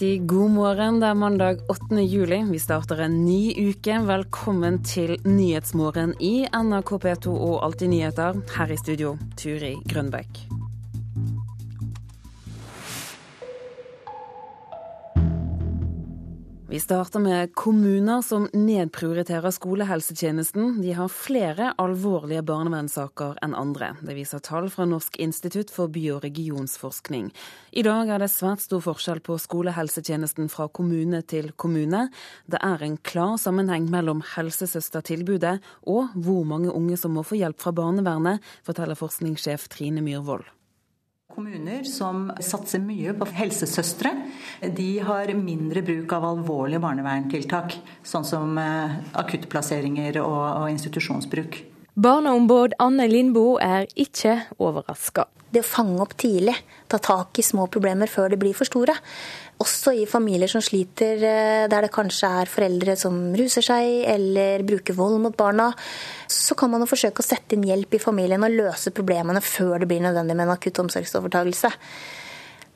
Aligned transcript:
Riktig 0.00 0.26
god 0.28 0.50
morgen. 0.50 1.00
Det 1.00 1.06
er 1.06 1.14
mandag 1.14 1.58
8. 1.68 2.00
juli. 2.00 2.38
Vi 2.48 2.58
starter 2.58 3.02
en 3.04 3.18
ny 3.26 3.52
uke. 3.52 3.98
Velkommen 4.08 4.78
til 4.80 5.18
Nyhetsmorgen 5.28 6.14
i 6.24 6.46
NRK 6.48 6.94
P2 7.04 7.34
og 7.34 7.58
Alltid 7.66 7.92
nyheter. 7.92 8.40
Her 8.56 8.72
i 8.72 8.80
studio, 8.80 9.18
Turi 9.36 9.74
Grønbekk. 9.92 10.59
Vi 16.70 16.80
starter 16.80 17.18
med 17.18 17.54
kommuner 17.54 18.22
som 18.22 18.44
nedprioriterer 18.52 19.50
skolehelsetjenesten. 19.50 20.82
De 20.82 20.92
har 20.92 21.08
flere 21.10 21.72
alvorlige 21.82 22.44
barnevernssaker 22.46 23.40
enn 23.42 23.56
andre. 23.58 23.88
Det 24.06 24.14
viser 24.14 24.38
tall 24.38 24.68
fra 24.70 24.86
Norsk 24.86 25.18
institutt 25.18 25.72
for 25.74 25.90
by- 25.90 26.12
og 26.14 26.20
regionsforskning. 26.22 27.32
I 27.74 27.82
dag 27.82 28.12
er 28.14 28.22
det 28.22 28.30
svært 28.30 28.62
stor 28.62 28.84
forskjell 28.86 29.18
på 29.18 29.40
skolehelsetjenesten 29.42 30.46
fra 30.46 30.68
kommune 30.70 31.24
til 31.26 31.50
kommune. 31.58 32.04
Det 32.46 32.62
er 32.62 32.86
en 32.86 32.96
klar 33.02 33.34
sammenheng 33.42 33.90
mellom 33.90 34.22
helsesøstertilbudet 34.36 35.58
og 35.90 36.14
hvor 36.14 36.46
mange 36.46 36.70
unge 36.70 36.94
som 37.02 37.18
må 37.18 37.26
få 37.26 37.42
hjelp 37.42 37.58
fra 37.58 37.74
barnevernet, 37.74 38.38
forteller 38.62 38.94
forskningssjef 38.94 39.66
Trine 39.74 40.06
Myhrvold. 40.06 40.46
Kommuner 41.30 41.84
som 41.86 42.24
satser 42.42 42.82
mye 42.82 43.12
på 43.14 43.28
helsesøstre, 43.38 44.10
de 44.76 44.88
har 45.06 45.30
mindre 45.38 45.82
bruk 45.86 46.10
av 46.16 46.26
alvorlige 46.26 46.82
barneverntiltak, 46.82 47.76
sånn 48.02 48.26
som 48.26 48.58
eh, 48.58 48.96
akuttplasseringer 49.22 50.18
og, 50.24 50.40
og 50.64 50.72
institusjonsbruk. 50.72 51.60
Barneombud 52.00 52.74
Anne 52.82 53.06
Lindboe 53.10 53.62
er 53.62 53.86
ikke 53.94 54.40
overraska. 54.58 55.28
Det 55.50 55.62
å 55.62 55.70
fange 55.70 56.02
opp 56.02 56.16
tidlig, 56.18 56.56
ta 56.90 56.98
tak 57.02 57.38
i 57.38 57.46
små 57.46 57.66
problemer 57.70 58.10
før 58.10 58.30
de 58.34 58.38
blir 58.40 58.54
for 58.54 58.66
store. 58.66 58.94
Også 59.60 59.92
i 59.92 60.06
familier 60.08 60.48
som 60.48 60.62
sliter, 60.64 61.20
eh, 61.20 61.66
der 61.68 61.84
det 61.84 61.92
kanskje 61.92 62.30
er 62.40 62.48
foreldre 62.48 62.96
som 62.96 63.34
ruser 63.36 63.64
seg 63.64 64.06
eller 64.08 64.64
bruker 64.64 64.96
vold 64.96 65.20
mot 65.20 65.36
barna, 65.36 65.68
så 66.26 66.56
kan 66.56 66.70
man 66.70 66.80
jo 66.80 66.88
forsøke 66.88 67.20
å 67.20 67.26
sette 67.26 67.56
inn 67.56 67.68
hjelp 67.68 67.94
i 67.94 68.00
familien 68.00 68.42
og 68.46 68.56
løse 68.56 68.90
problemene 68.90 69.42
før 69.44 69.80
det 69.80 69.90
blir 69.90 70.00
nødvendig 70.00 70.36
med 70.36 70.46
en 70.46 70.56
akutt 70.56 70.80
omsorgsovertagelse. 70.80 71.70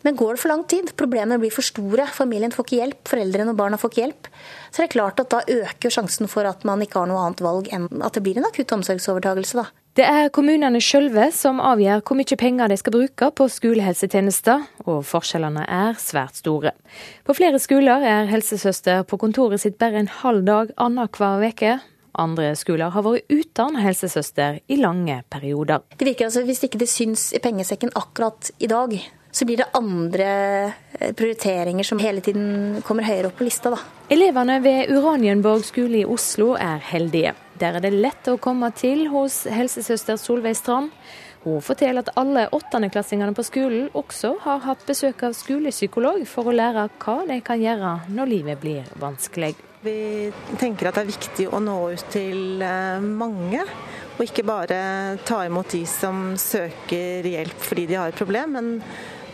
Men 0.05 0.19
går 0.21 0.35
det 0.37 0.43
for 0.43 0.53
lang 0.53 0.65
tid, 0.69 0.91
problemene 1.01 1.41
blir 1.41 1.53
for 1.55 1.65
store, 1.65 2.05
familien 2.13 2.53
får 2.53 2.67
ikke 2.67 2.81
hjelp, 2.83 2.99
foreldrene 3.09 3.55
og 3.55 3.61
barna 3.61 3.79
får 3.81 3.93
ikke 3.93 4.03
hjelp, 4.03 4.29
så 4.69 4.83
det 4.83 4.89
er 4.89 4.97
klart 4.99 5.23
at 5.23 5.31
da 5.33 5.41
øker 5.49 5.95
sjansen 5.95 6.29
for 6.29 6.45
at 6.49 6.67
man 6.69 6.85
ikke 6.85 7.01
har 7.01 7.09
noe 7.09 7.23
annet 7.25 7.41
valg 7.45 7.71
enn 7.73 7.89
at 8.05 8.17
det 8.17 8.23
blir 8.27 8.37
en 8.41 8.49
akutt 8.51 8.77
omsorgsovertagelse. 8.77 9.63
da. 9.63 9.73
Det 9.95 10.03
er 10.03 10.29
kommunene 10.35 10.81
sjølve 10.83 11.29
som 11.31 11.61
avgjør 11.63 12.01
hvor 12.03 12.19
mye 12.19 12.37
penger 12.37 12.69
de 12.73 12.77
skal 12.81 12.95
bruke 12.97 13.31
på 13.39 13.47
skolehelsetjenester, 13.57 14.65
og 14.91 15.05
forskjellene 15.07 15.63
er 15.71 15.97
svært 16.03 16.41
store. 16.41 16.75
På 17.23 17.37
flere 17.39 17.61
skoler 17.63 18.03
er 18.03 18.27
helsesøster 18.33 19.07
på 19.07 19.21
kontoret 19.23 19.63
sitt 19.63 19.79
bare 19.79 20.03
en 20.03 20.11
halv 20.11 20.43
dag 20.49 20.75
annenhver 20.83 21.47
uke. 21.47 21.77
Andre 22.19 22.53
skoler 22.59 22.91
har 22.91 23.07
vært 23.07 23.31
uten 23.31 23.79
helsesøster 23.81 24.61
i 24.67 24.81
lange 24.83 25.23
perioder. 25.31 25.87
Det 25.95 26.11
virker 26.11 26.27
altså, 26.27 26.43
Hvis 26.43 26.67
ikke 26.67 26.83
det 26.83 26.91
syns 26.91 27.33
i 27.33 27.43
pengesekken 27.43 27.95
akkurat 27.95 28.51
i 28.59 28.71
dag, 28.71 28.99
så 29.35 29.47
blir 29.49 29.59
det 29.59 29.67
andre 29.75 30.73
prioriteringer 31.19 31.85
som 31.87 31.99
hele 31.99 32.23
tiden 32.23 32.83
kommer 32.87 33.07
høyere 33.07 33.33
opp 33.33 33.41
på 33.41 33.47
lista. 33.49 33.73
da. 33.75 33.81
Elevene 34.15 34.61
ved 34.63 34.93
Uranienborg 34.95 35.67
skole 35.67 36.05
i 36.05 36.07
Oslo 36.07 36.53
er 36.55 36.79
heldige. 36.93 37.35
Der 37.59 37.75
er 37.79 37.83
det 37.83 37.91
lett 37.97 38.31
å 38.31 38.39
komme 38.39 38.71
til 38.79 39.09
hos 39.11 39.43
helsesøster 39.51 40.21
Solveig 40.23 40.55
Strand. 40.59 40.93
Hun 41.45 41.59
forteller 41.61 42.05
at 42.05 42.15
alle 42.17 42.47
åttendeklassingene 42.55 43.35
på 43.37 43.45
skolen 43.45 43.91
også 43.93 44.37
har 44.47 44.63
hatt 44.65 44.87
besøk 44.87 45.27
av 45.27 45.35
skolepsykolog 45.37 46.23
for 46.31 46.49
å 46.49 46.55
lære 46.55 46.87
hva 47.03 47.17
de 47.29 47.41
kan 47.45 47.61
gjøre 47.61 47.97
når 48.15 48.31
livet 48.31 48.63
blir 48.63 48.87
vanskelig. 49.03 49.51
Vi 49.85 50.31
tenker 50.63 50.89
at 50.89 50.97
det 50.97 51.03
er 51.03 51.11
viktig 51.11 51.49
å 51.53 51.61
nå 51.61 51.75
ut 51.93 52.07
til 52.15 52.63
mange, 53.19 53.67
og 54.15 54.23
ikke 54.25 54.47
bare 54.47 54.79
ta 55.27 55.43
imot 55.45 55.75
de 55.75 55.83
som 55.91 56.31
søker 56.41 57.27
hjelp 57.29 57.67
fordi 57.67 57.91
de 57.91 57.99
har 57.99 58.15
et 58.15 58.23
problem, 58.23 58.57
men 58.57 58.71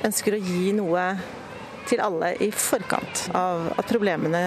ønsker 0.07 0.37
å 0.37 0.43
gi 0.43 0.73
noe 0.77 1.05
til 1.91 2.03
alle 2.05 2.35
i 2.45 2.51
forkant 2.55 3.27
av 3.37 3.71
at 3.79 3.89
problemene 3.91 4.41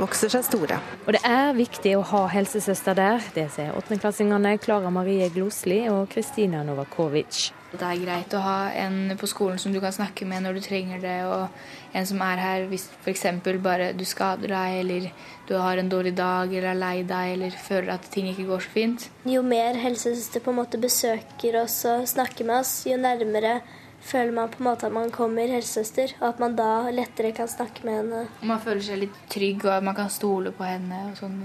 vokser 0.00 0.32
seg 0.32 0.44
store. 0.46 0.78
Og 1.04 1.12
det 1.16 1.22
er 1.28 1.52
viktig 1.56 1.96
å 1.98 2.04
ha 2.12 2.22
helsesøster 2.32 2.96
der. 2.96 3.24
Det 3.34 3.48
sier 3.52 3.74
åttendeklassingene 3.76 4.56
Klara 4.62 4.92
Marie 4.94 5.28
Glosli 5.34 5.84
og 5.92 6.06
Kristina 6.12 6.62
Novakovic. 6.66 7.50
Det 7.72 7.88
er 7.88 8.00
greit 8.02 8.34
å 8.36 8.40
ha 8.44 8.56
en 8.76 9.14
på 9.16 9.28
skolen 9.30 9.60
som 9.60 9.72
du 9.72 9.78
kan 9.80 9.94
snakke 9.96 10.26
med 10.28 10.44
når 10.44 10.58
du 10.58 10.64
trenger 10.64 11.00
det, 11.00 11.18
og 11.24 11.94
en 11.96 12.08
som 12.08 12.20
er 12.24 12.40
her 12.40 12.66
hvis 12.68 12.84
f.eks. 13.00 13.24
bare 13.64 13.92
du 13.96 14.04
skader 14.08 14.52
deg, 14.52 14.80
eller 14.82 15.06
du 15.48 15.54
har 15.56 15.80
en 15.80 15.88
dårlig 15.88 16.12
dag, 16.18 16.52
eller 16.52 16.74
er 16.74 16.80
lei 16.82 16.98
deg, 17.08 17.32
eller 17.38 17.56
føler 17.56 17.94
at 17.94 18.10
ting 18.12 18.28
ikke 18.28 18.48
går 18.50 18.66
så 18.66 18.74
fint. 18.74 19.08
Jo 19.24 19.40
mer 19.44 19.80
helsesøster 19.80 20.44
på 20.44 20.52
en 20.52 20.60
måte 20.60 20.80
besøker 20.80 21.62
oss 21.62 21.78
og 21.88 22.04
snakker 22.12 22.48
med 22.48 22.60
oss, 22.60 22.74
jo 22.88 23.00
nærmere 23.00 23.62
føler 24.02 24.32
man 24.36 24.50
på 24.52 24.60
en 24.60 24.68
måte 24.68 24.88
at 24.88 24.94
man 24.94 25.10
kommer 25.14 25.50
helsesøster, 25.50 26.14
og 26.20 26.28
at 26.32 26.40
man 26.42 26.56
da 26.58 26.90
lettere 26.94 27.32
kan 27.36 27.50
snakke 27.50 27.86
med 27.86 28.00
henne. 28.00 28.22
Man 28.42 28.62
føler 28.62 28.82
seg 28.86 29.02
litt 29.04 29.18
trygg, 29.32 29.64
og 29.66 29.76
at 29.78 29.86
man 29.88 29.98
kan 29.98 30.10
stole 30.12 30.54
på 30.56 30.66
henne 30.66 31.04
og 31.10 31.18
sånn. 31.20 31.38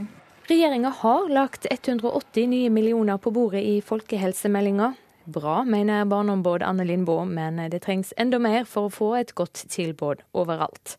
Regjeringa 0.47 0.93
har 1.01 1.27
lagt 1.27 1.67
180 1.69 2.47
nye 2.47 2.69
millioner 2.71 3.19
på 3.19 3.33
bordet 3.35 3.65
i 3.67 3.81
folkehelsemeldinga. 3.83 4.93
Bra, 5.27 5.63
mener 5.67 6.05
barneombud 6.07 6.63
Anne 6.63 6.85
Lindboe, 6.87 7.25
men 7.27 7.59
det 7.71 7.81
trengs 7.83 8.13
enda 8.15 8.39
mer 8.39 8.63
for 8.63 8.87
å 8.87 8.93
få 8.93 9.09
et 9.19 9.33
godt 9.35 9.65
tilbud 9.73 10.21
overalt. 10.31 10.95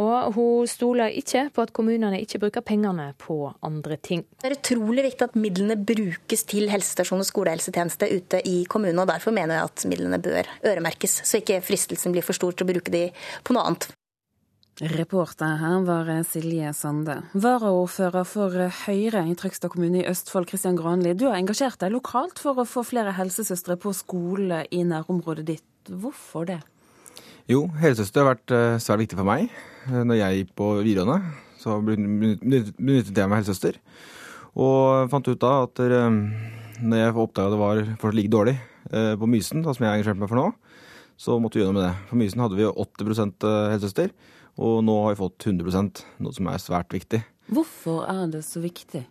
Og 0.00 0.32
hun 0.38 0.70
stoler 0.70 1.12
ikke 1.20 1.48
på 1.52 1.66
at 1.66 1.74
kommunene 1.76 2.22
ikke 2.22 2.40
bruker 2.40 2.64
pengene 2.64 3.10
på 3.20 3.36
andre 3.66 3.98
ting. 4.00 4.24
Det 4.40 4.48
er 4.48 4.56
utrolig 4.56 5.04
viktig 5.10 5.28
at 5.28 5.36
midlene 5.36 5.76
brukes 5.76 6.46
til 6.48 6.70
helsestasjon 6.72 7.20
og 7.20 7.28
skolehelsetjeneste 7.28 8.08
ute 8.14 8.40
i 8.48 8.62
kommunene. 8.70 9.04
og 9.04 9.12
Derfor 9.12 9.36
mener 9.36 9.58
jeg 9.58 9.68
at 9.68 9.86
midlene 9.90 10.22
bør 10.22 10.48
øremerkes, 10.64 11.20
så 11.28 11.42
ikke 11.42 11.60
fristelsen 11.66 12.16
blir 12.16 12.24
for 12.24 12.38
stor 12.38 12.56
til 12.56 12.64
å 12.64 12.72
bruke 12.72 12.94
de 12.94 13.08
på 13.44 13.52
noe 13.52 13.68
annet. 13.68 13.90
Reporter 14.78 15.56
her 15.58 15.80
var 15.82 16.06
Silje 16.22 16.70
Sande. 16.70 17.16
Varaordfører 17.34 18.22
for 18.22 18.54
Høyre 18.84 19.24
i 19.26 19.34
Trøgstad 19.34 19.72
kommune 19.72 20.04
i 20.04 20.06
Østfold, 20.06 20.46
Kristian 20.46 20.78
Granli. 20.78 21.16
Du 21.18 21.24
har 21.26 21.34
engasjert 21.34 21.80
deg 21.82 21.90
lokalt 21.96 22.38
for 22.38 22.54
å 22.62 22.66
få 22.68 22.84
flere 22.86 23.10
helsesøstre 23.16 23.74
på 23.82 23.90
skole 23.96 24.60
i 24.70 24.84
nærområdet 24.86 25.46
ditt. 25.48 25.90
Hvorfor 25.90 26.46
det? 26.46 26.60
Jo, 27.50 27.64
helsesøster 27.80 28.22
har 28.22 28.36
vært 28.36 28.54
svært 28.84 29.02
viktig 29.02 29.18
for 29.18 29.26
meg. 29.26 29.50
Når 29.90 30.20
jeg 30.20 30.38
gikk 30.44 30.54
på 30.62 30.70
videregående, 30.78 31.34
så 31.58 31.80
benyttet 31.82 33.18
jeg 33.18 33.26
meg 33.26 33.40
helsesøster. 33.40 33.82
Og 34.54 35.10
fant 35.10 35.26
ut 35.26 35.42
da 35.42 35.52
at 35.66 35.82
når 35.82 37.02
jeg 37.02 37.18
oppdaga 37.18 37.50
det 37.56 37.62
var 37.64 37.82
fortsatt 37.96 38.20
like 38.20 38.30
dårlig 38.30 38.54
på 38.94 39.26
Mysen, 39.26 39.66
som 39.66 39.82
jeg 39.82 39.90
har 39.90 39.98
engasjert 39.98 40.22
meg 40.22 40.30
for 40.30 40.38
nå, 40.38 40.48
så 41.18 41.34
måtte 41.42 41.58
vi 41.58 41.66
gjøre 41.66 41.74
noe 41.74 41.82
med 41.82 41.88
det. 41.88 42.10
På 42.12 42.22
Mysen 42.22 42.46
hadde 42.46 42.62
vi 42.62 42.70
80% 42.70 43.50
helsesøster. 43.74 44.14
Og 44.58 44.80
nå 44.82 44.94
har 45.04 45.14
vi 45.14 45.20
fått 45.22 45.46
100% 45.46 46.02
noe 46.24 46.34
som 46.34 46.48
er 46.50 46.62
svært 46.62 46.94
viktig. 46.94 47.22
Hvorfor 47.54 48.02
er 48.10 48.26
det 48.32 48.42
så 48.44 48.60
viktig? 48.60 49.04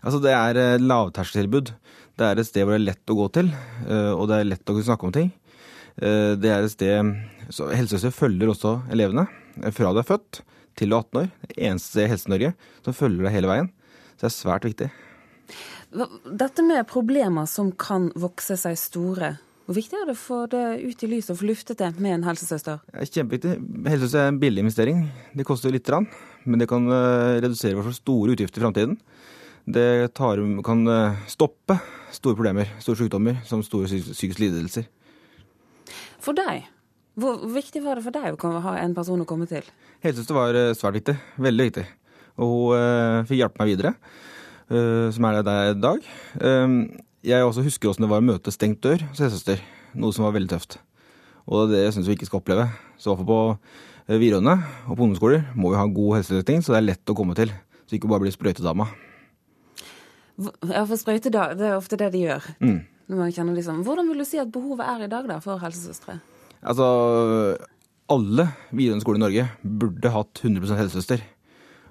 Altså 0.00 0.20
Det 0.22 0.32
er 0.32 0.78
lavterskeltilbud. 0.80 1.72
Det 2.16 2.24
er 2.24 2.38
et 2.40 2.48
sted 2.48 2.64
hvor 2.64 2.76
det 2.76 2.80
er 2.80 2.86
lett 2.92 3.12
å 3.12 3.16
gå 3.18 3.26
til, 3.34 3.50
og 3.90 4.22
det 4.30 4.38
er 4.38 4.46
lett 4.48 4.64
å 4.64 4.76
kunne 4.76 4.86
snakke 4.86 5.08
om 5.08 5.12
ting. 5.12 5.32
Det 5.96 6.48
er 6.48 6.64
et 6.64 6.72
sted 6.72 7.10
så 7.52 7.68
Helsesøster 7.72 8.14
følger 8.14 8.50
også 8.52 8.72
elevene 8.92 9.26
fra 9.74 9.92
du 9.94 10.00
er 10.00 10.06
født 10.06 10.40
til 10.76 10.92
du 10.92 10.96
er 10.96 11.02
18 11.02 11.20
år. 11.20 11.28
Det 11.42 11.58
eneste 11.68 12.04
i 12.04 12.08
Helse-Norge 12.10 12.52
som 12.84 12.96
følger 12.96 13.26
deg 13.26 13.36
hele 13.36 13.50
veien. 13.50 13.68
Så 14.16 14.22
det 14.22 14.30
er 14.30 14.36
svært 14.36 14.66
viktig. 14.68 14.88
Dette 16.42 16.64
med 16.66 16.88
problemer 16.90 17.46
som 17.48 17.70
kan 17.72 18.10
vokse 18.18 18.56
seg 18.60 18.76
store, 18.80 19.36
hvor 19.66 19.74
viktig 19.74 19.96
er 19.98 20.04
det 20.06 20.14
å 20.14 20.18
få 20.20 20.36
det 20.46 20.62
ut 20.86 21.00
i 21.02 21.08
lyset 21.10 21.32
og 21.32 21.40
få 21.40 21.48
luftet 21.48 21.80
det 21.80 21.88
med 21.98 22.12
en 22.14 22.26
helsesøster? 22.28 22.78
Det 22.86 23.00
er 23.02 23.08
kjempeviktig. 23.10 23.54
Helsesøster 23.90 24.20
er 24.22 24.28
en 24.30 24.38
billig 24.38 24.62
investering. 24.62 25.00
Det 25.34 25.46
koster 25.48 25.74
litt, 25.74 25.90
men 26.46 26.60
det 26.62 26.68
kan 26.70 26.86
redusere 27.42 27.74
for 27.80 27.96
store 27.96 28.36
utgifter 28.36 28.62
i 28.62 28.64
framtiden. 28.64 28.94
Det 29.66 30.14
tar, 30.14 30.38
kan 30.62 30.84
stoppe 31.26 31.80
store 32.14 32.38
problemer, 32.38 32.70
store 32.78 33.00
sykdommer, 33.00 33.40
som 33.48 33.64
store 33.66 33.90
psykiske 33.90 34.44
lidelser. 34.44 34.86
For 36.22 36.38
deg, 36.38 36.68
hvor 37.18 37.42
viktig 37.50 37.82
var 37.82 37.98
det 37.98 38.06
for 38.06 38.14
deg 38.14 38.38
å 38.38 38.62
ha 38.68 38.76
en 38.84 38.94
person 38.94 39.24
å 39.24 39.26
komme 39.26 39.50
til? 39.50 39.66
Helsesøster 40.06 40.38
var 40.38 40.60
svært 40.78 41.00
viktig. 41.00 41.16
Veldig 41.42 41.66
viktig. 41.72 41.86
Og 42.38 42.70
hun 42.76 43.26
fikk 43.26 43.42
hjelpe 43.42 43.64
meg 43.64 43.72
videre, 43.74 43.96
som 45.16 45.26
er 45.26 45.42
der 45.42 45.72
i 45.72 45.76
dag. 45.82 46.08
Jeg 47.26 47.42
også 47.42 47.64
husker 47.66 47.88
hvordan 47.88 48.04
det 48.04 48.10
var 48.12 48.20
å 48.22 48.24
møte 48.28 48.52
stengt 48.54 48.84
dør 48.86 49.02
hos 49.08 49.18
helsesøster, 49.18 49.58
noe 49.98 50.14
som 50.14 50.22
var 50.22 50.34
veldig 50.36 50.50
tøft. 50.52 50.76
Og 51.50 51.72
det 51.72 51.80
syns 51.90 52.06
vi 52.06 52.14
ikke 52.14 52.28
skal 52.28 52.38
oppleve. 52.38 52.66
Så 53.02 53.08
i 53.08 53.10
hvert 53.10 53.22
fall 53.24 53.30
på 53.32 54.18
videregående 54.20 54.54
og 54.86 54.92
på 54.92 55.06
ungdomsskoler 55.08 55.40
må 55.58 55.72
vi 55.72 55.80
ha 55.80 55.86
god 55.90 56.20
helsesøsting, 56.20 56.62
så 56.62 56.76
det 56.76 56.78
er 56.78 56.84
lett 56.92 57.10
å 57.10 57.16
komme 57.18 57.34
til. 57.34 57.50
Så 57.90 57.96
ikke 57.98 58.10
bare 58.12 58.22
bli 58.22 58.30
sprøytedama. 58.30 58.86
Ja, 60.70 60.84
for 60.84 60.94
sprøytedama, 61.00 61.56
det 61.58 61.66
er 61.66 61.74
ofte 61.80 61.98
det 61.98 62.12
de 62.14 62.20
gjør. 62.28 62.46
Mm. 62.62 62.78
Liksom, 63.10 63.82
Hvordan 63.86 64.12
vil 64.12 64.22
du 64.22 64.26
si 64.28 64.38
at 64.42 64.52
behovet 64.54 64.86
er 64.86 65.06
i 65.08 65.10
dag 65.10 65.26
da, 65.26 65.40
for 65.42 65.58
helsesøstre? 65.62 66.20
Altså, 66.62 66.86
alle 68.06 68.46
videregående 68.70 69.02
skoler 69.02 69.18
i 69.18 69.24
Norge 69.24 69.48
burde 69.82 70.14
hatt 70.14 70.44
100% 70.44 70.78
helsesøster. 70.78 71.26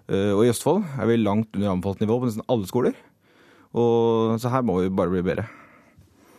Og 0.07 0.45
i 0.45 0.53
Østfold 0.53 0.87
er 0.95 1.11
vi 1.11 1.19
langt 1.19 1.51
under 1.57 1.73
anbefalt 1.73 1.99
nivå 2.03 2.21
på 2.21 2.31
nesten 2.31 2.47
alle 2.47 2.71
skoler. 2.71 2.95
Og 3.75 4.39
så 4.39 4.51
her 4.53 4.65
må 4.65 4.79
vi 4.79 4.91
bare 4.93 5.11
bli 5.11 5.23
bedre. 5.25 5.47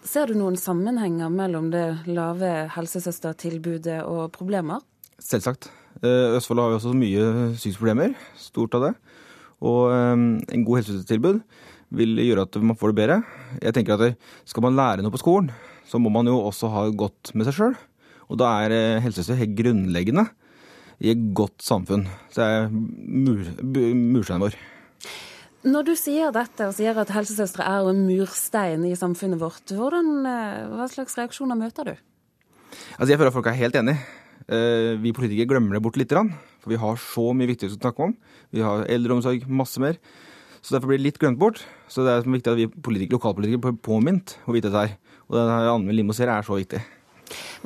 Ser 0.07 0.31
du 0.31 0.39
noen 0.39 0.57
sammenhenger 0.59 1.33
mellom 1.33 1.69
det 1.73 1.85
lave 2.09 2.71
helsesøstertilbudet 2.77 4.01
og 4.07 4.31
problemer? 4.37 4.85
Selvsagt. 5.19 5.69
Østfold 6.05 6.61
har 6.63 6.73
jo 6.73 6.79
også 6.79 6.93
mye 6.97 7.25
sykdomsproblemer. 7.57 8.15
Stort 8.39 8.77
av 8.79 8.87
det. 8.87 8.93
Og 9.67 9.91
en 9.91 10.65
god 10.67 10.81
helsesøstertilbud 10.81 11.41
vil 11.97 12.23
gjøre 12.23 12.47
at 12.47 12.59
man 12.63 12.79
får 12.79 12.93
det 12.93 12.99
bedre. 13.01 13.19
Jeg 13.63 13.75
tenker 13.75 13.99
at 13.99 14.17
Skal 14.45 14.63
man 14.63 14.77
lære 14.77 15.03
noe 15.03 15.15
på 15.15 15.23
skolen, 15.23 15.51
så 15.87 15.99
må 15.99 16.11
man 16.11 16.27
jo 16.27 16.39
også 16.39 16.71
ha 16.73 16.89
godt 16.91 17.35
med 17.35 17.47
seg 17.47 17.59
sjøl. 17.59 17.77
Og 18.31 18.39
da 18.41 18.51
er 18.65 18.75
eh, 18.75 19.03
helsesøster 19.05 19.39
helt 19.39 19.55
grunnleggende 19.59 20.27
i 20.99 21.13
et 21.13 21.21
godt 21.37 21.63
samfunn. 21.63 22.07
Så 22.31 22.43
det 22.43 22.47
er 22.47 22.73
mur, 22.73 23.43
mursteinen 23.63 24.47
vår. 24.47 24.57
Når 25.67 25.83
du 25.83 25.97
sier 25.99 26.31
dette 26.31 26.69
og 26.69 26.77
sier 26.77 26.95
at 26.95 27.11
helsesøstre 27.11 27.65
er 27.67 27.89
en 27.91 28.05
murstein 28.07 28.85
i 28.87 28.93
samfunnet 28.95 29.41
vårt, 29.41 29.73
hvordan, 29.75 30.11
eh, 30.23 30.69
hva 30.71 30.87
slags 30.87 31.17
reaksjoner 31.19 31.59
møter 31.59 31.91
du? 31.91 31.95
Altså 33.01 33.11
Jeg 33.11 33.19
føler 33.19 33.33
at 33.33 33.35
folk 33.35 33.47
er 33.51 33.59
helt 33.59 33.75
enig. 33.75 33.97
Eh, 34.47 34.95
vi 35.03 35.11
politikere 35.11 35.49
glemmer 35.51 35.75
det 35.75 35.83
bort 35.83 35.97
litt. 35.97 36.15
For 36.63 36.71
vi 36.71 36.77
har 36.79 36.95
så 36.95 37.35
mye 37.35 37.51
viktig 37.51 37.67
å 37.67 37.81
snakke 37.81 37.99
om. 37.99 38.15
Vi 38.53 38.61
har 38.63 38.87
eldreomsorg, 38.87 39.49
masse 39.49 39.81
mer. 39.81 39.99
Så 40.63 40.71
derfor 40.71 40.87
blir 40.87 40.99
det 40.99 41.07
litt 41.11 41.19
glemt 41.19 41.39
bort. 41.39 41.65
Så 41.89 42.07
det 42.07 42.15
er 42.15 42.31
viktig 42.31 42.53
at 42.53 42.59
vi 42.59 42.69
politikere, 42.69 43.19
lokalpolitikere 43.19 43.59
blir 43.59 43.83
påminnet 43.83 44.39
hvor 44.45 44.55
viktig 44.55 44.71
dette 44.71 44.87
er. 44.87 44.99
Og 45.27 45.35
denne 45.35 45.75
Anne 45.75 45.91
Limoser 45.91 46.29
er 46.31 46.47
så 46.47 46.55
viktig. 46.55 46.79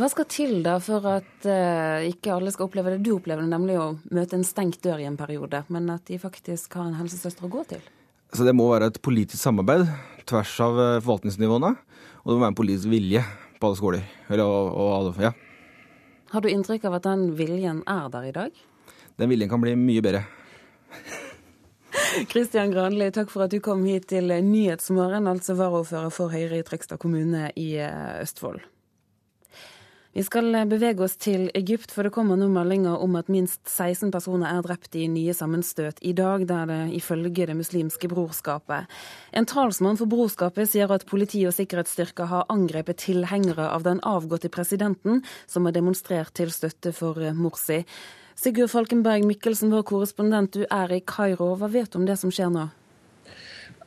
Hva 0.01 0.09
skal 0.09 0.27
til 0.33 0.61
da 0.65 0.79
for 0.83 1.05
at 1.11 1.49
uh, 1.49 2.01
ikke 2.09 2.33
alle 2.33 2.53
skal 2.55 2.69
oppleve 2.69 2.95
det 2.95 3.03
du 3.05 3.12
opplever, 3.17 3.45
nemlig 3.47 3.77
å 3.81 3.89
møte 4.15 4.39
en 4.39 4.47
stengt 4.47 4.81
dør 4.85 5.03
i 5.03 5.09
en 5.09 5.19
periode, 5.21 5.62
men 5.69 5.91
at 5.93 6.07
de 6.09 6.21
faktisk 6.21 6.79
har 6.79 6.89
en 6.89 6.97
helsesøster 7.01 7.49
å 7.49 7.53
gå 7.53 7.67
til? 7.75 7.85
Så 8.33 8.47
Det 8.47 8.55
må 8.55 8.69
være 8.71 8.93
et 8.93 9.03
politisk 9.03 9.43
samarbeid 9.43 9.89
tvers 10.31 10.53
av 10.62 10.81
eh, 10.81 10.97
forvaltningsnivåene. 11.03 11.75
Og 12.23 12.27
det 12.29 12.37
må 12.37 12.43
være 12.45 12.53
en 12.53 12.59
politisk 12.61 12.91
vilje 12.93 13.23
på 13.59 13.69
alle 13.69 13.79
skoler. 13.79 14.05
Eller, 14.29 14.47
og, 14.47 14.69
og 14.77 14.91
alle, 14.97 15.15
ja. 15.31 15.33
Har 16.31 16.45
du 16.45 16.51
inntrykk 16.51 16.87
av 16.87 17.01
at 17.01 17.09
den 17.09 17.31
viljen 17.39 17.83
er 17.91 18.11
der 18.13 18.29
i 18.29 18.35
dag? 18.37 18.61
Den 19.19 19.33
viljen 19.33 19.51
kan 19.51 19.63
bli 19.63 19.75
mye 19.79 20.05
bedre. 20.05 20.25
Kristian 22.31 22.71
Granli, 22.73 23.11
takk 23.15 23.33
for 23.33 23.47
at 23.47 23.55
du 23.55 23.59
kom 23.65 23.83
hit 23.89 24.09
til 24.13 24.31
Nyhetsmorgen, 24.31 25.27
altså 25.31 25.56
varaordfører 25.59 26.15
for 26.15 26.33
Høyre 26.33 26.61
i 26.61 26.67
Trøgstad 26.67 27.03
kommune 27.03 27.51
i 27.59 27.73
eh, 27.83 28.21
Østfold. 28.23 28.63
Vi 30.11 30.25
skal 30.27 30.51
bevege 30.67 31.05
oss 31.07 31.12
til 31.23 31.45
Egypt, 31.55 31.93
for 31.95 32.03
det 32.03 32.11
kommer 32.11 32.35
nå 32.35 32.49
meldinger 32.51 32.99
om 32.99 33.15
at 33.15 33.29
minst 33.31 33.61
16 33.71 34.11
personer 34.11 34.49
er 34.51 34.65
drept 34.67 34.97
i 34.99 35.05
nye 35.07 35.31
sammenstøt 35.37 36.03
i 36.03 36.11
dag, 36.19 36.49
der 36.51 36.67
det 36.67 36.79
ifølge 36.99 37.47
Det 37.47 37.55
muslimske 37.55 38.09
brorskapet. 38.11 38.91
En 39.33 39.47
talsmann 39.47 39.97
for 39.97 40.11
brorskapet 40.11 40.67
sier 40.73 40.91
at 40.91 41.07
politi 41.07 41.45
og 41.47 41.55
sikkerhetsstyrker 41.55 42.27
har 42.27 42.51
angrepet 42.51 42.99
tilhengere 43.07 43.71
av 43.71 43.87
den 43.87 44.01
avgåtte 44.03 44.51
presidenten, 44.51 45.23
som 45.47 45.65
har 45.65 45.73
demonstrert 45.79 46.35
til 46.35 46.51
støtte 46.51 46.93
for 46.93 47.15
Morsi. 47.33 47.85
Sigurd 48.35 48.75
Falkenberg 48.75 49.23
Mikkelsen, 49.29 49.71
vår 49.71 49.87
korrespondent, 49.87 50.59
du 50.59 50.67
er 50.67 50.91
i 50.91 51.01
Kairo. 51.06 51.55
Hva 51.55 51.71
vet 51.71 51.93
du 51.93 52.03
om 52.03 52.06
det 52.09 52.19
som 52.19 52.35
skjer 52.35 52.51
nå? 52.51 52.67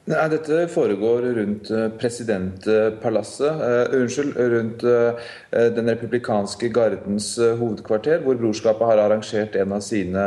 Nei, 0.04 0.24
Dette 0.28 0.66
foregår 0.68 1.30
rundt 1.38 1.70
eh, 1.72 1.86
presidentpalasset. 1.96 3.62
Uh, 3.62 4.02
unnskyld, 4.02 4.34
rundt 4.36 4.84
uh, 4.84 5.30
Den 5.72 5.88
republikanske 5.88 6.68
gardens 6.76 7.30
uh, 7.40 7.54
hovedkvarter, 7.56 8.20
hvor 8.26 8.36
brorskapet 8.36 8.90
har 8.90 9.00
arrangert 9.06 9.56
en 9.56 9.78
av 9.78 9.84
sine 9.86 10.26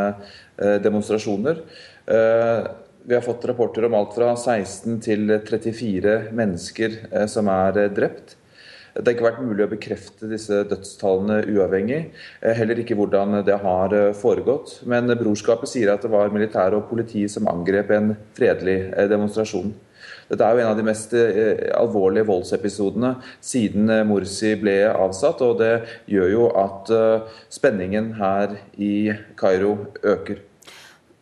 demonstrasjoner. 0.56 1.58
Vi 3.05 3.12
har 3.12 3.20
fått 3.20 3.44
rapporter 3.44 3.84
om 3.84 3.94
alt 3.99 4.14
fra 4.17 4.31
16 4.32 4.94
til 5.05 5.34
34 5.44 6.14
mennesker 6.32 6.94
som 7.28 7.50
er 7.52 7.90
drept. 7.93 8.38
Det 8.96 9.10
har 9.10 9.16
ikke 9.16 9.26
vært 9.26 9.44
mulig 9.44 9.64
å 9.66 9.69
bekrefte 9.70 10.28
disse 10.31 10.62
dødstallene 10.70 11.43
uavhengig. 11.52 11.98
Eh, 12.40 12.54
heller 12.56 12.81
ikke 12.81 12.96
hvordan 12.96 13.43
det 13.44 13.58
har 13.60 13.93
eh, 13.93 14.14
foregått. 14.16 14.78
Men 14.88 15.12
brorskapet 15.20 15.69
sier 15.69 15.93
at 15.93 16.06
det 16.06 16.12
var 16.12 16.32
militæret 16.32 16.78
og 16.78 16.88
politiet 16.88 17.34
som 17.34 17.50
angrep 17.52 17.93
en 17.93 18.14
fredelig 18.38 18.78
eh, 18.94 19.10
demonstrasjon. 19.12 19.75
Dette 20.31 20.43
er 20.43 20.56
jo 20.56 20.64
en 20.64 20.72
av 20.72 20.78
de 20.78 20.87
mest 20.87 21.12
alvorlige 21.78 22.26
voldsepisodene 22.26 23.12
siden 23.46 23.93
Morsi 24.08 24.56
ble 24.58 24.81
avsatt. 24.90 25.44
Og 25.46 25.60
det 25.60 25.75
gjør 26.10 26.32
jo 26.32 26.49
at 26.58 26.90
spenningen 27.54 28.10
her 28.19 28.56
i 28.75 28.96
Kairo 29.38 29.76
øker. 30.02 30.42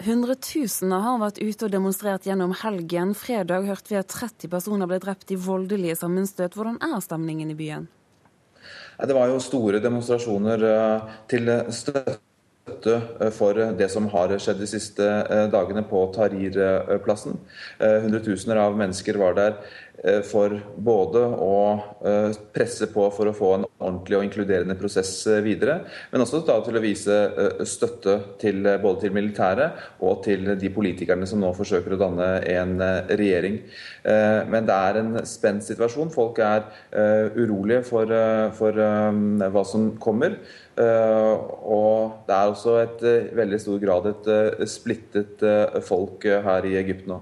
Hundretusener 0.04 1.00
har 1.00 1.20
vært 1.22 1.38
ute 1.40 1.64
og 1.64 1.72
demonstrert 1.72 2.26
gjennom 2.28 2.52
helgen. 2.60 3.14
Fredag 3.16 3.64
hørte 3.70 3.94
vi 3.94 3.96
at 4.00 4.12
30 4.12 4.50
personer 4.52 4.90
ble 4.90 4.98
drept 5.00 5.32
i 5.32 5.38
voldelige 5.40 5.96
sammenstøt. 5.96 6.58
Hvordan 6.58 6.76
er 6.84 7.00
stemningen 7.00 7.54
i 7.54 7.56
byen? 7.56 7.86
Det 9.00 9.16
var 9.16 9.32
jo 9.32 9.40
store 9.42 9.80
demonstrasjoner 9.82 10.66
eh, 10.68 11.14
til 11.30 11.50
støtte 11.72 12.18
eh, 12.66 13.30
for 13.30 13.60
det 13.78 13.88
som 13.92 14.08
har 14.12 14.34
skjedd 14.38 14.60
de 14.62 14.68
siste 14.68 15.04
eh, 15.04 15.46
dagene 15.52 15.84
på 15.88 16.06
Tahrir-plassen. 16.16 17.38
Hundretusener 17.80 18.62
av 18.64 18.78
mennesker 18.78 19.20
var 19.20 19.36
der 19.38 19.58
Eh, 20.02 20.20
for 20.26 20.52
både 20.84 21.20
å 21.40 21.58
eh, 22.04 22.34
presse 22.52 22.90
på 22.92 23.06
for 23.14 23.30
å 23.30 23.34
få 23.36 23.50
en 23.56 23.66
ordentlig 23.78 24.18
og 24.18 24.24
inkluderende 24.26 24.74
prosess 24.76 25.12
eh, 25.30 25.38
videre, 25.44 25.78
men 26.10 26.24
også 26.24 26.42
til 26.44 26.76
å 26.76 26.82
vise 26.82 27.18
støtte 27.68 28.16
til, 28.42 28.66
både 28.82 29.04
til 29.04 29.14
militæret 29.14 30.02
og 30.04 30.24
til 30.26 30.50
de 30.60 30.70
politikerne 30.74 31.28
som 31.30 31.40
nå 31.40 31.52
forsøker 31.56 31.94
å 31.94 32.00
danne 32.00 32.28
en 32.52 32.74
regjering. 33.08 33.60
Men 34.04 34.66
det 34.68 34.74
er 34.74 34.98
en 35.00 35.12
spent 35.28 35.64
situasjon. 35.64 36.12
Folk 36.12 36.38
er 36.44 36.66
urolige 37.36 37.82
for, 37.86 38.10
for 38.58 38.78
hva 39.54 39.64
som 39.68 39.92
kommer. 40.02 40.36
Og 40.78 42.24
det 42.26 42.34
er 42.34 42.50
også 42.50 42.78
et 42.82 43.04
veldig 43.36 43.60
stor 43.62 43.78
grad 43.82 44.08
et 44.10 44.64
splittet 44.70 45.44
folk 45.86 46.26
her 46.26 46.66
i 46.66 46.76
Egypt 46.80 47.06
nå. 47.10 47.20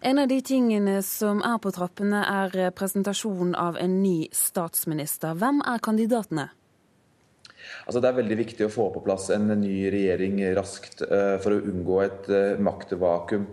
En 0.00 0.20
av 0.22 0.28
de 0.30 0.38
tingene 0.46 1.00
som 1.02 1.40
er 1.42 1.58
på 1.58 1.72
trappene, 1.74 2.20
er 2.22 2.70
presentasjonen 2.70 3.56
av 3.58 3.76
en 3.82 3.98
ny 3.98 4.28
statsminister. 4.32 5.34
Hvem 5.34 5.58
er 5.66 5.82
kandidatene? 5.82 6.46
Altså, 7.84 8.00
det 8.00 8.08
er 8.08 8.18
veldig 8.20 8.38
viktig 8.38 8.66
å 8.68 8.72
få 8.72 8.86
på 8.94 9.02
plass 9.04 9.26
en 9.34 9.50
ny 9.58 9.90
regjering 9.92 10.38
raskt 10.56 11.02
for 11.02 11.52
å 11.52 11.60
unngå 11.72 12.00
et 12.04 12.30
maktvakuum. 12.62 13.46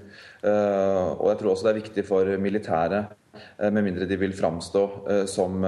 Og 0.46 1.26
jeg 1.32 1.40
tror 1.42 1.52
også 1.52 1.68
det 1.68 1.74
er 1.74 1.82
viktig 1.82 2.06
for 2.08 2.30
militæret, 2.40 3.16
med 3.60 3.84
mindre 3.84 4.08
de 4.08 4.16
vil 4.16 4.32
framstå 4.38 4.84
som 5.28 5.66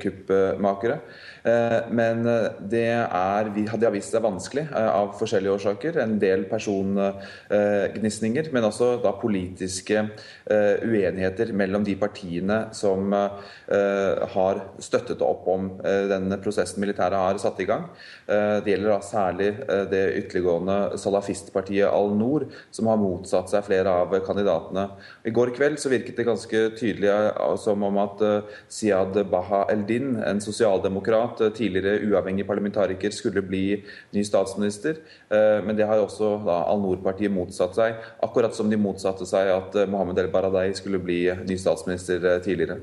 kuppmakere. 0.00 1.00
Eh, 1.44 1.90
men 1.90 2.26
eh, 2.28 2.48
det, 2.60 3.06
er, 3.06 3.50
det 3.54 3.66
har 3.70 3.94
vist 3.94 4.12
seg 4.12 4.24
vanskelig 4.24 4.66
eh, 4.68 4.90
av 4.90 5.14
forskjellige 5.18 5.54
årsaker. 5.56 5.98
En 6.02 6.18
del 6.20 6.44
persongnisninger, 6.50 8.50
men 8.54 8.66
også 8.68 8.92
da 9.04 9.14
politiske 9.20 10.06
uenigheter 10.50 11.52
mellom 11.56 11.84
de 11.86 11.94
partiene 11.98 12.56
som 12.74 13.12
har 13.12 14.60
støttet 14.82 15.22
opp 15.24 15.46
om 15.50 15.68
denne 15.80 16.38
prosessen 16.42 16.80
militæret 16.82 17.20
har 17.20 17.38
satt 17.42 17.60
i 17.62 17.66
gang. 17.68 17.86
Det 18.26 18.72
gjelder 18.72 18.90
da 18.90 18.98
særlig 19.04 19.50
det 19.92 20.02
ytterliggående 20.20 20.98
salafistpartiet 21.00 21.90
Al-Noor, 21.90 22.46
som 22.74 22.90
har 22.90 23.00
motsatt 23.00 23.52
seg 23.52 23.66
flere 23.68 23.94
av 24.02 24.16
kandidatene. 24.26 24.86
I 25.26 25.34
går 25.34 25.54
kveld 25.56 25.80
så 25.82 25.92
virket 25.92 26.18
det 26.18 26.28
ganske 26.28 26.64
tydelig 26.80 27.10
som 27.62 27.86
om 27.86 28.00
at 28.02 28.24
Siad 28.72 29.14
Baha 29.30 29.60
Eldin, 29.72 30.16
en 30.26 30.42
sosialdemokrat, 30.42 31.29
at 31.30 31.40
eh, 31.40 31.52
tidligere 31.56 32.02
uavhengig 32.10 32.46
parlamentariker 32.48 33.14
skulle 33.14 33.42
bli 33.46 33.64
ny 34.14 34.24
statsminister. 34.26 35.00
Eh, 35.30 35.58
men 35.64 35.78
det 35.78 35.88
har 35.88 36.02
også 36.02 36.34
Al-Noor-partiet 36.44 37.32
motsatt 37.32 37.78
seg, 37.78 37.98
akkurat 38.22 38.56
som 38.56 38.70
de 38.70 38.78
motsatte 38.80 39.28
seg 39.28 39.52
at 39.54 39.78
eh, 39.78 39.90
Mohammed 39.90 40.18
El-Baradei 40.24 40.70
skulle 40.78 41.02
bli 41.02 41.22
ny 41.46 41.58
statsminister 41.60 42.42
tidligere. 42.44 42.80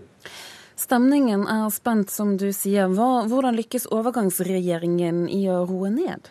Stemningen 0.78 1.48
er 1.50 1.70
spent, 1.74 2.12
som 2.14 2.36
du 2.38 2.52
sier. 2.54 2.92
Hvordan 2.94 3.56
lykkes 3.58 3.90
overgangsregjeringen 3.94 5.26
i 5.34 5.48
å 5.50 5.64
roe 5.66 5.90
ned? 5.90 6.30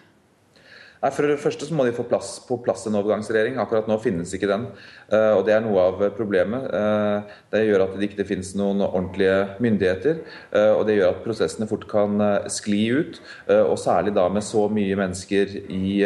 Nei, 1.03 1.11
For 1.13 1.29
det 1.29 1.41
første 1.43 1.69
så 1.69 1.77
må 1.77 1.85
de 1.87 1.95
få 1.97 2.07
plass, 2.09 2.37
på 2.47 2.59
plass 2.65 2.87
en 2.89 2.97
overgangsregjering. 2.99 3.59
Akkurat 3.61 3.89
nå 3.91 3.99
finnes 4.03 4.33
ikke 4.37 4.49
den. 4.51 4.69
Uh, 5.13 5.37
og 5.37 5.45
Det 5.47 5.55
er 5.57 5.65
noe 5.65 5.83
av 5.91 6.05
problemet. 6.17 6.69
Uh, 6.73 7.37
det 7.53 7.67
gjør 7.67 7.87
at 7.87 7.99
det 7.99 8.09
ikke 8.09 8.29
finnes 8.29 8.55
noen 8.59 8.81
ordentlige 8.87 9.59
myndigheter. 9.63 10.23
Uh, 10.55 10.73
og 10.79 10.87
det 10.89 10.99
gjør 10.99 11.13
at 11.13 11.23
prosessene 11.27 11.69
fort 11.71 11.85
kan 11.91 12.19
skli 12.53 12.83
ut. 12.97 13.21
Og 13.53 13.77
særlig 13.81 14.15
da 14.17 14.27
med 14.33 14.45
så 14.45 14.67
mye 14.73 14.97
mennesker 14.99 15.53
i 15.73 15.99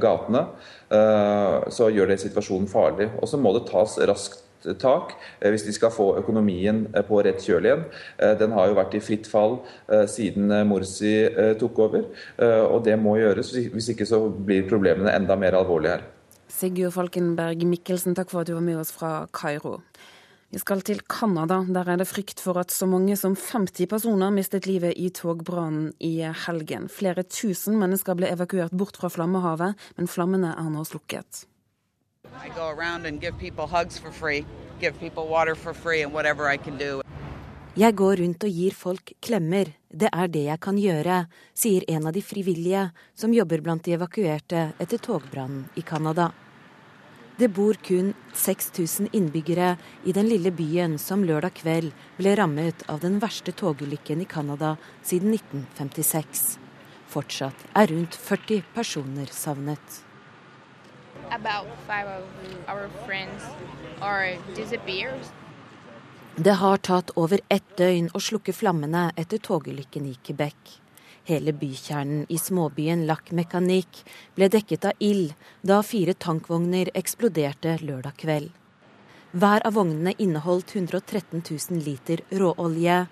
gatene, 0.00 0.42
så 1.72 1.88
gjør 1.92 2.12
det 2.12 2.20
situasjonen 2.22 2.68
farlig. 2.70 3.08
Og 3.20 3.28
så 3.30 3.40
må 3.40 3.52
det 3.56 3.66
tas 3.70 3.98
raskt 4.08 4.42
tak 4.80 5.14
hvis 5.42 5.66
de 5.66 5.74
skal 5.74 5.92
få 5.94 6.08
økonomien 6.20 6.84
på 7.08 7.20
rett 7.24 7.42
kjøl 7.42 7.68
igjen. 7.68 7.84
Den 8.40 8.54
har 8.56 8.70
jo 8.70 8.78
vært 8.78 8.96
i 8.98 9.02
fritt 9.02 9.28
fall 9.30 9.58
siden 10.10 10.52
Morsi 10.70 11.14
tok 11.60 11.82
over, 11.86 12.08
og 12.70 12.80
det 12.86 12.96
må 13.00 13.16
gjøres. 13.20 13.52
Hvis 13.74 13.92
ikke 13.94 14.08
så 14.08 14.24
blir 14.30 14.68
problemene 14.70 15.14
enda 15.14 15.36
mer 15.38 15.58
alvorlige 15.58 15.98
her. 15.98 16.08
Sigurd 16.52 16.92
Falkenberg 16.94 17.62
Mikkelsen, 17.66 18.14
takk 18.16 18.30
for 18.30 18.42
at 18.42 18.50
du 18.50 18.56
var 18.56 18.66
med 18.66 18.80
oss 18.82 18.92
fra 18.94 19.22
Kairo. 19.34 19.78
Vi 20.52 20.60
skal 20.60 20.82
til 20.84 20.98
Canada. 21.08 21.62
Der 21.64 21.88
er 21.88 21.96
det 21.96 22.04
frykt 22.10 22.42
for 22.44 22.58
at 22.60 22.70
så 22.74 22.84
mange 22.84 23.16
som 23.16 23.32
50 23.32 23.88
personer 23.88 24.34
mistet 24.34 24.66
livet 24.68 24.92
i 25.00 25.08
togbrannen 25.08 25.94
i 26.04 26.18
helgen. 26.44 26.90
Flere 26.92 27.24
tusen 27.24 27.78
mennesker 27.80 28.18
ble 28.18 28.28
evakuert 28.34 28.74
bort 28.76 29.00
fra 29.00 29.08
flammehavet, 29.08 29.80
men 29.96 30.12
flammene 30.12 30.52
er 30.52 30.68
nå 30.74 30.84
slukket. 30.84 31.46
Jeg 37.76 37.96
går 37.96 38.16
rundt 38.20 38.44
og 38.44 38.50
gir 38.52 38.74
folk 38.76 39.12
klemmer. 39.24 39.70
Det 39.88 40.08
er 40.12 40.28
det 40.28 40.42
jeg 40.44 40.60
kan 40.60 40.76
gjøre, 40.76 41.22
sier 41.56 41.84
en 41.88 42.08
av 42.08 42.12
de 42.12 42.22
frivillige 42.24 42.90
som 43.16 43.32
jobber 43.32 43.62
blant 43.64 43.84
de 43.84 43.94
evakuerte 43.96 44.64
etter 44.80 45.00
togbrannen 45.00 45.66
i 45.76 45.84
Canada. 45.84 46.30
Det 47.36 47.48
bor 47.48 47.78
kun 47.80 48.12
6000 48.36 49.08
innbyggere 49.16 49.76
i 50.04 50.12
den 50.12 50.28
lille 50.28 50.52
byen 50.52 50.98
som 51.00 51.24
lørdag 51.24 51.56
kveld 51.62 51.90
ble 52.18 52.36
rammet 52.36 52.84
av 52.92 53.00
den 53.00 53.16
verste 53.24 53.56
togulykken 53.56 54.20
i 54.20 54.28
Canada 54.28 54.76
siden 55.00 55.32
1956. 55.32 56.58
Fortsatt 57.12 57.68
er 57.72 57.92
rundt 57.92 58.16
40 58.16 58.64
personer 58.76 59.32
savnet. 59.32 60.02
Det 66.36 66.52
har 66.52 66.76
tatt 66.76 67.12
over 67.16 67.40
ett 67.48 67.76
døgn 67.76 68.10
å 68.12 68.20
slukke 68.20 68.52
flammene 68.52 69.06
etter 69.16 69.40
togulykken 69.40 70.10
i 70.10 70.14
Quebec. 70.26 70.76
Hele 71.24 71.54
bykjernen 71.56 72.26
i 72.28 72.38
småbyen 72.38 73.06
Lac 73.08 73.32
Mécanique 73.32 74.04
ble 74.36 74.50
dekket 74.52 74.84
av 74.90 74.92
ild 74.98 75.32
da 75.62 75.80
fire 75.86 76.12
tankvogner 76.12 76.92
eksploderte 77.00 77.78
lørdag 77.80 78.18
kveld. 78.20 78.52
Hver 79.32 79.64
av 79.64 79.80
vognene 79.80 80.12
inneholdt 80.18 80.76
113 80.76 81.40
000 81.48 81.80
liter 81.86 82.20
råolje. 82.28 83.06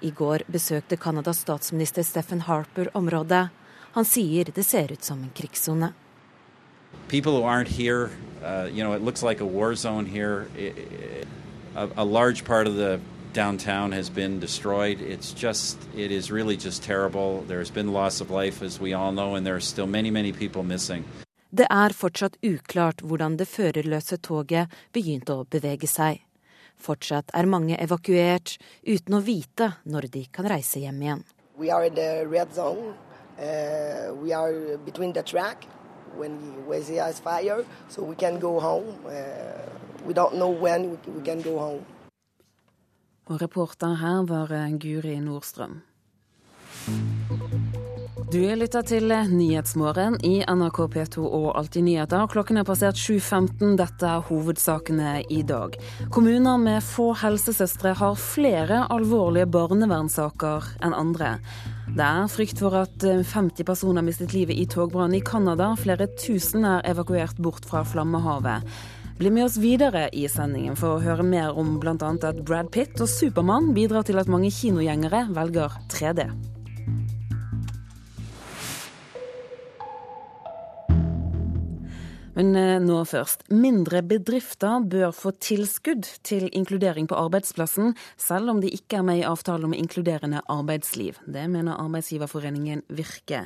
I 0.00 0.10
går 0.10 0.48
besøkte 0.50 0.98
Canadas 0.98 1.46
statsminister 1.46 2.02
Stephen 2.02 2.42
Harper 2.48 2.90
området. 2.98 3.48
Han 3.94 4.04
sier 4.04 4.50
det 4.50 4.66
ser 4.66 4.90
ut 4.90 5.04
som 5.04 5.22
en 5.22 5.30
krigssone. 5.30 5.94
People 7.08 7.36
who 7.36 7.44
aren't 7.44 7.68
here, 7.68 8.10
uh, 8.42 8.68
you 8.72 8.82
know, 8.82 8.92
it 8.94 9.02
looks 9.02 9.22
like 9.22 9.40
a 9.40 9.46
war 9.46 9.74
zone 9.74 10.06
here. 10.06 10.48
A, 11.74 11.88
a 11.96 12.04
large 12.04 12.44
part 12.44 12.66
of 12.66 12.76
the 12.76 13.00
downtown 13.32 13.92
has 13.92 14.10
been 14.10 14.40
destroyed. 14.40 15.00
It's 15.00 15.32
just, 15.32 15.78
it 15.96 16.10
is 16.10 16.30
really 16.30 16.56
just 16.56 16.82
terrible. 16.82 17.44
There's 17.48 17.70
been 17.70 17.92
loss 17.92 18.20
of 18.20 18.30
life, 18.30 18.62
as 18.62 18.80
we 18.80 18.92
all 18.92 19.12
know, 19.12 19.34
and 19.34 19.46
there 19.46 19.56
are 19.56 19.60
still 19.60 19.86
many, 19.86 20.10
many 20.10 20.32
people 20.32 20.62
missing. 20.62 21.04
Det 21.54 21.66
er 21.70 21.92
fortsatt 21.92 22.36
uklart 22.40 23.02
hvordan 23.04 23.36
det 23.36 23.44
førerløse 23.44 24.16
toget 24.24 24.72
begynte 24.92 25.34
å 25.36 25.44
bevege 25.44 25.84
seg. 25.84 26.22
Fortsatt 26.80 27.28
er 27.36 27.44
mange 27.44 27.76
evakuert 27.76 28.54
uten 28.88 29.18
å 29.18 29.20
vite 29.20 29.74
når 29.84 30.08
de 30.14 30.22
kan 30.32 30.48
reise 30.48 30.80
hjem 30.80 31.02
igjen. 31.02 31.24
We 31.58 31.68
are 31.70 31.84
in 31.84 31.94
the 31.94 32.24
red 32.26 32.54
zone. 32.54 32.94
Uh, 33.36 34.14
we 34.14 34.32
are 34.32 34.78
between 34.86 35.12
the 35.12 35.22
track 35.22 35.66
when 36.18 36.38
we 36.68 36.98
has 37.00 37.20
fire, 37.20 37.64
so 37.88 38.02
we 38.02 38.14
can 38.14 38.40
go 38.40 38.60
home. 38.60 38.94
Uh, 39.06 39.12
we 40.06 40.14
don't 40.14 40.34
know 40.34 40.50
when 40.50 40.90
we 40.90 41.22
can 41.24 41.42
go 41.42 41.58
home. 41.58 41.84
Og 43.26 43.42
reporter 43.42 43.94
her 43.94 44.22
var 44.26 44.52
eh, 44.52 44.78
Guri 44.78 45.20
Nordstrøm. 45.20 45.80
Du 48.32 48.40
lytter 48.56 48.82
til 48.82 49.12
Nyhetsmorgen 49.28 50.14
i 50.24 50.38
NRK 50.48 50.78
P2 50.94 51.20
og 51.20 51.50
Alltid 51.58 51.84
nyheter. 51.84 52.26
Klokken 52.32 52.56
er 52.56 52.64
passert 52.64 52.96
7.15. 52.96 53.74
Dette 53.76 54.08
er 54.08 54.24
hovedsakene 54.24 55.18
i 55.28 55.42
dag. 55.44 55.76
Kommuner 56.10 56.56
med 56.56 56.80
få 56.80 57.10
helsesøstre 57.20 57.92
har 58.00 58.16
flere 58.16 58.86
alvorlige 58.88 59.50
barnevernssaker 59.52 60.72
enn 60.80 60.96
andre. 60.96 61.34
Det 61.90 62.04
er 62.06 62.30
frykt 62.30 62.60
for 62.62 62.76
at 62.78 63.02
50 63.02 63.58
eh, 63.58 63.66
personer 63.66 64.04
mistet 64.06 64.32
livet 64.36 64.56
i 64.56 64.68
togbrann 64.70 65.16
i 65.18 65.22
Canada. 65.24 65.72
Flere 65.76 66.06
tusen 66.14 66.64
er 66.68 66.86
evakuert 66.88 67.40
bort 67.42 67.66
fra 67.66 67.82
flammehavet. 67.84 68.62
Bli 69.18 69.30
med 69.34 69.48
oss 69.48 69.58
videre 69.60 70.06
i 70.14 70.24
sendingen 70.30 70.78
for 70.78 70.96
å 70.96 71.02
høre 71.02 71.26
mer 71.26 71.58
om 71.58 71.76
bl.a. 71.82 71.96
at 71.98 72.40
Brad 72.46 72.70
Pitt 72.74 73.02
og 73.02 73.10
Supermann 73.10 73.72
bidrar 73.76 74.06
til 74.06 74.22
at 74.22 74.30
mange 74.30 74.54
kinogjengere 74.54 75.26
velger 75.34 75.76
3D. 75.92 76.30
Men 82.32 82.54
eh, 82.56 82.78
nå 82.80 83.02
først. 83.04 83.44
Mindre 83.52 84.00
bedrifter 84.08 84.80
bør 84.88 85.12
få 85.12 85.34
tilskudd 85.36 86.08
til 86.24 86.48
inkludering 86.56 87.08
på 87.10 87.18
arbeidsplassen, 87.20 87.92
selv 88.16 88.54
om 88.54 88.62
de 88.62 88.72
ikke 88.72 89.02
er 89.02 89.06
med 89.06 89.20
i 89.20 89.26
avtalen 89.28 89.68
om 89.68 89.76
inkluderende 89.76 90.40
arbeidsliv. 90.48 91.20
Det 91.28 91.44
mener 91.52 91.76
arbeidsgiverforeningen 91.76 92.86
Virke. 92.88 93.44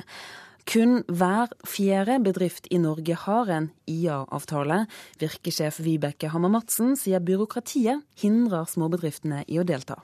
Kun 0.67 1.01
hver 1.07 1.51
fjerde 1.67 2.17
bedrift 2.23 2.67
i 2.71 2.79
Norge 2.79 3.15
har 3.23 3.51
en 3.55 3.69
IA-avtale. 3.87 4.81
Virkesjef 5.19 5.79
Vibeke 5.83 6.31
Hammer-Madsen 6.31 6.95
sier 6.99 7.23
byråkratiet 7.23 8.03
hindrer 8.19 8.67
småbedriftene 8.67 9.45
i 9.47 9.59
å 9.61 9.67
delta. 9.67 10.01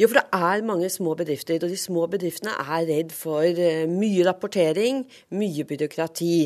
Jo, 0.00 0.08
for 0.08 0.18
det 0.18 0.26
er 0.34 0.64
mange 0.66 0.88
små 0.90 1.14
bedrifter, 1.18 1.60
og 1.62 1.70
de 1.70 1.78
små 1.78 2.06
bedriftene 2.10 2.54
er 2.58 2.86
redd 2.88 3.12
for 3.14 3.46
eh, 3.46 3.84
mye 3.90 4.24
rapportering, 4.26 5.04
mye 5.38 5.66
byråkrati. 5.68 6.38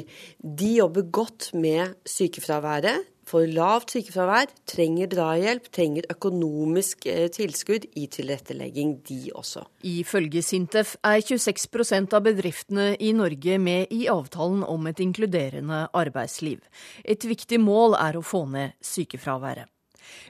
De 0.43 0.73
jobber 0.78 1.09
godt 1.09 1.52
med 1.57 1.97
sykefraværet 2.09 3.07
for 3.28 3.49
lavt 3.49 3.93
sykefravær, 3.93 4.49
trenger 4.69 5.09
drahjelp, 5.12 5.69
trenger 5.75 6.07
økonomisk 6.12 7.07
eh, 7.11 7.26
tilskudd 7.33 7.85
i 7.99 8.07
tilrettelegging, 8.12 8.95
de 9.09 9.33
også. 9.37 9.64
Ifølge 9.88 10.43
Sintef 10.45 10.95
er 11.05 11.21
26% 11.21 12.17
av 12.17 12.25
bedriftene 12.25 12.90
i 13.00 13.12
Norge 13.17 13.59
med 13.62 13.93
i 13.95 14.07
avtalen 14.12 14.64
om 14.64 14.88
et 14.88 15.02
inkluderende 15.05 15.87
arbeidsliv. 15.97 16.62
Et 17.05 17.28
viktig 17.28 17.61
mål 17.61 17.99
er 18.00 18.19
å 18.19 18.25
få 18.25 18.47
ned 18.52 18.76
sykefraværet. 18.85 19.69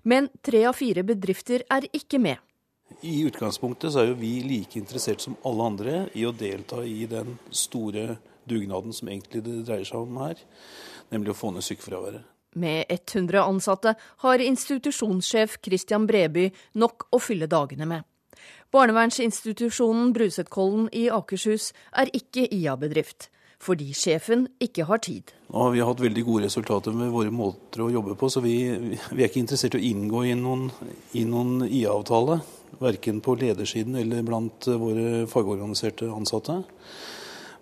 Men 0.03 0.27
tre 0.43 0.65
av 0.67 0.75
fire 0.75 1.05
bedrifter 1.07 1.63
er 1.71 1.87
ikke 1.95 2.19
med. 2.23 2.39
I 3.01 3.21
utgangspunktet 3.29 3.93
så 3.93 4.03
er 4.03 4.11
jo 4.11 4.19
vi 4.19 4.39
like 4.43 4.79
interessert 4.81 5.23
som 5.23 5.37
alle 5.47 5.69
andre 5.71 6.01
i 6.19 6.25
å 6.27 6.33
delta 6.35 6.81
i 6.87 7.07
den 7.11 7.37
store 7.55 8.17
dugnaden 8.49 8.95
som 8.97 9.11
egentlig 9.13 9.45
det 9.47 9.61
dreier 9.69 9.87
seg 9.87 10.03
om 10.03 10.19
her, 10.23 10.41
nemlig 11.13 11.35
å 11.35 11.39
få 11.39 11.53
ned 11.55 11.67
sykefraværet. 11.67 12.25
Med 12.59 12.89
100 12.89 13.45
ansatte 13.45 13.95
har 14.25 14.43
institusjonssjef 14.43 15.59
Christian 15.63 16.09
Breby 16.09 16.49
nok 16.81 17.07
å 17.13 17.21
fylle 17.23 17.47
dagene 17.47 17.87
med. 17.87 18.07
Barnevernsinstitusjonen 18.73 20.13
Brusetkollen 20.17 20.89
i 20.97 21.07
Akershus 21.13 21.71
er 21.97 22.11
ikke 22.17 22.49
IA-bedrift, 22.53 23.29
fordi 23.63 23.93
sjefen 23.97 24.47
ikke 24.65 24.89
har 24.89 25.01
tid. 25.05 25.33
Har 25.53 25.73
vi 25.75 25.85
hatt 25.85 26.03
veldig 26.03 26.25
gode 26.27 26.49
resultater 26.49 26.95
med 26.97 27.13
våre 27.13 27.33
måter 27.35 27.85
å 27.85 27.91
jobbe 27.93 28.17
på, 28.19 28.31
så 28.33 28.43
vi, 28.45 28.57
vi 28.77 29.23
er 29.23 29.29
ikke 29.29 29.43
interessert 29.45 29.77
i 29.77 29.81
å 29.81 29.89
inngå 29.93 30.25
i 30.29 30.37
noen, 30.39 30.69
noen 31.29 31.69
IA-avtale. 31.69 32.41
Verken 32.79 33.21
på 33.25 33.35
ledersiden 33.41 33.97
eller 33.99 34.23
blant 34.23 34.69
våre 34.69 35.27
fagorganiserte 35.27 36.11
ansatte. 36.13 36.63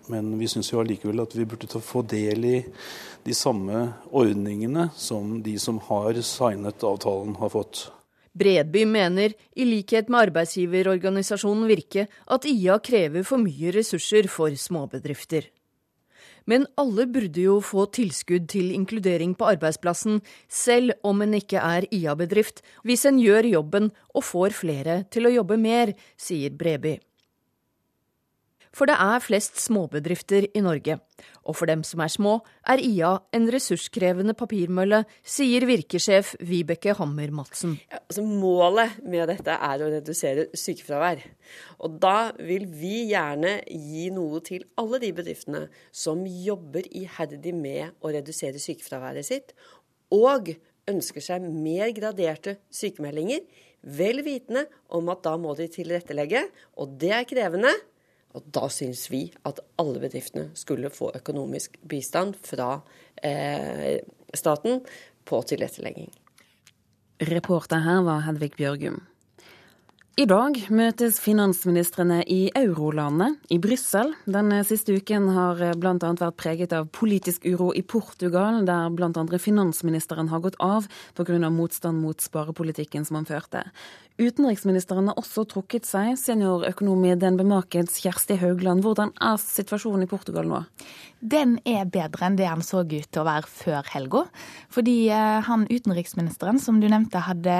Men 0.07 0.37
vi 0.39 0.47
syns 0.47 0.73
allikevel 0.73 1.19
at 1.23 1.35
vi 1.35 1.45
burde 1.47 1.81
få 1.83 2.01
del 2.07 2.45
i 2.47 2.57
de 3.27 3.35
samme 3.35 3.89
ordningene 4.15 4.89
som 4.95 5.41
de 5.43 5.57
som 5.59 5.81
har 5.89 6.19
signet 6.23 6.83
avtalen, 6.83 7.35
har 7.35 7.51
fått. 7.51 7.87
Bredby 8.37 8.85
mener, 8.85 9.33
i 9.55 9.65
likhet 9.65 10.11
med 10.13 10.27
arbeidsgiverorganisasjonen 10.27 11.67
Virke, 11.67 12.05
at 12.29 12.45
IA 12.45 12.77
krever 12.79 13.25
for 13.25 13.41
mye 13.41 13.73
ressurser 13.73 14.29
for 14.31 14.53
småbedrifter. 14.53 15.49
Men 16.47 16.65
alle 16.79 17.05
burde 17.11 17.43
jo 17.43 17.57
få 17.59 17.85
tilskudd 17.91 18.47
til 18.53 18.71
inkludering 18.71 19.35
på 19.35 19.49
arbeidsplassen, 19.51 20.21
selv 20.47 20.95
om 21.03 21.21
en 21.25 21.35
ikke 21.35 21.59
er 21.59 21.89
IA-bedrift, 21.91 22.63
hvis 22.87 23.03
en 23.09 23.19
gjør 23.19 23.49
jobben 23.51 23.91
og 24.15 24.23
får 24.23 24.55
flere 24.55 25.01
til 25.11 25.27
å 25.27 25.33
jobbe 25.35 25.59
mer, 25.59 25.91
sier 26.15 26.55
Breby. 26.55 26.95
For 28.77 28.85
det 28.85 28.97
er 29.01 29.23
flest 29.25 29.57
småbedrifter 29.57 30.45
i 30.53 30.61
Norge. 30.61 30.99
Og 31.49 31.55
for 31.57 31.69
dem 31.69 31.81
som 31.87 32.03
er 32.03 32.11
små, 32.13 32.35
er 32.69 32.81
IA 32.83 33.15
en 33.33 33.47
ressurskrevende 33.49 34.35
papirmølle, 34.37 34.99
sier 35.25 35.65
virkesjef 35.65 36.35
Vibeke 36.45 36.93
Hammer-Madsen. 36.99 37.73
Ja, 37.89 38.03
altså 38.03 38.25
målet 38.27 38.99
med 39.01 39.31
dette 39.31 39.55
er 39.55 39.81
å 39.81 39.89
redusere 39.95 40.45
sykefravær. 40.53 41.25
Og 41.81 41.97
da 42.03 42.29
vil 42.37 42.67
vi 42.69 43.07
gjerne 43.09 43.57
gi 43.65 44.11
noe 44.13 44.43
til 44.45 44.67
alle 44.77 45.01
de 45.01 45.11
bedriftene 45.17 45.65
som 45.89 46.21
jobber 46.29 46.85
iherdig 46.91 47.55
med 47.57 47.97
å 48.05 48.13
redusere 48.13 48.61
sykefraværet 48.61 49.25
sitt, 49.25 49.57
og 50.13 50.53
ønsker 50.87 51.23
seg 51.23 51.49
mer 51.49 51.89
graderte 51.97 52.59
sykemeldinger, 52.69 53.41
vel 53.97 54.21
vitende 54.25 54.67
om 54.93 55.09
at 55.11 55.25
da 55.25 55.33
må 55.39 55.57
de 55.57 55.67
tilrettelegge, 55.71 56.45
og 56.77 56.97
det 57.01 57.15
er 57.15 57.27
krevende. 57.29 57.73
Og 58.37 58.45
da 58.53 58.67
syns 58.69 59.07
vi 59.09 59.25
at 59.49 59.59
alle 59.81 60.01
bedriftene 60.03 60.51
skulle 60.57 60.93
få 60.93 61.09
økonomisk 61.17 61.79
bistand 61.89 62.37
fra 62.45 62.77
eh, 63.25 63.99
staten 64.37 64.83
på 65.27 65.41
tilrettelegging. 65.49 66.11
Reporter 67.27 67.81
her 67.81 68.03
var 68.05 68.27
Hedvig 68.27 68.53
Bjørgum. 68.59 69.01
I 70.17 70.25
dag 70.25 70.55
møtes 70.73 71.19
finansministrene 71.21 72.23
i 72.25 72.47
eurolandet, 72.57 73.35
i 73.53 73.59
Brussel. 73.61 74.15
Den 74.25 74.49
siste 74.65 74.95
uken 74.97 75.27
har 75.35 75.61
bl.a. 75.77 75.93
vært 75.93 76.39
preget 76.41 76.73
av 76.73 76.87
politisk 76.89 77.45
uro 77.45 77.67
i 77.77 77.83
Portugal, 77.85 78.63
der 78.65 78.89
bl.a. 78.97 79.11
finansministeren 79.37 80.31
har 80.33 80.41
gått 80.41 80.57
av 80.57 80.89
pga. 81.13 81.37
motstand 81.53 82.01
mot 82.01 82.17
sparepolitikken 82.17 83.05
som 83.05 83.19
han 83.19 83.29
førte. 83.29 83.67
Utenriksministeren 84.17 85.11
har 85.11 85.19
også 85.21 85.43
trukket 85.45 85.85
seg. 85.85 86.15
Seniorøkonom 86.17 87.03
i 87.05 87.13
DNB 87.21 87.43
Markeds 87.45 87.99
Kjersti 88.01 88.39
Haugland, 88.41 88.81
hvordan 88.81 89.11
er 89.21 89.37
situasjonen 89.37 90.07
i 90.07 90.09
Portugal 90.09 90.49
nå? 90.49 90.63
Den 91.17 91.55
er 91.65 91.85
bedre 91.89 92.27
enn 92.27 92.35
det 92.37 92.45
han 92.45 92.61
så 92.65 92.83
ut 92.83 92.89
til 92.93 93.21
å 93.21 93.25
være 93.25 93.49
før 93.49 93.87
helga. 93.93 94.23
Fordi 94.73 95.09
eh, 95.13 95.37
han 95.45 95.65
utenriksministeren 95.69 96.57
som 96.61 96.77
du 96.81 96.87
nevnte 96.89 97.21
hadde 97.25 97.57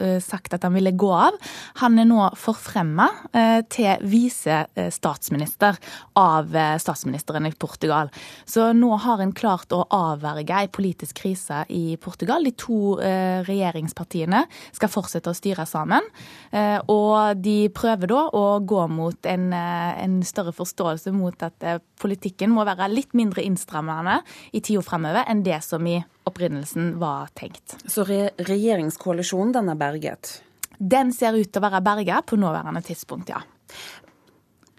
eh, 0.00 0.18
sagt 0.24 0.56
at 0.56 0.64
han 0.64 0.76
ville 0.76 0.92
gå 0.96 1.10
av, 1.12 1.36
han 1.80 1.96
er 2.00 2.08
nå 2.08 2.22
forfremma 2.40 3.08
eh, 3.32 3.60
til 3.72 4.04
visestatsminister 4.04 5.80
av 6.16 6.52
statsministeren 6.80 7.48
i 7.48 7.54
Portugal. 7.56 8.12
Så 8.48 8.68
nå 8.76 8.92
har 9.04 9.20
en 9.20 9.34
klart 9.36 9.72
å 9.76 9.82
avverge 9.92 10.60
ei 10.60 10.68
politisk 10.72 11.20
krise 11.20 11.64
i 11.72 11.96
Portugal. 12.00 12.44
De 12.44 12.52
to 12.56 12.96
regjeringspartiene 12.96 14.44
skal 14.76 14.92
fortsette 14.92 15.32
å 15.32 15.36
styre 15.36 15.66
sammen 15.68 15.85
sammen. 15.86 16.02
Eh, 16.50 16.78
og 16.88 17.38
de 17.42 17.68
prøver 17.74 18.10
da 18.10 18.22
å 18.34 18.60
gå 18.60 18.86
mot 18.88 19.26
en, 19.26 19.52
eh, 19.52 20.04
en 20.04 20.22
større 20.22 20.52
forståelse 20.52 21.12
mot 21.12 21.34
at 21.42 21.62
eh, 21.62 21.78
politikken 22.00 22.50
må 22.50 22.64
være 22.64 22.88
litt 22.92 23.14
mindre 23.14 23.42
innstrammende 23.42 24.22
i 24.52 24.60
tida 24.60 24.82
fremover 24.82 25.24
enn 25.28 25.42
det 25.42 25.62
som 25.62 25.84
i 25.86 26.02
opprinnelsen 26.26 26.98
var 26.98 27.28
tenkt. 27.34 27.76
Så 27.86 28.06
re 28.06 28.30
regjeringskoalisjonen, 28.38 29.52
den 29.52 29.68
er 29.68 29.76
berget? 29.76 30.40
Den 30.78 31.12
ser 31.12 31.32
ut 31.36 31.52
til 31.52 31.62
å 31.62 31.68
være 31.68 31.82
berga 31.82 32.22
på 32.22 32.36
nåværende 32.36 32.82
tidspunkt, 32.84 33.30
ja. 33.30 33.40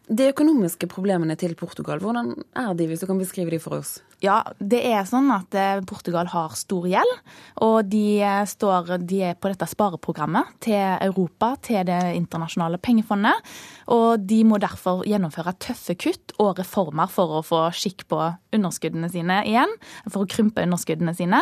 De 0.08 0.30
økonomiske 0.32 0.88
problemene 0.88 1.36
til 1.36 1.56
Portugal, 1.56 2.00
hvordan 2.00 2.32
er 2.56 2.74
de, 2.76 2.88
hvis 2.88 3.02
du 3.02 3.08
kan 3.08 3.20
beskrive 3.20 3.52
de 3.52 3.60
for 3.60 3.80
oss? 3.80 3.98
Ja, 4.24 4.40
det 4.58 4.80
er 4.90 5.04
sånn 5.06 5.28
at 5.30 5.54
eh, 5.54 5.80
Portugal 5.86 6.30
har 6.32 6.56
stor 6.58 6.88
gjeld, 6.90 7.20
og 7.62 7.90
de, 7.92 8.18
eh, 8.26 8.44
står, 8.50 8.96
de 9.06 9.20
er 9.30 9.36
på 9.38 9.52
dette 9.52 9.68
spareprogrammet 9.70 10.56
til 10.66 10.82
Europa, 11.06 11.52
til 11.62 11.86
Det 11.86 12.00
internasjonale 12.18 12.80
pengefondet. 12.82 13.54
Og 13.94 14.24
de 14.28 14.42
må 14.48 14.60
derfor 14.62 15.06
gjennomføre 15.08 15.56
tøffe 15.64 15.96
kutt 16.00 16.34
og 16.44 16.60
reformer 16.60 17.10
for 17.12 17.40
å 17.40 17.44
få 17.46 17.62
skikk 17.76 18.06
på 18.12 18.20
underskuddene 18.56 19.10
sine 19.12 19.42
igjen. 19.48 19.74
For 20.10 20.24
å 20.24 20.30
krympe 20.30 20.66
underskuddene 20.66 21.14
sine, 21.18 21.42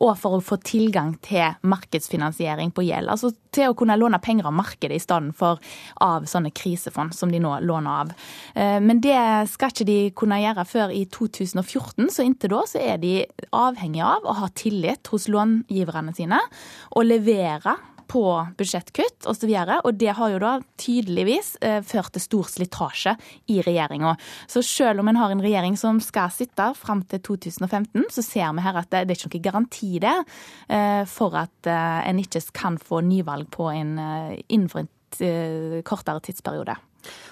og 0.00 0.14
for 0.20 0.38
å 0.38 0.44
få 0.44 0.58
tilgang 0.64 1.14
til 1.24 1.58
markedsfinansiering 1.68 2.72
på 2.74 2.86
gjeld. 2.86 3.10
Altså 3.12 3.32
til 3.52 3.70
å 3.70 3.76
kunne 3.76 3.98
låne 4.00 4.20
penger 4.22 4.48
av 4.48 4.56
markedet 4.56 4.96
i 4.96 5.02
stedet 5.02 5.34
for 5.36 5.60
av 6.00 6.24
sånne 6.28 6.52
krisefond 6.56 7.12
som 7.16 7.32
de 7.32 7.40
nå 7.42 7.58
låner 7.66 8.04
av. 8.04 8.12
Eh, 8.54 8.78
men 8.80 9.02
det 9.04 9.18
skal 9.52 9.72
ikke 9.72 9.88
de 9.88 9.98
kunne 10.16 10.40
gjøre 10.40 10.66
før 10.68 10.94
i 10.96 11.04
2014 11.12 12.08
så 12.12 12.24
inntil 12.24 12.54
da 12.54 12.62
så 12.68 12.80
er 12.80 13.00
de 13.02 13.14
avhengige 13.52 14.08
av 14.08 14.28
å 14.28 14.38
ha 14.40 14.48
tillit 14.56 15.12
hos 15.12 15.28
långiverne 15.32 16.14
sine 16.16 16.40
og 16.96 17.06
levere 17.06 17.76
på 18.12 18.24
budsjettkutt 18.58 19.26
osv. 19.30 19.48
Og, 19.48 19.72
og 19.88 19.96
det 19.96 20.12
har 20.18 20.34
jo 20.34 20.40
da 20.42 20.52
tydeligvis 20.80 21.54
eh, 21.64 21.80
ført 21.86 22.12
til 22.14 22.24
stor 22.24 22.50
slitasje 22.52 23.16
i 23.52 23.60
regjeringa. 23.64 24.14
Så 24.50 24.64
selv 24.66 25.02
om 25.02 25.08
en 25.08 25.20
har 25.20 25.32
en 25.32 25.44
regjering 25.44 25.78
som 25.80 26.00
skal 26.04 26.32
sitte 26.34 26.72
fram 26.78 27.04
til 27.08 27.22
2015, 27.24 28.08
så 28.12 28.24
ser 28.26 28.52
vi 28.56 28.66
her 28.66 28.80
at 28.82 28.90
det, 28.92 29.06
det 29.08 29.16
er 29.16 29.22
ikke 29.22 29.32
noen 29.32 29.48
garanti 29.48 29.92
det 30.02 30.16
eh, 30.68 31.02
for 31.08 31.38
at 31.40 31.70
eh, 31.70 32.00
en 32.10 32.22
ikke 32.22 32.44
kan 32.56 32.78
få 32.80 33.02
nyvalg 33.06 33.48
på 33.52 33.70
en, 33.72 33.94
innenfor 34.48 34.84
en 34.84 35.82
kortere 35.84 36.22
tidsperiode. 36.24 36.74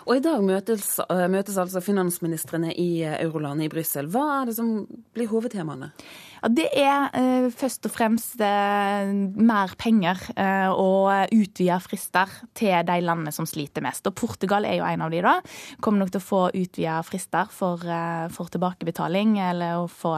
Og 0.09 0.19
I 0.19 0.23
dag 0.25 0.43
møtes, 0.45 0.99
møtes 1.31 1.57
altså 1.61 1.81
finansministrene 1.85 2.73
i 2.75 3.05
eurolandet 3.07 3.69
i 3.69 3.73
Brussel. 3.73 4.09
Hva 4.11 4.25
er 4.41 4.51
det 4.51 4.57
som 4.59 4.73
blir 5.15 5.31
hovedtemaene? 5.31 5.93
Ja, 6.41 6.49
det 6.57 6.69
er 6.73 7.11
eh, 7.17 7.49
først 7.53 7.85
og 7.85 7.93
fremst 7.93 8.41
eh, 8.41 9.11
mer 9.37 9.75
penger 9.81 10.23
eh, 10.41 10.73
og 10.73 11.35
utvida 11.37 11.77
frister 11.85 12.33
til 12.57 12.87
de 12.89 12.99
landene 13.05 13.33
som 13.35 13.49
sliter 13.49 13.85
mest. 13.85 14.09
Og 14.09 14.17
Portugal 14.17 14.65
er 14.65 14.79
jo 14.81 14.89
en 14.89 15.05
av 15.05 15.13
de 15.13 15.21
da. 15.25 15.37
Kommer 15.85 16.05
nok 16.05 16.15
til 16.15 16.23
å 16.23 16.29
få 16.31 16.43
utvida 16.49 17.01
frister 17.05 17.51
for, 17.53 17.85
eh, 17.85 18.29
for, 18.33 18.49
tilbakebetaling 18.51 19.37
eller 19.51 19.85
å 19.85 19.89
få 19.91 20.17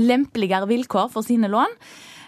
lempeligere 0.00 0.68
vilkår 0.68 1.08
for 1.12 1.24
sine 1.24 1.48
lån. 1.50 1.78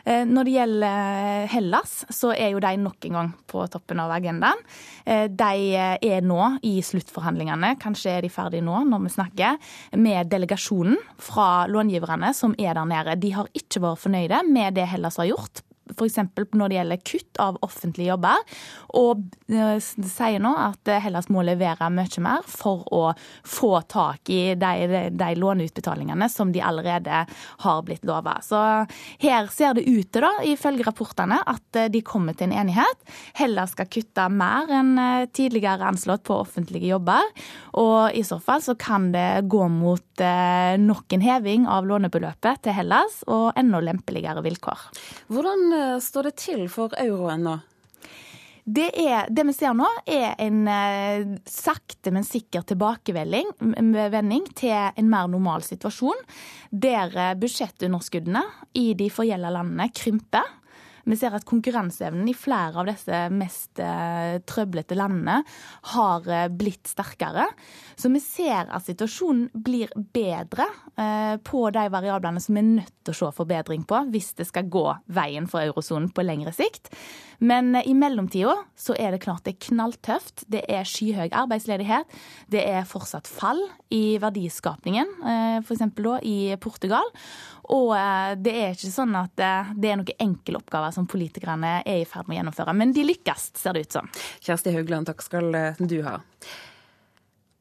Eh, 0.05 0.25
når 0.27 0.49
det 0.49 0.55
gjelder 0.57 1.09
eh, 1.23 1.49
Hellas, 1.53 1.95
så 2.11 2.33
er 2.35 2.53
jo 2.55 2.62
de 2.62 2.73
nok 2.81 3.09
en 3.09 3.19
gang 3.19 3.33
på 3.51 3.65
toppen 3.71 4.03
av 4.03 4.12
agendaen. 4.17 4.62
Eh, 5.05 5.27
de 5.31 5.75
er 5.79 6.27
nå 6.27 6.41
i 6.67 6.77
sluttforhandlingene, 6.85 7.75
kanskje 7.83 8.17
er 8.17 8.27
de 8.27 8.33
ferdige 8.33 8.67
nå 8.67 8.83
når 8.88 9.07
vi 9.07 9.15
snakker, 9.17 9.75
med 9.99 10.31
delegasjonen 10.33 10.99
fra 11.23 11.67
långiverne 11.71 12.33
som 12.37 12.57
er 12.59 12.75
der 12.79 12.88
nede. 12.88 13.19
De 13.23 13.35
har 13.37 13.51
ikke 13.57 13.85
vært 13.85 14.03
fornøyde 14.03 14.43
med 14.51 14.79
det 14.79 14.88
Hellas 14.91 15.21
har 15.23 15.31
gjort 15.31 15.62
f.eks. 15.97 16.19
når 16.53 16.71
det 16.71 16.79
gjelder 16.79 17.03
kutt 17.07 17.41
av 17.43 17.59
offentlige 17.65 18.13
jobber, 18.13 18.43
og 18.99 19.23
eh, 19.53 19.79
sier 19.81 20.43
nå 20.43 20.53
at 20.59 20.91
Hellas 21.03 21.29
må 21.33 21.45
levere 21.47 21.89
mye 21.93 22.23
mer 22.25 22.47
for 22.49 22.85
å 22.93 23.03
få 23.47 23.73
tak 23.91 24.31
i 24.33 24.55
de, 24.59 25.09
de 25.11 25.31
låneutbetalingene 25.39 26.29
som 26.33 26.53
de 26.53 26.63
allerede 26.65 27.25
har 27.65 27.83
blitt 27.87 28.07
lova. 28.09 28.39
Så 28.45 28.59
her 29.23 29.49
ser 29.53 29.77
det 29.79 29.87
ut 29.89 30.11
til, 30.13 30.25
da, 30.25 30.33
ifølge 30.47 30.87
rapportene, 30.87 31.41
at 31.47 31.81
eh, 31.81 31.91
de 31.93 32.05
kommer 32.07 32.37
til 32.37 32.51
en 32.51 32.59
enighet. 32.65 33.07
Hellas 33.39 33.75
skal 33.77 33.91
kutte 33.93 34.29
mer 34.33 34.71
enn 34.73 34.95
eh, 35.01 35.29
tidligere 35.33 35.89
anslått 35.93 36.27
på 36.29 36.39
offentlige 36.43 36.93
jobber, 36.93 37.33
og 37.81 38.17
i 38.19 38.25
så 38.27 38.39
fall 38.43 38.63
så 38.65 38.77
kan 38.79 39.11
det 39.15 39.47
gå 39.51 39.65
mot 39.73 40.01
nok 40.23 41.15
en 41.17 41.23
heving 41.25 41.65
av 41.71 41.87
lånebeløpet 41.89 42.61
til 42.63 42.75
Hellas 42.77 43.23
og 43.33 43.57
enda 43.59 43.81
lempeligere 43.83 44.43
vilkår. 44.45 44.85
Hvordan 45.33 45.63
Eh, 45.73 45.82
står 46.03 46.31
det 46.31 46.35
til 46.40 46.66
for 46.73 46.95
euroen 47.01 47.47
nå? 47.49 47.59
Det, 48.64 48.92
er, 48.95 49.27
det, 49.27 49.42
vi 49.49 49.53
ser 49.57 49.75
nå, 49.75 49.88
er 50.07 50.37
en 50.38 50.68
eh, 50.71 51.33
sakte, 51.51 52.12
men 52.14 52.23
sikker 52.23 52.62
tilbakevending 52.71 54.45
til 54.55 54.71
en 54.71 55.09
mer 55.11 55.27
normal 55.33 55.66
situasjon, 55.66 56.23
der 56.71 57.11
eh, 57.18 57.33
budsjettunderskuddene 57.42 58.45
i 58.79 58.92
de 58.99 59.11
forgjelda 59.11 59.51
landene 59.59 59.88
krymper. 59.90 60.47
Vi 61.03 61.18
ser 61.18 61.35
at 61.35 61.47
konkurranseevnen 61.49 62.29
i 62.31 62.37
flere 62.38 62.79
av 62.79 62.87
disse 62.87 63.25
mest 63.35 63.81
eh, 63.83 64.38
trøblete 64.47 64.95
landene 64.99 65.40
har 65.97 66.29
eh, 66.31 66.47
blitt 66.47 66.87
sterkere. 66.92 67.49
Så 68.03 68.11
vi 68.11 68.19
ser 68.19 68.67
at 68.67 68.83
situasjonen 68.83 69.45
blir 69.55 69.93
bedre 69.95 70.67
eh, 70.99 71.37
på 71.47 71.61
de 71.71 71.85
variablene 71.93 72.41
som 72.43 72.57
vi 72.57 72.62
er 72.65 72.71
nødt 72.81 72.97
til 73.07 73.15
å 73.15 73.19
se 73.21 73.29
forbedring 73.37 73.85
på 73.87 74.01
hvis 74.11 74.33
det 74.41 74.49
skal 74.49 74.67
gå 74.73 74.88
veien 75.15 75.47
for 75.51 75.62
eurosonen 75.62 76.09
på 76.11 76.25
lengre 76.27 76.51
sikt. 76.57 76.91
Men 77.43 77.77
i 77.79 77.95
mellomtida 77.99 78.57
så 78.79 78.97
er 78.99 79.15
det 79.15 79.23
klart 79.23 79.47
det 79.47 79.55
er 79.55 79.69
knalltøft. 79.69 80.45
Det 80.51 80.65
er 80.67 80.87
skyhøy 80.87 81.31
arbeidsledighet. 81.31 82.11
Det 82.51 82.62
er 82.67 82.87
fortsatt 82.87 83.31
fall 83.31 83.62
i 83.95 84.19
verdiskapningen, 84.23 85.11
f.eks. 85.62 85.87
da 85.99 86.19
i 86.27 86.37
Portugal. 86.62 87.07
Og 87.71 87.93
eh, 87.95 88.35
det 88.43 88.57
er 88.59 88.75
ikke 88.75 88.91
sånn 88.91 89.15
at 89.19 89.43
eh, 89.43 89.71
det 89.79 89.93
er 89.93 90.01
noen 90.01 90.27
enkle 90.27 90.59
oppgaver 90.59 90.95
som 90.95 91.07
politikerne 91.11 91.79
er 91.81 92.03
i 92.03 92.09
ferd 92.09 92.27
med 92.27 92.37
å 92.37 92.41
gjennomføre. 92.41 92.77
Men 92.83 92.95
de 92.97 93.07
lykkes, 93.07 93.53
ser 93.62 93.77
det 93.79 93.87
ut 93.87 94.01
som. 94.01 94.12
Kjersti 94.43 94.75
Haugland, 94.75 95.11
takk 95.11 95.23
skal 95.25 95.55
eh, 95.59 95.83
du 95.87 96.01
ha. 96.07 96.19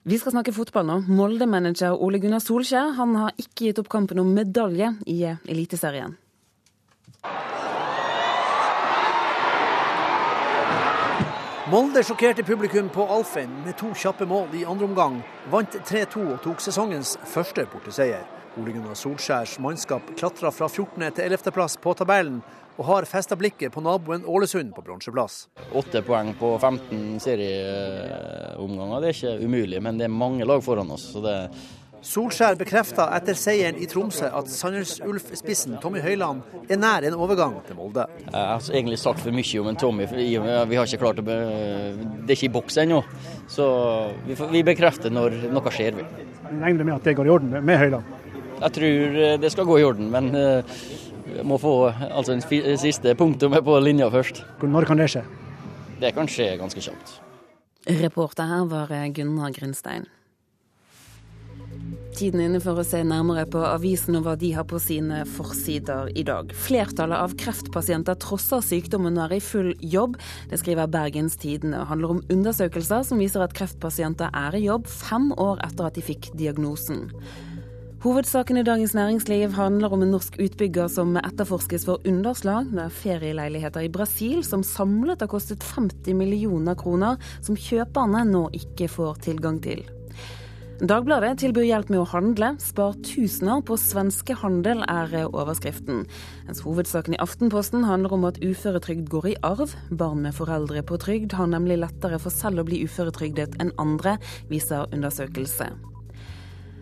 Vi 0.04 0.18
skal 0.18 0.34
snakke 0.34 0.50
fotball 0.54 0.88
nå. 0.88 0.96
Molde-manager 1.14 1.94
Ole 2.02 2.18
Gunnar 2.18 2.42
Solskjær 2.42 2.96
han 2.98 3.14
har 3.20 3.36
ikke 3.38 3.68
gitt 3.68 3.82
opp 3.84 3.90
kampen 3.94 4.18
om 4.18 4.32
medalje 4.34 4.88
i 5.06 5.20
Eliteserien. 5.30 6.16
Molde 11.70 12.02
sjokkerte 12.04 12.42
publikum 12.44 12.90
på 12.90 13.06
Alfheim 13.14 13.54
med 13.62 13.78
to 13.78 13.94
kjappe 13.94 14.26
mål 14.26 14.58
i 14.58 14.66
andre 14.66 14.90
omgang. 14.90 15.22
Vant 15.54 15.78
3-2 15.86 16.26
og 16.34 16.42
tok 16.50 16.66
sesongens 16.66 17.20
første 17.30 17.70
borteseier. 17.70 18.41
Ole 18.60 18.74
Gunnar 18.76 18.98
Solskjærs 19.00 19.58
mannskap 19.64 20.10
klatra 20.20 20.52
fra 20.52 20.68
14. 20.68 21.06
til 21.16 21.24
11. 21.24 21.52
plass 21.56 21.78
på 21.80 21.94
tabellen, 21.96 22.42
og 22.76 22.88
har 22.88 23.06
festa 23.08 23.36
blikket 23.40 23.72
på 23.72 23.84
naboen 23.84 24.26
Ålesund 24.28 24.74
på 24.76 24.84
bronseplass. 24.84 25.46
Åtte 25.78 26.02
poeng 26.04 26.34
på 26.40 26.56
15 26.58 27.20
serieomganger, 27.24 29.04
det 29.04 29.12
er 29.12 29.20
ikke 29.20 29.46
umulig, 29.46 29.84
men 29.84 30.00
det 30.00 30.08
er 30.08 30.16
mange 30.16 30.48
lag 30.48 30.64
foran 30.66 30.92
oss. 30.92 31.12
så 31.14 31.24
det 31.24 31.38
Solskjær 32.02 32.56
bekrefta 32.58 33.06
etter 33.14 33.38
seieren 33.38 33.78
i 33.78 33.86
Tromsø 33.86 34.26
at 34.26 34.48
Sandnes 34.50 34.96
Ulf-spissen 35.06 35.76
Tommy 35.84 36.02
Høiland 36.02 36.42
er 36.66 36.80
nær 36.82 37.06
en 37.06 37.14
overgang 37.14 37.60
til 37.68 37.78
Molde. 37.78 38.08
Jeg 38.24 38.34
har 38.34 38.70
egentlig 38.74 38.98
sagt 38.98 39.22
for 39.22 39.30
mye 39.36 39.62
om 39.62 39.70
en 39.70 39.78
Tommy, 39.78 40.08
vi 40.10 40.34
har 40.42 40.88
ikke 40.90 41.04
klart 41.04 41.22
å 41.22 41.26
be... 41.28 41.36
Det 42.26 42.34
er 42.34 42.40
ikke 42.40 42.50
i 42.50 42.56
boks 42.58 42.80
ennå. 42.82 43.04
Så 43.46 43.68
vi, 44.26 44.64
bekrefter 44.66 45.14
når 45.14 45.38
noe 45.54 45.76
skjer. 45.76 46.02
Vi. 46.02 46.08
Regner 46.50 46.82
du 46.82 46.88
med 46.90 46.96
at 46.98 47.06
det 47.06 47.14
går 47.22 47.30
i 47.30 47.34
orden 47.36 47.54
med 47.62 47.80
Høiland? 47.84 48.18
Jeg 48.62 48.76
tror 48.78 49.20
eh, 49.26 49.36
det 49.42 49.52
skal 49.54 49.68
gå 49.70 49.80
i 49.80 49.86
orden, 49.88 50.12
men 50.14 50.32
eh, 50.38 50.78
jeg 51.32 51.46
må 51.48 51.58
få 51.62 51.76
altså, 51.90 52.36
en 52.38 52.78
siste 52.80 53.16
punktum 53.18 53.56
på 53.66 53.82
linja 53.82 54.10
først. 54.14 54.44
Når 54.62 54.90
kan 54.90 55.02
det 55.02 55.12
skje? 55.14 55.26
Det 56.02 56.16
kan 56.16 56.30
skje 56.30 56.56
ganske 56.62 56.82
kjapt. 56.82 57.20
Reporter 58.02 58.50
her 58.50 58.66
var 58.70 58.92
Gunnar 59.14 59.54
Grindstein. 59.56 60.10
Tiden 62.12 62.42
inne 62.44 62.60
for 62.62 62.76
å 62.78 62.84
se 62.86 63.00
nærmere 63.08 63.46
på 63.50 63.62
avisen 63.64 64.18
og 64.20 64.26
hva 64.26 64.34
de 64.38 64.50
har 64.54 64.66
på 64.68 64.78
sine 64.84 65.22
forsider 65.38 66.10
i 66.20 66.26
dag. 66.28 66.52
Flertallet 66.54 67.18
av 67.18 67.36
kreftpasienter 67.40 68.20
trosser 68.20 68.62
sykdommen 68.66 69.16
og 69.16 69.30
er 69.30 69.38
i 69.38 69.44
full 69.44 69.72
jobb. 69.80 70.18
Det 70.52 70.60
skriver 70.60 70.92
Bergens 70.92 71.40
Tidende. 71.40 71.80
og 71.80 71.88
handler 71.94 72.18
om 72.18 72.24
undersøkelser 72.30 73.08
som 73.08 73.22
viser 73.24 73.46
at 73.46 73.56
kreftpasienter 73.58 74.30
er 74.36 74.60
i 74.60 74.66
jobb 74.66 74.92
fem 74.92 75.32
år 75.40 75.64
etter 75.64 75.88
at 75.88 75.96
de 75.96 76.04
fikk 76.06 76.30
diagnosen. 76.36 77.08
Hovedsaken 78.02 78.58
i 78.58 78.64
Dagens 78.66 78.96
Næringsliv 78.98 79.52
handler 79.54 79.92
om 79.94 80.02
en 80.02 80.10
norsk 80.10 80.40
utbygger 80.42 80.88
som 80.90 81.14
etterforskes 81.20 81.84
for 81.86 82.02
underslag. 82.10 82.72
Er 82.74 82.90
ferieleiligheter 82.90 83.84
i 83.86 83.92
Brasil 83.94 84.40
som 84.42 84.64
samlet 84.66 85.22
har 85.22 85.30
kostet 85.30 85.62
50 85.62 86.18
millioner 86.18 86.74
kroner, 86.74 87.22
som 87.46 87.54
kjøperne 87.54 88.24
nå 88.26 88.48
ikke 88.58 88.88
får 88.90 89.22
tilgang 89.28 89.60
til. 89.62 89.84
Dagbladet 90.82 91.36
tilbyr 91.44 91.68
hjelp 91.68 91.94
med 91.94 92.02
å 92.02 92.08
handle. 92.10 92.50
Spar 92.58 92.98
tusener 93.06 93.62
på 93.70 93.78
svenske 93.78 94.34
handel, 94.34 94.82
er 94.90 95.30
overskriften. 95.30 96.08
Mens 96.50 96.64
hovedsaken 96.66 97.20
i 97.20 97.22
Aftenposten 97.22 97.86
handler 97.86 98.18
om 98.18 98.26
at 98.32 98.42
uføretrygd 98.42 99.14
går 99.14 99.30
i 99.36 99.38
arv. 99.46 99.78
Barn 99.94 100.26
med 100.26 100.34
foreldre 100.34 100.82
på 100.82 100.98
trygd 101.06 101.38
har 101.38 101.54
nemlig 101.54 101.84
lettere 101.86 102.18
for 102.18 102.34
selv 102.34 102.66
å 102.66 102.70
bli 102.74 102.82
uføretrygdet 102.82 103.62
enn 103.62 103.76
andre, 103.78 104.18
viser 104.50 104.90
undersøkelse. 104.90 105.70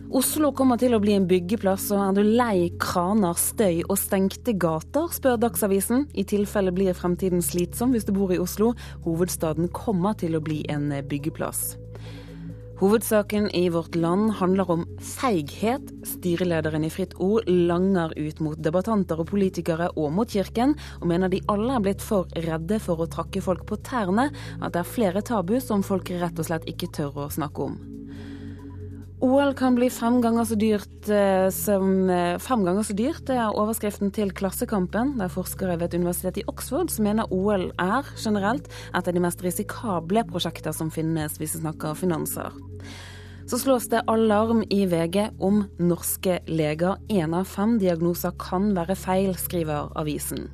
Oslo 0.09 0.49
kommer 0.57 0.79
til 0.81 0.95
å 0.97 0.99
bli 1.03 1.13
en 1.13 1.27
byggeplass, 1.29 1.91
og 1.93 1.99
er 2.01 2.15
du 2.17 2.23
lei 2.25 2.71
kraner, 2.81 3.37
støy 3.37 3.83
og 3.83 3.93
stengte 4.01 4.55
gater, 4.57 5.05
spør 5.13 5.35
Dagsavisen. 5.37 6.07
I 6.17 6.23
tilfelle 6.25 6.73
blir 6.73 6.97
fremtiden 6.97 7.43
slitsom 7.45 7.93
hvis 7.93 8.07
du 8.07 8.15
bor 8.15 8.33
i 8.33 8.39
Oslo. 8.41 8.71
Hovedstaden 9.03 9.69
kommer 9.69 10.17
til 10.17 10.33
å 10.33 10.41
bli 10.41 10.63
en 10.73 10.87
byggeplass. 11.11 11.75
Hovedsaken 12.79 13.51
i 13.53 13.67
Vårt 13.69 13.93
Land 13.99 14.31
handler 14.39 14.71
om 14.73 14.87
feighet. 14.97 15.93
Styrelederen 16.15 16.87
i 16.87 16.89
Fritt 16.89 17.13
Ord 17.21 17.45
langer 17.45 18.17
ut 18.17 18.41
mot 18.41 18.57
debattanter 18.57 19.21
og 19.21 19.29
politikere 19.29 19.91
og 19.93 20.09
mot 20.17 20.33
Kirken, 20.33 20.73
og 21.03 21.05
mener 21.13 21.29
de 21.29 21.43
alle 21.53 21.77
er 21.77 21.85
blitt 21.85 22.01
for 22.01 22.25
redde 22.47 22.81
for 22.81 23.05
å 23.05 23.09
trakke 23.13 23.45
folk 23.45 23.67
på 23.69 23.77
tærne, 23.85 24.31
at 24.57 24.73
det 24.73 24.81
er 24.81 24.91
flere 24.95 25.21
tabu 25.21 25.59
som 25.61 25.85
folk 25.85 26.09
rett 26.17 26.41
og 26.41 26.49
slett 26.49 26.65
ikke 26.71 26.89
tør 26.97 27.27
å 27.27 27.29
snakke 27.37 27.69
om. 27.69 27.79
OL 29.19 29.51
kan 29.53 29.75
bli 29.75 29.89
fem 29.91 30.21
ganger 30.23 30.45
så 30.47 30.55
dyrt 30.55 31.09
eh, 31.11 31.49
som 31.51 32.07
eh, 32.07 32.37
fem 32.39 32.61
ganger 32.63 32.85
så 32.87 32.93
dyrt. 32.95 33.25
Det 33.27 33.35
er 33.35 33.51
overskriften 33.51 34.13
til 34.15 34.31
Klassekampen, 34.31 35.17
der 35.19 35.31
forskere 35.33 35.75
ved 35.75 35.89
et 35.89 35.97
universitet 35.99 36.39
i 36.39 36.45
Oxford 36.47 36.87
som 36.93 37.03
mener 37.03 37.27
OL 37.35 37.67
er 37.83 38.07
generelt 38.15 38.69
et 38.93 39.09
av 39.09 39.11
de 39.11 39.23
mest 39.23 39.43
risikable 39.43 40.23
prosjekter 40.29 40.71
som 40.75 40.91
finnes 40.93 41.35
hvis 41.35 41.57
vi 41.57 41.65
snakker 41.65 41.99
finanser. 41.99 42.55
Så 43.49 43.59
slås 43.59 43.89
det 43.91 44.05
alarm 44.07 44.63
i 44.71 44.85
VG 44.87 45.33
om 45.43 45.65
norske 45.81 46.39
leger. 46.47 46.95
Én 47.11 47.35
av 47.35 47.49
fem 47.49 47.75
diagnoser 47.81 48.37
kan 48.39 48.71
være 48.77 48.95
feil, 48.95 49.35
skriver 49.35 49.91
avisen. 49.99 50.47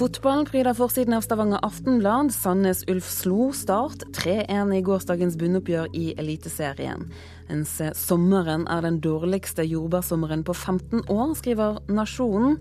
Fotballen 0.00 0.46
pryder 0.48 0.72
forsiden 0.72 1.12
av 1.12 1.20
Stavanger 1.20 1.60
Aftenblad. 1.60 2.30
Sandnes 2.32 2.86
Ulf 2.88 3.04
slo 3.12 3.50
Start 3.52 4.06
3-1 4.16 4.70
i 4.72 4.80
gårsdagens 4.86 5.36
bunnoppgjør 5.36 5.90
i 5.92 6.14
Eliteserien. 6.16 7.04
Mens 7.50 7.74
sommeren 8.00 8.64
er 8.72 8.80
den 8.86 8.96
dårligste 9.04 9.66
jordbærsommeren 9.68 10.40
på 10.48 10.56
15 10.56 11.04
år, 11.04 11.34
skriver 11.36 11.82
Nasjonen. 11.92 12.56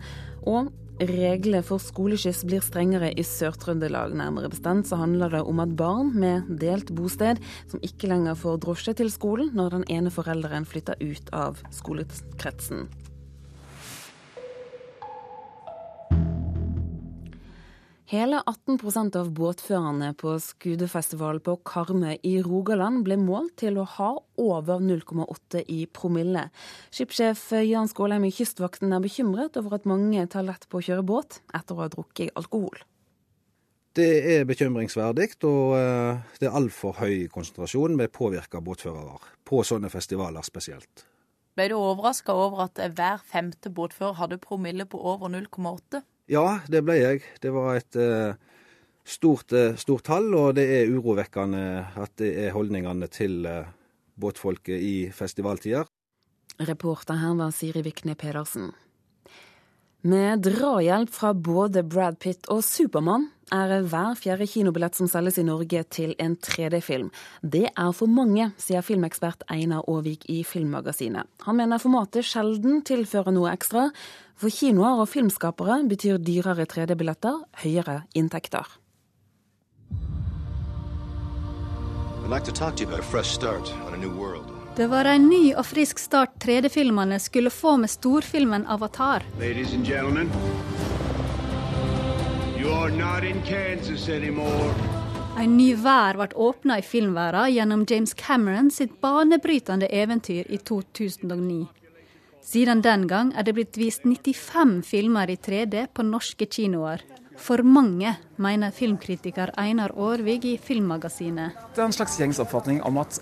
Og 0.51 0.67
reglene 0.99 1.63
for 1.63 1.79
skoleskyss 1.79 2.43
blir 2.43 2.59
strengere 2.59 3.13
i 3.15 3.23
Sør-Trøndelag. 3.23 4.17
Nærmere 4.19 4.51
bestemt 4.51 4.91
så 4.91 4.99
handler 4.99 5.31
det 5.37 5.45
om 5.47 5.63
at 5.63 5.77
barn 5.79 6.11
med 6.19 6.51
delt 6.59 6.91
bosted, 6.91 7.39
som 7.71 7.79
ikke 7.79 8.11
lenger 8.11 8.35
får 8.35 8.59
drosje 8.67 8.97
til 8.99 9.15
skolen 9.15 9.55
når 9.55 9.77
den 9.77 9.87
ene 9.95 10.11
forelderen 10.11 10.67
flytter 10.67 10.99
ut 10.99 11.31
av 11.31 11.63
skolekretsen. 11.71 12.89
Hele 18.09 18.39
18% 18.41 19.13
av 19.19 19.27
båtførerne 19.37 20.15
på 20.17 20.31
Skudefestivalen 20.41 21.43
på 21.45 21.53
Karmøy 21.61 22.15
i 22.25 22.39
Rogaland 22.41 23.03
ble 23.05 23.19
målt 23.21 23.59
til 23.61 23.77
å 23.77 23.83
ha 23.85 24.07
over 24.41 24.81
0,8 24.81 25.61
i 25.69 25.83
promille. 25.93 26.47
Skipssjef 26.89 27.43
Jan 27.67 27.91
Skålheim 27.91 28.25
i 28.25 28.33
Kystvakten 28.33 28.97
er 28.97 29.05
bekymret 29.05 29.61
over 29.61 29.77
at 29.77 29.85
mange 29.85 30.25
tar 30.25 30.49
lett 30.49 30.65
på 30.65 30.81
å 30.81 30.87
kjøre 30.89 31.05
båt 31.05 31.37
etter 31.53 31.77
å 31.77 31.83
ha 31.83 31.89
drukket 31.93 32.33
alkohol. 32.33 32.81
Det 33.93 34.09
er 34.33 34.49
bekymringsverdig, 34.49 35.35
og 35.45 35.77
eh, 35.77 36.25
det 36.41 36.49
er 36.49 36.57
altfor 36.57 36.97
høy 37.03 37.27
konsentrasjon 37.29 37.93
med 37.93 38.09
påvirka 38.09 38.57
båtførere. 38.57 39.21
På 39.45 39.61
sånne 39.61 39.93
festivaler 39.93 40.41
spesielt. 40.49 41.05
Ble 41.53 41.69
du 41.69 41.77
overraska 41.77 42.33
over 42.33 42.71
at 42.71 42.81
hver 42.97 43.21
femte 43.21 43.69
båtfører 43.69 44.23
hadde 44.23 44.41
promille 44.41 44.89
på 44.89 44.97
over 44.97 45.29
0,8? 45.29 46.07
Ja, 46.29 46.59
det 46.69 46.83
ble 46.85 46.99
jeg. 46.99 47.23
Det 47.41 47.49
var 47.55 47.79
et 47.79 47.97
uh, 47.97 48.37
stort, 49.01 49.49
uh, 49.49 49.73
stort, 49.81 50.05
tall, 50.05 50.29
og 50.37 50.53
det 50.59 50.67
er 50.75 50.91
urovekkende 50.93 51.63
at 51.97 52.13
det 52.21 52.35
er 52.45 52.53
holdningene 52.53 53.09
til 53.09 53.41
uh, 53.49 53.71
båtfolket 54.19 54.77
i 54.77 54.93
festivaltider. 55.15 55.89
Reporter 56.59 57.17
her 57.17 57.33
var 57.39 57.55
Siri 57.55 57.81
Vikne 57.81 58.13
Pedersen. 58.19 58.69
Med 60.05 60.45
drahjelp 60.45 61.09
fra 61.11 61.33
både 61.33 61.81
Brad 61.83 62.19
Pitt 62.21 62.45
og 62.53 62.61
Supermann 62.63 63.29
er 63.53 63.83
hver 63.89 64.15
fjerde 64.19 64.47
kinobillett 64.49 64.97
som 64.97 65.09
selges 65.09 65.39
i 65.41 65.45
Norge 65.47 65.83
til 65.93 66.13
en 66.21 66.35
3D-film. 66.37 67.09
Det 67.41 67.67
er 67.69 67.91
for 67.95 68.11
mange, 68.11 68.51
sier 68.61 68.85
filmekspert 68.85 69.45
Einar 69.51 69.85
Aavik 69.87 70.25
i 70.29 70.41
Filmmagasinet. 70.47 71.27
Han 71.45 71.59
mener 71.59 71.81
formatet 71.81 72.27
sjelden 72.27 72.83
tilfører 72.87 73.33
noe 73.35 73.51
ekstra. 73.53 73.89
For 74.39 74.53
kinoer 74.53 75.03
og 75.03 75.09
filmskapere 75.11 75.81
betyr 75.89 76.21
dyrere 76.23 76.67
3D-billetter 76.69 77.41
høyere 77.63 78.03
inntekter. 78.15 78.67
Det 84.79 84.87
var 84.87 85.09
en 85.09 85.25
ny 85.27 85.43
og 85.57 85.65
frisk 85.65 85.99
start 85.99 86.37
3D-filmene 86.45 87.17
skulle 87.19 87.49
få 87.49 87.75
med 87.81 87.89
storfilmen 87.89 88.65
'Avatar'. 88.65 89.25
En 95.39 95.53
ny 95.57 95.69
vær 95.79 96.17
ble 96.19 96.27
åpna 96.37 96.75
i 96.77 96.83
filmverden 96.85 97.53
gjennom 97.55 97.85
James 97.89 98.13
Cameron 98.13 98.69
sitt 98.69 98.99
banebrytende 99.01 99.87
eventyr 99.89 100.45
i 100.53 100.59
2009. 100.61 101.63
Siden 102.45 102.83
den 102.85 103.07
gang 103.09 103.31
er 103.33 103.47
det 103.47 103.55
blitt 103.57 103.79
vist 103.79 104.05
95 104.05 104.83
filmer 104.85 105.31
i 105.33 105.37
3D 105.37 105.87
på 105.93 106.05
norske 106.05 106.45
kinoer. 106.45 107.01
For 107.39 107.63
mange, 107.63 108.13
mener 108.37 108.75
filmkritiker 108.75 109.53
Einar 109.57 109.95
Aarvig 109.97 110.45
i 110.45 110.57
Filmmagasinet. 110.61 111.55
Det 111.73 111.81
er 111.81 111.87
en 111.87 111.95
slags 111.95 112.19
gjengs 112.19 112.41
oppfatning 112.43 112.83
om 112.85 112.99
at 113.01 113.17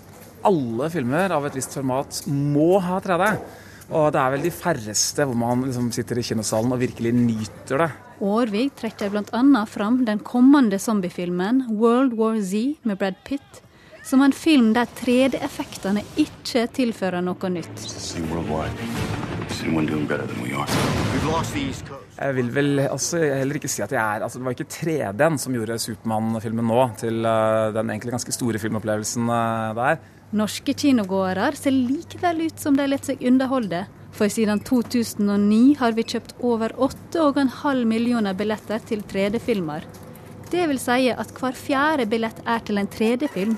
alle 0.48 0.90
filmer 0.92 1.32
av 1.32 1.46
et 1.48 1.56
visst 1.56 1.78
format 1.78 2.20
må 2.28 2.82
ha 2.84 3.00
3D. 3.04 3.30
Og 3.88 4.10
det 4.12 4.20
er 4.20 4.34
vel 4.34 4.42
de 4.44 4.52
færreste 4.52 5.24
hvor 5.24 5.36
man 5.38 5.64
liksom 5.64 5.88
sitter 5.96 6.20
i 6.20 6.24
kinosalen 6.26 6.74
og 6.76 6.82
virkelig 6.82 7.14
nyter 7.16 7.84
det. 7.84 7.88
Aarvik 8.18 8.74
trekker 8.76 9.12
bl.a. 9.14 9.62
fram 9.70 10.02
den 10.04 10.20
kommende 10.20 10.78
zombiefilmen 10.78 11.64
'World 11.70 12.18
War 12.18 12.36
Z' 12.36 12.76
med 12.82 12.98
Brad 12.98 13.16
Pitt, 13.24 13.62
som 14.04 14.20
en 14.22 14.32
film 14.32 14.74
der 14.74 14.90
3D-effektene 15.00 16.02
ikke 16.20 16.66
tilfører 16.74 17.24
noe 17.24 17.48
nytt. 17.48 17.86
Jeg 22.18 22.34
vil 22.36 22.52
vel 22.54 22.84
også 22.90 23.22
heller 23.22 23.56
ikke 23.56 23.70
si 23.72 23.82
at 23.82 23.92
jeg 23.92 24.00
er 24.02 24.22
altså 24.26 24.38
Det 24.38 24.44
var 24.44 24.56
ikke 24.56 24.68
3D-en 24.74 25.38
som 25.38 25.54
gjorde 25.56 25.78
Supermann-filmen 25.80 26.68
nå 26.68 26.84
til 27.00 27.24
uh, 27.24 27.72
den 27.72 27.90
egentlig 27.94 28.12
ganske 28.18 28.36
store 28.36 28.60
filmopplevelsen 28.60 29.30
uh, 29.32 29.72
der. 29.78 29.96
Norske 30.36 30.74
kinogåere 30.76 31.54
ser 31.56 31.72
likevel 31.72 32.42
ut 32.50 32.60
som 32.60 32.76
de 32.76 32.84
lar 32.84 33.00
seg 33.00 33.22
underholde. 33.24 33.86
For 34.12 34.28
siden 34.28 34.60
2009 34.60 35.78
har 35.80 35.94
vi 35.96 36.04
kjøpt 36.04 36.34
over 36.44 36.74
8,5 36.76 37.84
millioner 37.88 38.36
billetter 38.36 38.82
til 38.84 39.00
3D-filmer. 39.08 39.86
Det 40.52 40.66
vil 40.68 40.80
si 40.80 41.08
at 41.12 41.32
hver 41.38 41.56
fjerde 41.56 42.08
billett 42.08 42.42
er 42.44 42.60
til 42.64 42.80
en 42.80 42.88
3D-film. 42.92 43.56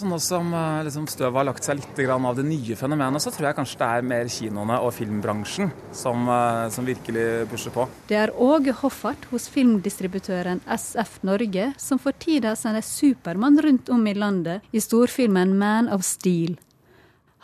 Så 0.00 0.08
nå 0.08 0.16
som 0.24 0.54
eh, 0.56 0.82
liksom, 0.86 1.04
støvet 1.12 1.36
har 1.36 1.44
lagt 1.44 1.66
seg 1.66 1.76
litt 1.76 1.98
av 2.08 2.36
det 2.38 2.46
nye 2.46 2.76
fenomenet, 2.78 3.20
så 3.20 3.28
tror 3.34 3.50
jeg 3.50 3.56
kanskje 3.58 3.80
det 3.82 3.88
er 3.92 4.06
mer 4.08 4.28
kinoene 4.32 4.78
og 4.80 4.94
filmbransjen 4.96 5.68
som, 5.92 6.22
eh, 6.24 6.68
som 6.72 6.86
virkelig 6.88 7.24
pusher 7.50 7.74
på. 7.74 7.84
Det 8.08 8.16
er 8.16 8.32
Åge 8.32 8.72
hoffart 8.80 9.26
hos 9.28 9.50
filmdistributøren 9.52 10.62
SF 10.64 11.18
Norge, 11.28 11.74
som 11.76 12.00
for 12.00 12.16
tida 12.16 12.54
sender 12.56 12.80
Supermann 12.86 13.60
rundt 13.60 13.92
om 13.92 14.06
i 14.08 14.14
landet 14.16 14.64
i 14.72 14.80
storfilmen 14.80 15.52
Man 15.60 15.90
of 15.92 16.06
Steel. 16.08 16.56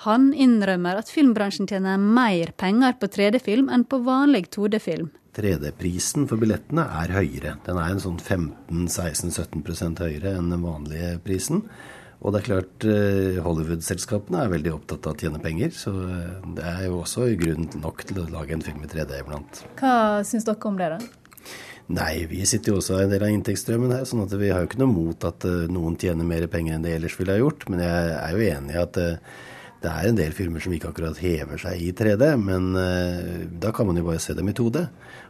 Han 0.07 0.31
innrømmer 0.33 0.97
at 1.03 1.13
filmbransjen 1.13 1.69
tjener 1.69 2.01
mer 2.01 2.55
penger 2.57 2.97
på 2.97 3.11
3D-film 3.13 3.69
enn 3.69 3.85
på 3.85 4.01
vanlig 4.07 4.47
2D-film. 4.57 5.11
3D-prisen 5.37 6.25
for 6.31 6.41
billettene 6.41 6.87
er 7.03 7.13
høyere. 7.19 7.59
Den 7.69 7.77
er 7.83 7.93
en 7.93 8.01
sånn 8.01 8.17
15-16-17% 8.17 10.01
høyere 10.07 10.39
enn 10.39 10.49
den 10.55 10.65
vanlige 10.65 11.19
prisen. 11.25 11.67
Og 12.27 12.33
det 12.35 12.41
er 12.41 12.47
klart, 12.49 12.85
eh, 12.91 13.37
Hollywood-selskapene 13.45 14.41
er 14.43 14.51
veldig 14.51 14.73
opptatt 14.75 15.05
av 15.07 15.15
å 15.15 15.21
tjene 15.21 15.39
penger, 15.39 15.71
så 15.71 15.93
eh, 15.95 16.49
det 16.57 16.65
er 16.67 16.81
jo 16.89 16.97
også 17.05 17.29
grunn 17.39 17.69
nok 17.79 18.03
til 18.09 18.19
å 18.19 18.27
lage 18.33 18.57
en 18.57 18.65
film 18.67 18.83
i 18.83 18.91
3D 18.91 19.21
iblant. 19.21 19.61
Hva 19.79 20.25
syns 20.27 20.49
dere 20.49 20.67
om 20.67 20.81
det, 20.81 20.89
da? 20.97 20.99
Nei, 21.95 22.27
vi 22.27 22.41
sitter 22.51 22.73
jo 22.73 22.81
også 22.81 22.99
en 22.99 23.13
del 23.13 23.23
av 23.23 23.31
inntektsstrømmen 23.31 23.95
her, 23.95 24.09
sånn 24.11 24.25
at 24.25 24.35
vi 24.35 24.51
har 24.51 24.65
jo 24.65 24.71
ikke 24.73 24.83
noe 24.83 24.91
mot 24.91 25.29
at 25.29 25.47
eh, 25.47 25.69
noen 25.71 25.95
tjener 26.03 26.27
mer 26.27 26.49
penger 26.51 26.75
enn 26.75 26.89
de 26.89 26.97
ellers 26.97 27.15
ville 27.21 27.37
ha 27.37 27.39
gjort. 27.39 27.69
Men 27.71 27.85
jeg 27.87 28.17
er 28.17 28.35
jo 28.35 28.49
enig 28.57 28.75
i 28.75 28.83
at 28.83 29.01
det 29.83 29.93
er 29.93 30.09
en 30.09 30.19
del 30.19 30.33
filmer 30.35 30.63
som 30.63 30.73
ikke 30.73 30.89
akkurat 30.91 31.19
hever 31.21 31.61
seg 31.61 31.83
i 31.85 31.93
3D, 31.95 32.31
men 32.41 32.73
da 33.61 33.71
kan 33.77 33.87
man 33.87 33.99
jo 34.01 34.07
bare 34.07 34.23
se 34.23 34.35
dem 34.35 34.49
i 34.49 34.55
2D. 34.57 34.87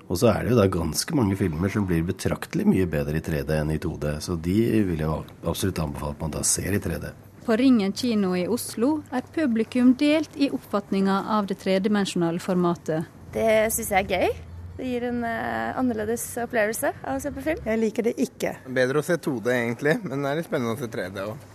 Og 0.06 0.20
så 0.20 0.30
er 0.30 0.44
det 0.44 0.52
jo 0.52 0.58
da 0.60 0.66
ganske 0.70 1.16
mange 1.18 1.36
filmer 1.38 1.72
som 1.72 1.86
blir 1.88 2.04
betraktelig 2.06 2.66
mye 2.68 2.86
bedre 2.90 3.18
i 3.18 3.24
3D 3.26 3.56
enn 3.58 3.72
i 3.74 3.78
2D. 3.82 4.12
Så 4.22 4.36
de 4.38 4.58
vil 4.86 5.02
jeg 5.02 5.38
absolutt 5.42 5.80
anbefale 5.82 6.14
at 6.14 6.22
man 6.22 6.34
da 6.36 6.44
ser 6.46 6.76
i 6.76 6.82
3D. 6.82 7.10
På 7.46 7.56
Ringen 7.58 7.92
kino 7.94 8.32
i 8.34 8.46
Oslo 8.50 9.00
er 9.14 9.26
publikum 9.34 9.92
delt 9.98 10.34
i 10.34 10.48
oppfatninga 10.50 11.20
av 11.36 11.46
det 11.50 11.58
tredimensjonale 11.62 12.42
formatet. 12.42 13.06
Det 13.34 13.68
syns 13.74 13.92
jeg 13.94 14.06
er 14.06 14.14
gøy. 14.14 14.38
Det 14.76 14.86
gir 14.90 15.06
en 15.08 15.22
uh, 15.24 15.78
annerledes 15.80 16.24
opplevelse 16.42 16.90
av 17.00 17.16
å 17.16 17.22
se 17.22 17.32
på 17.32 17.44
film. 17.44 17.62
Jeg 17.64 17.80
liker 17.80 18.06
det 18.06 18.16
ikke. 18.22 18.56
Bedre 18.66 19.00
å 19.00 19.06
se 19.06 19.16
2D 19.16 19.54
egentlig, 19.54 19.96
men 20.04 20.22
det 20.22 20.32
er 20.32 20.40
litt 20.40 20.50
spennende 20.50 20.74
å 20.76 20.80
se 20.80 20.90
3D 20.92 21.22
òg. 21.24 21.46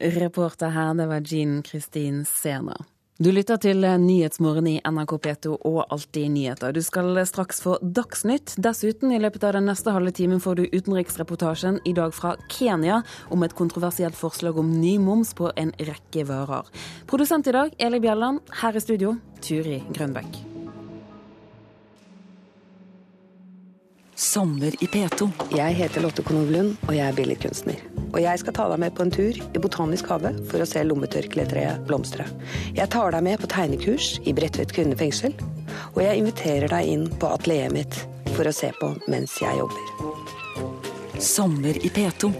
Reporter 0.00 0.68
her, 0.68 0.94
det 0.94 1.06
var 1.06 1.22
Jean 1.24 1.62
Kristin 1.62 2.24
Sena. 2.24 2.76
Du 3.18 3.30
lytter 3.32 3.56
til 3.56 3.80
Nyhetsmorgen 3.80 4.66
i 4.68 4.74
NRK 4.84 5.14
P2 5.24 5.54
og 5.64 5.78
Alltid 5.88 6.28
nyheter. 6.34 6.74
Du 6.76 6.82
skal 6.84 7.16
straks 7.24 7.62
få 7.64 7.78
Dagsnytt. 7.80 8.52
Dessuten, 8.60 9.08
i 9.08 9.20
løpet 9.22 9.46
av 9.48 9.54
den 9.56 9.64
neste 9.70 9.94
halve 9.94 10.12
timen 10.12 10.42
får 10.44 10.58
du 10.58 10.66
utenriksreportasjen 10.74 11.78
i 11.88 11.94
dag 11.96 12.12
fra 12.12 12.34
Kenya 12.52 13.00
om 13.32 13.46
et 13.46 13.56
kontroversielt 13.56 14.18
forslag 14.18 14.60
om 14.60 14.74
ny 14.82 14.98
moms 15.00 15.32
på 15.38 15.48
en 15.56 15.72
rekke 15.80 16.26
varer. 16.28 16.68
Produsent 17.08 17.48
i 17.48 17.56
dag, 17.56 17.72
Eli 17.80 18.02
Bjelland. 18.04 18.44
Her 18.60 18.76
i 18.76 18.84
studio, 18.84 19.16
Turi 19.40 19.80
Grønbekk. 19.96 20.55
Sommer 24.16 24.72
i 24.80 24.86
P2. 24.86 25.26
Jeg 25.52 25.74
heter 25.76 26.00
Lotte 26.00 26.22
Konovlund, 26.24 26.78
og 26.88 26.94
jeg 26.96 27.04
er 27.04 27.16
billedkunstner. 27.18 27.80
Og 28.06 28.22
jeg 28.24 28.40
skal 28.40 28.54
ta 28.56 28.64
deg 28.70 28.80
med 28.80 28.94
på 28.96 29.04
en 29.04 29.10
tur 29.12 29.36
i 29.36 29.60
Botanisk 29.60 30.08
hage 30.08 30.30
for 30.48 30.64
å 30.64 30.66
se 30.68 30.80
lommetørkletreet 30.88 31.82
blomstre. 31.84 32.24
Jeg 32.72 32.88
tar 32.94 33.12
deg 33.12 33.26
med 33.26 33.42
på 33.42 33.50
tegnekurs 33.52 34.14
i 34.24 34.32
Bredtvet 34.32 34.72
kvinnefengsel, 34.72 35.34
og 35.92 36.00
jeg 36.00 36.22
inviterer 36.22 36.72
deg 36.72 36.88
inn 36.94 37.04
på 37.20 37.28
atelieret 37.28 37.74
mitt 37.76 37.98
for 38.32 38.48
å 38.48 38.54
se 38.56 38.70
på 38.80 38.88
mens 39.12 39.36
jeg 39.42 39.60
jobber. 39.60 41.20
Sommer 41.20 41.76
i 41.76 41.90
P2. 41.92 42.30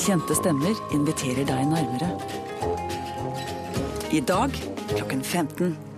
Kjente 0.00 0.34
stemmer 0.34 0.74
inviterer 0.98 1.46
deg 1.46 1.70
nærmere. 1.70 2.10
I 4.10 4.24
dag 4.26 4.58
klokken 4.96 5.22
15. 5.22 5.89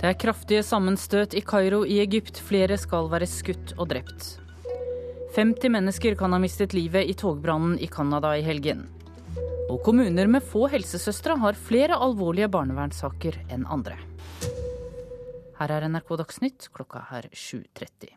Det 0.00 0.08
er 0.08 0.16
kraftige 0.16 0.62
sammenstøt 0.64 1.34
i 1.36 1.42
Kairo 1.44 1.82
i 1.84 1.98
Egypt. 2.00 2.38
Flere 2.40 2.78
skal 2.80 3.10
være 3.12 3.26
skutt 3.28 3.74
og 3.76 3.90
drept. 3.90 4.30
50 5.34 5.68
mennesker 5.74 6.16
kan 6.16 6.32
ha 6.32 6.38
mistet 6.40 6.72
livet 6.72 7.04
i 7.04 7.12
togbrannen 7.12 7.74
i 7.76 7.88
Canada 7.92 8.30
i 8.32 8.40
helgen. 8.46 8.86
Og 9.68 9.82
kommuner 9.84 10.24
med 10.24 10.40
få 10.40 10.70
helsesøstre 10.72 11.36
har 11.42 11.60
flere 11.68 12.00
alvorlige 12.00 12.48
barnevernssaker 12.48 13.36
enn 13.52 13.68
andre. 13.68 13.98
Her 15.60 15.74
er 15.74 15.84
NRK 15.92 16.14
Dagsnytt, 16.16 16.70
klokka 16.72 17.02
er 17.12 17.26
7.30. 17.36 18.08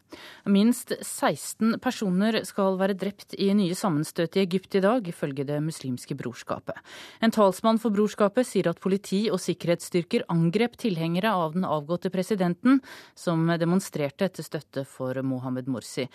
Minst 0.47 0.93
16 0.95 1.73
personer 1.83 2.37
skal 2.47 2.77
være 2.79 2.95
drept 2.95 3.35
i 3.35 3.49
nye 3.57 3.75
sammenstøt 3.75 4.37
i 4.37 4.43
Egypt 4.45 4.77
i 4.79 4.81
dag, 4.85 5.09
ifølge 5.11 5.43
Det 5.43 5.57
muslimske 5.59 6.15
brorskapet. 6.15 6.79
En 7.19 7.35
talsmann 7.35 7.81
for 7.83 7.91
brorskapet 7.91 8.47
sier 8.47 8.69
at 8.71 8.79
politi 8.79 9.25
og 9.27 9.41
sikkerhetsstyrker 9.43 10.23
angrep 10.31 10.77
tilhengere 10.79 11.33
av 11.35 11.57
den 11.57 11.67
avgåtte 11.67 12.13
presidenten, 12.13 12.79
som 13.13 13.43
demonstrerte 13.59 14.29
etter 14.31 14.47
støtte 14.47 14.85
for 14.87 15.19
Mohammed 15.19 15.67
Morsi. 15.67 16.07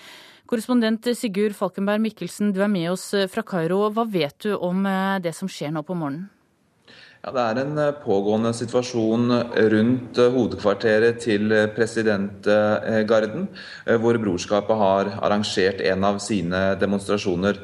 Korrespondent 0.48 1.12
Sigurd 1.12 1.58
Falkenberg 1.60 2.00
Mikkelsen, 2.08 2.54
du 2.56 2.64
er 2.64 2.72
med 2.72 2.88
oss 2.94 3.10
fra 3.28 3.44
Kairo. 3.44 3.84
Hva 3.92 4.08
vet 4.08 4.48
du 4.48 4.54
om 4.56 4.80
eh, 4.88 5.20
det 5.20 5.36
som 5.36 5.52
skjer 5.52 5.76
nå 5.76 5.84
på 5.84 5.92
morgenen? 5.92 6.30
Ja, 7.28 7.32
Det 7.34 7.42
er 7.44 7.58
en 7.60 7.78
eh, 7.78 7.96
pågående 8.00 8.54
situasjon 8.56 9.32
rundt 9.72 10.16
eh, 10.16 10.30
hovedkvarteret 10.32 11.18
til 11.20 11.52
eh, 11.52 11.66
presidentgarden, 11.76 13.44
hvor 14.00 14.16
brorskapet 14.22 14.80
har 14.80 15.10
arrangert 15.20 15.82
en 15.84 16.06
av 16.08 16.22
sine 16.24 16.62
demonstrasjoner. 16.80 17.60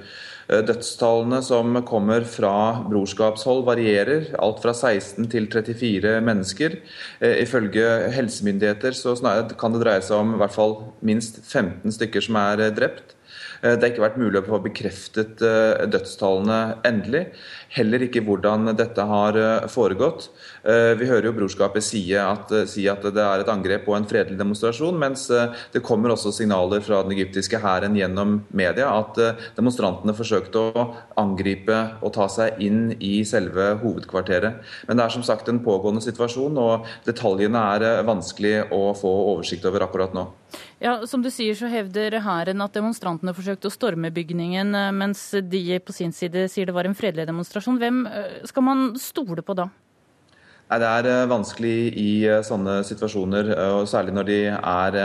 Dødstallene 0.68 1.40
som 1.40 1.78
kommer 1.88 2.26
fra 2.28 2.84
brorskapshold 2.90 3.64
varierer, 3.64 4.34
alt 4.36 4.60
fra 4.60 4.74
16 4.76 5.30
til 5.32 5.48
34 5.48 6.18
mennesker. 6.20 6.76
Ifølge 7.24 7.86
helsemyndigheter 8.12 8.92
så 8.92 9.16
kan 9.56 9.72
det 9.72 9.80
dreie 9.80 10.04
seg 10.04 10.20
om 10.20 10.34
i 10.34 10.42
hvert 10.42 10.52
fall 10.52 10.76
minst 11.00 11.40
15 11.48 11.96
stykker 11.96 12.28
som 12.28 12.36
er 12.42 12.66
drept. 12.76 13.16
Det 13.64 13.80
har 13.80 13.88
ikke 13.94 14.04
vært 14.04 14.20
mulig 14.20 14.42
å 14.42 14.44
få 14.44 14.60
bekreftet 14.66 15.40
dødstallene 15.40 16.82
endelig 16.84 17.30
heller 17.74 18.04
ikke 18.06 18.22
hvordan 18.24 18.70
dette 18.78 19.04
har 19.08 19.38
eh, 19.38 19.66
foregått. 19.70 20.28
Eh, 20.62 20.92
vi 20.98 21.08
hører 21.10 21.28
jo 21.28 21.34
brorskapet 21.36 21.84
si 21.84 22.02
at, 22.18 22.52
eh, 22.54 22.66
si 22.70 22.86
at 22.90 23.02
det 23.04 23.22
er 23.22 23.42
et 23.42 23.50
angrep 23.50 23.86
på 23.88 23.96
en 23.96 24.06
fredelig 24.08 24.38
demonstrasjon, 24.38 24.98
mens 24.98 25.26
det 25.72 25.82
kommer 25.84 26.12
også 26.12 26.32
signaler 26.34 26.82
fra 26.84 27.00
den 27.04 27.14
egyptiske 27.16 27.58
hæren 27.62 27.96
gjennom 27.98 28.36
media 28.54 28.90
at 28.94 29.18
demonstrantene 29.56 30.14
forsøkte 30.16 30.60
å 30.60 30.84
angripe 31.20 31.78
og 32.04 32.14
ta 32.14 32.28
seg 32.30 32.60
inn 32.62 32.94
i 33.00 33.16
selve 33.26 33.72
hovedkvarteret. 33.82 34.62
Men 34.88 34.98
det 34.98 35.06
er 35.06 35.14
som 35.16 35.26
sagt 35.26 35.48
en 35.50 35.62
pågående 35.64 36.04
situasjon, 36.04 36.58
og 36.60 36.88
detaljene 37.06 37.64
er 37.74 38.06
vanskelig 38.06 38.68
å 38.74 38.86
få 38.98 39.12
oversikt 39.34 39.66
over 39.68 39.86
akkurat 39.86 40.14
nå. 40.16 40.28
Ja, 40.82 40.98
Som 41.08 41.22
du 41.24 41.30
sier, 41.32 41.56
så 41.58 41.66
hevder 41.70 42.20
hæren 42.22 42.62
at 42.62 42.76
demonstrantene 42.76 43.34
forsøkte 43.34 43.70
å 43.70 43.74
storme 43.74 44.12
bygningen, 44.14 44.74
mens 44.94 45.26
de 45.42 45.80
på 45.82 45.94
sin 45.96 46.12
side 46.14 46.46
sier 46.52 46.68
det 46.68 46.76
var 46.76 46.86
en 46.86 46.96
fredelig 46.98 47.26
demonstrasjon 47.30 47.63
demonstrasjon. 47.64 47.78
Hvem 47.78 48.06
eh, 48.06 48.46
skal 48.46 48.62
man 48.62 48.98
stole 48.98 49.42
på 49.42 49.54
da? 49.54 49.68
Nei, 50.64 50.78
Det 50.80 50.88
er 50.88 51.06
eh, 51.10 51.26
vanskelig 51.28 51.76
i 52.00 52.10
eh, 52.24 52.40
sånne 52.44 52.78
situasjoner, 52.88 53.50
og 53.76 53.88
særlig 53.88 54.14
når 54.16 54.28
de 54.30 54.38
er 54.48 55.00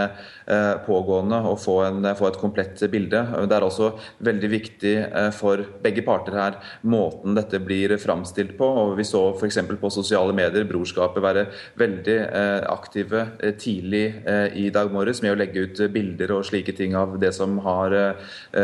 pågående, 0.82 1.43
å 1.45 1.52
få, 1.62 1.76
et 1.86 2.38
komplett 2.41 2.80
bilde. 2.89 3.19
Det 3.45 3.54
er 3.54 3.62
også 3.62 3.91
veldig 4.26 4.48
viktig 4.50 4.93
for 5.38 5.62
begge 5.84 6.02
parter 6.02 6.34
her 6.34 6.56
måten 6.89 7.36
dette 7.38 7.60
blir 7.62 7.93
framstilt 8.02 8.56
på. 8.58 8.65
og 8.65 8.95
Vi 8.98 9.06
så 9.06 9.28
f.eks. 9.36 9.60
på 9.78 9.91
sosiale 9.93 10.34
medier 10.34 10.65
Brorskapet 10.65 11.22
være 11.22 11.43
veldig 11.78 12.15
aktive 12.65 13.28
tidlig 13.62 14.02
i 14.58 14.72
dag 14.74 14.89
morges 14.89 15.22
med 15.22 15.36
å 15.36 15.38
legge 15.38 15.67
ut 15.67 15.84
bilder 15.93 16.34
og 16.39 16.48
slike 16.50 16.74
ting 16.80 16.98
av 16.98 17.13
det 17.22 17.30
som 17.38 17.60
har 17.67 17.93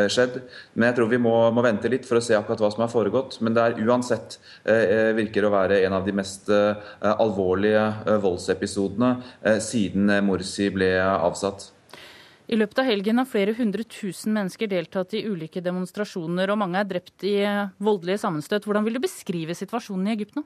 skjedd. 0.10 0.42
Men 0.74 0.90
jeg 0.90 0.98
tror 0.98 1.14
vi 1.14 1.22
må, 1.22 1.36
må 1.54 1.68
vente 1.68 1.92
litt 1.94 2.10
for 2.10 2.18
å 2.18 2.26
se 2.26 2.34
akkurat 2.40 2.66
hva 2.66 2.74
som 2.74 2.88
har 2.88 2.94
foregått. 2.96 3.38
Men 3.46 3.54
det 3.54 3.62
er 3.62 3.86
uansett 3.86 4.40
virker 5.22 5.46
å 5.46 5.54
være 5.54 5.84
en 5.86 6.00
av 6.00 6.10
de 6.10 6.18
mest 6.18 6.50
Eh, 6.50 6.85
alvorlige 7.02 7.86
eh, 8.06 8.20
voldsepisodene 8.24 9.16
eh, 9.42 9.62
siden 9.64 10.12
Morsi 10.26 10.70
ble 10.74 10.92
avsatt. 11.02 11.72
I 12.46 12.58
løpet 12.60 12.82
av 12.82 12.86
helgen 12.86 13.18
har 13.18 13.30
flere 13.30 13.56
hundre 13.58 13.84
tusen 13.90 14.36
mennesker 14.36 14.70
deltatt 14.70 15.16
i 15.18 15.24
ulike 15.26 15.64
demonstrasjoner, 15.66 16.52
og 16.54 16.60
mange 16.62 16.78
er 16.78 16.90
drept 16.90 17.26
i 17.26 17.40
voldelige 17.82 18.22
sammenstøt. 18.22 18.68
Hvordan 18.68 18.86
vil 18.86 19.00
du 19.00 19.06
beskrive 19.08 19.58
situasjonen 19.58 20.12
i 20.12 20.14
Egypt 20.14 20.38
nå? 20.38 20.46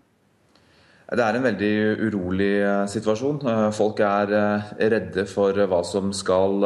Det 1.10 1.24
er 1.26 1.38
en 1.40 1.46
veldig 1.46 1.72
urolig 2.06 2.52
eh, 2.62 2.84
situasjon. 2.92 3.40
Eh, 3.50 3.64
folk 3.74 4.02
er 4.06 4.34
eh, 4.38 4.68
redde 4.94 5.24
for 5.30 5.58
hva 5.58 5.80
som 5.88 6.12
skal 6.14 6.62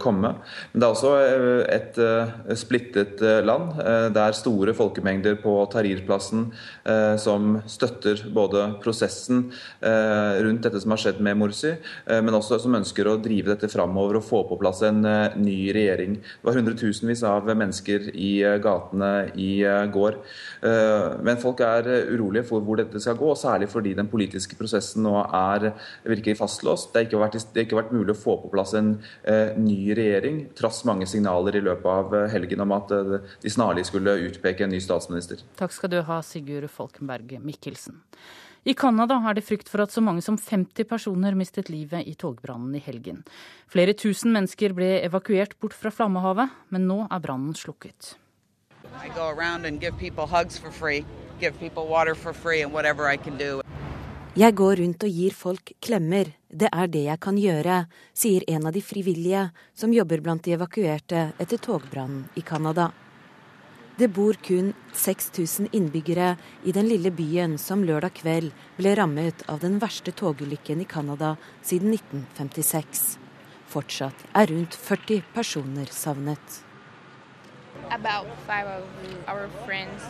komme. 0.00 0.32
Men 0.72 0.82
det 0.82 0.86
er 0.86 0.92
også 0.92 1.12
et 1.72 1.98
splittet 2.58 3.20
land. 3.46 3.72
Det 4.12 4.20
er 4.20 4.36
store 4.36 4.74
folkemengder 4.76 5.36
på 5.42 5.54
Tahrir-plassen 5.72 6.44
som 7.20 7.56
støtter 7.70 8.22
både 8.34 8.64
prosessen 8.82 9.44
rundt 9.82 10.66
dette 10.66 10.80
som 10.82 10.94
har 10.94 11.02
skjedd 11.02 11.20
med 11.24 11.38
Morsi, 11.40 11.72
men 12.08 12.36
også 12.36 12.58
som 12.62 12.76
ønsker 12.78 13.08
å 13.08 13.16
drive 13.22 13.52
dette 13.52 13.70
framover 13.72 14.18
og 14.18 14.26
få 14.26 14.42
på 14.48 14.58
plass 14.60 14.82
en 14.86 15.02
ny 15.04 15.58
regjering. 15.74 16.18
Det 16.22 16.48
var 16.48 16.58
hundretusenvis 16.58 17.24
av 17.28 17.50
mennesker 17.50 18.10
i 18.12 18.32
gatene 18.64 19.12
i 19.38 19.52
går. 19.94 20.18
Men 21.22 21.42
folk 21.42 21.62
er 21.66 21.90
urolige 22.12 22.48
for 22.48 22.64
hvor 22.64 22.80
dette 22.82 23.02
skal 23.02 23.20
gå, 23.20 23.32
og 23.32 23.40
særlig 23.40 23.61
fordi 23.70 23.94
den 23.98 24.10
politiske 24.10 24.56
prosessen 24.58 25.04
nå 25.06 25.14
er, 25.22 25.70
virker 26.08 26.38
fastlåst. 26.38 26.92
Det 26.92 27.02
har 27.02 27.08
ikke 27.08 27.22
vært, 27.22 27.38
har 27.54 27.66
ikke 27.66 27.80
vært 27.80 27.94
mulig 27.94 28.16
å 28.16 28.20
få 28.20 28.36
på 28.42 28.52
plass 28.52 28.74
en 28.78 28.94
eh, 29.22 29.56
ny 29.58 29.94
regjering, 29.98 30.44
trass 30.58 30.82
mange 30.88 31.08
signaler 31.10 31.58
i 31.58 31.64
løpet 31.64 31.90
av 31.94 32.14
eh, 32.18 32.28
helgen 32.34 32.64
om 32.64 32.76
at 32.78 32.94
eh, 32.96 33.18
de 33.42 33.52
snarlig 33.52 33.86
skulle 33.90 34.18
utpeke 34.28 34.66
en 34.66 34.72
ny 34.74 34.80
statsminister. 34.82 35.42
Takk 35.60 35.74
skal 35.74 35.92
du 35.92 36.00
ha, 36.06 36.22
Sigurd 36.26 36.70
Folkenberg 36.72 37.38
Mikkelsen. 37.42 38.00
I 38.62 38.76
Canada 38.78 39.16
er 39.26 39.34
det 39.34 39.42
frykt 39.42 39.66
for 39.66 39.82
at 39.82 39.90
så 39.90 39.98
mange 40.04 40.22
som 40.22 40.36
50 40.38 40.86
personer 40.86 41.34
mistet 41.34 41.66
livet 41.72 42.06
i 42.06 42.14
togbrannen 42.14 42.76
i 42.78 42.82
helgen. 42.84 43.24
Flere 43.66 43.94
tusen 43.98 44.30
mennesker 44.36 44.74
ble 44.76 45.00
evakuert 45.02 45.56
bort 45.58 45.74
fra 45.74 45.90
flammehavet, 45.90 46.52
men 46.70 46.86
nå 46.86 47.00
er 47.08 47.24
brannen 47.24 47.56
slukket. 47.58 48.14
I 49.02 49.08
go 49.16 49.26
around 49.26 49.66
and 49.66 49.80
give 49.80 49.98
people 49.98 50.26
hugs 50.26 50.58
for 50.58 50.70
free, 50.70 51.04
Jeg 54.32 54.54
går 54.56 54.76
rundt 54.78 55.04
og 55.04 55.10
gir 55.10 55.34
folk 55.34 55.72
klemmer, 55.82 56.30
det 56.48 56.68
er 56.70 56.86
det 56.86 57.02
jeg 57.08 57.20
kan 57.20 57.36
gjøre, 57.36 57.80
sier 58.14 58.46
en 58.48 58.68
av 58.70 58.72
de 58.72 58.82
frivillige 58.84 59.48
som 59.74 59.92
jobber 59.92 60.22
blant 60.22 60.44
de 60.46 60.54
evakuerte 60.54 61.32
etter 61.42 61.58
togbrannen 61.58 62.28
i 62.38 62.46
Canada. 62.46 62.92
Det 63.98 64.08
bor 64.08 64.38
kun 64.38 64.70
6000 64.94 65.74
innbyggere 65.74 66.36
i 66.64 66.72
den 66.72 66.88
lille 66.88 67.10
byen 67.10 67.58
som 67.58 67.82
lørdag 67.84 68.14
kveld 68.22 68.54
ble 68.78 68.94
rammet 68.96 69.42
av 69.50 69.60
den 69.66 69.76
verste 69.82 70.14
togulykken 70.16 70.80
i 70.80 70.88
Canada 70.88 71.34
siden 71.60 71.92
1956. 71.98 73.18
Fortsatt 73.68 74.28
er 74.32 74.48
rundt 74.54 74.78
40 74.78 75.26
personer 75.34 75.90
savnet. 75.90 76.62
About 77.90 78.26
five 78.46 78.66
of 78.66 78.84
our 79.28 79.48
friends 79.66 80.02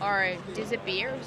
are 0.00 0.36
disappeared. 0.54 1.20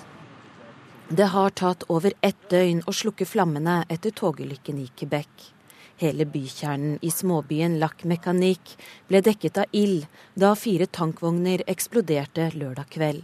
Det 1.10 1.24
har 1.24 1.50
tatt 1.50 1.84
over 1.88 2.14
ett 2.22 2.50
døgn 2.50 2.82
å 2.88 2.94
slukke 2.94 3.26
flammene 3.26 3.84
etter 3.90 4.12
togulykken 4.12 4.80
i 4.82 4.88
Quebec. 4.98 5.52
Hele 5.98 6.26
bykjernen 6.26 6.98
i 7.02 7.12
småbyen 7.12 7.78
Lac 7.80 8.04
Mécanique 8.04 8.76
ble 9.08 9.22
dekket 9.22 9.58
av 9.62 9.66
ild 9.72 10.08
da 10.34 10.56
fire 10.60 10.88
tankvogner 10.90 11.64
eksploderte 11.72 12.50
lørdag 12.58 12.90
kveld. 12.98 13.22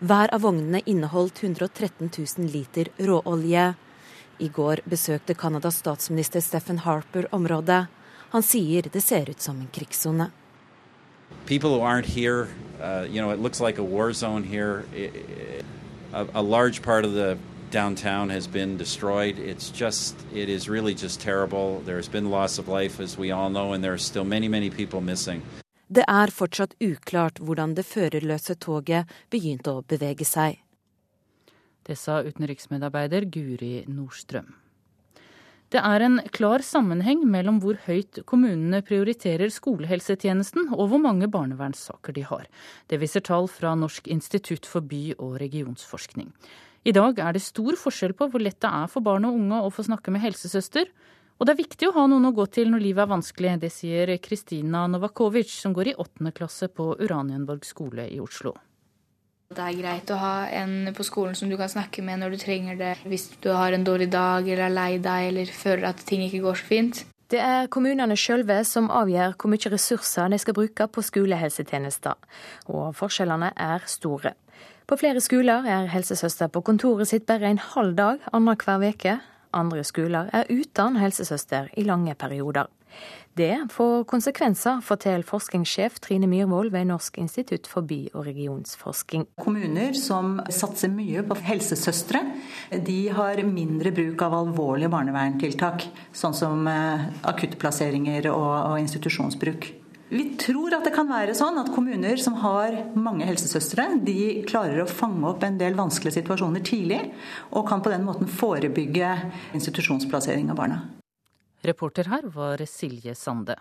Hver 0.00 0.34
av 0.34 0.44
vognene 0.44 0.82
inneholdt 0.86 1.42
113 1.42 2.10
000 2.18 2.52
liter 2.52 2.92
råolje. 2.96 3.74
I 4.38 4.48
går 4.48 4.84
besøkte 4.84 5.34
Canadas 5.34 5.80
statsminister 5.82 6.40
Stephen 6.40 6.78
Harper 6.84 7.26
området. 7.34 7.86
Han 8.30 8.42
sier 8.42 8.86
det 8.92 9.02
ser 9.04 9.30
ut 9.30 9.40
som 9.40 9.58
en 9.60 9.72
krigssone. 9.72 10.30
People 11.46 11.74
who 11.74 11.80
aren't 11.80 12.06
here, 12.06 12.48
uh, 12.80 13.06
you 13.08 13.20
know, 13.20 13.30
it 13.30 13.40
looks 13.40 13.60
like 13.60 13.78
a 13.78 13.84
war 13.84 14.12
zone 14.12 14.44
here. 14.44 14.84
It, 14.94 15.64
a, 16.12 16.26
a 16.34 16.42
large 16.42 16.82
part 16.82 17.04
of 17.04 17.12
the 17.12 17.38
downtown 17.70 18.30
has 18.30 18.46
been 18.46 18.76
destroyed. 18.76 19.38
It's 19.38 19.70
just, 19.70 20.16
it 20.34 20.48
is 20.48 20.68
really 20.68 20.94
just 20.94 21.20
terrible. 21.20 21.80
There's 21.80 22.08
been 22.08 22.30
loss 22.30 22.58
of 22.58 22.68
life, 22.68 23.00
as 23.00 23.16
we 23.16 23.30
all 23.30 23.50
know, 23.50 23.72
and 23.72 23.82
there 23.82 23.92
are 23.92 23.98
still 23.98 24.24
many, 24.24 24.48
many 24.48 24.70
people 24.70 25.00
missing. 25.00 25.42
Det 25.92 26.04
er 26.06 26.30
fortsatt 26.30 26.74
uklart 26.78 27.40
hvordan 27.42 27.74
det 27.74 27.82
førerløse 27.82 28.54
toget 28.62 29.10
begynte 29.30 29.72
å 29.74 29.82
bevege 29.82 30.24
seg. 30.24 30.60
Det 31.82 31.96
sa 31.98 32.20
utenriksmedarbeider 32.22 33.26
Guri 33.26 33.84
Nordstrøm. 33.88 34.52
Det 35.70 35.78
er 35.78 36.02
en 36.02 36.18
klar 36.34 36.64
sammenheng 36.66 37.20
mellom 37.30 37.60
hvor 37.62 37.76
høyt 37.84 38.24
kommunene 38.26 38.80
prioriterer 38.82 39.52
skolehelsetjenesten 39.54 40.72
og 40.74 40.88
hvor 40.90 40.98
mange 40.98 41.28
barnevernssaker 41.30 42.16
de 42.16 42.24
har. 42.26 42.48
Det 42.90 42.98
viser 42.98 43.22
tall 43.22 43.46
fra 43.46 43.76
Norsk 43.78 44.08
institutt 44.10 44.66
for 44.66 44.82
by- 44.82 45.14
og 45.20 45.36
regionsforskning. 45.38 46.32
I 46.82 46.94
dag 46.96 47.20
er 47.22 47.36
det 47.36 47.44
stor 47.44 47.78
forskjell 47.78 48.16
på 48.18 48.26
hvor 48.32 48.42
lett 48.42 48.58
det 48.58 48.70
er 48.80 48.90
for 48.90 49.06
barn 49.06 49.28
og 49.28 49.36
unge 49.38 49.60
å 49.62 49.70
få 49.70 49.84
snakke 49.86 50.10
med 50.10 50.24
helsesøster. 50.24 50.90
Og 51.38 51.46
det 51.46 51.54
er 51.54 51.62
viktig 51.62 51.88
å 51.88 51.94
ha 52.00 52.06
noen 52.10 52.26
å 52.32 52.34
gå 52.34 52.48
til 52.50 52.72
når 52.72 52.82
livet 52.88 53.04
er 53.04 53.12
vanskelig, 53.12 53.54
det 53.62 53.70
sier 53.70 54.10
Kristina 54.18 54.88
Novakovic, 54.90 55.54
som 55.54 55.76
går 55.76 55.92
i 55.92 55.94
åttende 55.94 56.34
klasse 56.34 56.66
på 56.66 56.96
Uranienborg 56.98 57.62
skole 57.68 58.08
i 58.10 58.18
Oslo. 58.20 58.56
Det 59.50 59.64
er 59.66 59.74
greit 59.80 60.10
å 60.14 60.16
ha 60.20 60.34
en 60.54 60.92
på 60.94 61.02
skolen 61.02 61.34
som 61.34 61.48
du 61.50 61.56
kan 61.58 61.70
snakke 61.70 62.04
med 62.06 62.20
når 62.20 62.36
du 62.36 62.38
trenger 62.38 62.76
det, 62.78 62.90
hvis 63.10 63.24
du 63.42 63.48
har 63.50 63.74
en 63.74 63.82
dårlig 63.82 64.06
dag 64.12 64.46
eller 64.46 64.68
er 64.68 64.76
lei 64.76 64.92
deg 65.02 65.30
eller 65.32 65.50
føler 65.50 65.88
at 65.88 66.04
ting 66.06 66.22
ikke 66.22 66.44
går 66.44 66.60
så 66.60 66.68
fint. 66.68 67.00
Det 67.34 67.40
er 67.42 67.66
kommunene 67.66 68.14
sjølve 68.14 68.60
som 68.62 68.86
avgjør 68.94 69.34
hvor 69.34 69.50
mye 69.50 69.72
ressurser 69.74 70.30
de 70.30 70.38
skal 70.38 70.54
bruke 70.54 70.86
på 70.86 71.02
skolehelsetjenester, 71.02 72.14
og 72.70 72.94
forskjellene 72.94 73.50
er 73.58 73.90
store. 73.90 74.36
På 74.86 74.98
flere 75.02 75.18
skoler 75.18 75.66
er 75.66 75.90
helsesøster 75.90 76.46
på 76.54 76.62
kontoret 76.70 77.10
sitt 77.10 77.26
bare 77.26 77.50
en 77.50 77.58
halv 77.74 77.98
dag 77.98 78.22
annenhver 78.30 78.86
uke. 78.94 79.18
Andre 79.50 79.82
skoler 79.82 80.30
er 80.30 80.46
uten 80.46 81.02
helsesøster 81.02 81.74
i 81.74 81.90
lange 81.90 82.14
perioder. 82.14 82.70
Det 83.38 83.68
får 83.70 84.04
konsekvenser, 84.10 84.80
forteller 84.82 85.22
forskningssjef 85.26 86.00
Trine 86.02 86.26
Myhrvold 86.26 86.72
ved 86.74 86.88
Norsk 86.90 87.18
institutt 87.22 87.68
for 87.70 87.86
by- 87.86 88.10
og 88.12 88.24
regionsforsking. 88.26 89.28
Kommuner 89.38 89.94
som 89.94 90.40
satser 90.50 90.90
mye 90.90 91.22
på 91.26 91.38
helsesøstre, 91.46 92.24
de 92.86 92.98
har 93.14 93.42
mindre 93.46 93.94
bruk 93.94 94.24
av 94.26 94.34
alvorlige 94.40 94.90
barneverntiltak, 94.90 95.86
sånn 96.12 96.34
som 96.34 96.66
eh, 96.66 97.06
akuttplasseringer 97.30 98.32
og, 98.34 98.50
og 98.72 98.80
institusjonsbruk. 98.82 99.70
Vi 100.10 100.24
tror 100.42 100.74
at 100.74 100.82
det 100.82 100.90
kan 100.90 101.06
være 101.06 101.36
sånn 101.38 101.60
at 101.62 101.70
kommuner 101.70 102.18
som 102.18 102.34
har 102.42 102.74
mange 102.98 103.28
helsesøstre, 103.28 103.86
de 104.02 104.42
klarer 104.48 104.82
å 104.82 104.90
fange 104.90 105.22
opp 105.30 105.46
en 105.46 105.60
del 105.60 105.78
vanskelige 105.78 106.18
situasjoner 106.18 106.66
tidlig, 106.66 107.04
og 107.54 107.68
kan 107.70 107.84
på 107.84 107.94
den 107.94 108.02
måten 108.08 108.26
forebygge 108.26 109.14
institusjonsplassering 109.54 110.50
av 110.50 110.58
barna. 110.58 110.82
Reporter 111.66 112.08
her 112.08 112.24
var 112.32 112.62
Silje 112.66 113.14
Sande. 113.14 113.56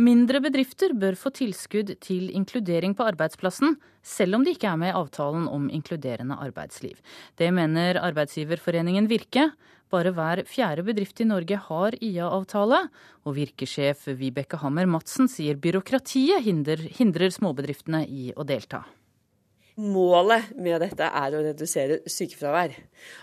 Mindre 0.00 0.40
bedrifter 0.40 0.94
bør 0.96 1.16
få 1.20 1.30
tilskudd 1.36 1.90
til 2.00 2.30
inkludering 2.32 2.94
på 2.96 3.04
arbeidsplassen, 3.04 3.76
selv 4.00 4.38
om 4.38 4.44
de 4.44 4.54
ikke 4.54 4.70
er 4.70 4.78
med 4.80 4.88
i 4.92 4.96
avtalen 4.96 5.44
om 5.52 5.68
inkluderende 5.68 6.38
arbeidsliv. 6.40 6.96
Det 7.36 7.50
mener 7.52 8.00
arbeidsgiverforeningen 8.00 9.08
Virke. 9.10 9.50
Bare 9.92 10.14
hver 10.16 10.44
fjerde 10.48 10.86
bedrift 10.86 11.20
i 11.20 11.28
Norge 11.28 11.58
har 11.68 11.96
IA-avtale, 12.00 12.86
og 13.28 13.36
Virkesjef 13.36 14.08
Vibeke 14.16 14.56
Hammer 14.64 14.88
Madsen 14.88 15.28
sier 15.28 15.60
byråkratiet 15.60 16.40
hindrer, 16.48 16.88
hindrer 16.96 17.28
småbedriftene 17.32 18.06
i 18.08 18.32
å 18.32 18.48
delta. 18.48 18.86
Målet 19.80 20.50
med 20.60 20.82
dette 20.84 21.06
er 21.08 21.32
å 21.32 21.40
redusere 21.46 22.02
sykefravær. 22.04 22.74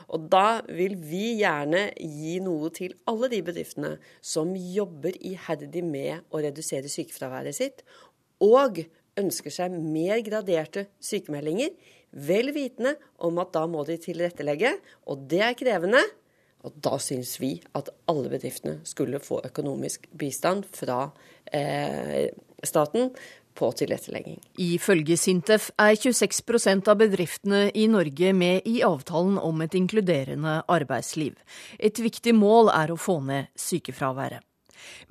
Og 0.10 0.24
da 0.34 0.62
vil 0.66 0.96
vi 0.98 1.36
gjerne 1.44 1.92
gi 2.02 2.40
noe 2.42 2.72
til 2.74 2.96
alle 3.10 3.30
de 3.30 3.44
bedriftene 3.46 3.92
som 4.18 4.56
jobber 4.58 5.14
iherdig 5.22 5.84
med 5.86 6.26
å 6.34 6.42
redusere 6.42 6.90
sykefraværet 6.90 7.60
sitt, 7.60 7.84
og 8.42 8.82
ønsker 9.20 9.54
seg 9.54 9.76
mer 9.78 10.24
graderte 10.26 10.88
sykemeldinger, 11.04 11.76
vel 12.10 12.50
vitende 12.56 12.96
om 13.22 13.38
at 13.44 13.54
da 13.54 13.68
må 13.70 13.84
de 13.86 14.00
tilrettelegge, 14.02 14.74
og 15.06 15.28
det 15.30 15.44
er 15.46 15.58
krevende. 15.60 16.02
Og 16.66 16.74
da 16.84 16.98
syns 17.00 17.38
vi 17.40 17.54
at 17.78 17.92
alle 18.10 18.32
bedriftene 18.32 18.82
skulle 18.90 19.22
få 19.24 19.38
økonomisk 19.48 20.10
bistand 20.18 20.66
fra 20.76 21.06
eh, 21.56 22.34
staten 22.68 23.14
på 23.60 23.70
tilrettelegging. 23.82 24.40
Ifølge 24.64 25.18
Sintef 25.20 25.70
er 25.80 25.98
26% 26.00 26.90
av 26.92 27.00
bedriftene 27.02 27.66
i 27.76 27.88
Norge 27.92 28.34
med 28.34 28.68
i 28.70 28.80
avtalen 28.88 29.38
om 29.42 29.62
et 29.66 29.76
inkluderende 29.78 30.62
arbeidsliv. 30.72 31.36
Et 31.78 32.00
viktig 32.00 32.36
mål 32.38 32.72
er 32.74 32.94
å 32.94 33.00
få 33.00 33.20
ned 33.28 33.52
sykefraværet. 33.60 34.46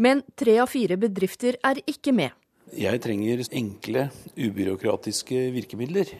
Men 0.01 0.23
tre 0.39 0.57
av 0.63 0.71
fire 0.73 0.97
bedrifter 1.01 1.59
er 1.65 1.83
ikke 1.85 2.15
med. 2.17 2.33
Jeg 2.77 3.01
trenger 3.05 3.45
enkle, 3.57 4.09
ubyråkratiske 4.37 5.49
virkemidler. 5.55 6.11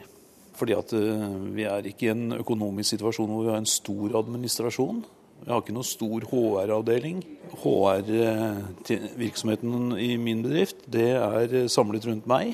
Fordi 0.59 0.75
at 0.75 0.93
eh, 0.97 1.25
vi 1.55 1.65
er 1.69 1.87
ikke 1.87 2.09
i 2.09 2.11
en 2.13 2.35
økonomisk 2.39 2.95
situasjon 2.95 3.31
hvor 3.31 3.45
vi 3.45 3.53
har 3.53 3.61
en 3.61 3.69
stor 3.69 4.17
administrasjon. 4.19 5.03
Jeg 5.45 5.53
har 5.53 5.61
ikke 5.63 5.75
noe 5.75 5.87
stor 5.87 6.19
HR-avdeling. 6.29 7.19
HR-virksomheten 7.63 9.73
i 9.97 10.17
min 10.21 10.43
bedrift 10.45 10.77
det 10.91 11.11
er 11.17 11.67
samlet 11.71 12.05
rundt 12.09 12.25
meg. 12.29 12.45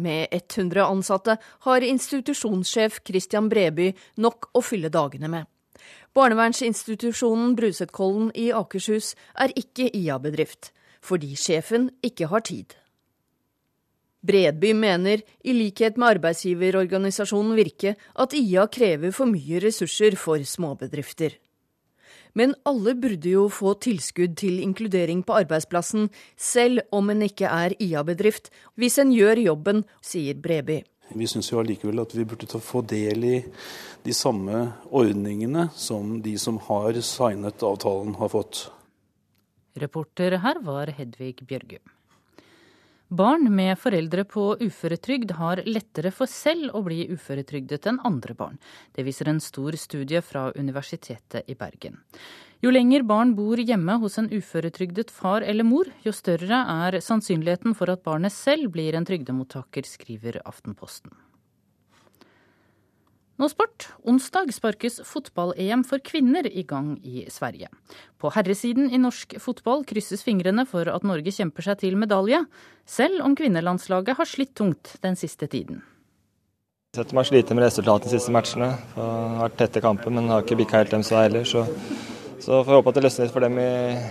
Med 0.00 0.28
100 0.32 0.86
ansatte 0.86 1.36
har 1.66 1.80
institusjonssjef 1.84 3.00
Christian 3.06 3.48
Breby 3.52 3.92
nok 4.16 4.48
å 4.56 4.60
fylle 4.64 4.88
dagene 4.92 5.28
med. 5.28 5.44
Barnevernsinstitusjonen 6.16 7.56
Brusetkollen 7.58 8.30
i 8.34 8.52
Akershus 8.56 9.14
er 9.38 9.52
ikke 9.58 9.90
IA-bedrift, 9.94 10.72
fordi 11.04 11.36
sjefen 11.38 11.90
ikke 12.06 12.26
har 12.32 12.40
tid. 12.46 12.74
Bredby 14.26 14.74
mener, 14.76 15.22
i 15.44 15.52
likhet 15.56 15.96
med 15.96 16.16
arbeidsgiverorganisasjonen 16.16 17.54
Virke, 17.56 17.94
at 18.20 18.34
IA 18.36 18.66
krever 18.68 19.14
for 19.16 19.30
mye 19.30 19.62
ressurser 19.64 20.16
for 20.20 20.42
småbedrifter. 20.44 21.38
Men 22.34 22.54
alle 22.68 22.94
burde 22.94 23.32
jo 23.32 23.48
få 23.52 23.74
tilskudd 23.82 24.36
til 24.40 24.60
inkludering 24.62 25.24
på 25.26 25.36
arbeidsplassen, 25.42 26.08
selv 26.36 26.84
om 26.94 27.10
en 27.10 27.26
ikke 27.26 27.50
er 27.50 27.74
IA-bedrift, 27.78 28.50
hvis 28.78 28.98
en 29.02 29.12
gjør 29.14 29.42
jobben, 29.42 29.84
sier 30.04 30.38
Breby. 30.38 30.80
Vi 31.10 31.26
syns 31.26 31.50
jo 31.50 31.58
allikevel 31.58 32.02
at 32.04 32.12
vi 32.14 32.24
burde 32.28 32.60
få 32.62 32.84
del 32.86 33.24
i 33.26 33.36
de 34.04 34.14
samme 34.14 34.68
ordningene 34.94 35.68
som 35.74 36.20
de 36.22 36.36
som 36.38 36.60
har 36.70 37.00
signet 37.02 37.64
avtalen, 37.66 38.14
har 38.20 38.30
fått. 38.30 38.68
Reporter 39.80 40.38
her 40.42 40.62
var 40.62 40.92
Hedvig 40.94 41.42
Bjørgum. 41.42 41.82
Barn 43.10 43.48
med 43.50 43.74
foreldre 43.74 44.22
på 44.22 44.42
uføretrygd 44.62 45.32
har 45.34 45.58
lettere 45.66 46.12
for 46.14 46.30
selv 46.30 46.76
å 46.78 46.82
bli 46.86 47.08
uføretrygdet 47.10 47.88
enn 47.90 47.96
andre 48.06 48.36
barn. 48.38 48.60
Det 48.94 49.02
viser 49.02 49.26
en 49.32 49.40
stor 49.42 49.74
studie 49.74 50.20
fra 50.22 50.44
Universitetet 50.54 51.50
i 51.50 51.56
Bergen. 51.58 51.98
Jo 52.62 52.70
lenger 52.70 53.02
barn 53.02 53.32
bor 53.34 53.58
hjemme 53.58 53.96
hos 53.98 54.20
en 54.22 54.30
uføretrygdet 54.30 55.10
far 55.10 55.42
eller 55.42 55.66
mor, 55.66 55.90
jo 56.06 56.14
større 56.14 56.62
er 56.86 57.00
sannsynligheten 57.02 57.74
for 57.74 57.90
at 57.90 58.04
barnet 58.06 58.30
selv 58.30 58.70
blir 58.76 58.94
en 58.94 59.08
trygdemottaker, 59.08 59.90
skriver 59.90 60.38
Aftenposten. 60.44 61.10
Nå 63.40 63.48
sport. 63.48 63.86
Onsdag 64.04 64.50
sparkes 64.52 64.98
fotball-EM 65.08 65.80
for 65.88 66.02
kvinner 66.04 66.44
i 66.44 66.60
gang 66.68 66.98
i 67.00 67.22
Sverige. 67.32 67.70
På 68.20 68.28
herresiden 68.34 68.90
i 68.92 69.00
norsk 69.00 69.38
fotball 69.40 69.86
krysses 69.88 70.20
fingrene 70.26 70.66
for 70.68 70.90
at 70.92 71.06
Norge 71.08 71.32
kjemper 71.32 71.64
seg 71.64 71.80
til 71.80 71.96
medalje, 71.96 72.42
selv 72.84 73.24
om 73.24 73.32
kvinnelandslaget 73.38 74.20
har 74.20 74.28
slitt 74.28 74.52
tungt 74.60 74.92
den 75.00 75.16
siste 75.16 75.48
tiden. 75.48 75.80
Jeg 76.92 77.00
setter 77.00 77.16
meg 77.16 77.30
sliten 77.30 77.56
med 77.56 77.64
resultatet 77.64 78.10
de 78.10 78.18
siste 78.18 78.34
matchene. 78.34 78.74
Det 78.92 79.08
har 79.08 79.40
vært 79.46 79.58
tette 79.62 79.84
kamper, 79.88 80.12
men 80.12 80.28
har 80.28 80.44
ikke 80.44 80.60
bikka 80.60 80.82
helt 80.82 80.92
dem 80.92 81.06
så 81.06 81.22
heller. 81.22 81.48
Så 81.48 81.64
så 82.40 82.64
får 82.64 82.70
vi 82.70 82.78
håpe 82.78 82.92
at 82.92 82.98
det 82.98 83.04
løsner 83.06 83.26
litt 83.26 83.34
for 83.34 83.44
dem 83.44 83.58
i, 83.60 83.70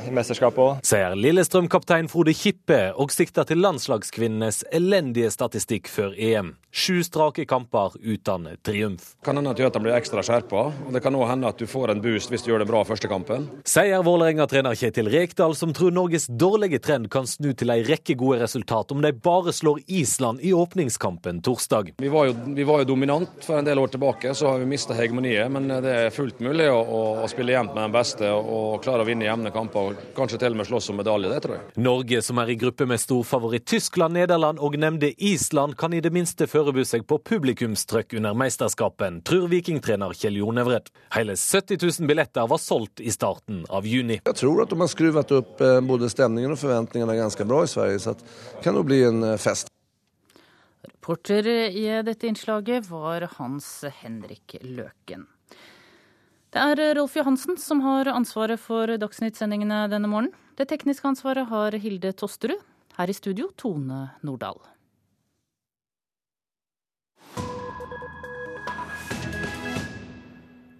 i 0.09 0.13
mesterskapet 0.15 0.63
òg. 0.63 0.81
Sier 0.85 1.17
Lillestrøm-kaptein 1.17 2.09
Frode 2.11 2.33
Kippe 2.37 2.79
og 2.95 3.13
sikter 3.13 3.47
til 3.49 3.61
landslagskvinnenes 3.63 4.63
elendige 4.75 5.31
statistikk 5.33 5.89
før 5.91 6.15
EM. 6.17 6.53
Sju 6.69 7.01
strake 7.03 7.47
kamper 7.49 7.95
uten 7.97 8.45
triumf. 8.61 9.15
Kan 9.25 9.39
hende 9.39 9.55
at 9.55 9.61
gjør 9.61 9.79
blir 9.81 9.95
ekstra 9.97 10.21
skjerpa, 10.25 10.67
og 10.85 10.93
det 10.93 11.01
kan 11.01 11.15
òg 11.17 11.31
hende 11.31 11.49
at 11.49 11.57
du 11.57 11.65
får 11.69 11.95
en 11.95 12.01
boost 12.03 12.29
hvis 12.29 12.45
du 12.45 12.51
gjør 12.51 12.61
det 12.61 12.69
bra 12.69 12.83
første 12.85 13.09
kampen. 13.09 13.47
Sier 13.67 14.03
Vålerenga-trener 14.05 14.77
Kjetil 14.77 15.09
Rekdal, 15.09 15.55
som 15.57 15.73
tror 15.73 15.93
Norges 15.95 16.27
dårlige 16.29 16.81
trend 16.85 17.09
kan 17.11 17.27
snu 17.29 17.51
til 17.57 17.73
ei 17.73 17.81
rekke 17.87 18.13
gode 18.19 18.41
resultat 18.43 18.93
om 18.93 19.01
de 19.01 19.11
bare 19.13 19.53
slår 19.55 19.81
Island 19.87 20.43
i 20.45 20.53
åpningskampen 20.53 21.41
torsdag. 21.45 21.95
Vi 21.97 22.11
var 22.13 22.29
jo, 22.29 22.37
vi 22.55 22.67
var 22.67 22.83
jo 22.83 22.91
dominant 22.91 23.41
for 23.45 23.57
en 23.57 23.65
del 23.65 23.81
år 23.81 23.95
tilbake, 23.95 24.35
så 24.37 24.53
har 24.53 24.61
vi 24.61 24.69
mista 24.69 24.93
hegemoniet. 24.97 25.49
Men 25.51 25.67
det 25.81 25.95
er 26.05 26.13
fullt 26.13 26.43
mulig 26.45 26.69
å, 26.69 26.79
å 27.23 27.27
spille 27.31 27.55
jevnt 27.55 27.73
med 27.73 27.87
den 27.87 27.95
beste 27.95 28.18
beste 28.19 28.31
og 28.35 28.81
klare 28.83 29.03
å 29.03 29.07
vinne 29.07 29.27
jevne 29.27 29.51
kamper. 29.51 29.79
og 29.79 30.15
Kanskje 30.15 30.39
til 30.39 30.53
og 30.53 30.59
med 30.59 30.67
slåss 30.67 30.89
om 30.91 30.99
medalje, 30.99 31.29
det 31.31 31.41
tror 31.43 31.55
jeg. 31.55 31.63
Norge, 31.77 32.21
som 32.21 32.39
er 32.39 32.49
i 32.49 32.57
gruppe 32.59 32.85
med 32.85 32.99
storfavoritt 32.99 33.65
Tyskland, 33.65 34.13
Nederland 34.13 34.59
og 34.59 34.77
nevnte 34.77 35.13
Island, 35.17 35.77
kan 35.77 35.93
i 35.93 36.01
det 36.01 36.11
minste 36.11 36.47
forberede 36.47 36.85
seg 36.85 37.05
på 37.07 37.19
publikumstrøkk 37.19 38.17
under 38.19 38.35
mesterskapen, 38.37 39.21
tror 39.23 39.47
vikingtrener 39.51 40.13
Kjell 40.13 40.39
Jonevred. 40.41 40.91
Hele 41.15 41.35
70 41.35 41.79
000 41.81 42.09
billetter 42.09 42.47
var 42.49 42.61
solgt 42.61 42.99
i 42.99 43.11
starten 43.11 43.65
av 43.69 43.87
juni. 43.87 44.21
Jeg 44.25 44.39
tror 44.41 44.63
at 44.63 44.71
de 44.71 44.79
har 44.79 44.91
skruvet 44.91 45.35
opp 45.39 45.63
eh, 45.63 45.79
både 45.81 46.11
stemningen 46.11 46.55
og 46.55 46.61
forventningene 46.61 47.17
ganske 47.19 47.47
bra 47.47 47.63
i 47.63 47.71
Sverige, 47.71 47.99
så 48.03 48.15
det 48.19 48.63
kan 48.65 48.77
jo 48.77 48.85
bli 48.87 49.03
en 49.07 49.23
eh, 49.33 49.39
fest. 49.39 49.71
Reporter 50.89 51.47
i 51.47 51.87
dette 52.05 52.29
innslaget 52.29 52.87
var 52.89 53.25
Hans 53.37 53.83
Henrik 54.01 54.55
Løken. 54.61 55.27
Det 56.49 56.57
er 56.57 56.95
Rolf 56.97 57.13
Johansen 57.13 57.59
som 57.61 57.83
har 57.85 58.07
ansvaret 58.09 58.57
for 58.57 58.89
Dagsnytt-sendingene 58.89 59.83
denne 59.91 60.09
morgenen. 60.09 60.33
Det 60.57 60.65
tekniske 60.71 61.05
ansvaret 61.05 61.45
har 61.51 61.77
Hilde 61.77 62.09
Tosterud. 62.17 62.57
Her 62.97 63.11
i 63.11 63.13
studio 63.13 63.51
Tone 63.53 64.07
Nordahl. 64.25 64.57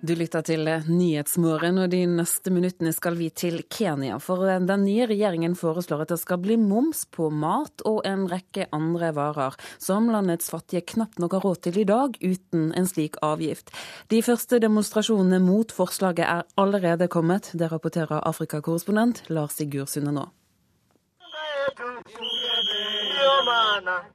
Du 0.02 0.14
lytter 0.16 0.46
til 0.48 0.64
Nyhetsmorgen, 0.88 1.76
og 1.84 1.90
de 1.92 2.06
neste 2.08 2.54
minuttene 2.56 2.94
skal 2.96 3.18
vi 3.20 3.26
til 3.36 3.58
Kenya. 3.68 4.16
For 4.24 4.46
den 4.48 4.86
nye 4.86 5.10
regjeringen 5.10 5.58
foreslår 5.60 6.06
at 6.06 6.14
det 6.14 6.20
skal 6.22 6.40
bli 6.40 6.56
moms 6.56 7.02
på 7.12 7.28
mat 7.28 7.84
og 7.84 8.08
en 8.08 8.24
rekke 8.32 8.70
andre 8.76 9.10
varer, 9.18 9.58
som 9.76 10.08
landets 10.08 10.54
fattige 10.54 10.86
knapt 10.94 11.20
nok 11.20 11.36
har 11.36 11.44
råd 11.44 11.60
til 11.68 11.82
i 11.82 11.86
dag, 11.90 12.16
uten 12.24 12.70
en 12.80 12.88
slik 12.88 13.20
avgift. 13.26 13.74
De 14.08 14.22
første 14.24 14.62
demonstrasjonene 14.64 15.42
mot 15.44 15.76
forslaget 15.76 16.24
er 16.24 16.48
allerede 16.56 17.12
kommet. 17.12 17.52
Det 17.52 17.68
rapporterer 17.68 18.24
Afrikakorrespondent 18.24 19.26
Lars 19.28 19.60
Sigurd 19.60 19.92
Sunde 19.92 20.16
nå. 20.16 20.30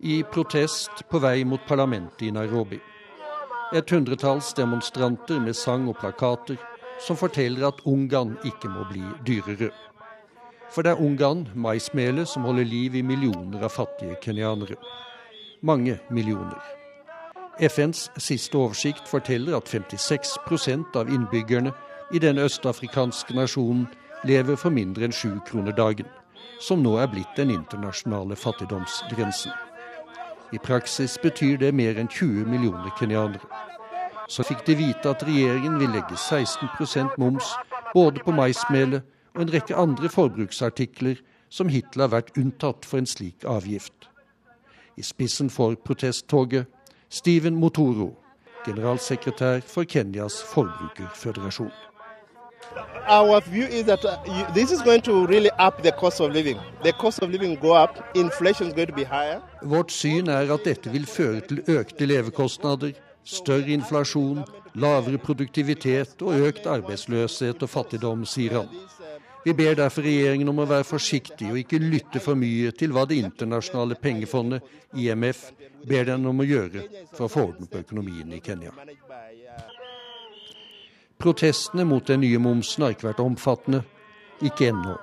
I 0.00 0.22
protest 0.32 1.04
på 1.12 1.20
vei 1.20 1.44
mot 1.44 1.60
parlamentet 1.68 2.24
i 2.24 2.32
Nairobi. 2.32 2.80
Et 3.74 3.90
hundretalls 3.90 4.52
demonstranter 4.54 5.40
med 5.42 5.56
sang 5.58 5.88
og 5.90 5.96
plakater 5.98 6.60
som 7.02 7.16
forteller 7.18 7.66
at 7.66 7.80
Ungarn 7.90 8.36
ikke 8.46 8.70
må 8.70 8.84
bli 8.86 9.02
dyrere. 9.26 9.72
For 10.70 10.86
det 10.86 10.92
er 10.92 11.02
Ungarn, 11.02 11.48
maismelet, 11.54 12.28
som 12.28 12.46
holder 12.46 12.64
liv 12.64 12.94
i 12.94 13.02
millioner 13.02 13.64
av 13.66 13.74
fattige 13.74 14.14
kenyanere. 14.22 14.78
Mange 15.62 15.98
millioner. 16.10 16.62
FNs 17.58 18.08
siste 18.18 18.58
oversikt 18.58 19.10
forteller 19.10 19.56
at 19.58 19.68
56% 19.70 20.94
av 20.98 21.10
innbyggerne 21.10 21.74
i 22.14 22.22
den 22.22 22.38
østafrikanske 22.38 23.34
nasjonen 23.34 23.86
lever 24.24 24.54
for 24.54 24.70
mindre 24.70 25.08
enn 25.08 25.14
sju 25.14 25.40
kroner 25.46 25.74
dagen, 25.74 26.06
som 26.60 26.82
nå 26.82 26.96
er 27.02 27.10
blitt 27.10 27.34
den 27.36 27.50
internasjonale 27.50 28.38
fattigdomsgrensen. 28.38 29.52
I 30.54 30.58
praksis 30.58 31.18
betyr 31.22 31.58
det 31.58 31.74
mer 31.74 31.98
enn 31.98 32.10
20 32.10 32.46
millioner 32.46 32.90
kenyanere. 32.98 33.63
Så 34.28 34.44
fikk 34.46 34.64
de 34.66 34.74
vite 34.78 35.10
at 35.10 35.22
regjeringen 35.26 35.78
vil 35.80 35.92
legge 35.92 36.16
16% 36.16 37.18
moms 37.18 37.52
både 37.94 38.22
på 38.24 38.32
maismelet 38.32 39.04
og 39.34 39.44
en 39.44 39.52
rekke 39.52 39.76
andre 39.76 40.08
forbruksartikler 40.08 41.20
som 41.50 41.70
hittil 41.70 42.06
har 42.06 42.12
vært 42.14 42.36
unntatt 42.38 42.86
for 42.88 43.02
en 43.02 43.08
slik 43.08 43.44
avgift. 43.46 44.08
I 44.96 45.02
spissen 45.02 45.50
for 45.50 45.74
protesttoget 45.74 46.70
Steven 47.10 47.56
Motoro, 47.56 48.14
generalsekretær 48.66 49.60
for 49.66 49.84
Kenyas 49.84 50.40
forbrukerføderasjon. 50.54 51.72
Our 53.06 53.40
view 53.40 53.66
is 53.66 53.84
that 53.84 54.04
uh, 54.04 54.54
this 54.54 54.72
is 54.72 54.80
going 54.82 55.02
to 55.02 55.26
really 55.26 55.50
up 55.58 55.82
the 55.82 55.92
cost 55.92 56.20
of 56.20 56.32
living. 56.32 56.58
The 56.82 56.92
cost 56.92 57.22
of 57.22 57.30
living 57.30 57.56
go 57.60 57.74
up, 57.74 57.98
inflation 58.14 58.68
is 58.68 58.74
going 58.74 58.88
to 58.88 58.94
be 58.94 59.04
higher. 59.04 59.40
Vårt 59.62 59.92
syn 59.92 60.28
er 60.28 60.52
at 60.54 60.64
dette 60.64 60.90
vil 60.90 61.06
føre 61.06 61.40
til 61.40 61.60
økte 61.68 62.06
levekostnader, 62.06 62.94
større 63.24 63.72
inflasjon, 63.74 64.42
lavere 64.80 65.18
produktivitet 65.18 66.22
og 66.22 66.46
økt 66.48 66.66
arbeidsløshet 66.70 67.62
og 67.62 67.70
fattigdom, 67.70 68.24
sier 68.28 68.60
han. 68.60 68.68
Vi 69.44 69.52
ber 69.52 69.76
derfor 69.76 70.06
regjeringen 70.06 70.48
om 70.48 70.62
å 70.62 70.68
være 70.68 70.86
forsiktig 70.88 71.50
og 71.50 71.58
ikke 71.60 71.80
lytte 71.82 72.20
for 72.24 72.38
mye 72.38 72.72
til 72.72 72.94
hva 72.96 73.04
Det 73.04 73.18
internasjonale 73.20 73.98
pengefondet, 74.00 74.62
IMF, 74.96 75.50
ber 75.84 76.06
den 76.08 76.24
om 76.26 76.40
å 76.40 76.46
gjøre 76.48 76.86
for 77.12 77.26
å 77.26 77.32
få 77.32 77.48
orden 77.50 77.68
på 77.68 77.82
økonomien 77.84 78.32
i 78.32 78.40
Kenya. 78.40 78.72
Protestene 81.20 81.84
mot 81.84 82.06
den 82.06 82.24
nye 82.24 82.40
momsen 82.40 82.84
har 82.84 82.94
ikke 82.94 83.10
vært 83.10 83.20
omfattende, 83.20 83.82
ikke 84.42 84.70
ennå. 84.72 84.96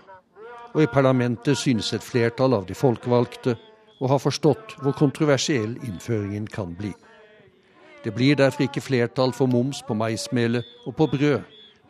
Og 0.74 0.82
i 0.84 0.90
parlamentet 0.90 1.58
synes 1.58 1.94
et 1.94 2.04
flertall 2.04 2.56
av 2.58 2.66
de 2.66 2.78
folkevalgte 2.78 3.56
å 4.02 4.10
ha 4.10 4.18
forstått 4.18 4.78
hvor 4.82 4.98
kontroversiell 4.98 5.78
innføringen 5.86 6.48
kan 6.50 6.74
bli. 6.78 6.94
Det 8.04 8.14
blir 8.16 8.36
derfor 8.36 8.66
ikke 8.66 8.82
flertall 8.82 9.34
for 9.34 9.50
moms 9.50 9.84
på 9.88 9.94
maismelet 9.94 10.66
og 10.86 10.96
på 10.98 11.08
brød 11.12 11.42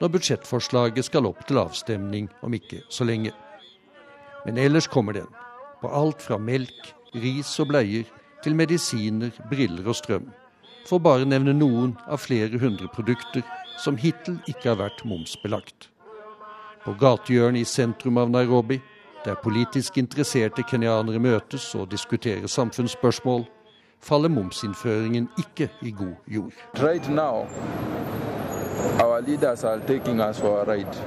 når 0.01 0.09
budsjettforslaget 0.16 1.05
skal 1.05 1.28
opp 1.30 1.45
til 1.47 1.62
avstemning 1.62 2.28
om 2.41 2.53
ikke 2.57 2.82
så 2.89 3.05
lenge. 3.05 3.32
Men 4.45 4.57
ellers 4.57 4.88
kommer 4.89 5.14
den, 5.14 5.30
på 5.82 5.88
alt 5.88 6.22
fra 6.22 6.39
melk, 6.41 6.93
ris 7.14 7.53
og 7.62 7.70
bleier 7.70 8.09
til 8.43 8.57
medisiner, 8.57 9.30
briller 9.49 9.88
og 9.88 9.95
strøm, 9.95 10.32
for 10.89 10.99
bare 10.99 11.28
nevne 11.30 11.53
noen 11.53 11.93
av 12.09 12.24
flere 12.26 12.57
hundre 12.59 12.89
produkter 12.89 13.45
som 13.80 13.97
hittil 13.97 14.39
ikke 14.49 14.72
har 14.72 14.80
vært 14.82 15.05
momsbelagt. 15.05 15.91
På 16.82 16.95
gatehjørnet 16.97 17.62
i 17.62 17.70
sentrum 17.70 18.18
av 18.18 18.34
Nairobi, 18.34 18.80
der 19.26 19.38
politisk 19.38 19.99
interesserte 20.01 20.66
kenyanere 20.66 21.22
møtes 21.22 21.68
og 21.78 21.91
diskuterer 21.91 22.49
samfunnsspørsmål, 22.49 23.45
faller 24.04 24.30
momsinnføringen 24.30 25.30
ikke 25.38 25.70
i 25.82 25.91
god 25.91 26.16
jord. 26.28 26.52
Right 26.76 27.10
now, 27.10 27.47
our 28.99 29.22
leaders 29.22 29.64
are 29.64 29.80
taking 29.88 30.22
us 30.22 30.39
for 30.39 30.62
a 30.62 30.66
ride. 30.66 30.97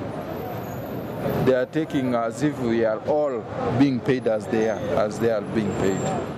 They 1.47 1.55
are 1.55 1.67
taking 1.67 2.15
as 2.15 2.43
if 2.43 2.59
we 2.61 2.85
are 2.87 3.01
all 3.09 3.43
being 3.79 4.01
paid 4.01 4.27
as 4.29 4.47
they 4.47 4.69
are, 4.69 5.07
as 5.07 5.19
they 5.19 5.31
are 5.31 5.45
being 5.55 5.73
paid. 5.81 6.35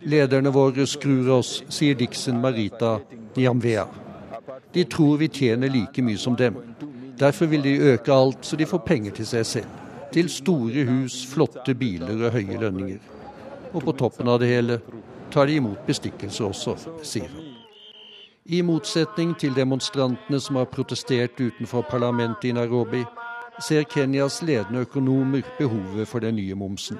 Lederne 0.00 0.52
våre 0.52 0.86
skrur 0.86 1.28
oss, 1.38 1.62
sier 1.68 1.94
Dixon 1.94 2.40
Marita 2.40 2.98
Niamvea. 3.36 3.86
De 4.72 4.84
tror 4.84 5.16
vi 5.16 5.28
tjener 5.28 5.68
like 5.68 6.02
mye 6.02 6.18
som 6.18 6.36
dem. 6.36 6.56
Derfor 7.18 7.46
vil 7.46 7.62
de 7.62 7.76
øke 7.76 8.12
alt 8.12 8.44
så 8.44 8.56
de 8.56 8.66
får 8.66 8.78
penger 8.78 9.12
til 9.12 9.26
seg 9.26 9.46
selv. 9.46 9.78
Til 10.12 10.28
store 10.28 10.84
hus, 10.88 11.26
flotte 11.26 11.74
biler 11.74 12.24
og 12.26 12.32
høye 12.32 12.58
lønninger. 12.60 12.98
Og 13.72 13.82
på 13.84 13.92
toppen 13.92 14.28
av 14.28 14.40
det 14.40 14.48
hele 14.50 14.80
tar 15.30 15.46
de 15.46 15.56
imot 15.56 15.86
bestikkelser 15.86 16.44
også, 16.44 16.76
sier 17.02 17.28
han. 17.28 17.50
I 18.50 18.62
motsetning 18.62 19.36
til 19.38 19.54
demonstrantene 19.54 20.40
som 20.40 20.56
har 20.56 20.64
protestert 20.64 21.40
utenfor 21.40 21.84
parlamentet 21.90 22.48
i 22.50 22.52
Nairobi, 22.52 23.04
ser 23.60 23.82
Kenyas 23.82 24.42
ledende 24.42 24.80
økonomer 24.80 25.42
behovet 25.58 26.08
for 26.08 26.18
den 26.18 26.34
nye 26.34 26.54
momsen. 26.54 26.98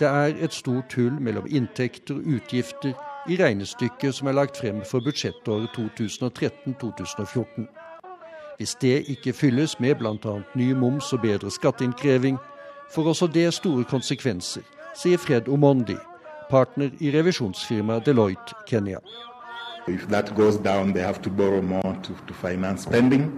Det 0.00 0.08
er 0.08 0.34
et 0.44 0.54
stort 0.54 0.94
hull 0.94 1.20
mellom 1.20 1.46
inntekter 1.50 2.14
og 2.14 2.26
utgifter 2.36 2.92
i 3.28 3.36
regnestykket 3.36 4.14
som 4.14 4.28
er 4.28 4.38
lagt 4.38 4.56
frem 4.56 4.82
for 4.84 5.04
budsjettåret 5.04 5.68
2013-2014. 5.76 7.66
Hvis 8.56 8.74
det 8.74 9.04
ikke 9.08 9.32
fylles 9.32 9.80
med 9.80 9.94
bl.a. 9.94 10.40
ny 10.54 10.72
moms 10.72 11.12
og 11.12 11.20
bedre 11.20 11.50
skatteinnkreving, 11.50 12.38
får 12.94 13.08
også 13.08 13.26
det 13.26 13.54
store 13.54 13.84
konsekvenser, 13.84 14.62
sier 14.96 15.18
Fred 15.18 15.48
Omondi, 15.48 15.96
partner 16.50 16.90
i 17.00 17.10
revisjonsfirmaet 17.14 18.06
Deloitte 18.06 18.54
Kenya. 18.66 18.98
Down, 20.62 20.92
to 21.22 21.30
to, 22.02 22.12
spending, 22.76 23.32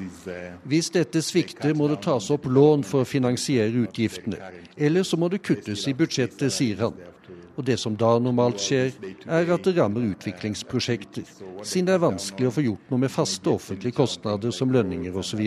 is 0.00 0.26
uh, 0.26 0.52
Hvis 0.64 0.90
dette 0.90 1.22
svikter, 1.22 1.74
må 1.74 1.88
det 1.88 1.98
tas 2.04 2.30
opp 2.30 2.46
lån 2.46 2.84
for 2.84 3.04
å 3.04 3.08
finansiere 3.08 3.72
utgiftene. 3.86 4.38
Eller 4.76 5.02
så 5.02 5.16
må 5.16 5.28
det 5.28 5.42
kuttes 5.42 5.86
i 5.88 5.94
budsjettet, 5.94 6.52
sier 6.52 6.76
han. 6.84 6.94
Og 7.56 7.64
det 7.64 7.78
som 7.80 7.96
da 7.96 8.10
normalt 8.20 8.60
skjer, 8.60 8.92
er 9.24 9.50
at 9.54 9.64
det 9.64 9.74
rammer 9.78 10.04
utviklingsprosjekter, 10.12 11.24
siden 11.64 11.88
det 11.88 11.94
er 11.96 12.02
vanskelig 12.02 12.50
å 12.50 12.52
få 12.52 12.64
gjort 12.66 12.92
noe 12.92 13.02
med 13.06 13.12
faste 13.12 13.48
offentlige 13.48 13.96
kostnader 13.96 14.52
som 14.52 14.72
lønninger 14.74 15.16
osv. 15.16 15.40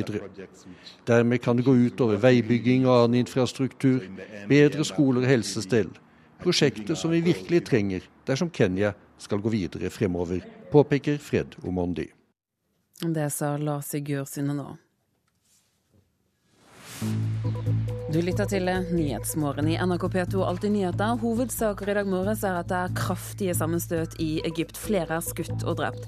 Dermed 1.05 1.43
kan 1.45 1.60
det 1.60 1.68
gå 1.68 1.76
ut 1.78 2.01
over 2.01 2.22
veibygging 2.24 2.88
og 2.88 2.95
annen 2.95 3.22
infrastruktur, 3.22 4.01
bedre 4.49 4.86
skoler 4.88 5.28
og 5.28 5.34
helsestell. 5.36 5.93
Prosjekter 6.41 6.97
som 6.97 7.14
vi 7.14 7.22
virkelig 7.22 7.66
trenger 7.68 8.05
dersom 8.26 8.49
Kenya 8.49 8.95
skal 9.20 9.41
gå 9.43 9.51
videre 9.53 9.91
fremover, 9.93 10.41
påpeker 10.72 11.20
Fred 11.22 11.60
Omondi. 11.64 12.07
Det 12.99 13.30
sa 13.32 13.57
Lars 13.57 13.93
Sigurd 13.93 14.28
Synne 14.28 14.55
nå. 14.57 14.70
Du 18.10 18.18
lytter 18.26 18.47
til 18.49 18.66
Nyhetsmorgen 18.66 19.68
i 19.70 19.76
NRK 19.78 20.07
P2 20.10 20.41
Alltid 20.41 20.72
nyheter. 20.74 21.20
Hovedsaker 21.22 21.91
i 21.91 21.95
dag 21.99 22.07
morges 22.10 22.41
er 22.41 22.55
at 22.57 22.72
det 22.72 22.78
er 22.80 22.95
kraftige 22.97 23.53
sammenstøt 23.53 24.16
i 24.18 24.39
Egypt. 24.49 24.80
Flere 24.82 25.20
er 25.20 25.26
skutt 25.28 25.62
og 25.62 25.78
drept. 25.78 26.07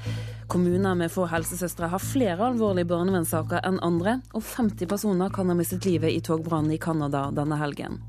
Kommuner 0.49 0.97
med 0.97 1.14
få 1.14 1.28
helsesøstre 1.30 1.91
har 1.93 2.02
flere 2.02 2.47
alvorlige 2.47 2.89
barnevernssaker 2.89 3.62
enn 3.70 3.78
andre, 3.86 4.18
og 4.34 4.41
50 4.41 4.89
personer 4.89 5.30
kan 5.36 5.54
ha 5.54 5.58
mistet 5.60 5.86
livet 5.86 6.10
i 6.16 6.24
togbrannen 6.26 6.74
i 6.74 6.82
Canada 6.82 7.28
denne 7.38 7.62
helgen. 7.62 8.02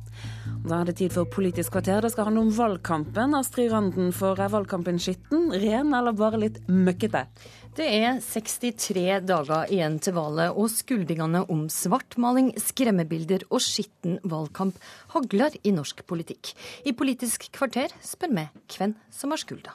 Da 0.64 0.80
er 0.80 0.88
det 0.88 0.96
tid 1.02 1.12
for 1.12 1.28
Politisk 1.28 1.74
kvarter. 1.74 2.00
Det 2.00 2.14
skal 2.14 2.30
handle 2.30 2.46
om 2.46 2.52
valgkampen. 2.56 3.36
Astrid 3.36 3.72
Randen, 3.74 4.12
for 4.16 4.40
er 4.40 4.52
valgkampen 4.52 5.00
skitten, 5.02 5.50
ren 5.52 5.92
eller 5.92 6.16
bare 6.16 6.40
litt 6.40 6.62
møkkete? 6.70 7.26
Det 7.72 7.86
er 7.88 8.18
63 8.20 9.22
dager 9.24 9.70
igjen 9.72 9.94
til 10.04 10.12
valget, 10.12 10.52
og 10.52 10.68
skuldingene 10.68 11.40
om 11.48 11.62
svartmaling, 11.72 12.50
skremmebilder 12.60 13.46
og 13.48 13.64
skitten 13.64 14.18
valgkamp 14.28 14.76
hagler 15.14 15.56
i 15.64 15.72
norsk 15.72 16.02
politikk. 16.04 16.52
I 16.84 16.92
Politisk 16.92 17.48
kvarter 17.56 17.94
spør 18.04 18.34
vi 18.36 18.44
hvem 18.76 18.92
som 19.08 19.32
har 19.32 19.40
skulda. 19.40 19.72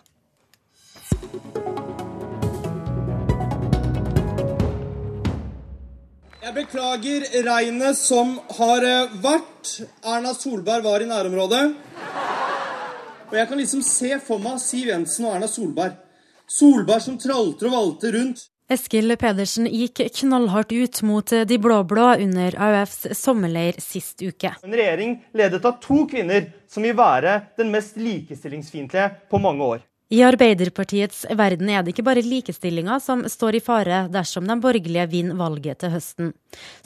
Jeg 6.45 6.53
beklager 6.53 7.29
regnet 7.49 7.97
som 7.97 8.37
har 8.61 8.85
vært. 9.25 9.75
Erna 10.05 10.37
Solberg 10.37 10.85
var 10.85 11.01
i 11.01 11.09
nærområdet. 11.09 11.67
Og 13.27 13.39
jeg 13.41 13.49
kan 13.49 13.57
liksom 13.57 13.81
se 13.81 14.19
for 14.21 14.37
meg 14.37 14.61
Siv 14.61 14.93
Jensen 14.93 15.25
og 15.25 15.39
Erna 15.39 15.49
Solberg. 15.49 16.03
Solberg 16.47 17.03
som 17.03 17.17
tralter 17.19 17.67
og 17.69 17.75
valter 17.75 18.15
rundt. 18.15 18.47
Eskil 18.71 19.15
Pedersen 19.15 19.67
gikk 19.71 20.01
knallhardt 20.17 20.73
ut 20.75 21.01
mot 21.07 21.31
de 21.47 21.57
blå-blå 21.63 22.07
under 22.23 22.55
AUFs 22.59 23.05
sommerleir 23.15 23.79
sist 23.79 24.19
uke. 24.19 24.51
En 24.63 24.75
regjering 24.75 25.13
ledet 25.39 25.63
av 25.63 25.77
to 25.83 26.01
kvinner 26.11 26.49
som 26.67 26.83
vil 26.83 26.97
være 26.97 27.37
den 27.59 27.71
mest 27.71 27.95
likestillingsfiendtlige 27.95 29.29
på 29.31 29.39
mange 29.39 29.69
år. 29.75 29.85
I 30.07 30.21
Arbeiderpartiets 30.23 31.25
verden 31.35 31.67
er 31.67 31.81
det 31.83 31.91
ikke 31.91 32.05
bare 32.07 32.23
likestillinga 32.23 32.99
som 33.03 33.25
står 33.27 33.57
i 33.57 33.63
fare 33.63 34.05
dersom 34.11 34.45
de 34.47 34.55
borgerlige 34.63 35.07
vinner 35.11 35.35
valget 35.35 35.81
til 35.83 35.91
høsten. 35.95 36.29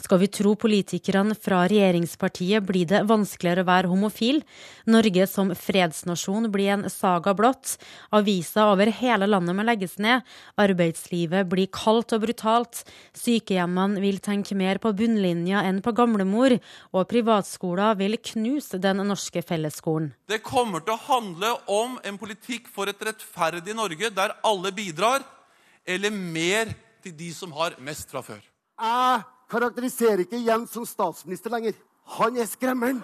Skal 0.02 0.20
vi 0.22 0.28
tro 0.32 0.54
politikerne 0.58 1.36
fra 1.38 1.62
regjeringspartiet, 1.70 2.64
blir 2.66 2.88
det 2.90 3.02
vanskeligere 3.08 3.64
å 3.64 3.68
være 3.68 3.90
homofil. 3.92 4.42
Norge 4.90 5.26
som 5.30 5.52
fredsnasjon 5.56 6.50
blir 6.52 6.72
en 6.74 6.86
saga 6.90 7.34
blått. 7.38 7.76
Aviser 8.14 8.72
over 8.72 8.90
hele 8.98 9.28
landet 9.30 9.56
må 9.56 9.66
legges 9.66 9.98
ned. 10.02 10.26
Arbeidslivet 10.60 11.48
blir 11.50 11.70
kaldt 11.72 12.14
og 12.16 12.24
brutalt. 12.26 12.82
Sykehjemmene 13.18 14.02
vil 14.02 14.20
tenke 14.24 14.56
mer 14.58 14.82
på 14.82 14.94
bunnlinja 14.96 15.64
enn 15.68 15.82
på 15.84 15.94
gamlemor. 15.96 16.56
Og 16.92 17.08
privatskoler 17.10 17.96
vil 18.00 18.18
knuse 18.32 18.80
den 18.82 19.04
norske 19.06 19.44
fellesskolen. 19.46 20.12
Det 20.28 20.42
kommer 20.44 20.82
til 20.84 20.96
å 20.96 21.02
handle 21.06 21.54
om 21.70 21.98
en 22.04 22.18
politikk 22.20 22.68
for 22.72 22.90
et 22.90 23.02
rettferdig 23.04 23.76
Norge 23.76 24.10
der 24.14 24.34
alle 24.46 24.72
bidrar, 24.74 25.22
eller 25.86 26.10
mer 26.14 26.72
til 27.02 27.14
de 27.18 27.30
som 27.34 27.52
har 27.56 27.76
mest 27.82 28.10
fra 28.12 28.22
før? 28.24 28.42
Jeg 28.82 29.22
karakteriserer 29.52 30.24
ikke 30.24 30.40
Jens 30.42 30.72
som 30.74 30.86
statsminister 30.88 31.52
lenger. 31.52 31.76
Han 32.18 32.36
er 32.40 32.48
skremmeren. 32.48 33.02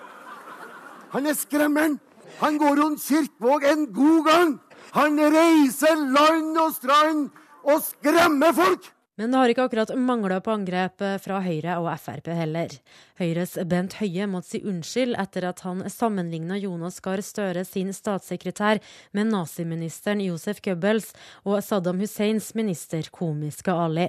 Han 1.15 1.29
er 1.29 1.37
skremmeren. 1.37 1.99
Han 2.41 2.59
går 2.61 2.77
rundt 2.83 3.05
Kirkvåg 3.05 3.65
en 3.65 3.89
god 3.93 4.25
gang. 4.27 4.55
Han 4.97 5.19
reiser 5.19 5.97
land 5.97 6.57
og 6.61 6.73
strand 6.77 7.27
og 7.69 7.83
skremmer 7.85 8.55
folk. 8.57 8.95
Men 9.19 9.33
det 9.33 9.39
har 9.41 9.51
ikke 9.51 9.65
akkurat 9.67 9.91
mangla 9.99 10.37
på 10.39 10.53
angrep 10.55 11.03
fra 11.25 11.41
Høyre 11.43 11.81
og 11.83 11.89
Frp 11.99 12.29
heller. 12.39 12.71
Høyres 13.19 13.57
Bent 13.67 13.97
Høie 13.99 14.29
måtte 14.31 14.53
si 14.53 14.61
unnskyld 14.63 15.19
etter 15.19 15.49
at 15.49 15.65
han 15.67 15.83
sammenligna 15.91 16.61
Jonas 16.63 17.01
Gahr 17.03 17.25
Støre 17.27 17.65
sin 17.67 17.91
statssekretær 17.97 18.79
med 19.19 19.33
naziministeren 19.33 20.23
Josef 20.23 20.63
Goebbels 20.63 21.11
og 21.43 21.59
Saddam 21.67 21.99
Husseins 21.99 22.53
minister 22.55 23.11
komiske 23.11 23.75
Ali. 23.75 24.07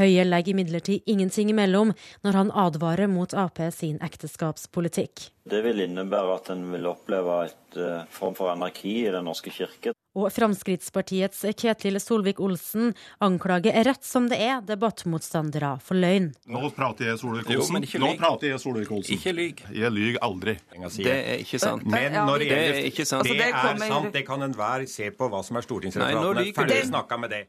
Høie 0.00 0.24
legger 0.24 0.54
imidlertid 0.54 1.04
ingenting 1.06 1.52
imellom 1.52 1.92
når 2.24 2.38
han 2.40 2.52
advarer 2.64 3.10
mot 3.12 3.34
Ap 3.36 3.60
sin 3.74 3.98
ekteskapspolitikk. 4.02 5.28
Det 5.42 5.58
vil 5.64 5.82
innebære 5.82 6.36
at 6.38 6.52
en 6.54 6.62
vil 6.70 6.86
oppleve 6.86 7.40
et 7.48 7.78
uh, 7.80 8.04
form 8.14 8.36
for 8.38 8.52
anarki 8.52 9.00
i 9.02 9.10
Den 9.10 9.26
norske 9.26 9.50
kirke. 9.50 9.92
Og 10.12 10.28
Fremskrittspartiets 10.32 11.40
Ketil 11.56 11.96
Solvik-Olsen 12.00 12.92
anklager 13.24 13.78
rett 13.88 14.04
som 14.04 14.28
det 14.28 14.38
er 14.44 14.60
debattmotstandere 14.68 15.72
for 15.82 15.98
løgn. 15.98 16.30
Nå 16.52 16.68
prater 16.76 17.10
jeg 17.10 17.22
Solvik-Olsen. 17.22 17.88
Nå 18.04 18.12
prater 18.20 18.52
jeg 18.52 18.60
Solvik-Olsen. 18.62 19.16
Ikke 19.16 19.32
lyg. 19.36 19.64
Jeg 19.72 19.92
lyger 19.96 20.20
aldri. 20.28 20.58
Det 20.98 21.16
er 21.16 21.40
ikke 21.40 21.62
sant. 21.62 21.88
Men 21.88 22.12
når 22.12 22.44
det 22.44 22.50
gjelder 22.50 22.76
det 22.76 22.84
er, 22.84 22.92
ikke 22.92 23.08
sant. 23.08 23.32
det 23.32 23.48
er 23.48 23.82
sant, 23.86 24.12
det 24.14 24.24
kan 24.28 24.44
enhver 24.44 24.86
se 24.90 25.10
på 25.16 25.32
hva 25.32 25.42
som 25.46 25.58
er 25.58 25.66
stortingsreferatene. 25.66 26.46
Ferdig 26.60 26.84
snakka 26.92 27.18
med 27.24 27.34
det. 27.34 27.42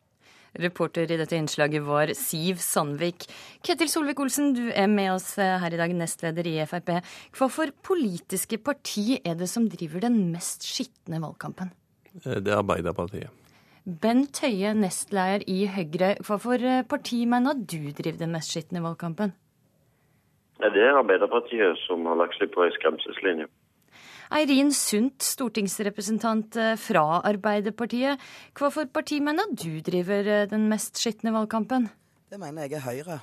Reporter 0.62 1.10
i 1.10 1.18
dette 1.18 1.38
innslaget 1.38 1.82
var 1.88 2.12
Siv 2.18 2.60
Sandvik. 2.62 3.26
Ketil 3.66 3.90
Solvik-Olsen, 3.90 4.52
du 4.54 4.68
er 4.70 4.90
med 4.92 5.16
oss 5.16 5.32
her 5.40 5.74
i 5.74 5.80
dag, 5.80 5.94
nestleder 5.98 6.46
i 6.46 6.60
Frp. 6.70 6.92
Hva 7.34 7.48
for 7.50 7.74
politiske 7.82 8.60
parti 8.62 9.18
er 9.24 9.40
det 9.40 9.50
som 9.50 9.66
driver 9.72 10.06
den 10.06 10.20
mest 10.34 10.68
skitne 10.68 11.22
valgkampen? 11.24 11.74
Det 12.14 12.46
er 12.46 12.60
Arbeiderpartiet. 12.60 13.34
Bent 13.84 14.40
Høie, 14.46 14.76
nestleder 14.78 15.42
i 15.50 15.66
Høyre. 15.68 16.14
Hva 16.24 16.38
for 16.40 16.70
parti 16.88 17.24
mener 17.28 17.58
du 17.58 17.90
driver 17.90 18.22
den 18.22 18.38
mest 18.38 18.54
skitne 18.54 18.84
valgkampen? 18.86 19.34
Det 20.62 20.86
er 20.86 21.02
Arbeiderpartiet 21.02 21.82
som 21.88 22.06
har 22.08 22.22
lagt 22.22 22.38
seg 22.38 22.54
på 22.54 22.62
ei 22.64 22.72
skremselslinje. 22.78 23.50
Eirin 24.34 24.72
Sundt, 24.74 25.22
stortingsrepresentant 25.22 26.58
fra 26.82 27.04
Arbeiderpartiet. 27.22 28.22
Hva 28.58 28.72
for 28.74 28.90
parti 28.90 29.20
mener 29.22 29.52
du 29.54 29.78
driver 29.86 30.48
den 30.50 30.66
mest 30.72 30.98
skitne 31.02 31.36
valgkampen? 31.36 31.86
Det 32.34 32.42
mener 32.42 32.66
jeg 32.66 32.80
er 32.80 32.88
Høyre. 32.88 33.20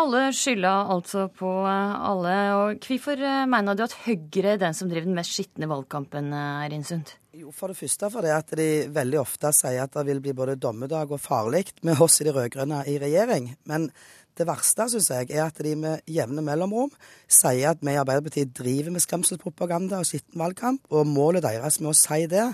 Alle 0.00 0.30
skylder 0.32 0.88
altså 0.94 1.26
på 1.36 1.50
alle. 1.68 2.36
og 2.56 2.86
Hvorfor 2.86 3.20
mener 3.44 3.76
du 3.76 3.82
at 3.84 3.98
Høyre 4.06 4.54
er 4.54 4.62
den 4.62 4.72
som 4.76 4.88
driver 4.88 5.10
den 5.10 5.18
mest 5.18 5.36
skitne 5.36 5.68
valgkampen, 5.68 6.32
Eirin 6.32 6.86
Sundt? 6.88 7.18
Jo, 7.36 7.50
For 7.52 7.68
det 7.68 7.76
første 7.76 8.08
fordi 8.12 8.32
at 8.32 8.50
de 8.56 8.66
veldig 8.92 9.20
ofte 9.20 9.52
sier 9.56 9.84
at 9.84 9.92
det 9.96 10.06
vil 10.08 10.20
bli 10.24 10.34
både 10.36 10.56
dommedag 10.60 11.12
og 11.12 11.20
farlig 11.20 11.66
med 11.84 12.00
oss 12.04 12.20
i 12.20 12.26
de 12.28 12.32
rød-grønne 12.32 12.82
i 12.92 12.98
regjering. 13.00 13.54
Men 13.68 13.90
det 14.38 14.46
verste 14.48 14.88
synes 14.88 15.10
jeg, 15.10 15.30
er 15.30 15.44
at 15.44 15.58
de 15.64 15.74
med 15.76 16.04
jevne 16.08 16.42
mellomrom 16.44 16.92
sier 17.28 17.72
at 17.72 17.82
vi 17.84 17.92
i 17.92 18.00
Arbeiderpartiet 18.00 18.54
driver 18.56 18.94
med 18.94 19.04
skremselspropaganda 19.04 20.00
og 20.00 20.08
skitten 20.08 20.40
valgkamp. 20.40 20.86
Og 20.90 21.06
målet 21.06 21.44
deres 21.44 21.80
med 21.80 21.92
å 21.92 21.96
si 21.96 22.24
det, 22.30 22.46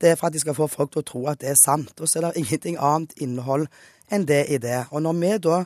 det 0.00 0.12
er 0.12 0.20
for 0.20 0.30
at 0.30 0.36
de 0.36 0.42
skal 0.42 0.56
få 0.58 0.68
folk 0.70 0.94
til 0.94 1.02
å 1.02 1.08
tro 1.10 1.24
at 1.32 1.42
det 1.42 1.50
er 1.52 1.58
sant. 1.58 1.94
Og 1.98 2.10
så 2.10 2.20
er 2.20 2.28
det 2.28 2.44
ingenting 2.44 2.78
annet 2.78 3.16
innhold 3.24 3.66
enn 4.12 4.28
det 4.28 4.44
i 4.54 4.60
det. 4.62 4.84
Og 4.92 5.02
når 5.02 5.18
vi 5.20 5.32
da 5.48 5.64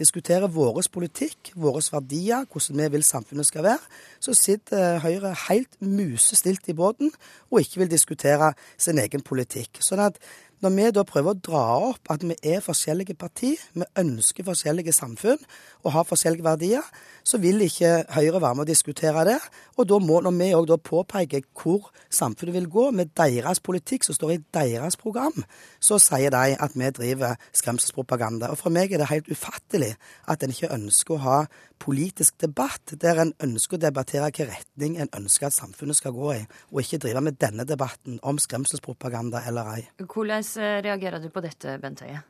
diskuterer 0.00 0.48
vår 0.48 0.80
politikk, 0.92 1.52
våre 1.60 1.82
verdier, 1.92 2.46
hvordan 2.48 2.80
vi 2.80 2.88
vil 2.94 3.04
samfunnet 3.04 3.48
skal 3.48 3.66
være, 3.66 3.90
så 4.22 4.34
sitter 4.36 5.00
Høyre 5.04 5.34
helt 5.48 5.76
musestilt 5.84 6.68
i 6.72 6.76
båten 6.76 7.12
og 7.50 7.60
ikke 7.60 7.82
vil 7.82 7.92
diskutere 7.92 8.54
sin 8.80 9.00
egen 9.02 9.20
politikk. 9.26 9.82
Sånn 9.84 10.06
at 10.06 10.16
når 10.60 10.74
vi 10.76 10.88
da 10.92 11.04
prøver 11.08 11.32
å 11.32 11.40
dra 11.40 11.62
opp 11.90 12.10
at 12.12 12.24
vi 12.26 12.36
er 12.44 12.60
forskjellige 12.64 13.16
partier, 13.20 13.60
vi 13.72 13.86
ønsker 14.00 14.44
forskjellige 14.44 14.92
samfunn 14.92 15.40
og 15.84 15.94
har 15.94 16.08
forskjellige 16.08 16.44
verdier, 16.44 16.84
så 17.30 17.38
vil 17.42 17.62
ikke 17.62 18.04
Høyre 18.10 18.40
være 18.42 18.58
med 18.58 18.66
å 18.66 18.70
diskutere 18.70 19.24
det. 19.28 19.38
Og 19.78 19.86
da 19.88 19.98
må, 20.02 20.18
når 20.24 20.34
vi 20.36 20.48
òg 20.56 20.72
påpeker 20.86 21.46
hvor 21.56 21.90
samfunnet 22.10 22.56
vil 22.56 22.68
gå 22.70 22.88
med 22.96 23.12
deres 23.18 23.62
politikk 23.62 24.06
som 24.06 24.16
står 24.16 24.34
i 24.34 24.40
deres 24.54 24.98
program, 25.00 25.44
så 25.78 26.00
sier 26.02 26.32
de 26.34 26.56
at 26.58 26.74
vi 26.74 26.90
driver 26.96 27.38
skremselspropaganda. 27.56 28.50
Og 28.50 28.58
for 28.60 28.74
meg 28.74 28.92
er 28.92 29.02
det 29.02 29.10
helt 29.12 29.30
ufattelig 29.30 29.94
at 30.30 30.42
en 30.42 30.54
ikke 30.54 30.72
ønsker 30.74 31.16
å 31.16 31.24
ha 31.24 31.38
politisk 31.80 32.40
debatt 32.42 32.96
der 33.00 33.22
en 33.22 33.32
ønsker 33.40 33.78
å 33.78 33.84
debattere 33.86 34.26
hvilken 34.28 34.50
retning 34.50 34.98
en 35.00 35.12
ønsker 35.16 35.48
at 35.48 35.56
samfunnet 35.56 35.96
skal 35.96 36.12
gå 36.16 36.34
i, 36.34 36.42
og 36.72 36.82
ikke 36.82 37.00
drive 37.06 37.22
med 37.24 37.38
denne 37.40 37.64
debatten 37.68 38.18
om 38.26 38.40
skremselspropaganda 38.42 39.46
eller 39.48 39.72
ei. 39.78 39.86
Hvordan 40.02 40.44
eh, 40.60 40.76
reagerer 40.84 41.22
du 41.22 41.30
på 41.32 41.44
dette, 41.44 41.78
Bent 41.80 42.04
Høie? 42.04 42.20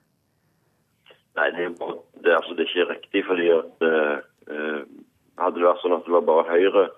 Nei, 1.39 1.47
det 1.55 1.65
er, 1.65 1.75
bare, 1.79 1.97
det, 2.25 2.33
altså, 2.37 2.55
det 2.59 2.67
er 2.67 2.71
ikke 2.71 2.93
riktig. 2.93 3.23
fordi 3.27 3.47
at 3.55 3.85
uh, 3.87 4.17
Hadde 5.41 5.57
det 5.57 5.67
vært 5.67 5.83
sånn 5.85 5.95
at 5.97 6.07
det 6.07 6.13
var 6.13 6.27
bare 6.27 6.49
Høyre 6.51 6.89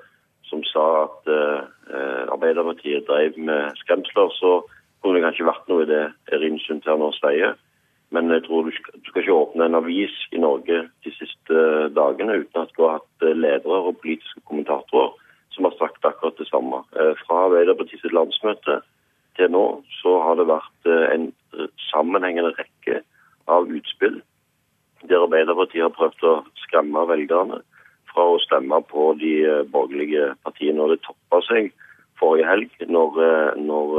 som 0.48 0.62
sa 0.66 0.84
at 1.04 1.28
uh, 1.30 2.32
Arbeiderpartiet 2.34 3.06
drev 3.06 3.36
med 3.38 3.76
skremsler, 3.80 4.32
så 4.36 4.50
kunne 5.02 5.18
det 5.18 5.24
kanskje 5.26 5.46
vært 5.46 5.68
noe 5.70 5.84
i 5.84 5.90
det 5.90 6.02
Erin 6.34 6.58
her 6.58 6.98
nå 6.98 7.10
sier. 7.18 7.54
Men 8.12 8.28
jeg 8.28 8.44
tror 8.44 8.66
du 8.66 8.72
skal, 8.76 8.98
du 9.00 9.08
skal, 9.08 9.22
ikke 9.22 9.38
åpne 9.40 9.66
en 9.66 9.78
avis 9.78 10.14
i 10.36 10.40
Norge 10.40 10.82
de 11.04 11.12
siste 11.16 11.60
dagene 11.96 12.42
uten 12.42 12.60
at 12.60 12.74
du 12.76 12.84
har 12.84 12.98
hatt 12.98 13.24
eh, 13.24 13.32
ledere 13.32 13.78
og 13.88 14.00
politiske 14.02 14.42
kommentatorer 14.48 15.14
som 15.52 15.68
har 15.68 15.76
sagt 15.78 16.04
akkurat 16.04 16.36
det 16.36 16.48
samme. 16.50 16.82
Eh, 16.92 17.14
fra 17.24 17.46
Arbeiderpartiets 17.46 18.12
landsmøte 18.12 18.82
til 19.38 19.48
nå 19.54 19.64
så 20.02 20.18
har 20.26 20.36
det 20.36 20.48
vært 20.50 20.92
eh, 20.92 21.06
en 21.14 21.26
sammenhengende 21.88 22.52
rekke 22.58 23.00
av 23.48 23.72
utspill 23.72 24.20
der 25.08 25.24
Arbeiderpartiet 25.26 25.84
har 25.84 25.94
prøvd 25.96 26.26
å 26.28 26.34
skremme 26.64 27.06
velgerne 27.10 27.62
fra 28.12 28.26
å 28.28 28.40
stemme 28.44 28.78
på 28.90 29.12
de 29.20 29.34
borgerlige 29.72 30.32
partiene. 30.44 30.82
Og 30.82 30.92
det 30.92 31.00
toppa 31.06 31.40
seg 31.48 31.72
forrige 32.20 32.46
helg 32.46 32.84
når, 32.86 33.18
når 33.58 33.96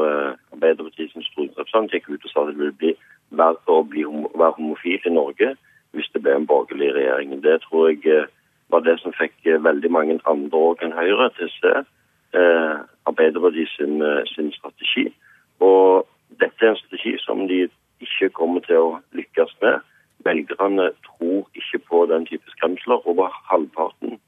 Arbeiderpartiets 0.54 1.18
stortingsrepresentant 1.32 1.96
gikk 1.96 2.12
ut 2.14 2.28
og 2.28 2.32
sa 2.32 2.46
at 2.46 2.54
det 2.54 2.60
ville 2.62 2.78
bli 2.80 2.94
verre 3.38 3.74
å 3.74 3.84
bli, 3.88 4.06
være 4.06 4.58
homofil 4.58 5.10
i 5.10 5.14
Norge 5.14 5.54
hvis 5.94 6.10
det 6.14 6.24
ble 6.26 6.38
en 6.38 6.48
borgerlig 6.50 6.94
regjering. 6.96 7.36
Det 7.46 7.60
tror 7.66 7.92
jeg 7.92 8.02
eh, 8.10 8.30
var 8.74 8.82
det 8.86 8.98
som 9.02 9.14
fikk 9.18 9.36
eh, 9.46 9.62
veldig 9.62 9.92
mange 9.94 10.18
andre 10.30 10.64
òg 10.70 10.82
enn 10.86 10.96
Høyre 10.98 11.30
til 11.38 11.50
å 11.50 11.54
se 11.60 11.74
eh, 12.40 12.76
Arbeiderpartiet 13.10 13.70
sin, 13.76 14.02
eh, 14.02 14.24
sin, 14.34 14.52
strategi. 14.58 15.08
Og 15.62 16.08
dette 16.42 16.66
er 16.66 16.74
en 16.74 16.80
strategi 16.82 17.16
som 17.22 17.46
de 17.50 17.66
ikke 18.04 18.32
kommer 18.40 18.66
til 18.66 18.82
å 18.82 18.90
lykkes 19.18 19.54
med. 19.62 19.86
Velgerne 20.24 20.92
tror 21.08 21.50
ikke 21.60 21.80
på 21.90 22.06
den 22.12 22.28
type 22.30 22.56
skremsler. 22.56 23.02
Over 23.08 23.34
halvparten 23.50 24.20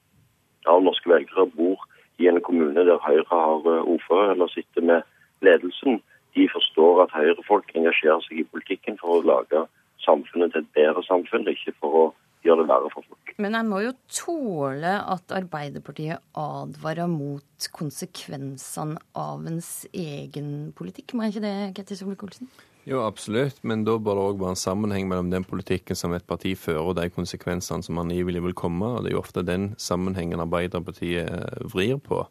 av 0.68 0.84
norske 0.84 1.10
velgere 1.10 1.48
bor 1.56 1.86
i 2.20 2.28
en 2.32 2.41
kommune 2.41 2.88
der 2.88 3.02
Høyre 3.04 3.26
har 3.30 3.70
ordfører 3.84 4.34
eller 4.34 4.52
sitter 4.54 4.82
med 4.82 5.02
ledelsen 5.46 6.02
de 6.36 6.50
forstår 6.52 7.06
at 7.06 7.16
Høyre-folk 7.16 7.72
engasjerer 7.80 8.22
seg 8.28 8.43
i 8.43 8.48
politikken 8.52 9.00
for 9.00 9.18
å 9.18 9.26
lage 9.26 9.64
samfunnet 10.04 10.54
til 10.54 10.66
et 10.66 10.72
bedre 10.76 11.04
samfunn, 11.08 11.48
ikke 11.50 11.74
for 11.80 12.00
å 12.00 12.06
gjøre 12.46 12.62
det 12.62 12.70
verre 12.70 12.91
for 12.93 13.08
folk. 13.08 13.34
Men 13.41 13.56
jeg 13.58 13.68
må 13.70 13.82
jo 13.82 13.93
tåle 14.12 14.93
at 15.16 15.34
Arbeiderpartiet 15.34 16.22
advarer 16.39 17.10
mot 17.10 17.70
konsekvensene 17.76 19.00
av 19.18 19.48
ens 19.50 19.72
egen 19.96 20.52
politikk. 20.78 21.16
Må 21.16 21.26
jeg 21.26 21.36
ikke 21.36 21.46
det, 21.48 21.58
Ketil 21.80 22.02
Solvik-Olsen? 22.04 22.52
Jo, 22.86 22.99
absolutt, 23.01 23.63
men 23.65 23.81
da 23.81 23.95
bør 23.97 24.19
det 24.19 24.23
òg 24.29 24.41
være 24.43 24.53
en 24.53 24.59
sammenheng 24.61 25.07
mellom 25.09 25.31
den 25.31 25.45
politikken 25.47 25.97
som 25.97 26.13
et 26.13 26.25
parti 26.29 26.51
fører, 26.53 26.91
og 26.91 26.99
de 26.99 27.07
konsekvensene 27.09 27.81
som 27.81 27.97
angivelig 27.97 28.43
vil 28.45 28.53
komme. 28.53 28.86
og 28.86 29.03
Det 29.03 29.09
er 29.09 29.15
jo 29.15 29.23
ofte 29.23 29.41
den 29.41 29.73
sammenhengen 29.81 30.39
Arbeiderpartiet 30.39 31.65
vrir 31.73 31.97
på. 31.97 32.27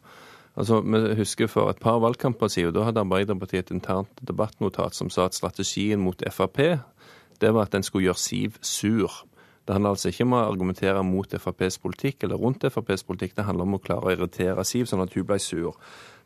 Altså, 0.55 0.79
Vi 0.79 1.15
husker 1.15 1.47
for 1.47 1.69
et 1.69 1.79
par 1.79 1.99
valgkamper 1.99 2.47
siden, 2.47 2.73
da 2.73 2.83
hadde 2.83 3.03
Arbeiderpartiet 3.03 3.65
et 3.65 3.75
internt 3.75 4.07
debattnotat 4.23 4.95
som 4.95 5.09
sa 5.09 5.25
at 5.25 5.35
strategien 5.35 5.99
mot 5.99 6.23
Frp 6.31 6.79
det 7.41 7.53
var 7.53 7.67
at 7.67 7.75
en 7.75 7.83
skulle 7.83 8.05
gjøre 8.05 8.15
Siv 8.15 8.57
sur. 8.61 9.25
Det 9.67 9.73
handler 9.73 9.89
altså 9.89 10.09
ikke 10.09 10.23
om 10.23 10.33
å 10.37 10.43
argumentere 10.45 11.03
mot 11.03 11.33
FrPs 11.33 11.79
politikk 11.81 12.23
eller 12.23 12.37
rundt 12.37 12.63
FrPs 12.63 13.03
politikk, 13.03 13.35
det 13.35 13.45
handler 13.45 13.65
om 13.65 13.75
å 13.75 13.81
klare 13.81 14.05
å 14.05 14.13
irritere 14.13 14.63
Siv 14.63 14.85
sånn 14.85 15.01
at 15.03 15.13
hun 15.13 15.25
ble 15.25 15.39
sur. 15.39 15.73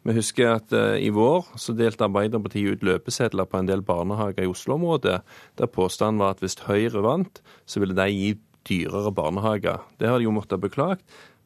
Vi 0.08 0.16
husker 0.16 0.54
at 0.56 0.72
uh, 0.72 0.95
i 0.95 1.10
vår 1.12 1.50
så 1.60 1.76
delte 1.76 2.08
Arbeiderpartiet 2.08 2.78
ut 2.78 2.86
løpesedler 2.88 3.50
på 3.50 3.60
en 3.60 3.68
del 3.68 3.84
barnehager 3.86 4.45
i 4.45 4.52
Oslo-området, 4.52 5.18
der 5.60 5.74
påstanden 5.74 6.22
var 6.24 6.38
at 6.38 6.43
hvis 6.43 6.56
Høyre 6.68 7.04
vant, 7.04 7.41
så 7.68 7.84
ville 7.84 7.97
de 7.97 8.08
gi 8.14 8.30
dyrere 8.70 9.12
barnehager. 9.16 9.84
Det 10.00 10.08
har 10.08 10.20
de 10.20 10.30
jo 10.30 10.36
måttet 10.36 10.64
beklage. 10.64 11.04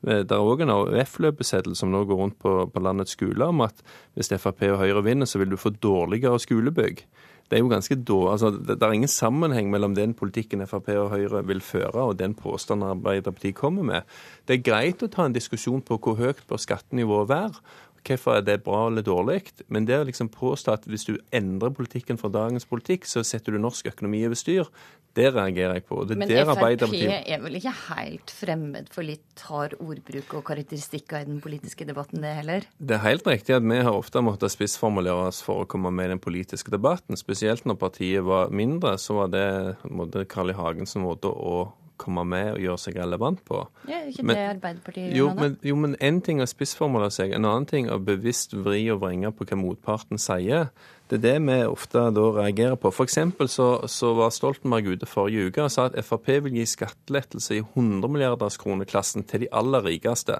Eh, 0.07 0.21
det 0.27 0.35
er 0.35 0.43
òg 0.43 0.63
en 0.63 0.73
AUF-løpeseddel 0.73 1.77
som 1.79 1.91
nå 1.93 2.03
går 2.09 2.19
rundt 2.19 2.39
på, 2.41 2.55
på, 2.69 2.83
landets 2.83 3.15
skoler 3.15 3.49
om 3.49 3.63
at 3.65 3.83
hvis 4.17 4.33
Frp 4.35 4.65
og 4.73 4.81
Høyre 4.83 5.03
vinner, 5.05 5.29
så 5.29 5.41
vil 5.41 5.53
du 5.53 5.59
få 5.59 5.73
dårligere 5.73 6.41
skolebygg. 6.41 7.05
Det 7.51 7.57
er 7.57 7.61
jo 7.61 7.69
ganske 7.69 7.95
dårlig, 7.99 8.31
altså, 8.31 8.49
det, 8.55 8.77
det 8.79 8.87
er 8.87 8.95
ingen 8.95 9.11
sammenheng 9.11 9.69
mellom 9.71 9.95
den 9.97 10.15
politikken 10.17 10.63
Frp 10.67 10.89
og 10.95 11.11
Høyre 11.13 11.43
vil 11.47 11.61
føre, 11.61 12.09
og 12.09 12.19
den 12.19 12.35
påstanden 12.37 12.89
Arbeiderpartiet 12.89 13.57
kommer 13.59 13.85
med. 13.87 14.13
Det 14.47 14.57
er 14.57 14.65
greit 14.65 15.03
å 15.03 15.11
ta 15.11 15.27
en 15.27 15.35
diskusjon 15.35 15.83
på 15.85 15.99
hvor 16.01 16.17
høyt 16.19 16.41
bør 16.49 16.61
skattenivået 16.61 17.29
være, 17.29 17.63
hvorfor 18.07 18.37
er 18.37 18.43
det 18.45 18.59
bra 18.65 18.87
eller 18.87 19.05
dårlig. 19.05 19.41
Men 19.71 19.87
det 19.89 19.99
å 19.99 20.07
liksom 20.07 20.29
påstå 20.33 20.75
at 20.77 20.87
hvis 20.89 21.07
du 21.07 21.15
endrer 21.35 21.73
politikken 21.75 22.19
fra 22.19 22.31
dagens 22.33 22.67
politikk, 22.69 23.07
så 23.09 23.23
setter 23.25 23.55
du 23.55 23.61
norsk 23.63 23.89
økonomi 23.93 24.23
over 24.27 24.39
styr, 24.39 24.69
det 25.13 25.27
reagerer 25.35 25.77
jeg 25.77 25.85
på. 25.85 25.99
Det 26.09 26.17
Men 26.17 26.31
Frp 26.31 26.63
er 26.65 27.41
vel 27.43 27.57
ikke 27.59 27.73
helt 27.93 28.33
fremmed 28.33 28.89
for 28.93 29.05
litt 29.05 29.43
hard 29.45 29.75
ordbruk 29.77 30.33
og 30.39 30.45
karakteristikker 30.47 31.21
i 31.21 31.27
den 31.27 31.37
politiske 31.43 31.85
debatten, 31.85 32.23
det 32.25 32.33
heller? 32.39 32.65
Det 32.79 32.97
er 32.97 33.05
helt 33.05 33.29
riktig 33.29 33.53
at 33.59 33.67
vi 33.67 33.77
har 33.85 33.93
ofte 33.93 34.23
måttet 34.25 34.55
spissformulere 34.55 35.29
oss 35.29 35.43
for 35.45 35.63
å 35.63 35.69
komme 35.69 35.93
med 35.93 36.09
i 36.09 36.15
den 36.15 36.23
politiske 36.23 36.73
debatten. 36.73 37.19
Spesielt 37.19 37.67
når 37.69 37.77
partiet 37.85 38.25
var 38.25 38.49
mindre, 38.49 38.95
så 38.97 39.21
var 39.21 39.33
det 39.33 40.27
Carl 40.33 40.49
I. 40.49 40.57
Hagens 40.57 40.97
måte 41.01 41.29
å 41.29 41.73
komme 42.01 42.23
med 42.27 42.55
og 42.55 42.63
gjøre 42.63 42.81
seg 42.81 42.97
relevant 42.99 43.43
på. 43.47 43.61
Ja, 43.89 44.01
ikke 44.09 44.25
men, 44.25 44.37
det 44.37 44.47
Arbeiderpartiet 44.55 45.15
jo, 45.17 45.29
da. 45.37 45.51
jo, 45.65 45.77
men 45.79 45.95
en 46.03 46.19
ting 46.25 46.41
er 46.41 46.49
å 46.49 46.51
spissformulere 46.51 47.13
seg, 47.13 47.35
en 47.35 47.47
annen 47.47 47.67
ting 47.69 47.89
er 47.91 48.01
bevisst 48.03 48.55
vri 48.55 48.85
og 48.93 49.03
vrenge 49.03 49.31
på 49.35 49.47
hva 49.49 49.59
motparten 49.59 50.21
sier. 50.21 50.71
Det 51.13 51.19
er 51.19 51.37
det 51.37 51.45
vi 51.45 51.55
ofte 51.69 52.07
da 52.09 52.21
reagerer 52.33 52.77
på. 52.81 52.89
F.eks. 52.89 53.19
Så, 53.53 53.67
så 53.85 54.13
var 54.17 54.31
Stoltenberg 54.33 54.95
ute 54.95 55.05
forrige 55.05 55.51
uke 55.51 55.61
og 55.61 55.69
sa 55.69 55.85
at 55.91 55.97
Frp 56.01 56.31
vil 56.47 56.55
gi 56.57 56.65
skattelettelse 56.71 57.59
i 57.59 57.61
100 57.61 58.09
milliarders 58.09 58.57
kroneklassen 58.57 59.27
til 59.29 59.43
de 59.43 59.49
aller 59.53 59.85
rikeste. 59.85 60.39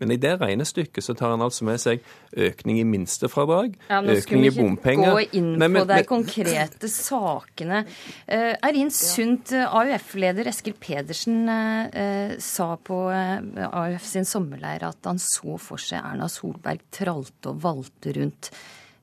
Men 0.00 0.14
i 0.14 0.16
det 0.18 0.32
regnestykket 0.40 1.04
så 1.04 1.14
tar 1.14 1.34
han 1.34 1.44
altså 1.44 1.66
med 1.68 1.82
seg 1.82 2.00
økning 2.32 2.80
i 2.80 2.86
minstefradrag, 2.88 3.76
ja, 3.90 4.00
økning 4.00 4.46
i 4.48 4.52
bompenger 4.54 5.10
Nå 5.12 5.12
skulle 5.12 5.20
vi 5.20 5.28
ikke 5.28 5.34
gå 5.34 5.38
inn 5.42 5.50
men, 5.52 5.74
men, 5.74 5.82
på 5.82 5.90
de 5.92 6.06
konkrete 6.08 6.90
sakene. 6.90 7.82
Uh, 8.24 8.54
Eirin 8.64 8.90
Sundt, 8.94 9.52
AUF-leder 9.52 10.48
Eskil 10.50 10.74
Pedersen 10.80 11.44
uh, 11.46 12.32
sa 12.42 12.70
på 12.80 13.02
uh, 13.12 13.68
AUF 13.68 14.08
sin 14.08 14.26
sommerleir 14.26 14.88
at 14.88 15.10
han 15.10 15.20
så 15.22 15.60
for 15.62 15.84
seg 15.84 16.00
Erna 16.00 16.30
Solberg 16.32 16.88
tralte 16.94 17.52
og 17.52 17.62
valte 17.68 18.16
rundt. 18.16 18.50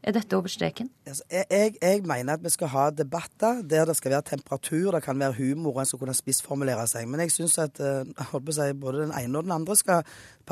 Er 0.02 0.16
dette 0.16 0.34
over 0.34 0.50
streken? 0.50 0.90
Jeg, 1.06 1.16
jeg, 1.30 1.76
jeg, 1.78 2.02
mener 2.10 2.34
at 2.34 2.44
vi 2.44 2.50
skal 2.50 2.72
ha 2.74 2.88
debatter 2.90 3.62
der 3.62 3.86
det 3.86 3.96
skal 4.00 4.16
være 4.16 4.26
temperatur, 4.32 4.96
det 4.96 5.04
kan 5.06 5.20
være 5.20 5.38
humor, 5.38 5.78
en 5.80 5.86
skal 5.86 6.02
kunne 6.02 6.16
spissformulere 6.18 6.88
seg. 6.90 7.06
Men 7.08 7.22
jeg 7.22 7.36
syns 7.36 7.60
at 7.62 7.78
si, 7.78 8.68
både 8.82 9.04
den 9.04 9.14
ene 9.14 9.38
og 9.38 9.46
den 9.46 9.54
andre 9.60 9.78
skal 9.78 10.02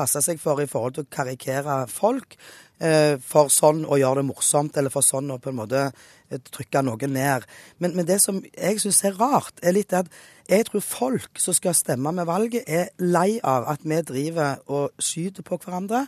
passe 0.00 0.24
seg 0.24 0.40
for 0.42 0.62
i 0.62 0.68
forhold 0.70 0.96
til 0.96 1.06
å 1.06 1.12
karikere 1.12 1.84
folk. 1.92 2.38
Eh, 2.80 3.18
for 3.20 3.52
sånn 3.52 3.82
å 3.84 3.98
gjøre 4.00 4.22
det 4.22 4.30
morsomt, 4.30 4.76
eller 4.80 4.92
for 4.92 5.04
sånn 5.04 5.28
å 5.34 5.36
på 5.42 5.50
en 5.50 5.58
måte 5.58 5.82
eh, 5.90 6.40
trykke 6.40 6.80
noe 6.86 7.08
ned. 7.12 7.44
Men, 7.76 7.92
men 7.92 8.08
det 8.08 8.22
som 8.24 8.40
jeg 8.48 8.80
syns 8.80 9.02
er 9.04 9.18
rart, 9.20 9.60
er 9.60 9.76
litt 9.76 9.92
at 9.92 10.08
jeg 10.50 10.64
tror 10.66 10.82
folk 10.82 11.38
som 11.38 11.54
skal 11.54 11.76
stemme 11.78 12.10
med 12.16 12.26
valget, 12.26 12.64
er 12.66 12.88
lei 12.98 13.38
av 13.46 13.68
at 13.70 13.84
vi 13.86 14.00
driver 14.02 14.58
og 14.66 14.96
skyter 14.98 15.44
på 15.46 15.60
hverandre 15.62 16.00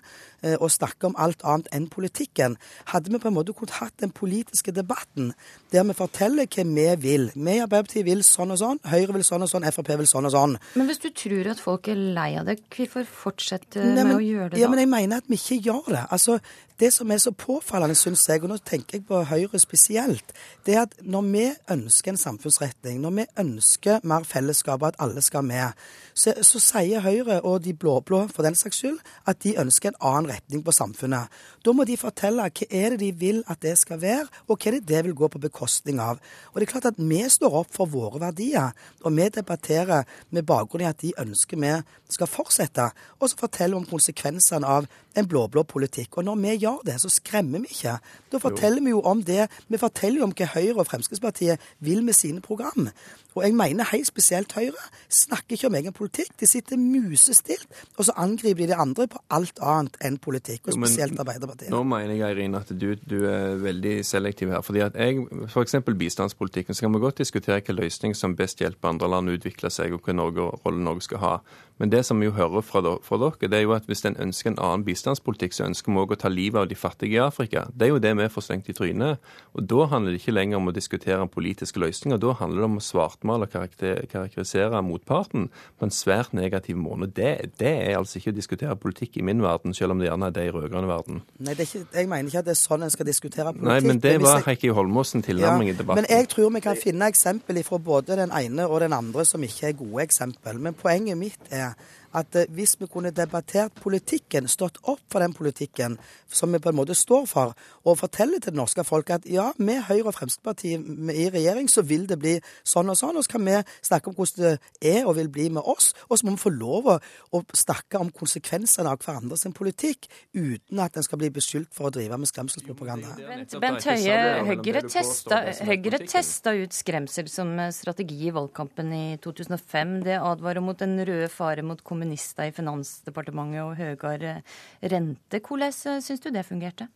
eh, 0.43 0.57
og 0.57 0.73
snakker 0.73 1.13
om 1.13 1.19
alt 1.21 1.45
annet 1.47 1.69
enn 1.77 1.87
politikken. 1.93 2.57
Hadde 2.91 3.13
vi 3.13 3.21
på 3.23 3.31
en 3.31 3.37
måte 3.37 3.55
kunnet 3.55 3.77
hatt 3.77 3.95
den 4.03 4.11
politiske 4.11 4.75
debatten 4.75 5.31
der 5.71 5.87
vi 5.87 5.95
forteller 5.95 6.49
hva 6.49 6.65
vi 6.73 6.89
vil. 7.05 7.29
Vi 7.37 7.55
i 7.55 7.63
Arbeiderpartiet 7.63 8.09
vil 8.09 8.25
sånn 8.27 8.57
og 8.57 8.59
sånn, 8.65 8.83
Høyre 8.89 9.15
vil 9.15 9.27
sånn 9.29 9.47
og 9.47 9.53
sånn, 9.53 9.69
Frp 9.77 9.93
vil 10.01 10.11
sånn 10.11 10.27
og 10.27 10.35
sånn. 10.35 10.59
Men 10.75 10.91
hvis 10.91 11.05
du 11.05 11.11
tror 11.23 11.53
at 11.53 11.63
folk 11.63 11.93
er 11.93 12.03
lei 12.19 12.33
av 12.41 12.49
det, 12.51 12.59
hvorfor 12.73 13.07
fortsette 13.07 13.82
Nei, 13.83 14.05
med 14.05 14.15
å 14.17 14.23
gjøre 14.23 14.49
det 14.51 14.57
da? 14.57 14.61
Ja, 14.63 14.71
men 14.73 14.83
jeg 14.83 14.91
mener 14.93 15.23
at 15.23 15.31
vi 15.31 15.39
ikke 15.41 15.59
gjør 15.69 15.91
det. 15.95 16.05
Altså, 16.15 16.39
det 16.83 16.91
som 16.91 17.11
er 17.15 17.21
så 17.23 17.31
påfallende, 17.31 17.95
syns 17.95 18.25
jeg, 18.27 18.43
og 18.43 18.51
nå 18.51 18.57
tenker 18.67 18.99
jeg 18.99 19.05
på 19.07 19.21
Høyre 19.31 19.59
spesielt, 19.63 20.33
det 20.67 20.75
er 20.75 20.81
at 20.89 20.97
når 21.07 21.27
vi 21.29 21.45
ønsker 21.71 22.11
en 22.11 22.19
samfunnsretning, 22.19 22.97
når 23.05 23.13
vi 23.21 23.27
ønsker 23.39 24.03
mer 24.03 24.27
fellesskap 24.27 24.83
og 24.83 24.89
at 24.89 24.99
alle 25.05 25.23
skal 25.23 25.47
med, 25.47 25.79
så, 26.11 26.35
så 26.43 26.59
sier 26.59 27.05
Høyre, 27.05 27.39
og 27.47 27.63
de 27.63 27.75
blå-blå 27.75 28.25
for 28.35 28.43
den 28.43 28.59
saks 28.59 28.81
skyld, 28.83 28.99
at 29.31 29.39
de 29.45 29.55
ønsker 29.63 29.93
en 29.93 30.01
annen 30.01 30.33
retning 30.33 30.65
på 30.67 30.75
samfunnet. 30.75 31.31
Da 31.63 31.75
må 31.77 31.87
de 31.87 31.99
fortelle 32.01 32.49
hva 32.49 32.67
er 32.67 32.97
det 32.97 33.01
de 33.05 33.13
vil 33.21 33.39
at 33.47 33.63
det 33.63 33.77
skal 33.79 34.03
være, 34.03 34.27
og 34.49 34.59
hva 34.59 34.73
er 34.73 34.79
det 34.81 34.89
det 34.91 35.05
vil 35.07 35.17
gå 35.23 35.31
på 35.31 35.43
bekostning 35.47 36.03
av. 36.03 36.19
Og 36.51 36.59
det 36.59 36.67
er 36.67 36.73
klart 36.75 36.91
at 36.91 36.99
vi 36.99 37.23
står 37.31 37.61
opp 37.63 37.71
for 37.79 37.91
våre 37.95 38.25
verdier, 38.25 38.75
og 39.07 39.15
vi 39.15 39.29
debatterer 39.31 40.03
med 40.35 40.49
bakgrunn 40.51 40.83
i 40.83 40.91
at 40.91 40.99
de 41.05 41.15
ønsker 41.23 41.63
vi 41.63 41.73
skal 42.11 42.29
fortsette, 42.29 42.91
og 43.21 43.31
så 43.31 43.39
forteller 43.39 43.79
vi 43.79 43.85
om 43.85 43.91
konsekvensene 43.95 44.67
av 44.67 44.91
en 45.15 45.29
blå-blå 45.29 45.63
politikk. 45.69 46.19
Og 46.19 46.27
når 46.27 46.43
vi 46.43 46.59
gjør 46.65 46.72
det, 46.87 46.99
så 47.03 47.11
skremmer 47.13 47.65
vi 47.65 47.73
ikke. 47.75 47.97
Da 48.33 48.41
forteller 48.43 48.81
jo. 48.81 48.85
vi 48.85 48.95
jo 48.95 49.03
om 49.09 49.23
det. 49.27 49.49
Vi 49.69 49.81
forteller 49.81 50.23
jo 50.23 50.29
om 50.29 50.35
hva 50.37 50.49
Høyre 50.55 50.83
og 50.83 50.89
Fremskrittspartiet 50.91 51.73
vil 51.85 52.03
med 52.07 52.17
sine 52.19 52.43
program. 52.45 52.89
Og 53.35 53.45
jeg 53.47 53.57
mener 53.57 53.89
helt 53.93 54.09
spesielt 54.09 54.53
Høyre 54.57 54.89
snakker 55.13 55.57
ikke 55.57 55.71
om 55.71 55.79
egen 55.79 55.95
politikk. 55.97 56.35
De 56.41 56.49
sitter 56.49 56.81
musestilt, 56.81 57.69
og 57.97 58.09
så 58.09 58.17
angriper 58.21 58.67
de 58.67 58.73
de 58.73 58.79
andre 58.81 59.07
på 59.11 59.21
alt 59.31 59.61
annet 59.63 59.97
enn 60.05 60.19
politikk. 60.23 60.67
Og 60.69 60.77
spesielt 60.77 61.19
Arbeiderpartiet. 61.21 61.71
Nå 61.73 61.83
mener 61.89 62.15
jeg, 62.17 62.25
Eirin, 62.29 62.57
at 62.59 62.73
du, 62.73 62.95
du, 62.97 63.19
er 63.29 63.59
veldig 63.63 63.99
selektiv 64.07 64.53
her. 64.53 64.63
fordi 64.63 64.85
at 64.85 64.97
jeg, 64.97 65.27
F.eks. 65.49 65.77
bistandspolitikken, 65.99 66.75
så 66.75 66.87
kan 66.87 66.95
vi 66.95 67.03
godt 67.03 67.19
diskutere 67.19 67.61
hvilken 67.61 67.79
løsning 67.81 68.17
som 68.17 68.37
best 68.37 68.61
hjelper 68.61 68.93
andre 68.93 69.11
land 69.11 69.29
å 69.29 69.37
utvikle 69.37 69.71
seg, 69.71 69.93
og 69.93 70.03
hvilken 70.03 70.23
rolle 70.23 70.83
Norge 70.83 71.09
skal 71.09 71.23
ha. 71.23 71.35
Men 71.83 71.91
det 71.91 72.05
som 72.07 72.21
vi 72.21 72.29
jo 72.29 72.35
hører 72.37 72.63
fra, 72.63 72.81
fra 73.03 73.19
dere, 73.19 73.49
det 73.51 73.59
er 73.59 73.65
jo 73.65 73.73
at 73.75 73.89
hvis 73.91 74.05
en 74.07 74.19
ønsker 74.23 74.53
en 74.53 74.61
annen 74.63 74.85
bistandspolitikk, 74.87 75.57
så 75.57 75.65
ønsker 75.67 75.93
vi 75.93 75.99
òg 75.99 76.13
å 76.15 76.19
ta 76.21 76.31
livet 76.31 76.61
av 76.61 76.69
de 76.71 76.77
fattige 76.79 77.17
i 77.17 77.23
Afrika. 77.25 77.65
Det 77.75 77.89
er 77.89 77.91
jo 77.91 78.03
det 78.03 78.13
vi 78.19 78.29
får 78.31 78.47
slengt 78.47 78.71
i 78.71 78.77
trynet. 78.77 79.33
Og 79.57 79.67
da 79.67 79.89
handler 79.91 80.15
det 80.15 80.21
ikke 80.21 80.37
lenger 80.37 80.61
om 80.61 80.71
å 80.71 80.77
diskutere 80.77 81.27
politiske 81.33 81.83
løsninger. 81.83 82.21
Da 82.23 82.37
handler 82.39 82.63
det 82.63 82.69
om 82.69 82.79
å 82.79 82.85
svartmale 83.23 83.47
og 83.47 84.09
karakterisere 84.11 84.83
motparten 84.83 85.49
på 85.79 85.87
en 85.87 85.91
svært 85.91 86.33
negativ 86.35 86.77
måte. 86.77 87.07
Det, 87.07 87.59
det, 87.59 87.69
er 87.69 87.99
altså 87.99 88.19
ikke 88.19 88.33
å 88.33 88.37
diskutere 88.37 88.77
politikk 88.77 89.19
i 89.19 89.23
min 89.23 89.43
verden, 89.43 89.75
selv 89.75 89.93
om 89.93 89.99
det 89.99 90.09
gjerne 90.09 90.27
er 90.27 90.35
det 90.35 90.47
i 90.47 90.51
rød-grønn 90.53 90.89
verden. 90.89 91.23
Nei, 91.39 91.55
ikke, 91.55 91.85
jeg 91.95 92.09
mener 92.09 92.29
ikke 92.29 92.43
at 92.43 92.49
det 92.49 92.55
er 92.57 92.61
sånn 92.61 92.83
en 92.83 92.93
skal 92.93 93.07
diskutere 93.07 93.53
politikk. 93.53 93.71
Nei, 93.71 93.81
men 93.87 94.03
det 94.03 94.19
var 94.23 94.45
Heikki 94.47 94.73
Holmåsen 94.75 95.23
tilnærming 95.23 95.71
ja, 95.71 95.75
i 95.75 95.79
debatten. 95.79 96.03
Men 96.03 96.11
jeg 96.11 96.29
tror 96.33 96.53
vi 96.53 96.65
kan 96.65 96.79
finne 96.79 97.11
eksempel 97.13 97.63
fra 97.67 97.79
både 97.79 98.19
den 98.19 98.35
ene 98.35 98.69
og 98.69 98.83
den 98.83 98.97
andre 98.97 99.27
som 99.29 99.43
ikke 99.43 99.71
er 99.71 99.79
gode 99.79 100.07
eksempel. 100.07 100.61
Men 100.63 100.79
poenget 100.79 101.19
mitt 101.19 101.53
er 101.53 101.77
at 102.19 102.37
eh, 102.37 102.49
hvis 102.53 102.75
vi 102.81 102.89
kunne 102.91 103.13
debattert 103.15 103.77
politikken, 103.81 104.49
stått 104.51 104.81
opp 104.89 105.03
for 105.11 105.25
den 105.25 105.35
politikken 105.37 105.97
som 106.33 106.53
vi 106.53 106.61
på 106.63 106.71
en 106.73 106.79
måte 106.79 106.97
står 106.97 107.27
for, 107.31 107.55
og 107.85 107.99
fortelle 108.01 108.41
til 108.41 108.53
det 108.53 108.61
norske 108.61 108.85
folk 108.87 109.11
at 109.15 109.27
ja, 109.29 109.51
med 109.59 109.83
Høyre 109.89 110.11
og 110.11 110.17
Fremskrittspartiet 110.17 111.13
i 111.13 111.29
regjering 111.33 111.71
så 111.73 111.85
vil 111.87 112.07
det 112.11 112.19
bli 112.21 112.35
sånn 112.69 112.91
og 112.93 112.99
sånn, 112.99 113.19
og 113.19 113.27
så 113.27 113.37
kan 113.37 113.47
vi 113.49 113.59
snakke 113.85 114.11
om 114.11 114.17
hvordan 114.19 114.59
det 114.83 114.93
er 114.93 115.09
og 115.09 115.17
vil 115.19 115.31
bli 115.33 115.49
med 115.57 115.65
oss, 115.69 115.93
og 116.09 116.19
så 116.19 116.27
må 116.27 116.37
vi 116.37 116.43
få 116.45 116.53
lov 116.55 116.91
å 116.93 117.43
snakke 117.57 118.01
om 118.01 118.13
konsekvensene 118.15 118.93
av 118.93 119.01
hverandre 119.03 119.39
sin 119.41 119.55
politikk 119.57 120.09
uten 120.37 120.83
at 120.83 120.97
en 120.97 121.07
skal 121.07 121.21
bli 121.21 121.33
beskyldt 121.35 121.73
for 121.75 121.89
å 121.89 121.95
drive 121.95 122.19
med 122.21 122.31
skremselspropaganda. 122.31 123.15
Bent, 123.23 123.57
Bent 123.63 123.89
Høie, 123.89 124.19
Høyre 124.49 124.85
testa, 124.89 125.43
Høyre 125.65 126.03
testa 126.05 126.55
ut 126.57 126.77
skremsel 126.77 127.31
som 127.33 127.55
strategi 127.75 128.29
i 128.29 128.35
valgkampen 128.35 128.93
i 128.97 129.05
2005. 129.23 129.99
Det 130.07 130.19
advarer 130.19 130.65
mot 130.65 130.79
den 130.79 130.99
røde 131.07 131.29
fare 131.33 131.65
mot 131.67 131.81
kommunen 131.85 132.02
kommunister 132.03 132.49
i 132.49 132.55
Finansdepartementet 132.55 133.63
og 133.63 133.77
høyere 133.79 134.43
rente. 134.83 135.39
Hvordan 135.39 135.71
eh, 135.71 136.01
syns 136.03 136.21
du 136.21 136.31
det 136.35 136.45
fungerte? 136.49 136.89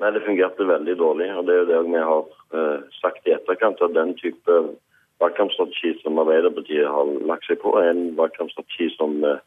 Nei, 0.00 0.10
Det 0.10 0.24
fungerte 0.26 0.66
veldig 0.66 0.96
dårlig. 0.98 1.34
og 1.36 1.46
Det 1.46 1.54
er 1.54 1.58
jo 1.58 1.70
det 1.70 1.90
vi 1.90 2.02
har 2.10 2.24
uh, 2.54 2.78
sagt 3.02 3.26
i 3.26 3.34
etterkant. 3.34 3.82
at 3.82 3.94
Den 3.94 4.14
type 4.14 4.52
valgkampstrategi 5.20 6.00
som 6.02 6.18
Arbeiderpartiet 6.18 6.86
har 6.86 7.06
lagt 7.26 7.46
seg 7.46 7.58
på, 7.62 7.74
er 7.78 7.90
en 7.90 8.16
valgkampstrategi 8.16 8.90
som 8.96 9.22
uh, 9.24 9.38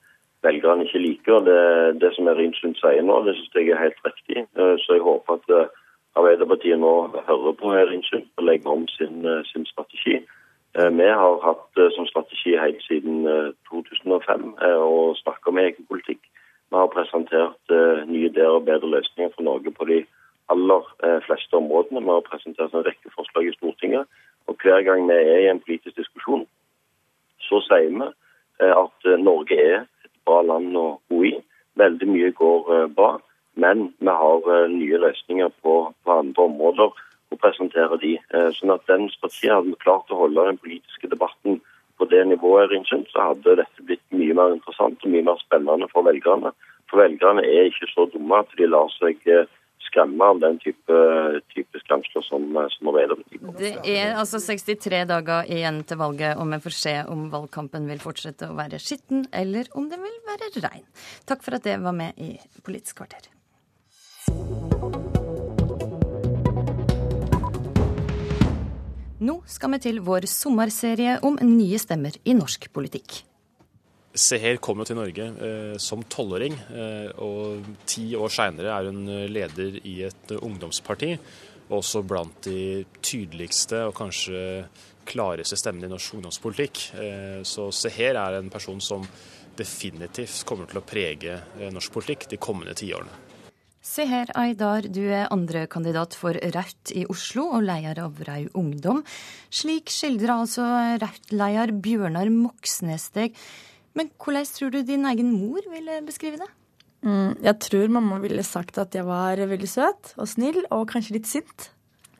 velgerne 0.44 0.84
ikke 0.84 1.00
liker. 1.00 1.40
Det, 1.48 2.02
det 2.02 2.16
som 2.16 2.28
Erin 2.28 2.54
Sund 2.54 2.76
sier 2.76 3.04
nå, 3.04 3.24
det 3.24 3.36
syns 3.36 3.56
jeg 3.56 3.72
er 3.72 3.84
helt 3.86 4.04
riktig. 4.08 4.48
Uh, 4.60 4.76
så 4.84 5.00
jeg 5.00 5.08
håper 5.08 5.40
at 5.40 5.72
Arbeiderpartiet 6.16 6.80
nå 6.80 6.94
hører 7.28 7.56
på 7.56 7.72
Erin 7.72 8.04
Sund 8.04 8.28
og 8.38 8.44
legger 8.44 8.72
om 8.72 8.88
sin, 8.88 9.24
sin 9.52 9.66
strategi. 9.66 10.20
Eh, 10.74 10.90
vi 10.90 11.08
har 11.10 11.42
hatt 11.44 11.78
eh, 11.78 11.90
som 11.92 12.06
strategi 12.08 12.56
helt 12.58 12.84
siden 12.86 13.26
2005 13.70 14.44
eh, 14.62 14.80
å 14.80 15.12
snakke 15.20 15.52
om 15.52 15.60
egen 15.60 15.88
politikk. 15.90 16.22
Vi 16.72 16.80
har 16.80 16.88
presentert 16.94 17.74
nye 18.08 18.30
ideer 18.30 18.54
og 18.56 18.64
bedre 18.70 18.88
løsninger 18.88 19.34
for 19.34 19.44
Norge 19.44 19.74
på 19.76 19.88
de 19.90 19.98
aller 20.54 20.86
fleste 21.26 21.58
områdene. 21.60 22.00
Vi 22.00 22.14
har 22.14 22.24
presentert 22.24 22.72
en 22.72 22.86
rekke 22.86 23.12
forslag 23.12 23.50
i 23.50 23.52
Stortinget. 23.58 24.08
Og 24.48 24.56
hver 24.64 24.80
gang 24.88 25.04
vi 25.10 25.18
er 25.18 25.42
i 25.42 25.50
en 25.52 25.60
politisk 25.60 25.98
diskusjon, 26.00 26.46
så 27.44 27.60
sier 27.66 27.92
vi 27.92 28.08
at 28.72 29.10
Norge 29.20 29.58
er 29.60 29.84
et 29.84 30.14
bra 30.24 30.40
land 30.48 30.72
å 30.80 30.86
bo 31.12 31.20
i. 31.28 31.34
Veldig 31.76 32.08
mye 32.08 32.32
går 32.40 32.88
bra, 32.96 33.18
men 33.60 33.90
vi 34.00 34.16
har 34.24 34.48
nye 34.72 35.04
løsninger 35.04 35.52
på, 35.60 35.76
på 35.92 36.20
andre 36.24 36.48
områder 36.48 36.96
og 37.32 37.40
presentere 37.42 38.00
de. 38.02 38.16
Eh, 38.34 38.50
sånn 38.58 38.74
at 38.76 38.84
den 38.92 39.08
strategien 39.14 39.56
hadde 39.56 39.74
vi 39.74 39.84
klart 39.84 40.12
å 40.12 40.20
holde 40.24 40.48
den 40.50 40.60
politiske 40.62 41.10
debatten 41.12 41.62
på 41.98 42.08
det 42.10 42.26
nivået, 42.28 42.72
Ringsund, 42.72 43.08
så 43.14 43.32
hadde 43.32 43.60
dette 43.62 43.88
blitt 43.88 44.04
mye 44.16 44.36
mer 44.38 44.56
interessant 44.56 45.04
og 45.04 45.14
mye 45.14 45.26
mer 45.28 45.40
spennende 45.44 45.90
for 45.94 46.08
velgerne. 46.08 46.54
For 46.90 47.04
velgerne 47.04 47.44
er 47.46 47.70
ikke 47.70 47.90
så 47.92 48.08
dumme 48.12 48.42
at 48.42 48.56
de 48.58 48.68
lar 48.70 48.90
seg 48.98 49.22
eh, 49.30 49.46
skremme 49.86 50.28
av 50.34 50.40
den 50.42 50.58
type, 50.62 50.98
type 51.54 51.82
skremsler 51.84 52.26
som, 52.26 52.46
eh, 52.58 52.68
som 52.74 52.92
Arbeiderpartiet 52.92 53.58
Det 53.60 53.74
er 53.96 54.16
altså 54.16 54.42
63 54.42 55.04
dager 55.10 55.48
igjen 55.50 55.84
til 55.84 56.02
valget, 56.02 56.38
og 56.38 56.50
vi 56.52 56.62
får 56.66 56.78
se 56.80 56.96
om 57.12 57.30
valgkampen 57.34 57.88
vil 57.92 58.02
fortsette 58.04 58.50
å 58.50 58.58
være 58.58 58.82
skitten, 58.82 59.28
eller 59.34 59.70
om 59.76 59.90
den 59.92 60.04
vil 60.04 60.20
være 60.28 60.52
rein. 60.66 60.88
Takk 61.30 61.46
for 61.46 61.60
at 61.60 61.68
det 61.68 61.80
var 61.84 61.96
med 61.96 62.18
i 62.18 62.34
Politisk 62.66 63.04
kvarter. 63.04 63.30
Nå 69.22 69.36
skal 69.46 69.76
vi 69.76 69.82
til 69.84 70.00
vår 70.02 70.26
sommerserie 70.30 71.20
om 71.28 71.36
nye 71.46 71.78
stemmer 71.82 72.16
i 72.26 72.34
norsk 72.34 72.66
politikk. 72.74 73.20
Seher 74.18 74.58
kom 74.60 74.82
jo 74.82 74.88
til 74.90 74.98
Norge 74.98 75.28
eh, 75.46 75.76
som 75.80 76.02
tolvåring, 76.04 76.58
eh, 76.74 77.12
og 77.22 77.70
ti 77.88 78.10
år 78.18 78.34
seinere 78.34 78.74
er 78.74 78.90
hun 78.90 79.06
leder 79.32 79.78
i 79.88 80.02
et 80.10 80.34
ungdomsparti. 80.36 81.14
Også 81.72 82.02
blant 82.04 82.42
de 82.50 82.84
tydeligste 83.00 83.86
og 83.88 83.94
kanskje 83.96 84.42
klareste 85.08 85.58
stemmene 85.60 85.88
i 85.88 85.94
norsk 85.94 86.18
ungdomspolitikk. 86.18 86.82
Eh, 87.00 87.40
så 87.48 87.70
Seher 87.76 88.20
er 88.20 88.40
en 88.40 88.52
person 88.52 88.82
som 88.84 89.06
definitivt 89.58 90.42
kommer 90.48 90.70
til 90.70 90.82
å 90.82 90.88
prege 90.88 91.38
eh, 91.60 91.70
norsk 91.74 91.94
politikk 91.94 92.30
de 92.32 92.42
kommende 92.42 92.76
tiårene. 92.78 93.31
Seher 93.82 94.30
Aydar, 94.38 94.86
du 94.94 95.02
er 95.10 95.32
andrekandidat 95.34 96.14
for 96.14 96.38
Rødt 96.38 96.92
i 96.94 97.02
Oslo 97.10 97.48
og 97.58 97.64
leder 97.66 97.98
av 98.04 98.20
Rau 98.28 98.44
Ungdom. 98.62 99.00
Slik 99.50 99.90
skildrer 99.90 100.36
altså 100.36 100.66
Rødt-leder 101.02 101.72
Bjørnar 101.82 102.30
Moxnes 102.30 103.08
deg. 103.16 103.34
Men 103.98 104.12
hvordan 104.22 104.46
tror 104.54 104.70
du 104.76 104.84
din 104.86 105.08
egen 105.10 105.32
mor 105.34 105.66
ville 105.74 105.96
beskrive 106.06 106.38
det? 106.44 106.50
Mm, 107.02 107.42
jeg 107.42 107.58
tror 107.66 107.90
mamma 107.96 108.20
ville 108.22 108.46
sagt 108.46 108.78
at 108.78 108.94
jeg 108.94 109.08
var 109.08 109.42
veldig 109.50 109.70
søt 109.72 110.12
og 110.22 110.30
snill, 110.30 110.60
og 110.70 110.86
kanskje 110.92 111.16
litt 111.16 111.30
sint. 111.32 111.72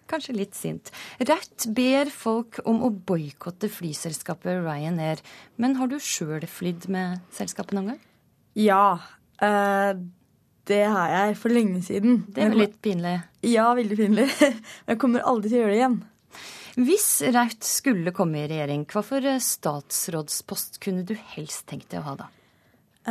Kanskje 0.10 0.34
litt 0.40 0.58
sint. 0.58 0.90
Rødt 1.22 1.68
ber 1.78 2.10
folk 2.10 2.58
om 2.66 2.82
å 2.88 2.90
boikotte 2.90 3.70
flyselskapet 3.70 4.64
Ryanair. 4.66 5.22
Men 5.62 5.78
har 5.78 5.94
du 5.94 6.00
sjøl 6.02 6.42
flydd 6.50 6.90
med 6.90 7.22
selskapet 7.38 7.78
noen 7.78 7.94
gang? 7.94 8.02
Ja. 8.58 8.88
Eh, 9.38 9.94
det 10.72 10.86
har 10.88 11.12
jeg 11.12 11.38
for 11.42 11.54
lenge 11.54 11.82
siden. 11.86 12.24
Det 12.32 12.46
er 12.46 12.54
jo 12.54 12.62
litt 12.64 12.80
pinlig? 12.84 13.18
Ja, 13.46 13.68
veldig 13.78 13.98
pinlig. 14.00 14.28
Men 14.40 14.58
jeg 14.94 15.02
kommer 15.02 15.28
aldri 15.28 15.52
til 15.52 15.60
å 15.60 15.64
gjøre 15.66 15.74
det 15.76 15.82
igjen. 15.82 16.00
Hvis 16.82 17.08
Raut 17.36 17.68
skulle 17.68 18.14
komme 18.16 18.40
i 18.40 18.48
regjering, 18.48 18.86
hva 18.88 19.04
for 19.04 19.26
statsrådspost 19.44 20.80
kunne 20.84 21.04
du 21.08 21.18
helst 21.34 21.66
tenkt 21.68 21.92
deg 21.92 22.00
å 22.00 22.08
ha 22.08 22.16
da? 22.24 22.30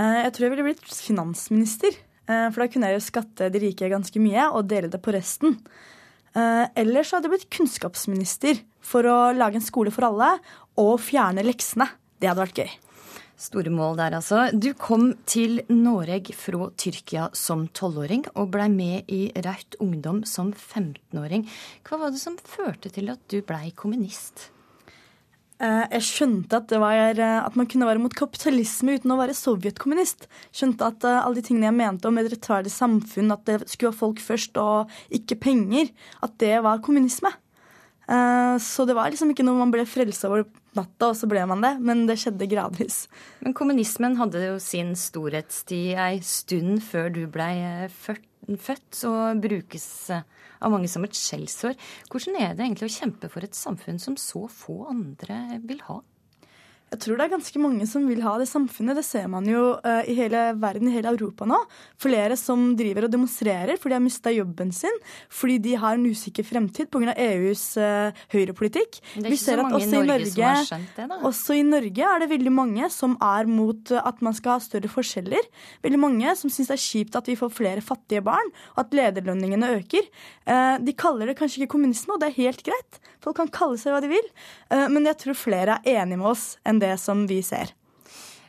Jeg 0.01 0.33
tror 0.33 0.47
jeg 0.47 0.55
ville 0.55 0.67
blitt 0.71 0.87
finansminister. 0.87 1.97
For 2.31 2.63
da 2.63 2.69
kunne 2.71 2.89
jeg 2.89 3.01
jo 3.01 3.05
skatte 3.05 3.49
de 3.53 3.63
rike 3.63 3.91
ganske 3.91 4.23
mye 4.23 4.47
og 4.55 4.69
dele 4.71 4.89
det 4.91 5.01
på 5.03 5.13
resten. 5.13 5.59
Eller 6.35 7.05
så 7.05 7.19
hadde 7.19 7.27
jeg 7.27 7.35
blitt 7.35 7.51
kunnskapsminister 7.57 8.61
for 8.87 9.07
å 9.11 9.19
lage 9.37 9.59
en 9.59 9.67
skole 9.67 9.93
for 9.95 10.09
alle 10.09 10.37
og 10.81 10.95
fjerne 11.03 11.45
leksene. 11.45 11.89
Det 12.21 12.31
hadde 12.31 12.45
vært 12.47 12.63
gøy. 12.63 12.71
Store 13.41 13.73
mål 13.73 13.97
der, 13.97 14.19
altså. 14.19 14.51
Du 14.53 14.75
kom 14.77 15.15
til 15.25 15.63
Norge 15.73 16.35
fra 16.37 16.69
Tyrkia 16.77 17.31
som 17.33 17.65
tolvåring 17.73 18.27
og 18.35 18.51
blei 18.53 18.69
med 18.69 19.09
i 19.09 19.31
Raut 19.47 19.79
Ungdom 19.81 20.23
som 20.29 20.53
15-åring. 20.53 21.47
Hva 21.89 22.03
var 22.03 22.13
det 22.13 22.21
som 22.21 22.37
førte 22.37 22.93
til 22.93 23.09
at 23.09 23.23
du 23.33 23.39
blei 23.41 23.71
kommunist? 23.73 24.51
Eh, 25.61 25.87
jeg 25.97 26.05
skjønte 26.05 26.57
at, 26.57 26.73
var, 26.81 27.17
eh, 27.17 27.39
at, 27.41 27.57
man 27.57 27.69
kunne 27.69 27.89
være 27.89 28.01
mot 28.01 28.15
kapitalisme 28.17 28.97
uten 28.97 29.13
å 29.13 29.19
være 29.21 29.37
sovjetkommunist. 29.37 30.25
Skjønte 30.57 30.89
at 30.89 31.05
eh, 31.05 31.21
alle 31.21 31.37
de 31.37 31.45
tingene 31.45 31.69
jeg 31.69 31.79
mente 31.81 32.09
om 32.09 32.21
et 32.21 32.31
rettferdig 32.33 32.73
samfunn, 32.73 33.33
at 33.33 33.45
det 33.49 33.59
skulle 33.69 33.93
ha 33.93 34.01
folk 34.05 34.23
først 34.25 34.57
og 34.61 34.93
ikke 35.17 35.41
penger, 35.49 35.93
at 36.25 36.37
det 36.41 36.59
var 36.65 36.85
kommunisme. 36.85 37.33
Så 38.59 38.83
det 38.89 38.97
var 38.97 39.13
liksom 39.13 39.31
ikke 39.31 39.45
noe 39.47 39.61
man 39.61 39.71
ble 39.71 39.85
frelsa 39.87 40.27
over 40.27 40.41
natta, 40.77 41.11
og 41.11 41.17
så 41.19 41.29
ble 41.31 41.45
man 41.51 41.65
det. 41.65 41.75
Men 41.83 42.05
det 42.09 42.19
skjedde 42.23 42.49
gradvis. 42.51 43.05
Men 43.45 43.57
kommunismen 43.57 44.19
hadde 44.21 44.45
jo 44.45 44.59
sin 44.63 44.95
storhetstid 44.99 45.97
ei 45.99 46.21
stund 46.25 46.83
før 46.87 47.11
du 47.15 47.25
blei 47.31 47.89
født, 47.91 49.03
og 49.07 49.43
brukes 49.43 49.89
av 50.11 50.73
mange 50.73 50.91
som 50.91 51.05
et 51.07 51.17
skjellsord. 51.17 51.79
Hvordan 52.11 52.39
er 52.41 52.55
det 52.55 52.67
egentlig 52.67 52.91
å 52.91 52.97
kjempe 53.01 53.31
for 53.33 53.47
et 53.47 53.57
samfunn 53.57 54.01
som 54.03 54.19
så 54.21 54.47
få 54.51 54.83
andre 54.91 55.61
vil 55.65 55.83
ha? 55.89 56.01
Jeg 56.91 57.05
tror 57.05 57.21
det 57.21 57.27
er 57.29 57.31
ganske 57.37 57.61
mange 57.63 57.87
som 57.87 58.07
vil 58.11 58.23
ha 58.25 58.33
det 58.41 58.49
samfunnet. 58.51 58.99
Det 58.99 59.05
ser 59.07 59.29
man 59.31 59.47
jo 59.47 59.77
uh, 59.79 60.03
i 60.11 60.15
hele 60.19 60.41
verden, 60.59 60.89
i 60.91 60.95
hele 60.97 61.13
Europa 61.15 61.47
nå. 61.47 61.61
Flere 62.03 62.35
som 62.39 62.73
driver 62.79 63.07
og 63.07 63.13
demonstrerer 63.13 63.79
fordi 63.79 63.93
de 63.93 63.97
har 63.97 64.03
mista 64.03 64.33
jobben 64.35 64.73
sin, 64.75 64.97
fordi 65.31 65.61
de 65.63 65.77
har 65.79 65.95
en 65.95 66.09
usikker 66.11 66.47
fremtid 66.47 66.91
pga. 66.91 67.15
EUs 67.15 67.63
uh, 67.79 68.17
høyrepolitikk. 68.35 68.99
Det 69.15 69.23
er 69.23 69.37
ikke 69.37 69.43
så 69.43 69.57
mange 69.61 69.83
i 69.85 69.91
Norge, 69.93 70.09
Norge, 70.11 70.49
har 70.49 70.67
skjønt 70.67 70.99
det. 70.99 71.21
Også 71.31 71.59
i 71.61 71.63
Norge 71.67 72.09
er 72.11 72.25
det 72.25 72.31
veldig 72.33 72.55
mange 72.59 72.91
som 72.91 73.15
er 73.23 73.47
mot 73.51 73.95
uh, 73.95 74.03
at 74.11 74.19
man 74.27 74.35
skal 74.35 74.57
ha 74.57 74.65
større 74.67 74.91
forskjeller. 74.91 75.47
Veldig 75.87 76.03
mange 76.03 76.35
som 76.43 76.51
syns 76.51 76.73
det 76.73 76.79
er 76.79 76.85
kjipt 76.89 77.21
at 77.23 77.31
vi 77.31 77.39
får 77.39 77.55
flere 77.55 77.87
fattige 77.87 78.25
barn, 78.27 78.51
og 78.75 78.83
at 78.83 78.99
lederlønningene 78.99 79.77
øker. 79.77 80.11
Uh, 80.43 80.75
de 80.83 80.97
kaller 80.99 81.31
det 81.31 81.39
kanskje 81.39 81.63
ikke 81.63 81.77
kommunisme, 81.77 82.17
og 82.17 82.25
det 82.25 82.33
er 82.33 82.39
helt 82.41 82.67
greit. 82.67 83.01
Folk 83.23 83.39
kan 83.39 83.55
kalle 83.55 83.79
seg 83.79 83.95
hva 83.95 84.03
de 84.03 84.09
vil. 84.11 84.29
men 84.89 85.05
jeg 85.05 85.19
tror 85.21 85.37
flere 85.37 85.75
er 85.85 85.99
enige 86.01 86.17
med 86.17 86.31
oss 86.31 86.45
enn 86.65 86.80
det 86.81 86.97
som 87.03 87.27
vi 87.31 87.43
ser. 87.47 87.75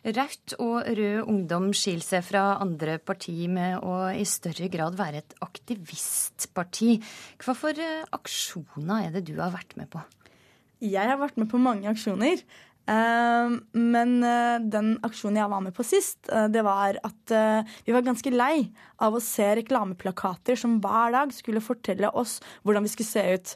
Rødt 0.02 0.56
og 0.58 0.88
Rød 0.98 1.28
Ungdom 1.30 1.68
skiller 1.78 2.02
seg 2.02 2.24
fra 2.26 2.56
andre 2.64 2.96
partier 2.98 3.52
med 3.54 3.84
å 3.86 4.08
i 4.10 4.24
større 4.26 4.66
grad 4.74 4.98
være 4.98 5.22
et 5.22 5.36
aktivistparti. 5.46 6.96
Hva 7.44 7.54
for 7.58 7.78
eh, 7.78 8.02
aksjoner 8.18 9.06
er 9.06 9.14
det 9.14 9.28
du 9.30 9.36
har 9.38 9.54
vært 9.54 9.78
med 9.78 9.92
på? 9.94 10.02
Jeg 10.82 11.06
har 11.06 11.20
vært 11.22 11.38
med 11.38 11.52
på 11.52 11.62
mange 11.62 11.86
aksjoner. 11.92 12.42
Eh, 12.90 13.54
men 13.78 14.16
eh, 14.26 14.58
den 14.74 14.96
aksjonen 15.06 15.42
jeg 15.42 15.52
var 15.54 15.64
med 15.68 15.76
på 15.78 15.86
sist, 15.86 16.26
det 16.28 16.64
var 16.66 16.98
at 17.06 17.34
vi 17.86 17.94
var 17.94 18.04
ganske 18.06 18.32
lei 18.34 18.66
av 19.02 19.16
å 19.16 19.24
se 19.24 19.46
reklameplakater 19.58 20.58
som 20.60 20.80
hver 20.84 21.14
dag 21.16 21.32
skulle 21.36 21.64
fortelle 21.64 22.10
oss 22.18 22.40
hvordan 22.66 22.86
vi 22.86 22.92
skulle 22.94 23.12
se 23.12 23.26
ut. 23.38 23.56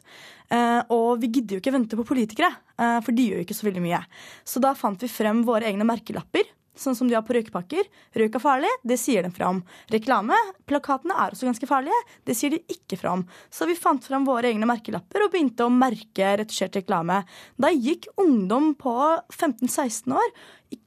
Eh, 0.53 0.81
og 0.93 1.21
vi 1.21 1.31
gidder 1.31 1.57
jo 1.57 1.63
ikke 1.63 1.73
vente 1.73 1.97
på 1.97 2.05
politikere, 2.07 2.51
eh, 2.77 2.99
for 3.01 3.15
de 3.15 3.29
gjør 3.29 3.41
jo 3.41 3.47
ikke 3.47 3.57
så 3.57 3.67
veldig 3.69 3.83
mye. 3.85 4.01
Så 4.45 4.61
da 4.61 4.75
fant 4.77 5.01
vi 5.01 5.11
frem 5.11 5.43
våre 5.47 5.69
egne 5.69 5.87
merkelapper. 5.87 6.45
Sånn 6.75 6.97
som 6.97 7.07
de 7.07 7.15
har 7.15 7.23
på 7.25 7.35
røykepakker. 7.37 7.87
Røyk 8.19 8.37
er 8.37 8.43
farlig, 8.43 8.71
det 8.83 8.97
sier 8.99 9.25
de 9.25 9.31
fra 9.33 9.49
om. 9.53 9.61
Reklame, 9.93 10.37
plakatene 10.67 11.15
er 11.15 11.35
også 11.35 11.47
ganske 11.47 11.69
farlige, 11.69 12.01
det 12.27 12.35
sier 12.37 12.55
de 12.55 12.61
ikke 12.71 12.99
fra 12.99 13.15
om. 13.15 13.25
Så 13.53 13.67
vi 13.69 13.77
fant 13.79 14.03
frem 14.03 14.27
våre 14.27 14.51
egne 14.51 14.67
merkelapper 14.69 15.25
og 15.25 15.31
begynte 15.33 15.67
å 15.67 15.73
merke 15.73 16.35
retusjert 16.41 16.75
reklame. 16.81 17.21
Da 17.55 17.71
gikk 17.71 18.09
ungdom 18.21 18.73
på 18.79 18.95
15-16 19.31 20.15
år 20.15 20.35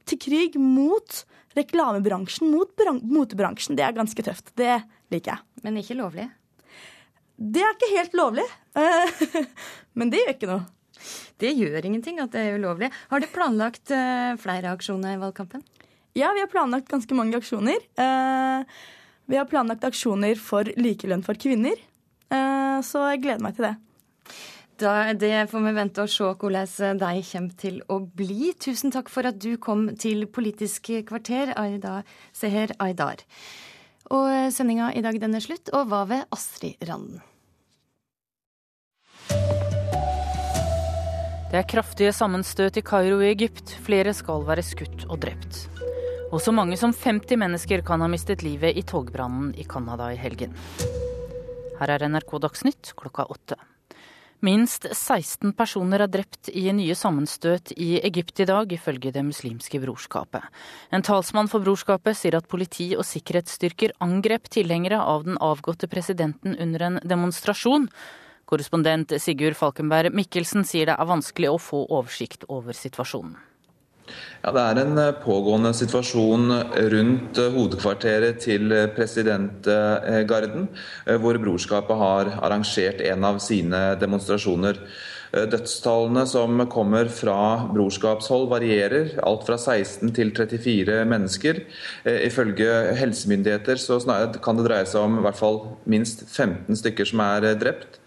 til 0.09 0.21
krig 0.21 0.57
mot 0.61 1.23
reklamebransjen, 1.57 2.51
mot 2.53 2.85
motebransjen. 3.01 3.77
Det 3.77 3.85
er 3.85 3.97
ganske 3.97 4.25
tøft. 4.25 4.53
Det 4.57 4.81
liker 5.13 5.33
jeg. 5.33 5.63
Men 5.65 5.79
ikke 5.81 5.97
lovlig? 5.97 6.29
Det 7.39 7.63
er 7.63 7.75
ikke 7.75 7.93
helt 7.95 8.19
lovlig. 8.19 8.45
Men 9.97 10.11
det 10.11 10.21
gjør 10.21 10.35
ikke 10.35 10.51
noe. 10.51 10.67
Det 11.39 11.53
gjør 11.55 11.85
ingenting 11.87 12.19
at 12.19 12.33
det 12.33 12.41
er 12.43 12.57
ulovlig. 12.59 12.89
Har 13.11 13.21
du 13.23 13.27
planlagt 13.31 13.93
eh, 13.95 14.35
flere 14.41 14.73
aksjoner 14.75 15.15
i 15.15 15.21
valgkampen? 15.21 15.63
Ja, 16.19 16.31
vi 16.33 16.39
har 16.39 16.47
planlagt 16.51 16.89
ganske 16.91 17.15
mange 17.15 17.37
aksjoner. 17.37 17.77
Eh, 17.95 18.63
vi 19.25 19.37
har 19.37 19.45
planlagt 19.47 19.85
aksjoner 19.87 20.35
for 20.35 20.67
likelønn 20.75 21.23
for 21.23 21.39
kvinner. 21.39 21.79
Eh, 22.27 22.79
så 22.83 23.05
jeg 23.13 23.21
gleder 23.23 23.45
meg 23.45 23.55
til 23.55 23.69
det. 23.69 23.75
Da, 24.79 25.13
det 25.15 25.45
får 25.51 25.63
vi 25.63 25.73
vente 25.77 26.03
og 26.03 26.11
se 26.11 26.27
hvordan 26.41 26.99
de 26.99 27.23
kommer 27.29 27.55
til 27.63 27.79
å 27.87 28.01
bli. 28.03 28.51
Tusen 28.59 28.91
takk 28.91 29.11
for 29.11 29.31
at 29.31 29.39
du 29.39 29.53
kom 29.63 29.87
til 29.95 30.25
Politisk 30.27 30.91
kvarter, 31.07 31.53
Aida 31.55 32.01
Seher 32.35 32.75
Aydar. 32.83 33.23
Og 34.11 34.51
sendinga 34.51 34.91
i 34.91 35.03
dag 35.05 35.19
den 35.23 35.39
er 35.39 35.45
slutt, 35.45 35.71
og 35.71 35.87
hva 35.87 36.03
ved 36.09 36.27
Astrid 36.35 36.83
Randen? 36.89 37.23
Det 41.49 41.57
er 41.57 41.69
kraftige 41.69 42.11
sammenstøt 42.13 42.77
i 42.77 42.85
Kairo 42.85 43.23
i 43.23 43.31
Egypt. 43.31 43.71
Flere 43.87 44.11
skal 44.13 44.43
være 44.45 44.67
skutt 44.67 45.07
og 45.07 45.21
drept. 45.23 45.69
Og 46.29 46.37
så 46.41 46.51
mange 46.53 46.77
som 46.77 46.91
50 46.93 47.39
mennesker 47.41 47.81
kan 47.81 48.03
ha 48.05 48.07
mistet 48.11 48.43
livet 48.45 48.77
i 48.77 48.83
togbrannen 48.85 49.49
i 49.57 49.65
Canada 49.65 50.11
i 50.13 50.19
helgen. 50.19 50.53
Her 51.79 51.95
er 51.95 52.05
NRK 52.05 52.35
Dagsnytt 52.43 52.91
klokka 52.99 53.25
åtte. 53.33 53.57
Minst 54.45 54.85
16 54.93 55.55
personer 55.57 56.05
er 56.05 56.11
drept 56.11 56.51
i 56.53 56.69
nye 56.71 56.95
sammenstøt 56.95 57.73
i 57.75 57.97
Egypt 58.07 58.39
i 58.39 58.47
dag, 58.47 58.71
ifølge 58.71 59.11
Det 59.11 59.25
muslimske 59.25 59.81
brorskapet. 59.81 60.45
En 60.93 61.03
talsmann 61.03 61.49
for 61.51 61.65
brorskapet 61.65 62.15
sier 62.15 62.37
at 62.37 62.47
politi 62.47 62.93
og 62.95 63.03
sikkerhetsstyrker 63.09 63.97
angrep 63.99 64.47
tilhengere 64.53 65.01
av 65.01 65.25
den 65.25 65.35
avgåtte 65.41 65.89
presidenten 65.89 66.55
under 66.55 66.87
en 66.87 67.01
demonstrasjon. 67.03 67.89
Korrespondent 68.45 69.17
Sigurd 69.19 69.57
Falkenberg 69.57 70.13
Mikkelsen 70.13 70.63
sier 70.63 70.87
det 70.87 70.95
er 70.95 71.09
vanskelig 71.09 71.51
å 71.51 71.59
få 71.59 71.87
oversikt 71.89 72.45
over 72.47 72.77
situasjonen. 72.77 73.48
Ja, 74.39 74.53
Det 74.55 74.61
er 74.63 74.79
en 74.79 74.97
eh, 74.97 75.15
pågående 75.19 75.73
situasjon 75.75 76.53
rundt 76.93 77.39
eh, 77.41 77.51
hovedkvarteret 77.51 78.39
til 78.39 78.71
eh, 78.71 78.87
presidentgarden, 78.95 80.69
hvor 81.19 81.39
brorskapet 81.43 81.99
har 81.99 82.31
arrangert 82.39 83.03
en 83.03 83.27
av 83.27 83.41
sine 83.43 83.81
demonstrasjoner. 83.99 84.79
Dødstallene 85.29 86.23
som 86.25 86.63
kommer 86.71 87.05
fra 87.13 87.67
brorskapshold 87.69 88.47
varierer, 88.49 89.11
alt 89.21 89.43
fra 89.45 89.59
16 89.61 90.09
til 90.15 90.31
34 90.33 91.03
mennesker. 91.05 91.59
Ifølge 92.09 92.95
helsemyndigheter 92.97 93.77
så 93.77 93.99
kan 94.41 94.57
det 94.57 94.65
dreie 94.65 94.89
seg 94.89 95.05
om 95.05 95.19
hvert 95.21 95.37
fall 95.37 95.61
minst 95.85 96.25
15 96.25 96.81
stykker 96.81 97.11
som 97.11 97.21
er 97.27 97.51
drept. 97.61 97.98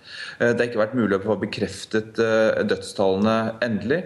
Eh, 0.42 0.50
det 0.50 0.58
har 0.64 0.70
ikke 0.70 0.80
vært 0.80 0.96
mulig 0.98 1.18
å 1.18 1.22
få 1.22 1.36
bekreftet 1.40 2.18
eh, 2.22 2.62
dødstallene 2.66 3.36
endelig. 3.64 4.00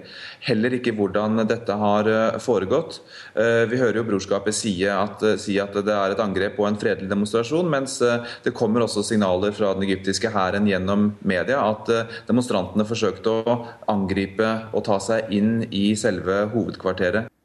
Heller 0.47 0.77
ikke 0.77 0.95
hvordan 0.97 1.41
dette 1.49 1.77
har 1.81 2.11
eh, 2.11 2.39
foregått. 2.43 3.01
Vi 3.37 3.79
hører 3.79 4.01
jo 4.01 4.07
brorskapet 4.09 4.57
si 4.57 4.73
at, 4.89 5.23
si 5.41 5.59
at 5.61 5.75
det 5.77 5.93
er 5.93 6.15
et 6.15 6.23
angrep 6.23 6.57
på 6.57 6.65
en 6.69 6.79
fredelig 6.81 7.11
demonstrasjon, 7.11 7.69
mens 7.69 7.99
det 8.01 8.55
kommer 8.57 8.85
også 8.87 9.05
signaler 9.05 9.53
fra 9.57 9.75
den 9.77 9.85
egyptiske 9.89 10.33
hæren 10.33 10.69
gjennom 10.71 11.11
media 11.27 11.61
at 11.67 11.91
demonstrantene 12.29 12.89
forsøkte 12.89 13.37
å 13.45 13.57
angripe 13.93 14.51
og 14.73 14.87
ta 14.89 15.01
seg 15.03 15.33
inn 15.37 15.67
i 15.69 15.91
selve 16.01 16.47
hovedkvarteret. 16.55 17.36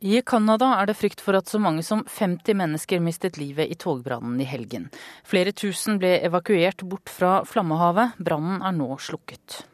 I 0.00 0.20
Canada 0.22 0.76
er 0.78 0.86
det 0.86 0.94
frykt 0.94 1.20
for 1.24 1.34
at 1.34 1.48
så 1.50 1.58
mange 1.58 1.82
som 1.82 2.04
50 2.06 2.54
mennesker 2.54 3.00
mistet 3.02 3.38
livet 3.38 3.66
i 3.66 3.74
togbrannen 3.74 4.36
i 4.38 4.46
helgen. 4.46 4.84
Flere 5.26 5.50
tusen 5.50 5.98
ble 5.98 6.20
evakuert 6.22 6.84
bort 6.86 7.10
fra 7.10 7.40
flammehavet. 7.42 8.14
Brannen 8.22 8.62
er 8.62 8.76
nå 8.76 8.94
slukket. 9.02 9.64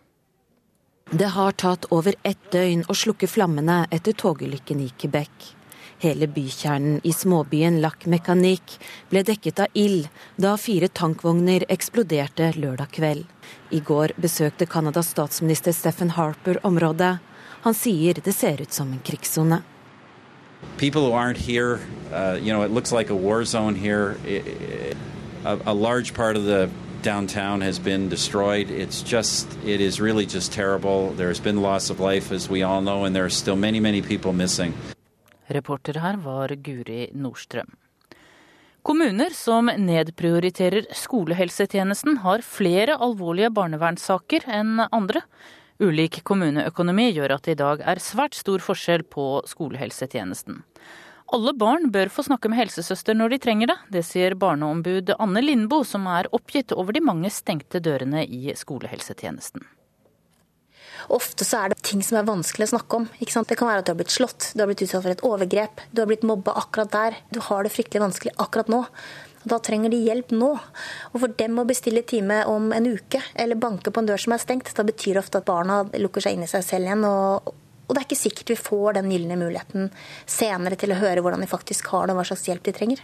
Det 1.12 1.28
har 1.34 1.52
tatt 1.60 1.90
over 1.92 2.16
ett 2.24 2.40
døgn 2.54 2.86
å 2.88 2.96
slukke 2.96 3.28
flammene 3.28 3.82
etter 3.92 4.16
togulykken 4.16 4.80
i 4.80 4.88
Quebec. 4.96 5.50
Hele 6.00 6.26
bykjernen 6.32 7.04
i 7.04 7.12
småbyen 7.12 7.76
Lac 7.84 8.08
Mécanique 8.08 8.80
ble 9.12 9.22
dekket 9.28 9.60
av 9.60 9.76
ild 9.76 10.08
da 10.40 10.54
fire 10.56 10.88
tankvogner 10.88 11.68
eksploderte 11.68 12.48
lørdag 12.56 12.96
kveld. 12.96 13.28
I 13.76 13.84
går 13.84 14.16
besøkte 14.16 14.66
Canadas 14.66 15.12
statsminister 15.12 15.76
Stephen 15.76 16.16
Harper 16.16 16.64
området. 16.64 17.18
Han 17.68 17.76
sier 17.76 18.24
det 18.24 18.32
ser 18.32 18.64
ut 18.64 18.72
som 18.72 18.88
en 18.88 19.04
krigssone. 19.04 19.60
People 20.76 21.06
who 21.06 21.12
aren't 21.12 21.38
here, 21.38 21.80
uh, 22.12 22.38
you 22.40 22.52
know, 22.52 22.62
it 22.62 22.70
looks 22.70 22.92
like 22.92 23.10
a 23.10 23.14
war 23.14 23.44
zone 23.44 23.74
here. 23.74 24.16
It, 24.24 24.46
it, 24.46 24.96
a, 25.44 25.58
a, 25.66 25.74
large 25.74 26.14
part 26.14 26.36
of 26.36 26.44
the 26.44 26.70
downtown 27.02 27.60
has 27.60 27.78
been 27.78 28.08
destroyed. 28.08 28.70
It's 28.70 29.02
just, 29.02 29.46
it 29.64 29.80
is 29.80 30.00
really 30.00 30.26
just 30.26 30.52
terrible. 30.52 31.12
There's 31.12 31.40
been 31.40 31.60
loss 31.62 31.90
of 31.90 32.00
life, 32.00 32.32
as 32.32 32.48
we 32.48 32.62
all 32.62 32.80
know, 32.80 33.04
and 33.04 33.14
there 33.14 33.24
are 33.24 33.30
still 33.30 33.56
many, 33.56 33.80
many 33.80 34.02
people 34.02 34.32
missing. 34.32 34.74
Reporter 35.48 35.98
her 36.00 36.16
var 36.16 36.48
Guri 36.48 37.10
Nordstrøm. 37.12 37.76
Kommuner 38.84 39.30
som 39.32 39.66
nedprioriterer 39.66 40.90
skolehelsetjenesten, 40.92 42.18
har 42.20 42.42
flere 42.44 42.96
alvorlige 43.00 43.48
barnevernssaker 43.56 44.44
enn 44.44 44.82
andre. 44.92 45.22
Ulik 45.82 46.20
kommuneøkonomi 46.22 47.08
gjør 47.16 47.34
at 47.34 47.48
det 47.48 47.56
i 47.56 47.58
dag 47.58 47.80
er 47.82 48.02
svært 48.02 48.36
stor 48.38 48.62
forskjell 48.62 49.02
på 49.10 49.42
skolehelsetjenesten. 49.50 50.60
Alle 51.34 51.54
barn 51.58 51.88
bør 51.90 52.12
få 52.12 52.22
snakke 52.26 52.50
med 52.52 52.60
helsesøster 52.60 53.16
når 53.16 53.34
de 53.34 53.38
trenger 53.42 53.72
det. 53.72 53.78
Det 53.96 54.04
sier 54.06 54.36
barneombud 54.38 55.16
Anne 55.18 55.42
Lindboe, 55.42 55.86
som 55.88 56.06
er 56.06 56.28
oppgitt 56.36 56.74
over 56.76 56.94
de 56.94 57.02
mange 57.02 57.32
stengte 57.32 57.80
dørene 57.82 58.22
i 58.22 58.52
skolehelsetjenesten. 58.54 59.64
Ofte 61.12 61.44
så 61.44 61.64
er 61.64 61.72
det 61.72 61.82
ting 61.84 62.04
som 62.04 62.20
er 62.20 62.28
vanskelig 62.28 62.68
å 62.68 62.74
snakke 62.76 63.00
om. 63.00 63.08
Det 63.18 63.58
kan 63.58 63.68
være 63.68 63.82
at 63.82 63.88
du 63.88 63.92
har 63.92 63.98
blitt 63.98 64.14
slått, 64.14 64.52
du 64.54 64.62
har 64.62 64.70
blitt 64.70 64.84
utsatt 64.86 65.02
for 65.02 65.12
et 65.12 65.24
overgrep, 65.26 65.82
du 65.92 66.04
har 66.04 66.08
blitt 66.08 66.24
mobba 66.28 66.54
akkurat 66.60 66.92
der. 66.94 67.18
Du 67.34 67.42
har 67.44 67.64
det 67.64 67.74
fryktelig 67.74 68.04
vanskelig 68.04 68.36
akkurat 68.40 68.70
nå. 68.72 68.84
Da 69.44 69.58
trenger 69.60 69.92
de 69.92 70.00
hjelp 70.04 70.32
nå. 70.32 70.52
Og 71.12 71.18
for 71.18 71.34
dem 71.40 71.58
å 71.60 71.66
bestille 71.68 72.04
time 72.08 72.42
om 72.50 72.70
en 72.72 72.88
uke, 72.88 73.20
eller 73.34 73.60
banke 73.60 73.92
på 73.92 74.00
en 74.00 74.08
dør 74.08 74.20
som 74.20 74.36
er 74.36 74.42
stengt, 74.42 74.72
da 74.76 74.86
betyr 74.86 75.18
det 75.18 75.24
ofte 75.24 75.42
at 75.42 75.48
barna 75.48 75.82
lukker 76.00 76.24
seg 76.24 76.36
inn 76.36 76.46
i 76.46 76.50
seg 76.50 76.64
selv 76.66 76.90
igjen. 76.90 77.04
og 77.08 77.54
og 77.84 77.92
det 77.92 78.00
er 78.00 78.06
ikke 78.06 78.16
sikkert 78.16 78.52
vi 78.54 78.56
får 78.56 78.94
den 78.96 79.10
gylne 79.12 79.36
muligheten 79.36 79.90
senere 80.24 80.78
til 80.80 80.94
å 80.94 81.00
høre 81.02 81.20
hvordan 81.20 81.44
de 81.44 81.50
faktisk 81.50 81.90
har 81.92 82.06
det, 82.06 82.14
og 82.14 82.22
hva 82.22 82.26
slags 82.30 82.46
hjelp 82.48 82.64
de 82.64 82.72
trenger. 82.76 83.02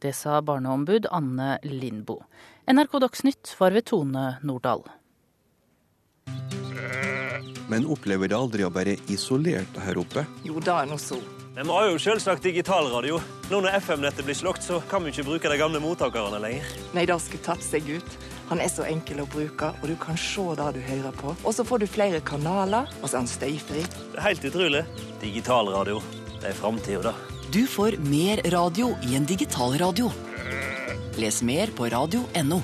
Det 0.00 0.14
sa 0.16 0.38
barneombud 0.40 1.10
Anne 1.12 1.56
Lindboe. 1.66 2.22
NRK 2.70 2.94
Dagsnytt 3.02 3.50
var 3.58 3.74
ved 3.74 3.88
Tone 3.90 4.36
Nordahl. 4.46 4.86
Men 7.70 7.86
opplever 7.90 8.30
det 8.30 8.38
aldri 8.38 8.64
å 8.66 8.72
være 8.74 8.96
isolert 9.12 9.76
her 9.84 9.98
oppe? 10.00 10.24
Jo, 10.46 10.62
det 10.62 10.72
er 10.74 10.88
nå 10.90 10.98
så. 10.98 11.18
Vi 11.54 11.66
har 11.66 11.86
jo 11.90 11.98
selvsagt 11.98 12.44
digitalradio. 12.46 13.16
Nå 13.50 13.58
når 13.64 13.80
FM-nettet 13.82 14.22
blir 14.26 14.36
slått, 14.38 14.62
så 14.62 14.78
kan 14.90 15.02
vi 15.02 15.10
ikke 15.10 15.24
bruke 15.26 15.50
de 15.50 15.56
gamle 15.58 15.80
mottakerne 15.82 16.38
lenger. 16.38 16.68
Nei, 16.94 17.02
det 17.10 17.16
skulle 17.24 17.42
tatt 17.42 17.64
seg 17.66 17.88
ut. 17.90 18.18
Han 18.52 18.62
er 18.62 18.70
så 18.70 18.86
enkel 18.86 19.24
å 19.24 19.26
bruke, 19.30 19.72
og 19.82 19.90
du 19.90 19.96
kan 19.98 20.18
se 20.18 20.44
det 20.60 20.68
du 20.78 20.80
hører 20.86 21.16
på. 21.18 21.34
Og 21.42 21.54
så 21.54 21.66
får 21.66 21.82
du 21.82 21.88
flere 21.90 22.22
kanaler, 22.22 22.86
og 23.00 23.10
så 23.10 23.18
er 23.18 23.24
han 23.24 23.30
støyfri. 23.30 23.82
Det 23.82 24.18
er 24.18 24.26
helt 24.28 24.46
utrolig. 24.46 24.84
Digitalradio. 25.22 25.98
Det 26.38 26.52
er 26.52 26.58
framtida, 26.58 27.10
da. 27.10 27.14
Du 27.50 27.64
får 27.66 27.98
mer 28.06 28.42
radio 28.54 28.92
i 29.10 29.16
en 29.18 29.26
digitalradio. 29.26 30.12
Les 31.18 31.42
mer 31.42 31.74
på 31.74 31.90
radio.no. 31.90 32.62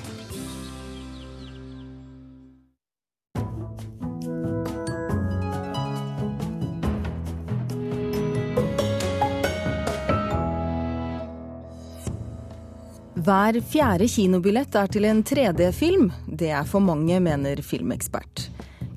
Hver 13.27 13.57
fjerde 13.59 14.05
kinobillett 14.07 14.75
er 14.79 14.87
til 14.87 15.03
en 15.03 15.17
3D-film. 15.19 16.05
Det 16.39 16.47
er 16.55 16.67
for 16.69 16.79
mange, 16.79 17.17
mener 17.19 17.59
filmekspert. 17.59 18.45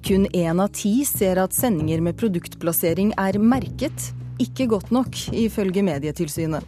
Kun 0.06 0.28
én 0.30 0.62
av 0.62 0.70
ti 0.76 0.92
ser 1.08 1.40
at 1.42 1.56
sendinger 1.56 1.98
med 2.04 2.14
produktplassering 2.20 3.10
er 3.18 3.40
merket. 3.42 4.12
Ikke 4.38 4.68
godt 4.70 4.92
nok, 4.94 5.18
ifølge 5.34 5.82
Medietilsynet. 5.82 6.62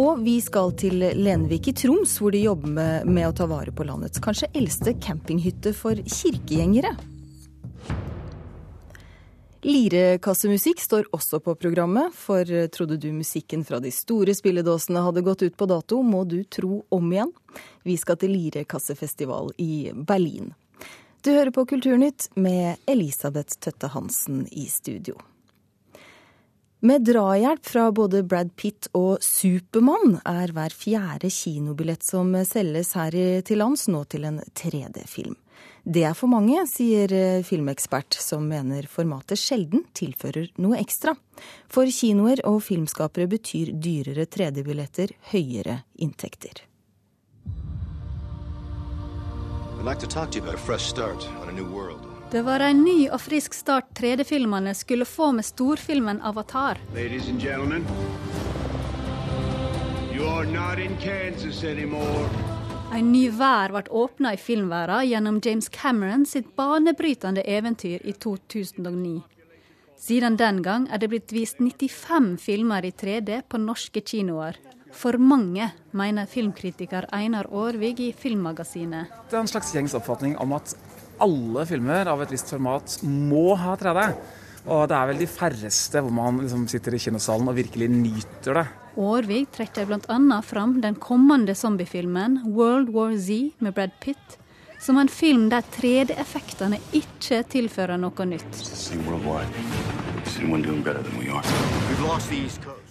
Og 0.00 0.24
vi 0.24 0.38
skal 0.40 0.72
til 0.80 1.04
Lenvik 1.18 1.68
i 1.68 1.76
Troms, 1.76 2.16
hvor 2.22 2.32
de 2.32 2.46
jobber 2.46 2.72
med, 2.80 3.04
med 3.04 3.28
å 3.28 3.36
ta 3.36 3.50
vare 3.52 3.74
på 3.74 3.84
landets 3.84 4.24
kanskje 4.24 4.48
eldste 4.56 4.96
campinghytte 4.96 5.76
for 5.76 6.00
kirkegjengere. 6.08 6.96
Lirekassemusikk 9.62 10.78
står 10.80 11.08
også 11.10 11.40
på 11.42 11.54
programmet, 11.58 12.14
for 12.14 12.46
trodde 12.70 12.96
du 13.02 13.08
musikken 13.12 13.64
fra 13.66 13.80
de 13.82 13.90
store 13.90 14.34
spilledåsene 14.36 15.02
hadde 15.02 15.24
gått 15.26 15.42
ut 15.42 15.56
på 15.58 15.66
dato, 15.66 15.98
må 16.02 16.22
du 16.30 16.44
tro 16.44 16.84
om 16.94 17.08
igjen. 17.12 17.32
Vi 17.82 17.96
skal 17.98 18.20
til 18.20 18.36
lirekassefestival 18.36 19.50
i 19.58 19.90
Berlin. 19.94 20.52
Du 21.26 21.32
hører 21.34 21.50
på 21.50 21.66
Kulturnytt 21.66 22.28
med 22.38 22.78
Elisabeth 22.86 23.58
Tøtte 23.58 23.90
Hansen 23.90 24.46
i 24.54 24.68
studio. 24.70 25.18
Med 26.78 27.02
drahjelp 27.02 27.66
fra 27.66 27.88
både 27.90 28.22
Brad 28.22 28.52
Pitt 28.54 28.86
og 28.94 29.18
Supermann 29.26 30.20
er 30.22 30.54
hver 30.54 30.70
fjerde 30.70 31.26
kinobillett 31.34 32.06
som 32.06 32.30
selges 32.46 32.94
her 32.94 33.16
til 33.42 33.58
lands 33.58 33.88
nå 33.90 34.04
til 34.06 34.28
en 34.30 34.38
3D-film. 34.54 35.34
Det 35.88 36.02
er 36.04 36.12
for 36.12 36.28
mange, 36.28 36.60
sier 36.68 37.08
eh, 37.16 37.42
filmekspert, 37.48 38.12
som 38.20 38.42
mener 38.44 38.84
formatet 38.92 39.40
sjelden 39.40 39.86
tilfører 39.96 40.50
noe 40.60 40.76
ekstra. 40.76 41.14
For 41.72 41.88
kinoer 41.88 42.42
og 42.44 42.58
filmskapere 42.66 43.24
betyr 43.30 43.70
dyrere 43.72 44.26
3D-billetter 44.28 45.14
høyere 45.30 45.78
inntekter. 45.96 46.60
Det 52.28 52.44
var 52.44 52.66
en 52.68 52.84
ny 52.84 52.98
og 53.08 53.20
frisk 53.24 53.56
start 53.56 53.88
3D-filmene 53.96 54.76
skulle 54.76 55.08
få 55.08 55.32
med 55.32 55.48
storfilmen 55.48 56.20
'Avatar'. 56.20 56.84
You 60.12 60.26
are 60.26 60.44
not 60.44 60.78
in 60.78 60.96
Kansas 61.00 61.64
anymore. 61.64 62.57
En 62.88 63.10
ny 63.12 63.26
vær 63.36 63.68
ble 63.74 63.82
åpna 64.00 64.32
i 64.32 64.38
filmverden 64.40 65.04
gjennom 65.10 65.40
James 65.44 65.68
Cameron 65.68 66.24
sitt 66.26 66.54
banebrytende 66.56 67.44
eventyr 67.44 68.00
i 68.08 68.14
2009. 68.16 69.20
Siden 69.98 70.38
den 70.40 70.62
gang 70.64 70.86
er 70.88 71.02
det 71.02 71.10
blitt 71.12 71.34
vist 71.34 71.60
95 71.60 72.38
filmer 72.40 72.86
i 72.88 72.92
3D 72.96 73.42
på 73.50 73.60
norske 73.60 74.00
kinoer. 74.00 74.56
For 74.94 75.20
mange, 75.20 75.68
mener 75.92 76.30
filmkritiker 76.30 77.10
Einar 77.12 77.50
Aarvig 77.52 78.00
i 78.00 78.12
Filmmagasinet. 78.16 79.12
Det 79.28 79.36
er 79.36 79.44
en 79.44 79.52
slags 79.52 79.74
gjengs 79.76 79.96
oppfatning 79.98 80.38
om 80.40 80.56
at 80.56 80.72
alle 81.20 81.66
filmer 81.68 82.08
av 82.08 82.24
et 82.24 82.32
visst 82.32 82.54
format 82.54 83.00
må 83.04 83.52
ha 83.58 83.76
3D. 83.76 84.04
Og 84.68 84.88
det 84.88 84.96
er 84.96 85.12
vel 85.12 85.20
de 85.20 85.28
færreste 85.28 86.00
hvor 86.02 86.14
man 86.14 86.40
liksom 86.40 86.64
sitter 86.72 86.96
i 86.96 87.02
kinosalen 87.04 87.52
og 87.52 87.58
virkelig 87.58 87.92
nyter 87.92 88.62
det. 88.62 88.66
Aarvig 88.98 89.46
trekker 89.54 89.86
bl.a. 89.86 90.42
fram 90.42 90.80
den 90.82 90.96
kommende 90.98 91.54
zombiefilmen 91.54 92.40
'World 92.44 92.88
War 92.90 93.12
Z' 93.14 93.52
med 93.58 93.74
Brad 93.74 93.90
Pitt, 94.00 94.38
som 94.80 94.98
en 94.98 95.08
film 95.08 95.48
der 95.50 95.62
3D-effektene 95.62 96.80
ikke 96.92 97.44
tilfører 97.46 97.94
noe 97.98 98.26
nytt. 98.26 98.58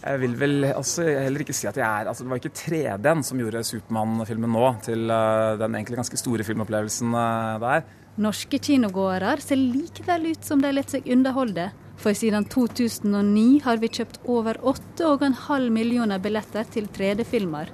Jeg 0.08 0.22
vil 0.22 0.38
vel 0.40 0.70
altså, 0.70 1.04
heller 1.04 1.44
ikke 1.44 1.56
si 1.56 1.68
at 1.68 1.80
jeg 1.80 1.88
er 1.88 2.08
altså 2.08 2.24
Det 2.24 2.32
var 2.32 2.42
ikke 2.42 2.56
3D-en 2.62 3.24
som 3.28 3.42
gjorde 3.44 3.66
Supermann-filmen 3.68 4.56
nå 4.56 4.70
til 4.88 5.12
uh, 5.12 5.60
den 5.60 5.76
egentlig 5.76 6.00
ganske 6.00 6.22
store 6.24 6.48
filmopplevelsen 6.48 7.12
uh, 7.12 7.60
der. 7.64 7.84
Norske 8.18 8.62
kinogåere 8.64 9.36
ser 9.44 9.60
likevel 9.60 10.32
ut 10.32 10.48
som 10.48 10.64
de 10.64 10.72
lar 10.72 10.88
seg 10.88 11.12
underholde. 11.12 11.68
For 11.98 12.14
siden 12.14 12.46
2009 12.46 13.62
har 13.66 13.82
vi 13.82 13.90
kjøpt 13.90 14.22
over 14.30 14.60
8,5 14.62 15.70
millioner 15.74 16.22
billetter 16.22 16.68
til 16.74 16.90
3D-filmer. 16.94 17.72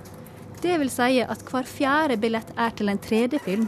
Det 0.64 0.78
vil 0.80 0.92
si 0.92 1.20
at 1.20 1.44
hver 1.50 1.68
fjerde 1.68 2.16
billett 2.22 2.54
er 2.56 2.72
til 2.78 2.92
en 2.94 3.02
3D-film. 3.04 3.68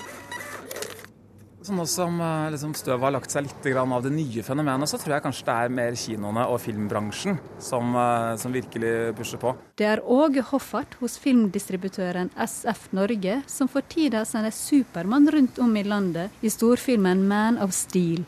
Så 1.65 1.73
nå 1.73 1.81
som 1.89 2.19
eh, 2.21 2.51
liksom, 2.53 2.75
støvet 2.77 3.01
har 3.07 3.13
lagt 3.15 3.33
seg 3.33 3.47
litt 3.47 3.67
av 3.81 4.03
det 4.05 4.11
nye 4.13 4.43
fenomenet, 4.45 4.85
så 4.85 4.99
tror 5.01 5.15
jeg 5.15 5.23
kanskje 5.25 5.47
det 5.47 5.55
er 5.55 5.73
mer 5.73 5.97
kinoene 5.97 6.43
og 6.53 6.59
filmbransjen 6.61 7.39
som, 7.57 7.95
eh, 7.97 8.35
som 8.37 8.53
virkelig 8.53 9.15
pusher 9.17 9.41
på. 9.41 9.55
Det 9.73 9.87
er 9.89 10.03
Åge 10.05 10.45
hoffart 10.51 10.93
hos 11.01 11.17
filmdistributøren 11.23 12.29
SF 12.37 12.91
Norge, 12.93 13.41
som 13.49 13.71
for 13.71 13.81
tida 13.89 14.21
sender 14.29 14.53
Supermann 14.53 15.25
rundt 15.33 15.57
om 15.57 15.73
i 15.75 15.83
landet 15.83 16.45
i 16.45 16.53
storfilmen 16.53 17.25
Man 17.25 17.57
of 17.57 17.73
Steel. 17.73 18.27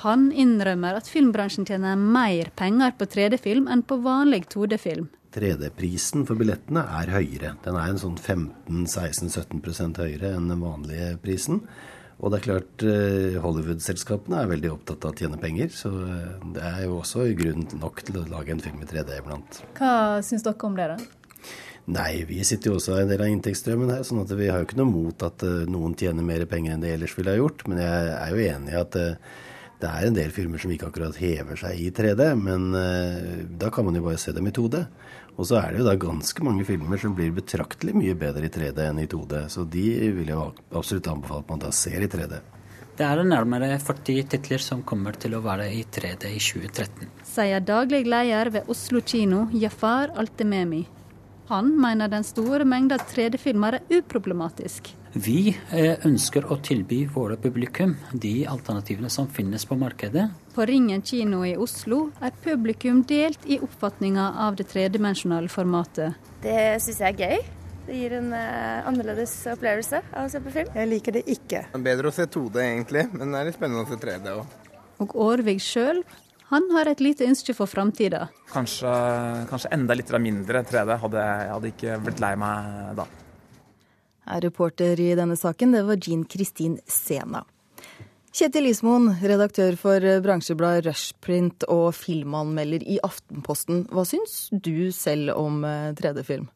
Han 0.00 0.30
innrømmer 0.32 0.96
at 0.96 1.08
filmbransjen 1.12 1.66
tjener 1.68 1.98
mer 2.00 2.48
penger 2.56 2.94
på 2.96 3.04
3D-film 3.12 3.66
enn 3.68 3.82
på 3.84 3.98
vanlig 4.00 4.46
2D-film. 4.48 5.10
3D-prisen 5.34 6.24
for 6.26 6.40
billettene 6.40 6.86
er 6.98 7.12
høyere. 7.12 7.52
Den 7.66 7.76
er 7.76 7.92
en 7.92 8.00
sånn 8.00 8.16
15-16-17% 8.16 10.00
høyere 10.00 10.32
enn 10.38 10.48
den 10.50 10.62
vanlige 10.64 11.12
prisen. 11.22 11.60
Og 12.20 12.32
det 12.32 12.40
er 12.40 12.46
klart 12.46 12.84
eh, 12.84 13.36
Hollywood-selskapene 13.40 14.40
er 14.40 14.48
veldig 14.50 14.72
opptatt 14.72 15.04
av 15.04 15.12
å 15.12 15.20
tjene 15.20 15.40
penger, 15.40 15.70
så 15.72 15.92
eh, 16.04 16.48
det 16.56 16.64
er 16.64 16.82
jo 16.86 16.98
også 16.98 17.28
grunn 17.36 17.68
nok 17.80 18.02
til 18.04 18.18
å 18.20 18.26
lage 18.28 18.52
en 18.56 18.60
film 18.64 18.80
i 18.80 18.88
3D 18.88 19.20
iblant. 19.20 19.60
Hva 19.78 20.20
syns 20.24 20.44
dere 20.44 20.68
om 20.68 20.76
det, 20.76 20.88
da? 20.92 21.54
Nei, 21.90 22.24
vi 22.28 22.42
sitter 22.44 22.72
jo 22.72 22.76
også 22.76 22.98
en 23.00 23.08
del 23.08 23.24
av 23.24 23.32
inntektsstrømmen 23.32 23.94
her, 23.94 24.02
sånn 24.06 24.20
at 24.24 24.34
vi 24.36 24.50
har 24.52 24.60
jo 24.60 24.68
ikke 24.68 24.80
noe 24.80 24.92
mot 24.92 25.24
at 25.28 25.44
eh, 25.48 25.62
noen 25.68 25.96
tjener 26.00 26.24
mer 26.24 26.44
penger 26.48 26.76
enn 26.76 26.84
de 26.84 26.92
ellers 26.96 27.16
ville 27.16 27.32
ha 27.32 27.40
gjort. 27.40 27.64
Men 27.68 27.84
jeg 27.84 28.12
er 28.16 28.34
jo 28.34 28.44
enig 28.50 28.76
i 28.76 28.80
at 28.80 29.00
det 29.80 29.88
er 29.88 30.06
en 30.06 30.16
del 30.16 30.32
filmer 30.34 30.60
som 30.60 30.72
ikke 30.74 30.90
akkurat 30.90 31.16
hever 31.20 31.58
seg 31.58 31.80
i 31.80 31.88
3D, 31.94 32.26
men 32.40 32.70
uh, 32.76 33.40
da 33.60 33.70
kan 33.72 33.86
man 33.86 33.96
jo 33.96 34.04
bare 34.04 34.20
se 34.20 34.34
dem 34.36 34.48
i 34.50 34.54
2D. 34.54 34.84
Og 35.40 35.48
så 35.48 35.56
er 35.60 35.72
det 35.72 35.80
jo 35.80 35.88
da 35.88 35.96
ganske 35.96 36.44
mange 36.44 36.66
filmer 36.68 37.00
som 37.00 37.14
blir 37.16 37.32
betraktelig 37.32 37.94
mye 37.96 38.16
bedre 38.18 38.44
i 38.44 38.52
3D 38.52 38.84
enn 38.90 39.00
i 39.00 39.08
2D, 39.08 39.46
så 39.48 39.64
de 39.64 39.86
vil 40.18 40.32
jeg 40.32 40.64
absolutt 40.68 41.08
anbefale 41.08 41.46
at 41.46 41.52
man 41.54 41.62
da 41.62 41.72
ser 41.72 42.04
i 42.04 42.10
3D. 42.12 42.40
Det 43.00 43.06
er 43.08 43.22
nærmere 43.24 43.78
40 43.80 44.26
titler 44.28 44.60
som 44.60 44.82
kommer 44.84 45.16
til 45.16 45.32
å 45.32 45.40
være 45.40 45.70
i 45.72 45.86
3D 45.88 46.34
i 46.34 46.40
2013. 46.44 47.08
Sier 47.24 47.64
daglig 47.64 48.02
leder 48.04 48.50
ved 48.52 48.68
Oslo 48.68 49.00
kino, 49.00 49.46
Jafar 49.56 50.12
Altememi. 50.20 50.82
Han 51.48 51.72
mener 51.80 52.12
den 52.12 52.26
store 52.26 52.66
mengda 52.68 53.00
3D-filmer 53.00 53.80
er 53.80 54.02
uproblematisk. 54.02 54.92
Vi 55.10 55.50
eh, 55.74 55.96
ønsker 56.06 56.44
å 56.46 56.60
tilby 56.62 57.00
våre 57.10 57.34
publikum 57.40 57.96
de 58.12 58.44
alternativene 58.46 59.10
som 59.10 59.26
finnes 59.26 59.64
på 59.66 59.74
markedet. 59.74 60.28
På 60.54 60.62
Ringen 60.68 61.02
kino 61.02 61.40
i 61.42 61.56
Oslo 61.58 62.12
er 62.22 62.30
publikum 62.44 63.00
delt 63.02 63.42
i 63.50 63.58
oppfatninga 63.58 64.28
av 64.46 64.60
det 64.60 64.68
tredimensjonale 64.70 65.50
formatet. 65.50 66.14
Det 66.44 66.78
syns 66.84 67.02
jeg 67.02 67.16
er 67.16 67.24
gøy. 67.24 67.48
Det 67.88 67.98
gir 67.98 68.14
en 68.20 68.30
uh, 68.30 68.86
annerledes 68.86 69.32
opplevelse 69.50 69.98
av 70.14 70.28
å 70.28 70.30
se 70.30 70.38
på 70.44 70.52
film. 70.54 70.70
Jeg 70.78 70.90
liker 70.92 71.16
det 71.16 71.24
ikke. 71.26 71.64
Det 71.72 71.80
er 71.80 71.86
bedre 71.88 72.12
å 72.12 72.14
se 72.14 72.28
2D 72.30 72.60
egentlig, 72.62 73.08
men 73.10 73.34
det 73.34 73.40
er 73.40 73.48
litt 73.48 73.58
spennende 73.58 73.82
å 73.82 73.90
se 73.90 73.98
3D 73.98 74.34
òg. 74.36 74.58
Og 75.02 75.16
Årvig 75.26 75.56
sjøl, 75.64 76.04
han 76.52 76.70
har 76.76 76.86
et 76.92 77.02
lite 77.02 77.26
ønske 77.26 77.56
for 77.56 77.70
framtida. 77.70 78.28
Kanskje, 78.52 78.92
kanskje, 79.50 79.72
enda 79.74 79.96
litt 79.98 80.12
mindre 80.22 80.62
3D. 80.70 81.00
Hadde, 81.02 81.26
jeg 81.32 81.50
hadde 81.56 81.74
ikke 81.74 81.98
blitt 82.06 82.22
lei 82.22 82.36
meg 82.38 82.94
da. 83.00 83.08
Reporter 84.44 85.00
i 85.00 85.14
denne 85.18 85.38
saken, 85.38 85.72
det 85.74 85.86
var 85.88 85.98
Jean 86.00 86.26
Kristin 86.28 86.78
Sena. 86.86 87.44
Kjetil 88.30 88.68
Ismoen, 88.70 89.08
redaktør 89.26 89.74
for 89.80 90.04
bransjebladet 90.22 90.86
Rushprint 90.86 91.66
og 91.72 91.88
filmanmelder 91.98 92.84
i 92.86 93.00
Aftenposten. 93.02 93.88
Hva 93.90 94.04
syns 94.06 94.44
du 94.54 94.92
selv 94.94 95.34
om 95.34 95.64
3D-film? 95.98 96.46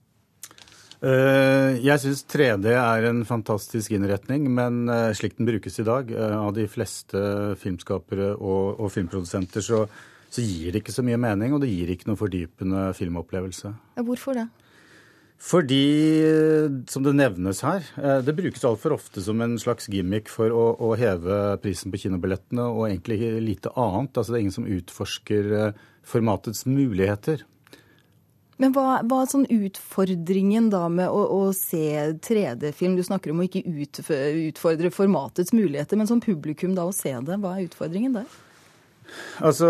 Eh, 1.05 1.11
eh, 1.11 1.81
jeg 1.85 2.01
syns 2.01 2.25
3D 2.31 2.73
er 2.73 3.09
en 3.11 3.25
fantastisk 3.29 3.93
innretning, 3.97 4.49
men 4.55 4.89
eh, 4.89 5.13
slik 5.17 5.37
den 5.39 5.49
brukes 5.49 5.79
i 5.81 5.87
dag 5.87 6.13
av 6.15 6.55
de 6.57 6.67
fleste 6.71 7.21
filmskapere 7.61 8.33
og, 8.39 8.81
og 8.81 8.93
filmprodusenter, 8.95 9.65
så, 9.65 9.85
så, 10.29 10.45
gir 10.45 10.73
det 10.73 10.85
ikke 10.85 10.95
så 10.95 11.05
mye 11.07 11.21
mening, 11.21 11.55
og 11.55 11.65
det 11.65 11.73
gir 11.73 11.93
ikke 11.93 12.11
noe 12.11 12.21
fordypende 12.21 12.93
filmopplevelse. 12.97 13.75
Hvorfor 14.01 14.41
det? 14.41 14.49
Fordi, 15.45 15.85
som 16.89 17.05
det 17.05 17.13
nevnes 17.19 17.59
her, 17.67 17.85
det 18.25 18.33
brukes 18.33 18.65
altfor 18.65 18.95
ofte 18.97 19.21
som 19.21 19.43
en 19.45 19.59
slags 19.61 19.91
gimmick 19.93 20.31
for 20.33 20.49
å, 20.49 20.63
å, 20.81 20.95
heve 20.97 21.59
prisen 21.61 21.93
på 21.93 22.01
kinobillettene, 22.01 22.65
og 22.65 22.87
egentlig 22.89 23.19
lite 23.45 23.73
annet. 23.77 24.17
Altså 24.17 24.33
det 24.33 24.39
er 24.39 24.45
ingen 24.47 24.57
som 24.57 24.71
utforsker 24.79 25.51
formatets 26.09 26.65
muligheter. 26.65 27.45
Men 28.63 28.73
hva, 28.75 29.01
hva 29.03 29.21
er 29.21 29.31
sånn 29.31 29.47
utfordringen 29.51 30.69
da 30.73 30.85
med 30.93 31.11
å, 31.11 31.23
å 31.37 31.53
se 31.57 32.15
3D-film? 32.23 32.95
Du 32.97 33.03
snakker 33.07 33.35
om 33.35 33.43
å 33.43 33.49
ikke 33.49 33.65
utfordre 33.67 34.93
formatets 34.95 35.53
muligheter, 35.57 35.99
men 35.99 36.11
som 36.11 36.23
publikum 36.23 36.77
da 36.77 36.87
å 36.87 36.95
se 36.95 37.13
det, 37.27 37.39
hva 37.43 37.57
er 37.57 37.67
utfordringen 37.67 38.15
der? 38.21 38.29
Altså, 39.45 39.69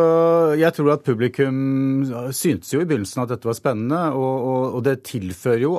Jeg 0.58 0.72
tror 0.76 0.92
at 0.94 1.04
publikum 1.06 2.04
syntes 2.32 2.72
jo 2.72 2.80
i 2.82 2.88
begynnelsen 2.88 3.24
at 3.24 3.34
dette 3.34 3.48
var 3.48 3.58
spennende. 3.58 4.02
Og, 4.14 4.34
og, 4.48 4.64
og 4.78 4.84
det 4.86 5.02
tilfører 5.10 5.64
jo 5.64 5.76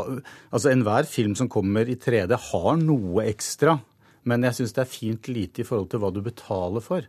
Altså, 0.51 0.72
enhver 0.72 1.10
film 1.10 1.36
som 1.36 1.49
kommer 1.51 1.88
i 1.88 1.97
3D, 1.99 2.36
har 2.51 2.80
noe 2.82 3.28
ekstra. 3.28 3.80
Men 4.26 4.45
jeg 4.47 4.58
syns 4.58 4.74
det 4.74 4.84
er 4.84 4.89
fint 4.89 5.30
lite 5.30 5.62
i 5.62 5.68
forhold 5.68 5.91
til 5.91 6.01
hva 6.01 6.12
du 6.14 6.22
betaler 6.26 6.84
for. 6.84 7.06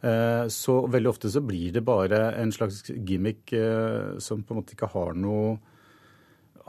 Eh, 0.00 0.44
så 0.48 0.76
veldig 0.88 1.10
ofte 1.10 1.30
så 1.32 1.42
blir 1.44 1.74
det 1.74 1.82
bare 1.84 2.30
en 2.40 2.52
slags 2.54 2.86
gimmick 2.88 3.52
eh, 3.52 4.16
som 4.22 4.40
på 4.42 4.54
en 4.54 4.60
måte 4.62 4.72
ikke 4.72 4.88
har 4.94 5.18
noe, 5.18 5.58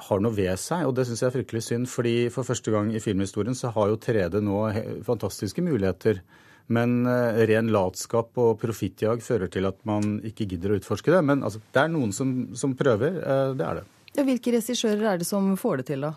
har 0.09 0.23
noe 0.23 0.35
ved 0.35 0.57
seg. 0.59 0.87
Og 0.89 0.95
det 0.97 1.05
syns 1.07 1.23
jeg 1.23 1.29
er 1.29 1.37
fryktelig 1.37 1.63
synd, 1.67 1.89
fordi 1.91 2.15
for 2.33 2.47
første 2.47 2.73
gang 2.73 2.91
i 2.91 3.03
filmhistorien 3.03 3.57
så 3.57 3.71
har 3.75 3.91
jo 3.91 4.01
3D 4.01 4.41
nå 4.43 4.63
fantastiske 5.07 5.63
muligheter. 5.63 6.23
Men 6.71 7.01
uh, 7.07 7.39
ren 7.49 7.71
latskap 7.73 8.37
og 8.39 8.59
profittjag 8.61 9.23
fører 9.25 9.51
til 9.51 9.67
at 9.69 9.79
man 9.87 10.19
ikke 10.27 10.47
gidder 10.53 10.73
å 10.73 10.81
utforske 10.81 11.13
det. 11.13 11.21
Men 11.27 11.45
altså, 11.47 11.61
det 11.73 11.83
er 11.83 11.91
noen 11.91 12.13
som, 12.15 12.33
som 12.57 12.75
prøver. 12.79 13.17
Uh, 13.21 13.53
det 13.59 13.67
er 13.67 13.81
det. 13.81 13.87
Ja, 14.17 14.27
hvilke 14.27 14.53
regissører 14.55 15.13
er 15.13 15.21
det 15.21 15.27
som 15.27 15.53
får 15.59 15.81
det 15.81 15.89
til, 15.91 16.05
da? 16.07 16.15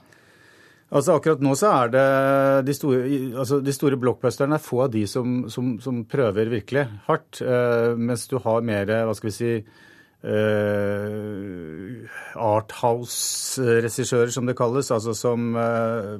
Altså 0.94 1.16
Akkurat 1.16 1.40
nå 1.42 1.54
så 1.58 1.70
er 1.72 1.90
det 1.90 2.04
de 2.68 2.74
store, 2.76 2.98
altså 3.40 3.58
de 3.64 3.72
store 3.74 3.96
blockbusterne 3.98 4.58
er 4.58 4.62
få 4.62 4.84
av 4.84 4.92
de 4.92 5.02
som, 5.10 5.40
som, 5.50 5.72
som 5.82 6.02
prøver 6.06 6.52
virkelig 6.52 6.84
hardt. 7.08 7.40
Uh, 7.42 7.96
mens 7.98 8.28
du 8.30 8.36
har 8.44 8.62
mer, 8.66 8.92
hva 9.08 9.16
skal 9.16 9.30
vi 9.30 9.36
si 9.38 9.52
uh, 10.24 12.04
Arthouse-regissører, 12.34 14.32
som 14.34 14.46
det 14.48 14.56
kalles. 14.58 14.90
Altså 14.94 15.14
som 15.16 15.54
uh, 15.56 16.16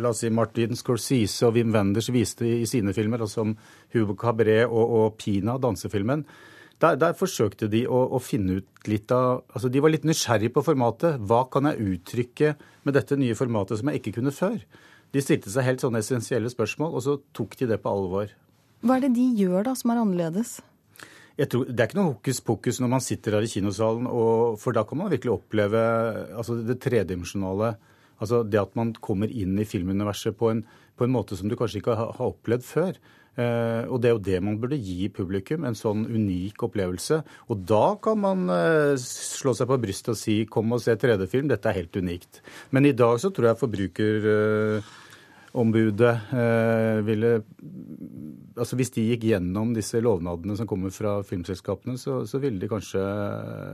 la 0.00 0.08
oss 0.12 0.22
si 0.24 0.30
Martin 0.32 0.78
Scorsese 0.78 1.48
og 1.48 1.56
Wim 1.58 1.74
Wenders 1.74 2.10
viste 2.14 2.46
i, 2.46 2.66
sine 2.70 2.94
filmer. 2.96 3.26
Og 3.26 3.30
som 3.32 3.56
Hugo 3.94 4.14
Cabret 4.18 4.66
og, 4.68 4.84
og 5.00 5.18
Pina, 5.20 5.58
dansefilmen. 5.60 6.24
Der, 6.80 6.96
der, 6.96 7.12
forsøkte 7.12 7.68
de 7.68 7.82
å, 7.84 8.06
å, 8.16 8.18
finne 8.24 8.62
ut 8.62 8.88
litt 8.88 9.12
av 9.12 9.42
altså 9.52 9.68
De 9.68 9.82
var 9.84 9.92
litt 9.92 10.06
nysgjerrige 10.08 10.54
på 10.54 10.64
formatet. 10.70 11.20
Hva 11.20 11.42
kan 11.52 11.68
jeg 11.68 11.96
uttrykke 11.96 12.54
med 12.88 12.96
dette 12.96 13.18
nye 13.20 13.36
formatet 13.36 13.82
som 13.82 13.90
jeg 13.90 14.00
ikke 14.00 14.16
kunne 14.16 14.32
før? 14.32 14.56
De 15.12 15.20
stilte 15.20 15.52
seg 15.52 15.66
helt 15.66 15.82
sånne 15.82 16.00
essensielle 16.00 16.48
spørsmål, 16.52 16.94
og 16.94 17.04
så 17.04 17.18
tok 17.36 17.58
de 17.60 17.68
det 17.72 17.80
på 17.82 17.92
alvor. 17.92 18.32
Hva 18.80 18.96
er 18.96 19.04
det 19.04 19.12
de 19.18 19.26
gjør 19.42 19.66
da 19.66 19.74
som 19.76 19.92
er 19.92 20.00
annerledes? 20.00 20.60
Tror, 21.40 21.68
det 21.68 21.78
er 21.78 21.88
ikke 21.88 22.00
noe 22.00 22.12
hokus 22.12 22.42
pokus 22.44 22.80
når 22.82 22.90
man 22.92 23.04
sitter 23.04 23.38
her 23.38 23.46
i 23.46 23.52
kinosalen, 23.52 24.08
og, 24.10 24.58
for 24.60 24.76
da 24.76 24.84
kan 24.84 25.00
man 25.00 25.12
virkelig 25.12 25.32
oppleve 25.38 25.80
altså, 26.36 26.58
det 26.66 26.80
tredimensjonale. 26.84 27.74
Altså 28.20 28.42
det 28.44 28.60
at 28.60 28.76
man 28.76 28.92
kommer 29.00 29.30
inn 29.32 29.56
i 29.56 29.68
filmuniverset 29.68 30.36
på 30.36 30.50
en, 30.52 30.60
på 30.98 31.06
en 31.06 31.14
måte 31.14 31.38
som 31.38 31.48
du 31.48 31.56
kanskje 31.56 31.80
ikke 31.80 31.96
har, 31.96 32.20
opplevd 32.20 32.66
før. 32.66 32.98
Eh, 33.40 33.86
og 33.88 34.02
det 34.02 34.10
er 34.10 34.16
jo 34.16 34.24
det 34.26 34.40
man 34.44 34.58
burde 34.60 34.76
gi 34.76 35.08
publikum, 35.16 35.64
en 35.64 35.78
sånn 35.78 36.04
unik 36.04 36.66
opplevelse. 36.66 37.22
Og 37.48 37.62
da 37.64 37.84
kan 38.04 38.20
man 38.20 38.44
eh, 38.52 38.96
slå 39.00 39.54
seg 39.56 39.70
på 39.70 39.80
brystet 39.80 40.12
og 40.12 40.20
si 40.20 40.42
'kom 40.44 40.76
og 40.76 40.82
se 40.84 40.92
3D-film', 40.92 41.48
dette 41.48 41.70
er 41.70 41.80
helt 41.80 41.96
unikt. 41.96 42.42
Men 42.70 42.84
i 42.84 42.92
dag 42.92 43.16
så 43.22 43.32
tror 43.32 43.52
jeg 43.52 43.62
forbruker... 43.64 44.28
eh, 44.34 44.98
ville 47.06 47.40
altså 48.60 48.76
Hvis 48.78 48.92
de 48.94 49.06
gikk 49.08 49.24
gjennom 49.30 49.72
disse 49.74 50.00
lovnadene 50.02 50.56
som 50.58 50.68
kommer 50.68 50.92
fra 50.94 51.20
filmselskapene, 51.26 51.96
så, 51.98 52.20
så 52.28 52.40
ville 52.42 52.60
de 52.60 52.68
kanskje 52.70 53.02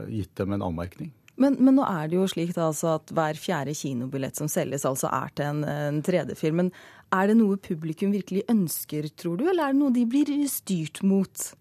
gitt 0.09 0.33
dem 0.39 0.55
en 0.55 0.63
anmerkning. 0.69 1.11
Men, 1.37 1.57
men, 1.61 1.75
nå 1.77 1.83
er 1.85 2.09
det 2.09 2.17
jo 2.17 2.25
slik 2.29 2.55
da, 2.55 2.71
altså 2.71 2.95
at 2.95 3.11
hver 3.13 3.37
fjerde 3.37 3.75
kinobillett 3.77 4.39
som 4.39 4.49
selges, 4.49 4.87
altså 4.89 5.11
er 5.13 5.33
til 5.37 5.51
en, 5.51 5.59
en 5.69 5.99
3D-film. 6.05 6.63
Men 6.63 6.71
er 7.13 7.29
det 7.29 7.37
noe 7.37 7.59
publikum 7.61 8.15
virkelig 8.15 8.47
ønsker, 8.49 9.09
tror 9.13 9.37
du, 9.37 9.45
eller 9.45 9.67
er 9.67 9.75
det 9.75 9.81
noe 9.83 9.93
de 9.93 10.05
blir 10.09 10.31
styrt 10.49 11.03
mot? 11.05 11.51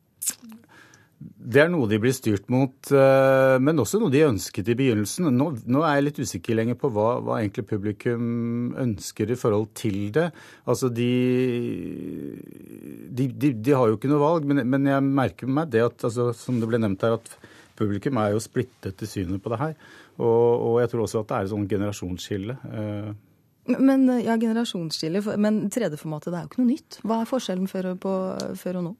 Det 1.16 1.62
er 1.62 1.70
noe 1.72 1.88
de 1.88 1.96
blir 2.00 2.12
styrt 2.12 2.50
mot, 2.52 2.74
eh, 2.92 3.56
men 3.62 3.80
også 3.80 3.96
noe 4.02 4.12
de 4.12 4.20
ønsket 4.26 4.68
i 4.68 4.74
begynnelsen. 4.76 5.30
Nå, 5.32 5.46
nå 5.64 5.84
er 5.86 5.94
jeg 5.96 6.04
litt 6.04 6.18
usikker 6.20 6.58
lenger 6.58 6.76
på 6.76 6.90
hva, 6.92 7.06
hva, 7.24 7.38
egentlig 7.40 7.64
publikum 7.70 8.74
ønsker 8.82 9.32
i 9.32 9.38
forhold 9.40 9.70
til 9.78 10.10
det. 10.12 10.26
Altså, 10.68 10.90
de, 10.92 11.08
de, 13.08 13.30
de, 13.32 13.52
de 13.54 13.76
har 13.78 13.88
jo 13.88 13.96
ikke 13.96 14.10
noe 14.12 14.20
valg, 14.20 14.48
men, 14.50 14.60
men 14.68 14.90
jeg 14.90 15.06
merker 15.06 15.48
meg 15.48 15.72
det 15.72 15.86
at, 15.86 16.04
altså, 16.04 16.28
som 16.36 16.60
det 16.60 16.68
ble 16.68 16.82
nevnt 16.84 17.06
her, 17.06 17.16
at 17.16 17.54
publikum 17.80 18.20
er 18.20 18.34
jo 18.34 18.44
splittet 18.44 19.06
i 19.06 19.08
synet 19.08 19.40
på 19.40 19.54
det 19.54 19.62
her. 19.62 19.74
Og, 20.18 20.44
og 20.68 20.78
jeg 20.82 20.92
tror 20.92 21.06
også 21.06 21.24
at 21.24 21.32
det 21.32 21.38
er 21.38 21.48
et 21.48 21.54
sånt 21.54 21.72
generasjonsskille. 21.72 22.58
Eh, 22.68 23.10
men 23.72 24.04
ja, 24.20 24.36
generasjonsskille. 24.36 25.24
Men 25.40 25.64
3D-formatet 25.72 26.28
det 26.28 26.38
er 26.38 26.44
jo 26.44 26.52
ikke 26.52 26.62
noe 26.62 26.74
nytt. 26.74 27.00
Hva 27.08 27.22
er 27.22 27.32
forskjellen 27.32 27.72
før, 27.72 27.94
på, 28.04 28.14
før 28.60 28.82
og 28.82 28.88
nå? 28.90 28.94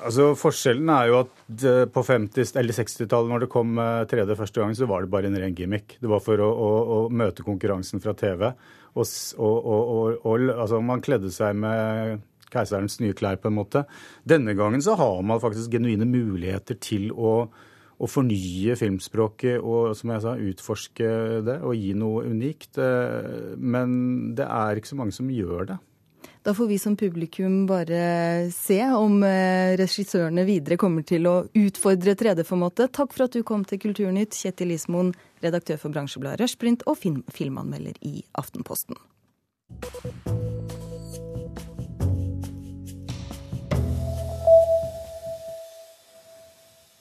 Altså, 0.00 0.30
Forskjellen 0.38 0.90
er 0.94 1.10
jo 1.10 1.18
at 1.20 1.64
eh, 1.68 1.84
på 1.92 2.02
50- 2.06 2.56
eller 2.60 2.76
60-tallet, 2.76 3.30
når 3.32 3.44
det 3.44 3.50
kom 3.52 3.78
3D 3.78 4.24
eh, 4.24 4.38
første 4.38 4.62
gang, 4.62 4.74
så 4.76 4.88
var 4.90 5.04
det 5.04 5.12
bare 5.12 5.30
en 5.30 5.38
ren 5.40 5.56
gimmick. 5.56 5.98
Det 6.00 6.10
var 6.10 6.22
for 6.24 6.40
å, 6.40 6.48
å, 6.50 6.70
å 6.96 6.98
møte 7.12 7.46
konkurransen 7.46 8.02
fra 8.02 8.14
TV. 8.18 8.48
Og, 8.96 9.06
og, 9.38 10.20
og, 10.26 10.46
altså, 10.56 10.80
man 10.84 11.04
kledde 11.04 11.32
seg 11.34 11.58
med 11.60 12.22
keiserens 12.50 12.98
nye 13.02 13.14
klær, 13.14 13.38
på 13.38 13.50
en 13.50 13.58
måte. 13.60 13.84
Denne 14.26 14.56
gangen 14.58 14.82
så 14.82 14.96
har 14.98 15.20
man 15.26 15.42
faktisk 15.42 15.76
genuine 15.76 16.08
muligheter 16.08 16.80
til 16.82 17.12
å 17.14 17.34
å 18.00 18.08
fornye 18.08 18.76
filmspråket 18.80 19.60
og 19.60 19.92
som 19.98 20.14
jeg 20.14 20.24
sa, 20.24 20.32
utforske 20.40 21.08
det 21.44 21.58
og 21.60 21.76
gi 21.76 21.92
noe 21.98 22.24
unikt. 22.30 22.78
Eh, 22.80 23.54
men 23.60 23.90
det 24.36 24.48
er 24.48 24.80
ikke 24.80 24.94
så 24.94 25.00
mange 25.00 25.16
som 25.16 25.28
gjør 25.32 25.72
det. 25.74 25.78
Da 26.42 26.54
får 26.54 26.66
vi 26.66 26.78
som 26.78 26.96
publikum 26.96 27.66
bare 27.66 28.50
se 28.50 28.80
om 28.96 29.18
eh, 29.22 29.76
regissørene 29.76 30.46
videre 30.48 30.78
kommer 30.80 31.04
til 31.04 31.28
å 31.28 31.34
utfordre 31.52 32.14
3D-formatet. 32.16 32.94
Takk 32.96 33.12
for 33.12 33.26
at 33.26 33.36
du 33.36 33.42
kom 33.44 33.66
til 33.68 33.82
Kulturnytt, 33.82 34.32
Kjetil 34.32 34.72
Ismoen, 34.72 35.12
redaktør 35.44 35.76
for 35.82 35.92
bransjebladet 35.92 36.40
Rushprint 36.40 36.86
og 36.88 36.96
film 37.02 37.20
filmanmelder 37.36 38.00
i 38.08 38.22
Aftenposten. 38.40 38.96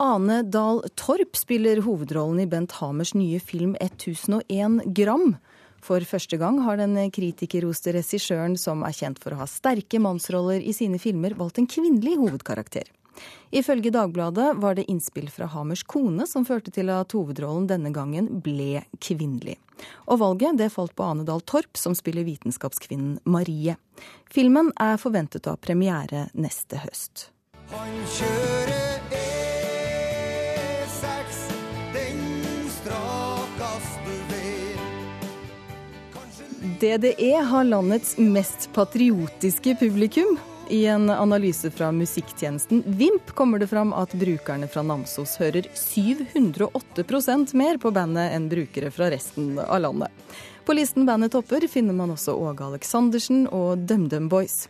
Ane 0.03 0.41
Dahl 0.51 0.83
Torp 0.99 1.39
spiller 1.39 1.79
hovedrollen 1.87 2.43
i 2.43 2.49
Bent 2.51 2.75
Hamers 2.81 3.15
nye 3.15 3.39
film 3.39 3.77
1001 3.79 4.81
gram. 4.99 5.37
For 5.85 6.03
første 6.07 6.39
gang 6.39 6.61
har 6.65 6.79
den 6.79 6.95
kritikerroste 7.15 7.93
regissøren, 7.95 8.57
som 8.59 8.83
er 8.87 8.95
kjent 8.95 9.19
for 9.23 9.35
å 9.35 9.41
ha 9.43 9.49
sterke 9.49 10.01
mannsroller 10.01 10.61
i 10.61 10.75
sine 10.75 10.99
filmer, 11.01 11.37
valgt 11.39 11.61
en 11.61 11.69
kvinnelig 11.69 12.17
hovedkarakter. 12.19 12.89
Ifølge 13.51 13.91
Dagbladet 13.91 14.53
var 14.61 14.75
det 14.77 14.85
innspill 14.91 15.29
fra 15.33 15.49
Hamers 15.51 15.83
kone 15.83 16.27
som 16.29 16.45
førte 16.47 16.71
til 16.71 16.91
at 16.93 17.15
hovedrollen 17.15 17.67
denne 17.67 17.91
gangen 17.95 18.29
ble 18.45 18.83
kvinnelig. 19.01 19.57
Og 20.07 20.21
valget 20.21 20.59
det 20.59 20.69
falt 20.73 20.95
på 20.95 21.07
Ane 21.07 21.25
Dahl 21.27 21.41
Torp, 21.41 21.77
som 21.79 21.95
spiller 21.97 22.27
vitenskapskvinnen 22.27 23.19
Marie. 23.25 23.75
Filmen 24.31 24.73
er 24.79 24.99
forventet 25.01 25.47
å 25.47 25.55
ha 25.55 25.61
premiere 25.61 26.27
neste 26.35 26.83
høst. 26.83 27.29
Han 27.73 27.99
kjører 28.17 29.28
DDE 36.79 37.35
har 37.43 37.63
landets 37.63 38.17
mest 38.17 38.69
patriotiske 38.73 39.75
publikum. 39.75 40.37
I 40.69 40.85
en 40.85 41.09
analyse 41.09 41.71
fra 41.71 41.91
musikktjenesten 41.91 42.83
Vimp 42.87 43.31
kommer 43.35 43.59
det 43.59 43.67
fram 43.67 43.91
at 43.93 44.13
brukerne 44.13 44.67
fra 44.67 44.83
Namsos 44.83 45.35
hører 45.41 45.67
708% 45.75 47.51
mer 47.59 47.81
på 47.83 47.91
bandet 47.91 48.31
enn 48.31 48.47
brukere 48.47 48.93
fra 48.95 49.09
resten 49.11 49.59
av 49.59 49.81
landet. 49.81 50.07
På 50.63 50.71
listen 50.77 51.03
bandet 51.05 51.35
topper 51.35 51.67
finner 51.67 51.97
man 51.97 52.15
også 52.15 52.37
Åge 52.39 52.71
Aleksandersen 52.71 53.47
og 53.51 53.83
DumDum 53.83 54.29
Boys. 54.31 54.69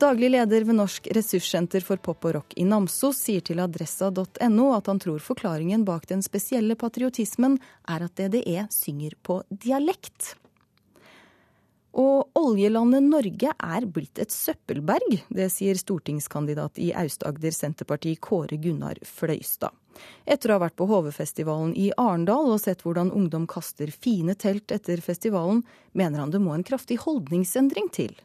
Daglig 0.00 0.32
leder 0.32 0.64
ved 0.64 0.80
Norsk 0.80 1.10
ressurssenter 1.12 1.84
for 1.84 2.00
pop 2.00 2.24
og 2.30 2.38
rock 2.38 2.56
i 2.56 2.64
Namsos 2.64 3.20
sier 3.26 3.44
til 3.44 3.60
adressa.no 3.60 4.72
at 4.72 4.88
han 4.88 5.04
tror 5.04 5.20
forklaringen 5.20 5.84
bak 5.84 6.08
den 6.08 6.24
spesielle 6.24 6.80
patriotismen 6.80 7.60
er 7.84 8.06
at 8.08 8.16
DDE 8.16 8.70
synger 8.72 9.20
på 9.20 9.42
dialekt. 9.52 10.38
Og 11.92 12.32
oljelandet 12.38 13.04
Norge 13.04 13.52
er 13.52 13.84
blitt 13.84 14.16
et 14.22 14.32
søppelberg. 14.32 15.18
Det 15.28 15.50
sier 15.52 15.76
stortingskandidat 15.76 16.80
i 16.80 16.88
Aust-Agder 16.96 17.52
Senterparti 17.52 18.14
Kåre 18.16 18.56
Gunnar 18.56 18.96
Fløystad. 19.04 19.76
Etter 20.24 20.48
å 20.48 20.56
ha 20.56 20.62
vært 20.64 20.78
på 20.80 20.86
HV-festivalen 20.88 21.74
i 21.76 21.90
Arendal 22.00 22.48
og 22.54 22.62
sett 22.62 22.80
hvordan 22.80 23.12
ungdom 23.12 23.44
kaster 23.50 23.92
fine 23.92 24.32
telt 24.40 24.72
etter 24.72 25.04
festivalen, 25.04 25.60
mener 25.92 26.24
han 26.24 26.32
det 26.32 26.40
må 26.40 26.54
en 26.56 26.64
kraftig 26.64 27.02
holdningsendring 27.04 27.92
til. 27.92 28.16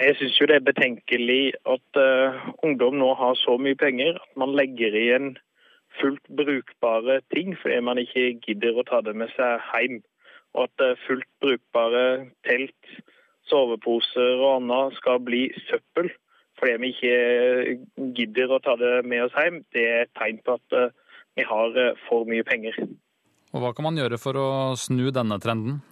Jeg 0.00 0.16
syns 0.16 0.40
jo 0.40 0.48
det 0.48 0.58
er 0.58 0.64
betenkelig 0.64 1.42
at 1.68 2.00
uh, 2.00 2.48
ungdom 2.64 2.96
nå 3.00 3.12
har 3.16 3.36
så 3.40 3.56
mye 3.60 3.76
penger 3.80 4.16
at 4.20 4.32
man 4.40 4.56
legger 4.56 4.96
igjen 4.96 5.30
fullt 6.00 6.24
brukbare 6.36 7.22
ting 7.32 7.54
fordi 7.60 7.78
man 7.84 8.00
ikke 8.00 8.34
gidder 8.44 8.76
å 8.76 8.84
ta 8.88 9.00
det 9.04 9.16
med 9.16 9.32
seg 9.36 9.64
hjem 9.72 10.02
og 10.56 10.68
at 10.68 10.84
eh, 10.84 11.00
fullt 11.06 11.28
brukbare 11.42 12.04
telt, 12.46 12.92
soveposer 13.46 14.40
og 14.40 14.56
annet 14.56 14.96
skal 14.98 15.20
bli 15.22 15.48
søppel 15.68 16.10
fordi 16.56 16.78
vi 16.80 16.88
ikke 16.94 18.12
gidder 18.16 18.54
å 18.56 18.62
ta 18.64 18.78
det 18.80 19.02
med 19.04 19.26
oss 19.26 19.34
hjem, 19.36 19.58
det 19.76 19.82
er 19.84 19.98
et 20.06 20.12
tegn 20.16 20.38
på 20.40 20.54
at 20.56 20.76
eh, 20.78 20.94
vi 21.36 21.44
har 21.44 21.76
eh, 21.76 21.98
for 22.06 22.24
mye 22.28 22.46
penger. 22.48 22.78
Og 23.52 23.60
Hva 23.60 23.74
kan 23.76 23.84
man 23.84 24.00
gjøre 24.00 24.16
for 24.20 24.40
å 24.40 24.48
snu 24.80 25.10
denne 25.12 25.36
trenden? 25.42 25.82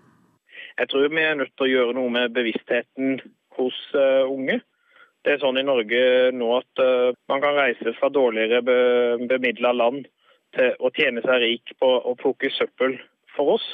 Jeg 0.80 0.88
tror 0.88 1.12
vi 1.12 1.20
er 1.20 1.36
nødt 1.36 1.52
til 1.52 1.66
å 1.66 1.72
gjøre 1.74 1.96
noe 1.98 2.14
med 2.16 2.32
bevisstheten 2.34 3.20
hos 3.58 3.76
unge. 3.94 4.56
Det 5.22 5.34
er 5.34 5.42
sånn 5.44 5.60
i 5.60 5.66
Norge 5.68 6.00
nå 6.34 6.48
at 6.56 6.82
man 7.30 7.44
kan 7.44 7.54
reise 7.54 7.92
fra 8.00 8.10
dårligere 8.10 8.58
bemidla 8.64 9.70
land 9.76 10.08
til 10.56 10.74
å 10.82 10.90
tjene 10.96 11.22
seg 11.22 11.44
rik 11.44 11.76
på 11.78 11.86
å 11.86 12.16
plukke 12.18 12.50
søppel 12.56 12.96
for 13.36 13.54
oss. 13.54 13.68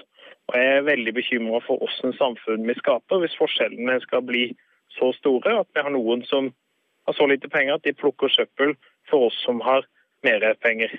Og 0.51 0.57
Jeg 0.59 0.77
er 0.77 0.83
veldig 0.83 1.13
bekymra 1.15 1.61
for 1.63 1.79
hvordan 1.79 2.17
samfunn 2.19 2.65
vi 2.67 2.75
skaper 2.75 3.21
hvis 3.23 3.37
forskjellene 3.39 4.01
skal 4.03 4.25
bli 4.27 4.49
så 4.97 5.13
store 5.15 5.61
at 5.61 5.69
vi 5.71 5.85
har 5.87 5.93
noen 5.95 6.25
som 6.27 6.49
har 7.07 7.15
så 7.15 7.29
lite 7.31 7.47
penger 7.53 7.77
at 7.79 7.85
de 7.87 7.95
plukker 7.95 8.33
søppel 8.35 8.75
for 9.07 9.29
oss 9.29 9.37
som 9.45 9.63
har 9.63 9.87
mer 10.27 10.43
penger. 10.59 10.91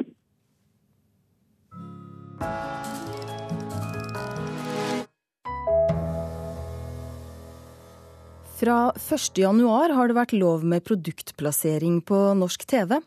Fra 8.61 8.77
1.1 8.95 9.91
har 9.97 10.07
det 10.07 10.15
vært 10.15 10.37
lov 10.37 10.63
med 10.63 10.85
produktplassering 10.87 11.99
på 12.07 12.21
norsk 12.39 12.63
TV. 12.71 13.01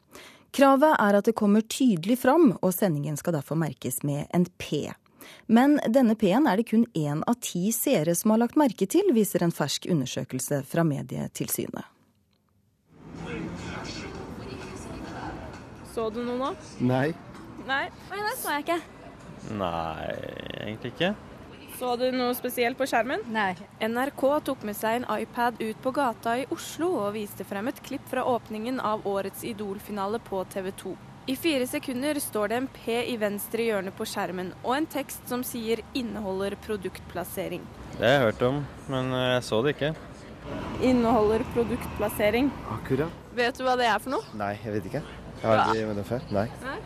Kravet 0.52 0.98
er 0.98 1.16
at 1.16 1.30
det 1.30 1.36
kommer 1.38 1.64
tydelig 1.64 2.18
fram, 2.20 2.52
og 2.60 2.74
sendingen 2.74 3.16
skal 3.16 3.38
derfor 3.38 3.56
merkes 3.56 4.02
med 4.04 4.26
en 4.34 4.44
P. 4.58 4.90
Men 5.46 5.78
denne 5.88 6.16
P-en 6.18 6.48
er 6.50 6.60
det 6.60 6.68
kun 6.70 6.86
én 6.94 7.22
av 7.26 7.38
ti 7.44 7.68
seere 7.74 8.14
som 8.18 8.34
har 8.34 8.44
lagt 8.44 8.58
merke 8.60 8.88
til, 8.90 9.12
viser 9.16 9.44
en 9.44 9.54
fersk 9.54 9.88
undersøkelse 9.90 10.62
fra 10.68 10.86
Medietilsynet. 10.86 11.90
Så 15.94 16.08
du 16.10 16.24
noe 16.26 16.40
nå? 16.40 16.50
Nei. 16.82 17.12
Nei, 17.68 17.84
Oi, 18.10 18.18
det 18.18 18.34
så 18.40 18.56
jeg 18.56 18.64
ikke. 18.64 18.80
Nei, 19.54 20.10
egentlig 20.64 20.90
ikke. 20.94 21.14
Så 21.78 21.94
du 21.98 22.04
noe 22.14 22.34
spesielt 22.38 22.78
på 22.78 22.86
skjermen? 22.86 23.22
Nei. 23.34 23.52
NRK 23.82 24.22
tok 24.46 24.62
med 24.66 24.76
seg 24.78 25.00
en 25.00 25.08
iPad 25.16 25.58
ut 25.62 25.80
på 25.82 25.92
gata 25.94 26.36
i 26.38 26.46
Oslo 26.54 26.92
og 27.00 27.14
viste 27.16 27.46
frem 27.46 27.70
et 27.70 27.82
klipp 27.82 28.06
fra 28.10 28.26
åpningen 28.30 28.78
av 28.82 29.06
årets 29.10 29.42
Idol-finale 29.46 30.20
på 30.22 30.44
TV 30.54 30.70
2. 30.84 30.94
I 31.26 31.36
fire 31.36 31.66
sekunder 31.66 32.18
står 32.20 32.48
det 32.48 32.56
en 32.56 32.66
P 32.68 32.94
i 33.08 33.14
venstre 33.16 33.64
hjørne 33.64 33.88
på 33.96 34.04
skjermen, 34.04 34.50
og 34.60 34.74
en 34.76 34.86
tekst 34.92 35.24
som 35.30 35.40
sier 35.40 35.80
'inneholder 35.96 36.52
produktplassering'. 36.66 37.64
Det 37.96 38.04
har 38.04 38.12
jeg 38.12 38.20
hørt 38.20 38.42
om, 38.42 38.66
men 38.92 39.08
eh, 39.12 39.32
jeg 39.32 39.46
så 39.46 39.62
det 39.64 39.72
ikke. 39.72 39.94
Inneholder 40.82 41.46
produktplassering. 41.54 42.52
Akkurat. 42.76 43.08
Vet 43.32 43.56
du 43.56 43.64
hva 43.64 43.76
det 43.80 43.88
er 43.88 43.98
for 44.04 44.10
noe? 44.18 44.36
Nei, 44.36 44.52
jeg 44.66 44.76
vet 44.76 44.90
ikke. 44.90 45.02
Jeg 45.40 45.48
har 45.48 45.64
aldri 45.64 45.86
med 45.86 45.96
det 45.96 46.06
før. 46.12 46.28
Nei. 46.30 46.46
Nei. 46.60 46.78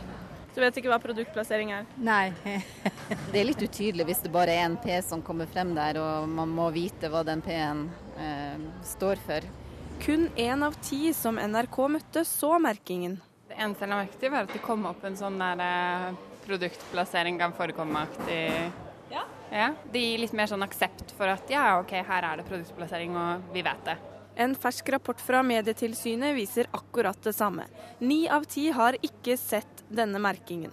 Du 0.54 0.60
vet 0.62 0.78
ikke 0.78 0.94
hva 0.94 1.02
produktplassering 1.02 1.72
er? 1.74 1.84
Nei. 1.98 2.32
Det 3.32 3.40
er 3.40 3.46
litt 3.46 3.62
utydelig 3.62 4.06
hvis 4.06 4.22
det 4.22 4.30
bare 4.30 4.54
er 4.54 4.68
en 4.68 4.78
P 4.78 5.02
som 5.02 5.22
kommer 5.22 5.50
frem 5.50 5.74
der, 5.74 5.98
og 5.98 6.28
man 6.30 6.48
må 6.48 6.70
vite 6.70 7.10
hva 7.10 7.24
den 7.26 7.42
P-en 7.42 7.88
eh, 8.14 8.58
står 8.86 9.18
for. 9.26 9.50
Kun 9.98 10.28
én 10.38 10.62
av 10.62 10.78
ti 10.78 11.10
som 11.12 11.42
NRK 11.42 11.88
møtte, 11.90 12.22
så 12.22 12.54
merkingen 12.62 13.18
eneste 13.58 13.84
jeg 13.84 13.92
la 13.92 14.00
merke 14.00 14.20
til, 14.20 14.32
var 14.32 14.46
at 14.46 14.54
det 14.54 14.64
kom 14.64 14.86
opp 14.88 15.04
en 15.06 15.18
sånn 15.18 15.38
der 15.40 15.62
eh, 15.64 16.18
produktplassering 16.46 17.38
kan 17.40 17.54
forekomme-aktig. 17.56 18.42
Ja. 19.12 19.24
ja. 19.52 19.72
Det 19.92 20.04
gir 20.04 20.22
litt 20.24 20.36
mer 20.36 20.50
sånn 20.50 20.64
aksept 20.66 21.12
for 21.18 21.30
at 21.32 21.50
ja, 21.52 21.70
OK, 21.82 21.96
her 22.08 22.30
er 22.30 22.40
det 22.40 22.48
produktplassering, 22.48 23.16
og 23.16 23.52
vi 23.54 23.64
vet 23.66 23.84
det. 23.88 23.98
En 24.38 24.54
fersk 24.54 24.92
rapport 24.94 25.20
fra 25.20 25.42
Medietilsynet 25.42 26.36
viser 26.36 26.68
akkurat 26.70 27.18
det 27.26 27.34
samme. 27.34 27.64
Ni 27.98 28.28
av 28.30 28.46
ti 28.46 28.68
har 28.70 28.94
ikke 29.02 29.34
sett 29.40 29.82
denne 29.90 30.20
merkingen. 30.22 30.70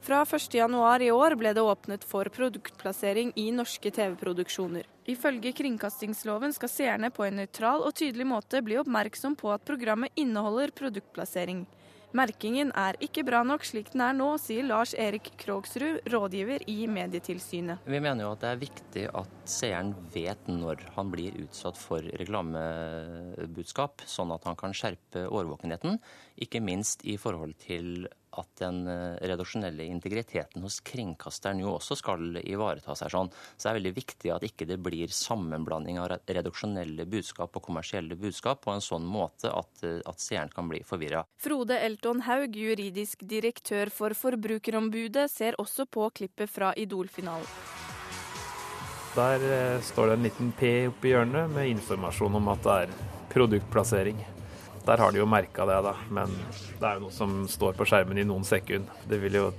Fra 0.00 0.22
1.1 0.24 1.02
i 1.04 1.10
år 1.12 1.34
ble 1.36 1.50
det 1.52 1.60
åpnet 1.60 2.04
for 2.08 2.30
produktplassering 2.32 3.34
i 3.36 3.50
norske 3.52 3.90
TV-produksjoner. 3.92 4.86
Ifølge 5.10 5.52
kringkastingsloven 5.58 6.54
skal 6.56 6.72
seerne 6.72 7.10
på 7.12 7.26
en 7.26 7.36
nøytral 7.42 7.84
og 7.84 7.92
tydelig 7.98 8.24
måte 8.30 8.62
bli 8.64 8.78
oppmerksom 8.80 9.34
på 9.36 9.50
at 9.52 9.66
programmet 9.66 10.14
inneholder 10.14 10.72
produktplassering. 10.72 11.66
Merkingen 12.10 12.72
er 12.74 12.96
ikke 12.98 13.22
bra 13.22 13.44
nok 13.46 13.62
slik 13.62 13.92
den 13.92 14.02
er 14.02 14.16
nå, 14.18 14.32
sier 14.42 14.64
Lars 14.66 14.96
Erik 14.98 15.28
Krogsrud, 15.38 16.00
rådgiver 16.10 16.64
i 16.66 16.88
Medietilsynet. 16.90 17.84
Vi 17.86 18.00
mener 18.02 18.26
jo 18.26 18.32
at 18.34 18.42
det 18.42 18.48
er 18.50 18.62
viktig 18.64 19.04
at 19.20 19.36
seeren 19.46 19.92
vet 20.10 20.50
når 20.50 20.82
han 20.96 21.12
blir 21.12 21.38
utsatt 21.44 21.78
for 21.78 22.02
reklamebudskap, 22.02 24.02
sånn 24.10 24.34
at 24.34 24.48
han 24.48 24.58
kan 24.58 24.74
skjerpe 24.74 25.28
årvåkenheten, 25.30 26.00
ikke 26.42 26.64
minst 26.66 27.06
i 27.06 27.14
forhold 27.20 27.54
til 27.62 28.08
at 28.38 28.50
den 28.60 28.84
eh, 28.88 29.16
redaksjonelle 29.26 29.86
integriteten 29.90 30.62
hos 30.62 30.80
kringkasteren 30.86 31.62
jo 31.62 31.74
også 31.76 31.96
skal 31.98 32.38
ivareta 32.42 32.94
seg 32.98 33.12
sånn. 33.12 33.30
Så 33.56 33.64
det 33.64 33.70
er 33.72 33.78
veldig 33.80 33.94
viktig 33.96 34.32
at 34.34 34.46
ikke 34.46 34.68
det 34.70 34.78
blir 34.82 35.12
sammenblanding 35.14 36.00
av 36.02 36.14
redaksjonelle 36.28 37.06
budskap 37.10 37.56
og 37.56 37.66
kommersielle 37.66 38.18
budskap 38.20 38.62
på 38.64 38.74
en 38.74 38.84
sånn 38.84 39.06
måte 39.06 39.52
at, 39.52 39.84
eh, 39.86 40.00
at 40.06 40.22
seeren 40.22 40.52
kan 40.54 40.70
bli 40.70 40.82
forvirra. 40.86 41.24
Frode 41.40 41.78
Elton 41.80 42.24
Haug, 42.28 42.56
juridisk 42.56 43.24
direktør 43.26 43.90
for 43.90 44.14
Forbrukerombudet, 44.16 45.28
ser 45.30 45.58
også 45.58 45.88
på 45.90 46.10
klippet 46.14 46.50
fra 46.50 46.74
Idol-finalen. 46.76 47.48
Der 49.16 49.42
eh, 49.42 49.80
står 49.82 50.06
det 50.06 50.12
en 50.18 50.26
liten 50.28 50.52
P 50.54 50.68
oppi 50.86 51.10
hjørnet 51.10 51.50
med 51.50 51.72
informasjon 51.72 52.36
om 52.38 52.52
at 52.52 52.62
det 52.62 52.76
er 52.84 52.92
produktplassering. 53.32 54.20
Der 54.86 55.02
har 55.02 55.12
de 55.12 55.20
jo 55.20 55.28
merka 55.28 55.66
det, 55.68 55.80
da. 55.86 55.96
Men 56.10 56.32
det 56.80 56.86
er 56.86 56.96
jo 56.96 57.08
noe 57.08 57.14
som 57.14 57.42
står 57.50 57.76
på 57.78 57.88
skjermen 57.88 58.20
i 58.20 58.26
noen 58.28 58.46
sekunder. 58.48 59.04
Det 59.10 59.20
vil 59.22 59.38
jo 59.40 59.50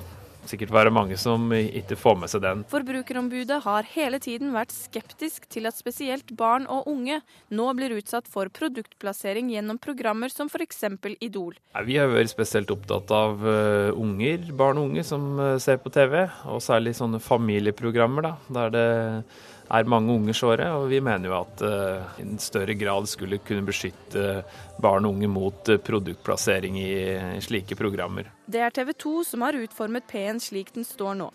sikkert 0.50 0.72
være 0.74 0.94
mange 0.94 1.18
som 1.20 1.52
ikke 1.54 1.98
får 2.00 2.18
med 2.22 2.32
seg 2.32 2.44
den. 2.46 2.64
Forbrukerombudet 2.72 3.62
har 3.66 3.88
hele 3.94 4.20
tiden 4.24 4.54
vært 4.56 4.74
skeptisk 4.74 5.48
til 5.52 5.70
at 5.70 5.78
spesielt 5.78 6.34
barn 6.38 6.68
og 6.72 6.90
unge 6.90 7.20
nå 7.54 7.68
blir 7.78 7.96
utsatt 7.98 8.30
for 8.32 8.50
produktplassering 8.54 9.52
gjennom 9.54 9.80
programmer 9.82 10.34
som 10.34 10.50
f.eks. 10.52 10.84
Idol. 11.22 11.56
Vi 11.86 11.98
har 12.00 12.12
vært 12.12 12.34
spesielt 12.34 12.72
opptatt 12.74 13.12
av 13.16 13.42
uh, 13.46 13.92
unger, 13.98 14.50
barn 14.58 14.82
og 14.82 14.92
unge 14.92 15.06
som 15.08 15.34
uh, 15.40 15.56
ser 15.62 15.82
på 15.84 15.94
TV, 15.94 16.24
og 16.50 16.62
særlig 16.64 16.96
sånne 16.98 17.22
familieprogrammer 17.24 18.32
da, 18.32 18.36
der 18.58 18.76
det 18.76 18.88
er 19.72 19.90
mange 19.90 20.14
unge 20.14 20.36
såre, 20.36 20.68
og 20.76 20.90
vi 20.92 21.02
mener 21.04 21.32
jo 21.32 21.38
at 21.40 21.64
uh, 21.64 22.16
en 22.22 22.38
større 22.42 22.76
grad 22.80 23.08
skulle 23.10 23.42
kunne 23.46 23.66
beskytte 23.68 24.42
barn 24.82 25.08
og 25.08 25.18
unge 25.18 25.30
mot 25.32 25.72
uh, 25.72 25.80
produktplassering 25.82 26.80
i, 26.82 26.94
i 27.38 27.44
slike 27.44 27.78
programmer. 27.80 28.32
Det 28.52 28.64
er 28.64 28.74
TV 28.76 28.94
2 29.06 29.14
som 29.32 29.46
har 29.48 29.60
utformet 29.60 30.10
P-en 30.12 30.42
slik 30.44 30.74
den 30.76 30.88
står 30.88 31.16
nå. 31.22 31.32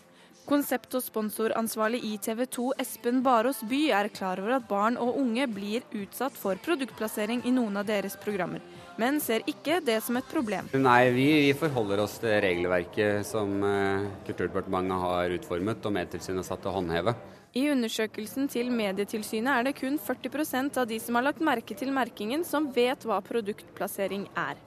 Konsept- 0.47 0.93
og 0.95 1.03
sponsoransvarlig 1.03 1.99
i 2.07 2.13
TV 2.23 2.45
2, 2.55 2.69
Espen 2.79 3.17
Barås 3.19 3.59
By, 3.67 3.81
er 3.91 4.07
klar 4.15 4.39
over 4.39 4.53
at 4.55 4.67
barn 4.69 4.95
og 4.95 5.17
unge 5.19 5.43
blir 5.51 5.83
utsatt 5.91 6.37
for 6.39 6.55
produktplassering 6.63 7.41
i 7.43 7.51
noen 7.51 7.81
av 7.81 7.89
deres 7.89 8.15
programmer, 8.21 8.63
men 8.95 9.19
ser 9.19 9.43
ikke 9.43 9.81
det 9.83 9.97
som 10.05 10.15
et 10.15 10.29
problem. 10.31 10.69
Nei, 10.79 11.09
vi, 11.11 11.27
vi 11.49 11.57
forholder 11.59 11.99
oss 12.05 12.15
til 12.23 12.37
regelverket 12.45 13.27
som 13.27 13.57
uh, 13.59 14.07
Kulturdepartementet 14.29 15.03
har 15.03 15.35
utformet 15.35 15.83
og 15.83 15.97
Medtilsynet 15.99 16.45
har 16.45 16.47
satt 16.53 16.63
til 16.63 16.71
å 16.71 16.77
håndheve. 16.79 17.17
I 17.53 17.69
undersøkelsen 17.71 18.49
til 18.51 18.71
Medietilsynet 18.73 19.53
er 19.53 19.67
det 19.69 19.77
kun 19.79 19.99
40% 19.99 20.77
av 20.81 20.87
de 20.89 20.99
som 20.99 21.15
har 21.17 21.29
lagt 21.29 21.43
merke 21.43 21.77
til 21.77 21.93
merkingen, 21.95 22.43
som 22.45 22.71
vet 22.75 23.05
hva 23.07 23.21
produktplassering 23.23 24.27
er. 24.35 24.59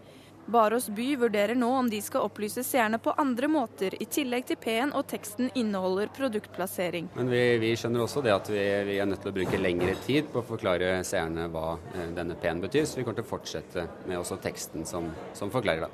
Barås 0.51 0.89
by 0.89 1.17
vurderer 1.17 1.55
nå 1.55 1.69
om 1.79 1.91
de 1.91 2.01
skal 2.03 2.25
opplyse 2.27 2.65
seerne 2.67 2.99
på 2.99 3.13
andre 3.23 3.47
måter, 3.49 3.95
i 4.03 4.07
tillegg 4.11 4.49
til 4.49 4.59
P-en 4.59 4.91
og 4.99 5.07
teksten 5.13 5.51
inneholder 5.55 6.11
produktplassering. 6.17 7.13
Men 7.15 7.31
vi, 7.31 7.43
vi 7.63 7.71
skjønner 7.79 8.03
også 8.03 8.25
det 8.25 8.35
at 8.35 8.51
vi, 8.51 8.65
vi, 8.89 8.99
er 8.99 9.07
nødt 9.07 9.23
til 9.23 9.31
å 9.31 9.37
bruke 9.37 9.61
lengre 9.61 9.95
tid 10.07 10.33
på 10.33 10.43
å 10.43 10.49
forklare 10.49 11.05
seerne 11.07 11.47
hva 11.53 11.77
eh, 11.95 12.11
denne 12.17 12.35
P-en 12.41 12.65
betyr, 12.65 12.89
så 12.89 12.99
vi 12.99 13.07
kommer 13.07 13.21
til 13.21 13.29
å 13.29 13.31
fortsette 13.31 13.87
med 14.09 14.19
også 14.19 14.41
teksten 14.43 14.89
som, 14.89 15.13
som 15.39 15.53
forklarer 15.55 15.87
det. 15.87 15.93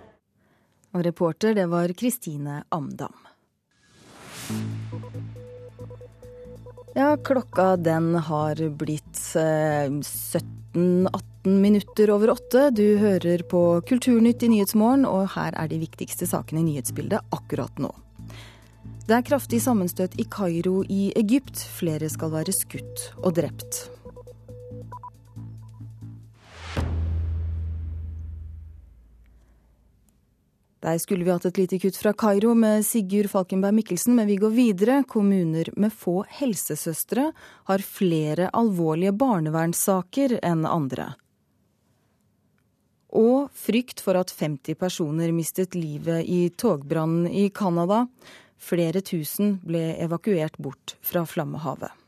Og 0.96 1.04
reporter 1.04 1.52
det 1.58 1.66
var 1.68 1.92
Kristine 1.98 2.62
Amdam. 2.72 3.26
Ja, 6.96 7.16
klokka 7.16 7.76
den 7.76 8.14
har 8.14 8.68
blitt 8.68 9.12
17-18 9.12 10.40
eh, 10.74 11.50
minutter 11.50 12.10
over 12.10 12.30
åtte. 12.30 12.70
Du 12.70 12.96
hører 12.96 13.42
på 13.44 13.82
Kulturnytt 13.84 14.40
i 14.42 14.48
Nyhetsmorgen, 14.48 15.04
og 15.04 15.28
her 15.34 15.52
er 15.60 15.68
de 15.68 15.76
viktigste 15.82 16.24
sakene 16.24 16.62
i 16.62 16.70
nyhetsbildet 16.70 17.20
akkurat 17.36 17.76
nå. 17.84 17.92
Det 19.04 19.12
er 19.12 19.26
kraftig 19.28 19.60
sammenstøt 19.60 20.16
i 20.16 20.24
Kairo 20.24 20.86
i 20.88 21.10
Egypt. 21.20 21.60
Flere 21.76 22.08
skal 22.08 22.32
være 22.32 22.56
skutt 22.56 23.10
og 23.20 23.36
drept. 23.42 23.90
Der 30.86 30.98
skulle 31.02 31.24
vi 31.26 31.32
hatt 31.34 31.44
et 31.48 31.58
lite 31.58 31.80
kutt 31.82 31.96
fra 31.98 32.12
Kairo 32.14 32.52
med 32.54 32.84
Sigurd 32.86 33.26
Falkenberg 33.32 33.74
Mikkelsen, 33.74 34.14
men 34.14 34.28
vi 34.30 34.36
går 34.38 34.52
videre. 34.54 35.00
Kommuner 35.02 35.66
med 35.74 35.90
få 35.90 36.20
helsesøstre 36.30 37.32
har 37.66 37.82
flere 37.82 38.52
alvorlige 38.54 39.10
barnevernssaker 39.18 40.36
enn 40.46 40.62
andre. 40.70 41.08
Og 43.18 43.50
frykt 43.50 44.04
for 44.04 44.14
at 44.20 44.30
50 44.30 44.78
personer 44.78 45.34
mistet 45.34 45.74
livet 45.74 46.22
i 46.22 46.52
togbrannen 46.54 47.26
i 47.34 47.48
Canada. 47.50 48.04
Flere 48.54 49.02
tusen 49.02 49.56
ble 49.66 49.88
evakuert 49.98 50.54
bort 50.62 50.94
fra 51.02 51.26
flammehavet. 51.26 52.05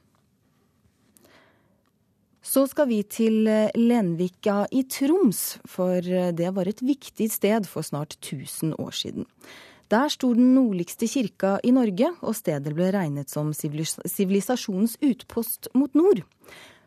Så 2.49 2.65
skal 2.71 2.89
vi 2.89 3.03
til 3.05 3.45
eh, 3.51 3.69
Lenvika 3.77 4.63
i 4.73 4.81
Troms, 4.89 5.59
for 5.69 6.01
eh, 6.01 6.31
det 6.33 6.49
var 6.57 6.71
et 6.71 6.81
viktig 6.81 7.27
sted 7.29 7.69
for 7.69 7.85
snart 7.85 8.17
1000 8.23 8.73
år 8.81 8.95
siden. 8.97 9.27
Der 9.93 10.09
sto 10.13 10.31
den 10.37 10.55
nordligste 10.55 11.09
kirka 11.09 11.59
i 11.65 11.73
Norge, 11.77 12.09
og 12.25 12.37
stedet 12.37 12.73
ble 12.77 12.89
regnet 12.95 13.29
som 13.33 13.53
sivilisasjonens 13.57 14.97
utpost 15.05 15.69
mot 15.77 15.93
nord. 15.97 16.25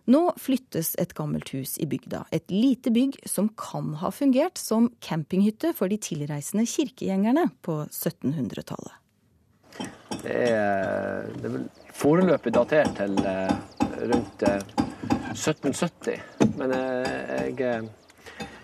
Nå 0.10 0.24
flyttes 0.42 0.96
et 1.02 1.14
gammelt 1.18 1.54
hus 1.54 1.76
i 1.82 1.86
bygda, 1.90 2.24
et 2.34 2.50
lite 2.50 2.90
bygg 2.94 3.20
som 3.30 3.52
kan 3.54 3.94
ha 4.02 4.10
fungert 4.14 4.58
som 4.58 4.90
campinghytte 5.02 5.76
for 5.78 5.94
de 5.94 6.02
tilreisende 6.02 6.66
kirkegjengerne 6.66 7.52
på 7.62 7.84
1700-tallet. 7.86 8.98
Det 10.22 10.40
det 11.42 11.50
er 11.50 11.62
foreløpig 11.96 12.54
datert 12.54 12.98
til 12.98 13.14
eh, 13.30 13.54
rundt 14.10 14.50
1770. 15.34 16.22
Men 16.60 16.76
jeg, 16.76 17.56
jeg, 17.60 17.90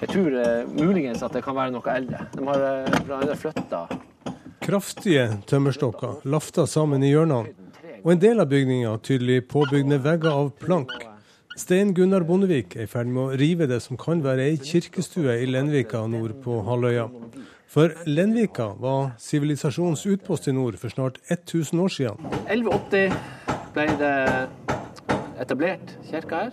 jeg 0.01 0.11
tror 0.11 0.37
uh, 0.37 0.75
muligens 0.77 1.23
at 1.25 1.33
det 1.37 1.43
kan 1.45 1.57
være 1.57 1.73
noe 1.75 1.95
eldre. 1.95 2.25
De 2.35 2.45
har 2.47 3.35
flytta. 3.39 3.85
Kraftige 4.67 5.29
tømmerstokker 5.47 6.25
lafta 6.27 6.65
sammen 6.67 7.03
i 7.05 7.13
hjørnene, 7.13 7.53
og 8.03 8.09
en 8.11 8.19
del 8.19 8.41
av 8.43 8.49
bygninga 8.51 8.97
tydelig 9.05 9.45
påbygd 9.51 9.87
med 9.87 10.03
vegger 10.03 10.33
av 10.33 10.49
plank. 10.59 10.91
Stein 11.57 11.93
Gunnar 11.97 12.25
Bondevik 12.27 12.75
er 12.75 12.85
i 12.85 12.89
ferd 12.91 13.09
med 13.09 13.21
å 13.23 13.37
rive 13.39 13.65
det 13.69 13.79
som 13.85 13.97
kan 13.97 14.19
være 14.25 14.43
ei 14.45 14.59
kirkestue 14.61 15.39
i 15.41 15.47
Lenvika 15.49 16.03
nord 16.11 16.35
på 16.43 16.59
halvøya. 16.67 17.07
For 17.67 17.95
Lenvika 18.05 18.69
var 18.77 19.15
sivilisasjonens 19.21 20.05
utpost 20.05 20.47
i 20.47 20.53
nord 20.53 20.77
for 20.81 20.93
snart 20.93 21.17
1000 21.33 21.81
år 21.81 21.95
siden. 21.95 22.29
1180 22.45 23.17
ble 23.73 23.87
det 24.03 24.15
etablert 25.39 25.95
kirka 26.09 26.43
her. 26.47 26.51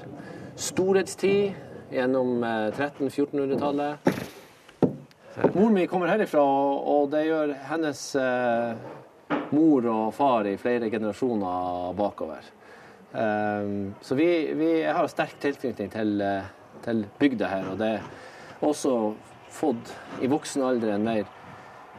Storhetstid 0.57 1.55
gjennom 1.91 2.45
1300-1400-tallet. 2.45 4.09
Eh, 5.37 5.47
mor 5.55 5.71
mi 5.71 5.87
kommer 5.87 6.13
herifra, 6.13 6.43
og 6.43 7.11
det 7.13 7.25
gjør 7.27 7.55
hennes 7.69 8.03
eh, 8.21 8.75
mor 9.55 9.89
og 9.91 10.15
far 10.15 10.49
i 10.49 10.57
flere 10.61 10.91
generasjoner 10.93 11.95
bakover. 11.99 12.51
Um, 13.15 13.95
så 14.03 14.17
vi, 14.19 14.27
vi, 14.59 14.71
har 14.83 15.07
sterk 15.07 15.37
tilknytning 15.43 15.91
til, 15.93 16.23
til 16.83 17.05
bygda 17.21 17.47
her, 17.47 17.69
og 17.71 17.79
det 17.79 17.93
har 18.01 18.67
også 18.67 18.95
fått 19.55 19.93
i 20.23 20.31
voksen 20.31 20.65
alder 20.67 20.97
en 20.97 21.07
mer 21.07 21.29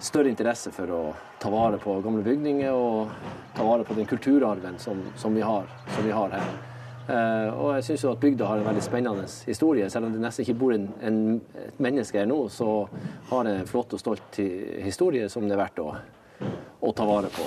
større 0.04 0.28
interesse 0.28 0.74
for 0.76 0.92
å 0.92 1.02
ta 1.40 1.50
vare 1.54 1.80
på 1.80 1.96
gamle 2.04 2.24
bygninger 2.26 2.76
og 2.76 3.12
ta 3.56 3.64
vare 3.64 3.88
på 3.88 3.96
den 3.96 4.08
kulturarven 4.10 4.80
som, 4.80 5.00
som, 5.16 5.36
vi, 5.36 5.44
har, 5.46 5.70
som 5.96 6.04
vi 6.04 6.12
har 6.12 6.36
her. 6.36 6.75
Uh, 7.06 7.50
og 7.54 7.68
jeg 7.76 7.86
syns 7.90 8.06
at 8.10 8.22
bygda 8.24 8.48
har 8.50 8.62
en 8.62 8.66
veldig 8.66 8.84
spennende 8.84 9.28
historie. 9.46 9.90
Selv 9.94 10.08
om 10.08 10.16
det 10.16 10.24
nesten 10.24 10.46
ikke 10.46 10.58
bor 10.58 10.74
en, 10.74 10.88
en, 11.06 11.20
et 11.62 11.80
menneske 11.84 12.18
her 12.18 12.30
nå, 12.30 12.40
så 12.50 12.88
har 13.30 13.46
det 13.46 13.60
en 13.60 13.70
flott 13.70 13.94
og 13.94 14.02
stolt 14.02 14.42
historie 14.82 15.30
som 15.30 15.46
det 15.46 15.54
er 15.54 15.62
verdt 15.62 15.84
å, 15.86 15.92
å 16.82 16.96
ta 16.98 17.06
vare 17.06 17.30
på. 17.36 17.46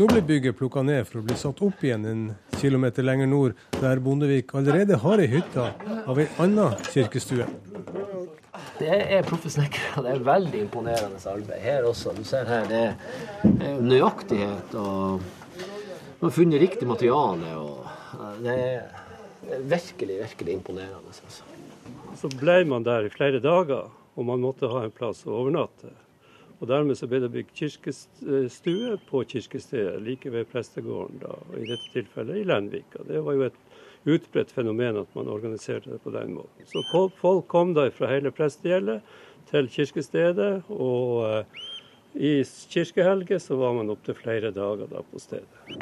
Nå 0.00 0.06
blir 0.06 0.22
bygget 0.22 0.56
plukka 0.56 0.82
ned 0.82 1.04
for 1.04 1.20
å 1.20 1.24
bli 1.26 1.34
satt 1.36 1.58
opp 1.66 1.82
igjen 1.84 2.04
en 2.08 2.20
kilometer 2.56 3.04
lenger 3.04 3.26
nord, 3.28 3.56
der 3.82 4.00
Bondevik 4.00 4.54
allerede 4.56 4.96
har 5.02 5.20
ei 5.20 5.26
hytte 5.28 5.66
av 6.08 6.20
ei 6.22 6.24
anna 6.40 6.70
kirkestue. 6.86 7.44
Det 8.80 8.96
er 9.12 9.26
proffe 9.28 9.50
snekkere. 9.52 10.02
Det 10.06 10.14
er 10.14 10.22
veldig 10.24 10.64
imponerende 10.64 11.20
arbeid 11.28 11.60
her 11.60 11.84
også. 11.88 12.14
Du 12.16 12.24
ser 12.24 12.48
her, 12.48 12.64
det 12.70 12.84
er 13.60 13.80
nøyaktighet 13.84 14.74
og 14.80 15.20
man 16.20 16.28
har 16.28 16.36
funnet 16.36 16.60
riktig 16.60 16.88
materiale. 16.88 17.54
og 17.56 17.86
Det 18.44 18.56
er 18.56 18.82
virkelig, 19.64 20.18
virkelig 20.20 20.52
imponerende. 20.52 21.08
Altså. 21.08 21.44
Så 22.20 22.28
ble 22.40 22.64
man 22.68 22.84
der 22.84 23.08
i 23.08 23.12
flere 23.12 23.40
dager, 23.40 23.88
og 24.16 24.26
man 24.28 24.40
måtte 24.40 24.68
ha 24.68 24.84
en 24.84 24.92
plass 24.92 25.24
å 25.24 25.32
overnatte. 25.32 25.92
Og 26.60 26.68
Dermed 26.68 26.98
så 27.00 27.08
ble 27.08 27.22
det 27.22 27.30
bygd 27.32 27.54
kirkestue 27.56 28.98
på 29.08 29.22
kirkestedet, 29.24 29.96
like 30.04 30.32
ved 30.32 30.44
prestegården, 30.52 31.22
da, 31.22 31.38
i 31.56 31.64
dette 31.64 31.88
tilfellet 31.94 32.42
i 32.42 32.44
Lenvika. 32.44 33.00
Det 33.08 33.24
var 33.24 33.38
jo 33.38 33.46
et 33.48 33.56
utbredt 34.04 34.52
fenomen 34.52 35.00
at 35.02 35.16
man 35.16 35.28
organiserte 35.28 35.90
det 35.92 36.00
på 36.04 36.12
den 36.14 36.34
måten. 36.38 36.68
Så 36.68 36.84
folk 37.20 37.48
kom 37.48 37.74
da 37.76 37.88
fra 37.92 38.08
hele 38.12 38.32
prestegjeldet 38.32 39.00
til 39.50 39.68
kirkestedet, 39.72 40.52
og 40.68 41.26
eh, 41.28 41.66
i 42.14 42.32
kirkehelger 42.44 43.38
så 43.42 43.58
var 43.60 43.74
man 43.76 43.90
opptil 43.92 44.16
flere 44.18 44.52
dager 44.54 44.88
da 44.90 45.02
på 45.06 45.20
stedet. 45.22 45.80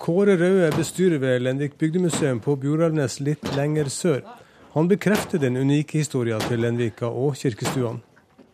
Kåre 0.00 0.36
Røe 0.40 0.70
bestyrer 0.72 1.20
ved 1.20 1.42
Lenvik 1.44 1.74
bygdemuseum 1.78 2.40
på 2.40 2.54
Bjoralnes 2.56 3.18
litt 3.20 3.44
lenger 3.56 3.90
sør. 3.92 4.22
Han 4.72 4.88
bekrefter 4.88 5.42
den 5.42 5.58
unike 5.60 5.98
historien 5.98 6.40
til 6.46 6.62
Lenvika 6.62 7.10
og 7.10 7.36
kirkestuene. 7.36 8.00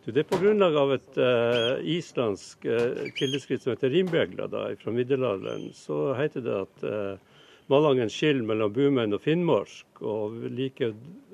Det 0.07 0.21
er 0.21 0.27
på 0.27 0.39
grunnlag 0.39 0.75
av 0.79 0.91
et 0.95 1.17
uh, 1.19 1.81
islandsk 1.83 2.63
uh, 2.63 3.07
kildeskritt 3.15 3.63
som 3.63 3.73
heter 3.73 3.91
Rimbegla 3.91 4.47
fra 4.79 4.93
middelalderen. 4.95 5.65
Så 5.75 6.13
heter 6.15 6.45
det 6.45 6.53
at 6.61 6.85
uh, 6.87 7.26
Malangen 7.67 8.07
skiller 8.07 8.45
mellom 8.47 8.71
Bumenn 8.71 9.15
og 9.15 9.21
Finnmark. 9.25 9.99
Og 9.99 10.37
like 10.55 10.93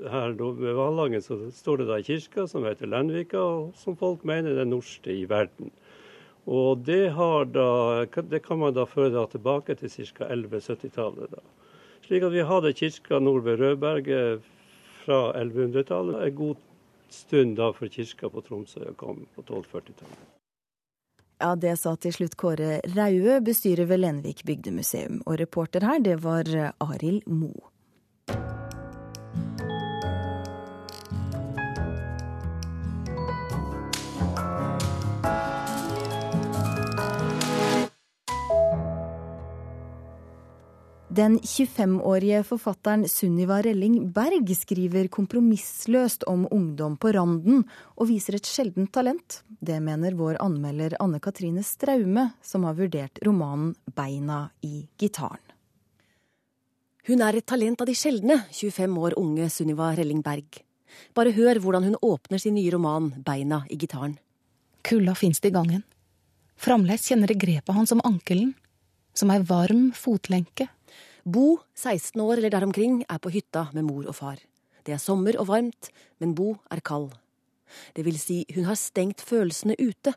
her 0.09 0.33
ved 0.33 0.73
Malangen 0.79 1.21
så 1.21 1.37
står 1.53 1.83
det 1.83 1.87
da 1.91 1.99
ei 1.99 2.07
kirke 2.07 2.47
som 2.49 2.65
heter 2.65 2.89
Lenvika, 2.89 3.37
og 3.37 3.75
som 3.77 3.97
folk 3.99 4.25
mener 4.25 4.53
er 4.55 4.63
den 4.63 4.73
norske 4.73 5.13
i 5.13 5.27
verden. 5.29 5.69
Og 6.49 6.81
det, 6.83 7.13
da, 7.53 7.67
det, 8.05 8.41
kan 8.43 8.59
man 8.59 8.73
da 8.75 8.83
føre 8.89 9.13
da 9.13 9.27
tilbake 9.31 9.77
til 9.79 9.93
ca. 9.93 10.27
1170-tallet. 10.33 11.37
Slik 12.03 12.25
at 12.25 12.33
vi 12.33 12.43
hadde 12.43 12.73
kirka 12.75 13.19
nord 13.19 13.45
ved 13.45 13.61
Rødberget 13.61 14.41
fra 15.05 15.31
1100-tallet. 15.39 16.17
En 16.27 16.35
god 16.35 16.55
stund 17.09 17.55
da 17.61 17.71
for 17.71 17.87
kirka 17.87 18.27
på 18.27 18.41
Tromsø 18.41 18.91
kom 18.97 19.27
på 19.35 19.45
1240-tallet. 19.45 20.42
Ja, 21.41 21.55
Det 21.55 21.75
sa 21.79 21.95
til 21.95 22.13
slutt 22.13 22.37
Kåre 22.39 22.79
Raue, 22.95 23.39
bestyrer 23.41 23.89
ved 23.89 24.03
Lenvik 24.03 24.45
bygdemuseum. 24.45 25.21
Og 25.25 25.39
reporter 25.39 25.85
her, 25.85 25.99
det 25.99 26.21
var 26.23 26.49
Arild 26.79 27.27
Moe. 27.27 27.72
Den 41.13 41.35
25-årige 41.39 42.39
forfatteren 42.47 43.03
Sunniva 43.09 43.59
Relling 43.61 44.07
Berg 44.15 44.47
skriver 44.57 45.05
kompromissløst 45.13 46.23
om 46.25 46.47
ungdom 46.49 46.95
på 46.97 47.11
randen, 47.13 47.59
og 48.01 48.09
viser 48.09 48.39
et 48.39 48.49
sjeldent 48.49 48.89
talent. 48.95 49.43
Det 49.61 49.77
mener 49.83 50.17
vår 50.17 50.39
anmelder 50.41 50.95
Anne 51.03 51.19
Katrine 51.21 51.61
Straume, 51.61 52.31
som 52.41 52.65
har 52.65 52.79
vurdert 52.79 53.21
romanen 53.27 53.75
'Beina 53.85 54.49
i 54.65 54.87
gitaren'. 54.97 55.53
Hun 57.05 57.21
er 57.21 57.37
et 57.37 57.45
talent 57.45 57.81
av 57.81 57.85
de 57.85 57.93
sjeldne, 57.93 58.41
25 58.49 58.97
år 58.97 59.13
unge 59.17 59.49
Sunniva 59.49 59.93
Relling 59.93 60.23
Berg. 60.23 60.63
Bare 61.13 61.31
hør 61.31 61.59
hvordan 61.59 61.83
hun 61.83 62.01
åpner 62.01 62.39
sin 62.39 62.55
nye 62.55 62.71
roman 62.71 63.13
'Beina 63.21 63.67
i 63.69 63.77
gitaren'. 63.77 64.17
Kulda 64.81 65.13
fins 65.13 65.39
det 65.39 65.53
i 65.53 65.57
gangen. 65.61 65.83
Framleis 66.57 67.05
kjenner 67.05 67.27
det 67.27 67.37
grepet 67.37 67.75
hans 67.75 67.91
om 67.91 68.01
ankelen, 68.03 68.55
som 69.13 69.29
ei 69.29 69.43
varm 69.45 69.91
fotlenke 69.91 70.69
Bo, 71.23 71.61
16 71.75 72.19
år 72.19 72.37
eller 72.37 72.51
der 72.51 72.65
omkring, 72.65 73.03
er 73.07 73.19
på 73.19 73.31
hytta 73.31 73.69
med 73.73 73.85
mor 73.87 74.07
og 74.11 74.15
far. 74.15 74.39
Det 74.83 74.91
er 74.91 74.99
sommer 74.99 75.37
og 75.39 75.47
varmt, 75.47 75.87
men 76.19 76.35
Bo 76.35 76.57
er 76.71 76.81
kald. 76.83 77.13
Det 77.95 78.03
vil 78.05 78.19
si, 78.19 78.43
hun 78.53 78.67
har 78.67 78.75
stengt 78.75 79.23
følelsene 79.23 79.77
ute, 79.79 80.11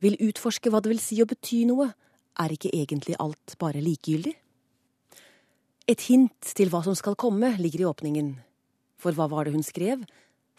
vil 0.00 0.16
utforske 0.22 0.70
hva 0.70 0.80
det 0.80 0.92
vil 0.92 1.02
si 1.02 1.18
å 1.22 1.26
bety 1.26 1.64
noe. 1.66 1.90
Er 2.38 2.54
ikke 2.54 2.70
egentlig 2.72 3.18
alt 3.20 3.56
bare 3.60 3.82
likegyldig? 3.82 4.32
Et 5.90 6.04
hint 6.06 6.52
til 6.54 6.70
hva 6.70 6.84
som 6.86 6.94
skal 6.94 7.18
komme, 7.18 7.56
ligger 7.58 7.82
i 7.82 7.88
åpningen. 7.90 8.36
For 9.02 9.18
hva 9.18 9.26
var 9.28 9.44
det 9.44 9.56
hun 9.56 9.66
skrev? 9.66 10.04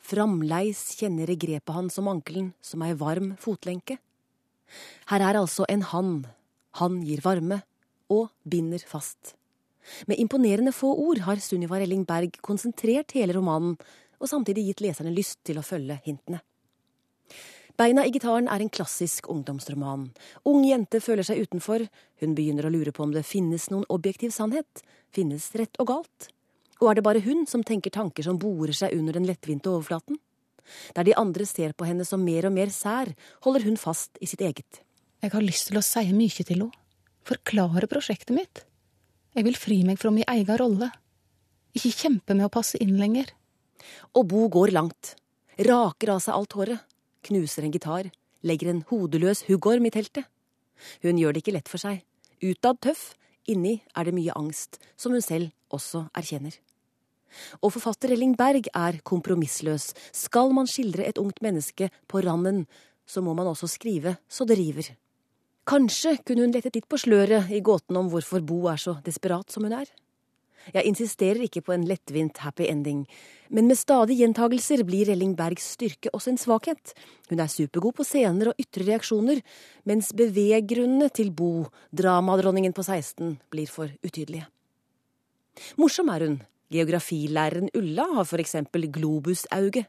Framleis 0.04 0.82
kjenner 1.00 1.32
jeg 1.32 1.40
grepet 1.46 1.74
hans 1.74 1.96
om 2.02 2.10
ankelen 2.12 2.52
som 2.62 2.84
ei 2.84 2.92
varm 3.00 3.38
fotlenke. 3.40 4.02
Her 5.08 5.24
er 5.24 5.40
altså 5.40 5.64
en 5.72 5.88
han. 5.94 6.12
Han 6.82 7.00
gir 7.08 7.24
varme 7.24 7.62
og 8.12 8.28
binder 8.44 8.84
fast. 8.84 9.38
Med 10.08 10.20
imponerende 10.20 10.74
få 10.76 10.94
ord 11.08 11.24
har 11.28 11.42
Sunniva 11.44 11.80
Relling 11.82 12.06
Berg 12.08 12.40
konsentrert 12.42 13.16
hele 13.18 13.36
romanen, 13.36 13.78
og 14.20 14.30
samtidig 14.32 14.70
gitt 14.70 14.84
leserne 14.86 15.14
lyst 15.16 15.42
til 15.44 15.60
å 15.60 15.66
følge 15.66 16.00
hintene. 16.06 16.40
Beina 17.74 18.04
i 18.06 18.12
gitaren 18.14 18.46
er 18.54 18.62
en 18.62 18.70
klassisk 18.70 19.26
ungdomsroman. 19.34 20.06
Ung 20.46 20.62
jente 20.68 21.00
føler 21.02 21.26
seg 21.26 21.42
utenfor, 21.42 21.88
hun 22.22 22.36
begynner 22.38 22.68
å 22.68 22.72
lure 22.74 22.94
på 22.94 23.02
om 23.04 23.16
det 23.16 23.26
finnes 23.26 23.66
noen 23.74 23.88
objektiv 23.90 24.30
sannhet, 24.36 24.84
finnes 25.14 25.50
rett 25.58 25.80
og 25.82 25.90
galt? 25.90 26.30
Og 26.80 26.92
er 26.92 27.00
det 27.00 27.06
bare 27.08 27.24
hun 27.26 27.48
som 27.50 27.64
tenker 27.66 27.94
tanker 27.96 28.28
som 28.28 28.38
borer 28.38 28.76
seg 28.78 28.94
under 28.94 29.18
den 29.18 29.26
lettvinte 29.26 29.72
overflaten? 29.72 30.20
Der 30.94 31.08
de 31.08 31.16
andre 31.18 31.48
ser 31.50 31.74
på 31.74 31.88
henne 31.90 32.06
som 32.06 32.22
mer 32.24 32.46
og 32.48 32.54
mer 32.56 32.70
sær, 32.74 33.10
holder 33.44 33.66
hun 33.66 33.80
fast 33.82 34.22
i 34.22 34.30
sitt 34.30 34.46
eget. 34.46 34.84
Jeg 35.24 35.34
har 35.34 35.44
lyst 35.44 35.72
til 35.72 35.80
å 35.80 35.86
si 35.86 36.06
mye 36.14 36.46
til 36.46 36.54
henne, 36.54 36.70
forklare 37.26 37.90
prosjektet 37.90 38.36
mitt. 38.38 38.66
Jeg 39.34 39.48
vil 39.48 39.58
fri 39.58 39.80
meg 39.82 39.98
fra 39.98 40.12
min 40.14 40.28
egen 40.30 40.60
rolle. 40.62 40.92
Ikke 41.74 41.90
kjempe 42.04 42.36
med 42.38 42.46
å 42.46 42.54
passe 42.54 42.78
inn 42.84 43.00
lenger. 43.00 43.32
Og 44.14 44.28
Bo 44.30 44.46
går 44.54 44.74
langt. 44.76 45.16
Raker 45.58 46.14
av 46.14 46.22
seg 46.22 46.38
alt 46.38 46.54
håret. 46.54 46.84
Knuser 47.26 47.66
en 47.66 47.74
gitar. 47.74 48.12
Legger 48.46 48.70
en 48.70 48.84
hodeløs 48.92 49.46
huggorm 49.48 49.88
i 49.90 49.94
teltet. 49.94 50.30
Hun 51.02 51.18
gjør 51.18 51.34
det 51.34 51.42
ikke 51.42 51.56
lett 51.56 51.72
for 51.72 51.82
seg. 51.82 52.04
Utad 52.44 52.82
tøff, 52.84 53.14
inni 53.50 53.80
er 53.96 54.06
det 54.06 54.14
mye 54.14 54.36
angst, 54.38 54.78
som 55.00 55.16
hun 55.16 55.24
selv 55.24 55.50
også 55.74 56.06
erkjenner. 56.14 56.54
Og 57.66 57.74
forfatter 57.74 58.14
Elling 58.14 58.36
Berg 58.38 58.68
er 58.70 59.00
kompromissløs. 59.08 59.94
Skal 60.14 60.54
man 60.54 60.70
skildre 60.70 61.08
et 61.08 61.18
ungt 61.18 61.42
menneske 61.42 61.90
på 62.06 62.22
randen, 62.22 62.68
så 63.10 63.24
må 63.26 63.34
man 63.34 63.50
også 63.50 63.72
skrive 63.72 64.18
så 64.30 64.46
det 64.46 64.60
river. 64.60 64.94
Kanskje 65.64 66.18
kunne 66.28 66.44
hun 66.44 66.52
lettet 66.52 66.76
litt 66.76 66.90
på 66.92 66.98
sløret 67.00 67.52
i 67.56 67.62
gåten 67.64 67.96
om 67.96 68.10
hvorfor 68.12 68.44
Bo 68.44 68.66
er 68.68 68.82
så 68.82 68.98
desperat 69.06 69.54
som 69.54 69.64
hun 69.64 69.76
er. 69.78 69.88
Jeg 70.72 70.88
insisterer 70.88 71.44
ikke 71.44 71.64
på 71.64 71.74
en 71.76 71.84
lettvint 71.88 72.40
happy 72.44 72.68
ending, 72.72 73.04
men 73.52 73.68
med 73.68 73.80
stadige 73.80 74.24
gjentagelser 74.24 74.84
blir 74.88 75.12
Elling 75.12 75.34
Bergs 75.40 75.66
styrke 75.76 76.12
også 76.16 76.34
en 76.34 76.40
svakhet. 76.40 76.94
Hun 77.30 77.44
er 77.44 77.52
supergod 77.52 77.98
på 77.98 78.06
scener 78.08 78.52
og 78.52 78.60
ytre 78.60 78.88
reaksjoner, 78.88 79.42
mens 79.88 80.14
beveggrunnene 80.16 81.10
til 81.16 81.32
Bo, 81.36 81.68
dramadronningen 81.92 82.76
på 82.76 82.84
16, 82.84 83.36
blir 83.52 83.72
for 83.72 83.92
utydelige. 84.04 84.48
Morsom 85.80 86.12
er 86.12 86.28
hun. 86.28 86.40
Geografilæreren 86.74 87.70
Ulla 87.78 88.08
har 88.16 88.26
for 88.28 88.42
eksempel 88.42 88.88
globusauge. 88.92 89.86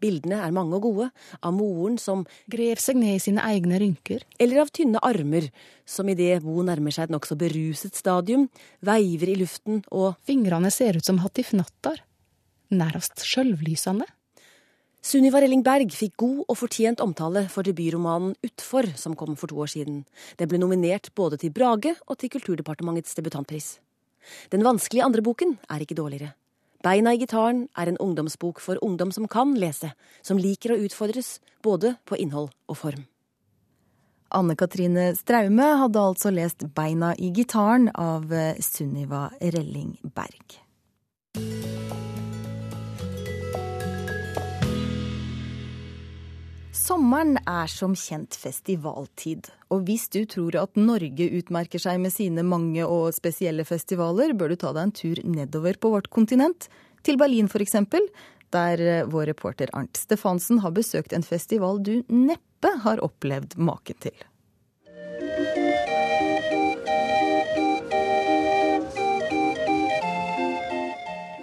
Bildene 0.00 0.40
er 0.42 0.54
mange 0.56 0.78
og 0.78 0.86
gode, 0.88 1.08
av 1.44 1.54
moren 1.56 1.98
som 2.00 2.24
Grev 2.50 2.80
seg 2.82 2.98
ned 3.00 3.18
i 3.18 3.22
sine 3.22 3.44
egne 3.52 3.80
rynker. 3.82 4.24
Eller 4.40 4.62
av 4.62 4.72
tynne 4.74 5.02
armer, 5.04 5.50
som 5.84 6.08
idet 6.08 6.40
Bo 6.44 6.62
nærmer 6.66 6.94
seg 6.94 7.08
et 7.08 7.14
nokså 7.14 7.36
beruset 7.40 7.98
stadium, 7.98 8.48
veiver 8.84 9.34
i 9.34 9.40
luften 9.42 9.82
og 9.90 10.14
Fingrene 10.28 10.72
ser 10.74 10.96
ut 10.96 11.06
som 11.06 11.20
hattifnattar. 11.24 12.00
Nærmest 12.70 13.24
sjølvlysende. 13.26 14.06
Sunniva 15.00 15.40
Relling 15.40 15.62
Berg 15.64 15.94
fikk 15.96 16.18
god 16.20 16.42
og 16.44 16.58
fortjent 16.60 17.00
omtale 17.00 17.46
for 17.48 17.64
debutromanen 17.64 18.34
Utfor, 18.44 18.84
som 19.00 19.14
kom 19.16 19.32
for 19.32 19.48
to 19.48 19.56
år 19.64 19.70
siden. 19.72 20.02
Den 20.36 20.50
ble 20.50 20.60
nominert 20.60 21.08
både 21.16 21.38
til 21.40 21.54
Brage 21.56 21.94
og 22.04 22.18
til 22.20 22.28
Kulturdepartementets 22.34 23.16
debutantpris. 23.16 23.78
Den 24.52 24.60
vanskelige 24.66 25.06
andre 25.06 25.24
boken 25.24 25.56
er 25.72 25.80
ikke 25.80 25.96
dårligere. 25.96 26.34
Beina 26.80 27.12
i 27.12 27.20
gitaren 27.20 27.66
er 27.76 27.90
en 27.90 27.98
ungdomsbok 28.00 28.60
for 28.64 28.80
ungdom 28.84 29.12
som 29.12 29.28
kan 29.28 29.52
lese, 29.60 29.92
som 30.24 30.40
liker 30.40 30.72
å 30.72 30.80
utfordres 30.80 31.38
både 31.62 31.96
på 32.08 32.16
innhold 32.16 32.48
og 32.72 32.78
form. 32.80 33.04
Anne 34.30 34.54
Katrine 34.56 35.10
Straume 35.18 35.66
hadde 35.82 36.00
altså 36.00 36.30
lest 36.32 36.64
Beina 36.74 37.12
i 37.18 37.32
gitaren 37.34 37.90
av 37.98 38.32
eh, 38.32 38.56
Sunniva 38.62 39.26
Relling 39.42 39.96
Berg. 40.14 40.60
Sommeren 46.80 47.36
er 47.44 47.68
som 47.68 47.92
kjent 47.98 48.36
festivaltid. 48.40 49.50
Og 49.68 49.82
hvis 49.84 50.06
du 50.08 50.22
tror 50.24 50.56
at 50.62 50.78
Norge 50.80 51.26
utmerker 51.36 51.82
seg 51.82 51.98
med 52.00 52.12
sine 52.14 52.40
mange 52.46 52.86
og 52.86 53.12
spesielle 53.12 53.66
festivaler, 53.68 54.32
bør 54.32 54.54
du 54.54 54.56
ta 54.62 54.70
deg 54.72 54.86
en 54.88 54.94
tur 54.96 55.20
nedover 55.28 55.76
på 55.76 55.90
vårt 55.92 56.08
kontinent. 56.14 56.70
Til 57.04 57.18
Berlin 57.20 57.50
f.eks., 57.52 57.76
der 58.50 58.80
eh, 58.80 59.04
vår 59.06 59.28
reporter 59.30 59.70
Arnt 59.76 60.00
Stefansen 60.00 60.62
har 60.64 60.72
besøkt 60.74 61.12
en 61.12 61.26
festival 61.26 61.82
du 61.84 62.00
neppe 62.08 62.72
har 62.86 63.02
opplevd 63.04 63.58
maken 63.60 64.00
til. 64.00 64.16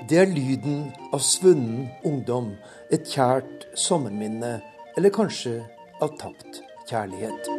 Det 0.08 0.18
er 0.24 0.34
lyden 0.34 0.90
av 1.14 1.22
svunnen 1.22 1.86
ungdom, 2.08 2.56
et 2.90 3.06
kjært 3.12 3.68
sommerminne 3.78 4.56
eller 4.98 5.10
kanskje 5.10 5.62
av 6.02 6.18
tapt 6.18 6.62
kjærlighet. 6.90 7.50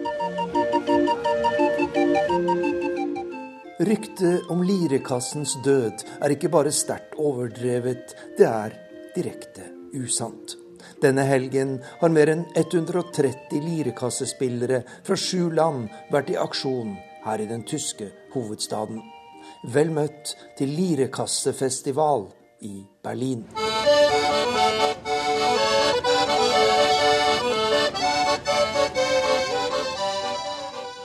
Ryktet 3.78 4.50
om 4.50 4.64
lirekassens 4.66 5.54
død 5.64 6.02
er 6.18 6.34
ikke 6.34 6.50
bare 6.50 6.72
sterkt 6.74 7.14
overdrevet, 7.14 8.16
det 8.38 8.48
er 8.48 8.74
direkte 9.14 9.68
usant. 9.94 10.56
Denne 11.02 11.22
helgen 11.28 11.76
har 12.00 12.10
mer 12.10 12.32
enn 12.32 12.42
130 12.58 13.62
lirekassespillere 13.62 14.82
fra 15.06 15.14
sju 15.14 15.46
land 15.54 15.86
vært 16.10 16.34
i 16.34 16.40
aksjon 16.42 16.96
her 17.22 17.38
i 17.38 17.46
den 17.46 17.62
tyske 17.62 18.10
hovedstaden. 18.34 18.98
Vel 19.70 19.94
møtt 19.94 20.34
til 20.58 20.74
lirekassefestival 20.74 22.26
i 22.66 22.82
Berlin. 23.06 23.46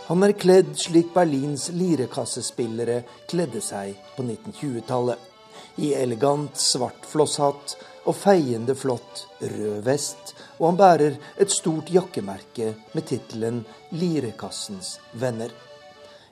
Han 0.03 0.23
er 0.25 0.33
kledd 0.35 0.73
slik 0.75 1.13
Berlins 1.15 1.69
lirekassespillere 1.71 2.97
kledde 3.31 3.61
seg 3.63 3.95
på 4.17 4.25
1920-tallet. 4.25 5.19
I 5.79 5.93
elegant 5.95 6.59
svart 6.59 7.05
flosshatt 7.07 7.77
og 8.03 8.17
feiende 8.19 8.75
flott 8.75 9.21
rød 9.39 9.79
vest, 9.85 10.33
og 10.59 10.65
han 10.67 10.79
bærer 10.81 11.15
et 11.39 11.53
stort 11.55 11.91
jakkemerke 11.93 12.73
med 12.91 13.07
tittelen 13.07 13.61
'Lirekassens 13.93 14.97
venner'. 15.15 15.55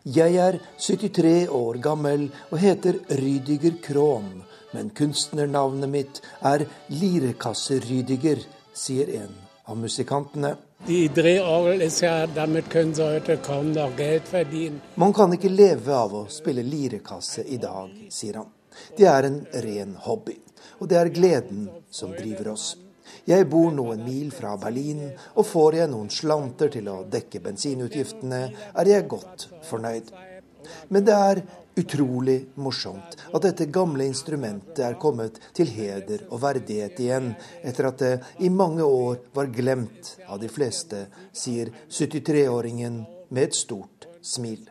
Jeg 0.04 0.36
er 0.36 0.58
73 0.78 1.48
år 1.48 1.80
gammel 1.80 2.28
og 2.50 2.58
heter 2.60 3.00
Rydiger 3.22 3.80
Krohn, 3.86 4.44
men 4.74 4.90
kunstnernavnet 4.90 5.90
mitt 5.90 6.22
er 6.42 6.66
Lirekasse-Rydiger, 6.90 8.44
sier 8.74 9.16
en 9.22 9.32
av 9.68 9.78
musikantene. 9.78 10.58
Die 10.88 11.10
Drehorgel 11.10 11.82
ist 11.82 12.02
ja, 12.02 12.26
damit 12.26 12.70
können 12.72 12.96
sie 12.96 13.04
heute 13.04 13.38
kaum 13.38 13.72
noch 13.72 13.96
Geld 13.96 14.28
verdienen. 14.28 14.82
Man 14.96 15.14
kan 15.14 15.34
ikke 15.34 15.52
leve 15.54 15.94
av 15.94 16.16
å 16.18 16.22
spille 16.26 16.64
lirekasse 16.66 17.44
i 17.46 17.60
dag, 17.62 17.92
sier 18.10 18.40
han. 18.42 18.48
Det 18.98 19.06
er 19.06 19.28
en 19.28 19.38
ren 19.62 19.94
hobby, 20.08 20.40
og 20.80 20.90
det 20.90 20.98
er 20.98 21.12
gleden 21.14 21.68
som 21.94 22.16
driver 22.18 22.56
oss. 22.56 22.72
Jeg 23.30 23.46
bor 23.52 23.70
noen 23.70 24.02
mil 24.08 24.32
fra 24.34 24.56
Berlin, 24.58 25.04
og 25.38 25.46
får 25.46 25.78
jeg 25.84 25.92
noen 25.94 26.10
slanter 26.10 26.74
til 26.74 26.90
å 26.90 27.04
dekke 27.06 27.44
bensinutgiftene, 27.46 28.42
er 28.74 28.90
jeg 28.90 29.10
godt 29.12 29.52
fornøyd. 29.70 30.10
Men 30.90 31.06
det 31.06 31.14
er 31.14 31.44
utrolig 31.76 32.38
morsomt 32.56 33.18
at 33.32 33.46
dette 33.46 33.70
gamle 33.72 34.06
instrumentet 34.10 34.84
er 34.86 35.00
kommet 35.02 35.40
til 35.56 35.72
heder 35.72 36.26
og 36.30 36.42
verdighet 36.44 37.00
igjen, 37.00 37.32
etter 37.64 37.90
at 37.92 38.04
det 38.04 38.14
i 38.44 38.50
mange 38.50 38.84
år 38.84 39.22
var 39.36 39.52
glemt 39.54 40.16
av 40.28 40.42
de 40.42 40.52
fleste, 40.52 41.06
sier 41.32 41.72
73-åringen 41.90 43.04
med 43.30 43.50
et 43.50 43.56
stort 43.56 44.10
smil. 44.22 44.68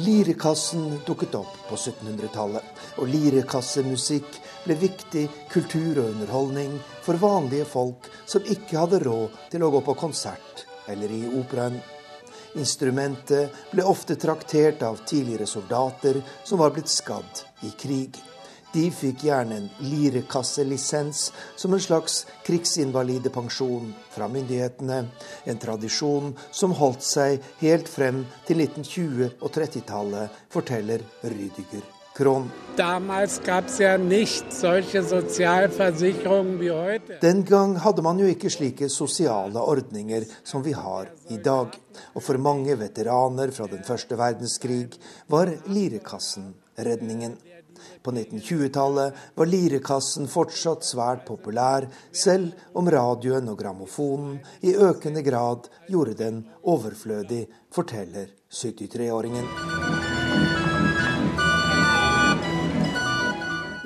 Lirekassen 0.00 1.00
dukket 1.04 1.34
opp 1.36 1.52
på 1.68 1.76
1700-tallet, 1.76 2.64
og 3.00 3.08
lirekassemusikk 3.10 4.38
ble 4.64 4.76
viktig 4.80 5.26
kultur 5.52 6.02
og 6.02 6.10
underholdning 6.12 6.74
for 7.04 7.20
vanlige 7.20 7.68
folk 7.68 8.10
som 8.26 8.46
ikke 8.46 8.78
hadde 8.78 9.02
råd 9.04 9.38
til 9.52 9.64
å 9.64 9.70
gå 9.74 9.84
på 9.86 9.96
konsert 10.02 10.66
eller 10.90 11.12
i 11.12 11.22
operaen. 11.40 11.78
Instrumentet 12.58 13.54
ble 13.70 13.84
ofte 13.86 14.16
traktert 14.18 14.82
av 14.82 14.98
tidligere 15.06 15.46
soldater 15.46 16.18
som 16.44 16.58
var 16.58 16.74
blitt 16.74 16.90
skadd 16.90 17.44
i 17.66 17.70
krig. 17.78 18.18
De 18.72 18.84
fikk 18.94 19.24
gjerne 19.26 19.56
en 19.58 19.68
lirekasselisens 19.82 21.22
som 21.58 21.74
en 21.74 21.82
slags 21.82 22.20
krigsinvalidepensjon 22.46 23.90
fra 24.14 24.28
myndighetene. 24.30 25.00
En 25.50 25.62
tradisjon 25.62 26.34
som 26.50 26.74
holdt 26.78 27.06
seg 27.06 27.38
helt 27.62 27.90
frem 27.90 28.22
til 28.46 28.62
1920- 28.66 29.40
og 29.40 29.48
30-tallet, 29.56 30.42
forteller 30.54 31.06
Rydiger 31.26 31.99
Krohn. 32.20 32.50
Den 37.20 37.44
gang 37.44 37.76
hadde 37.84 38.04
man 38.04 38.20
jo 38.20 38.28
ikke 38.30 38.52
slike 38.52 38.88
sosiale 38.92 39.60
ordninger 39.72 40.26
som 40.44 40.64
vi 40.64 40.72
har 40.76 41.10
i 41.32 41.38
dag. 41.40 41.76
Og 42.14 42.24
for 42.24 42.40
mange 42.40 42.76
veteraner 42.80 43.52
fra 43.56 43.68
den 43.72 43.84
første 43.86 44.18
verdenskrig 44.20 44.90
var 45.32 45.52
lirekassen 45.68 46.52
redningen. 46.78 47.38
På 48.04 48.12
1920-tallet 48.12 49.16
var 49.36 49.48
lirekassen 49.48 50.28
fortsatt 50.28 50.84
svært 50.84 51.24
populær, 51.28 51.88
selv 52.12 52.52
om 52.76 52.88
radioen 52.92 53.48
og 53.52 53.58
grammofonen 53.60 54.38
i 54.64 54.76
økende 54.76 55.24
grad 55.24 55.68
gjorde 55.88 56.16
den 56.20 56.44
overflødig, 56.68 57.46
forteller 57.72 58.32
73-åringen. 58.52 60.09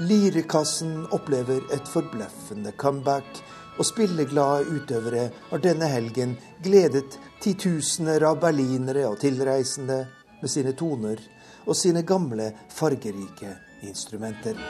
Lirekassen 0.05 1.07
opplever 1.17 1.63
et 1.73 1.87
forbløffende 1.89 2.75
comeback, 2.77 3.39
og 3.79 3.87
spilleglade 3.89 4.67
utøvere 4.77 5.23
har 5.49 5.63
denne 5.65 5.89
helgen 5.89 6.35
gledet 6.63 7.17
titusener 7.43 8.27
av 8.29 8.37
berlinere 8.43 9.07
og 9.09 9.17
tilreisende 9.23 10.03
med 10.43 10.53
sine 10.53 10.75
toner 10.77 11.23
og 11.65 11.73
sine 11.79 12.05
gamle, 12.05 12.51
fargerike 12.69 13.55
instrumenter. 13.89 14.61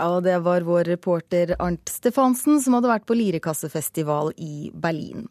Ja, 0.00 0.20
det 0.24 0.38
var 0.46 0.62
vår 0.64 0.84
reporter 0.94 1.56
Arnt 1.58 1.90
Stefansen 1.90 2.62
som 2.62 2.78
hadde 2.78 2.88
vært 2.88 3.08
på 3.10 3.18
Lirekassefestival 3.18 4.30
i 4.38 4.70
Berlin. 4.72 5.26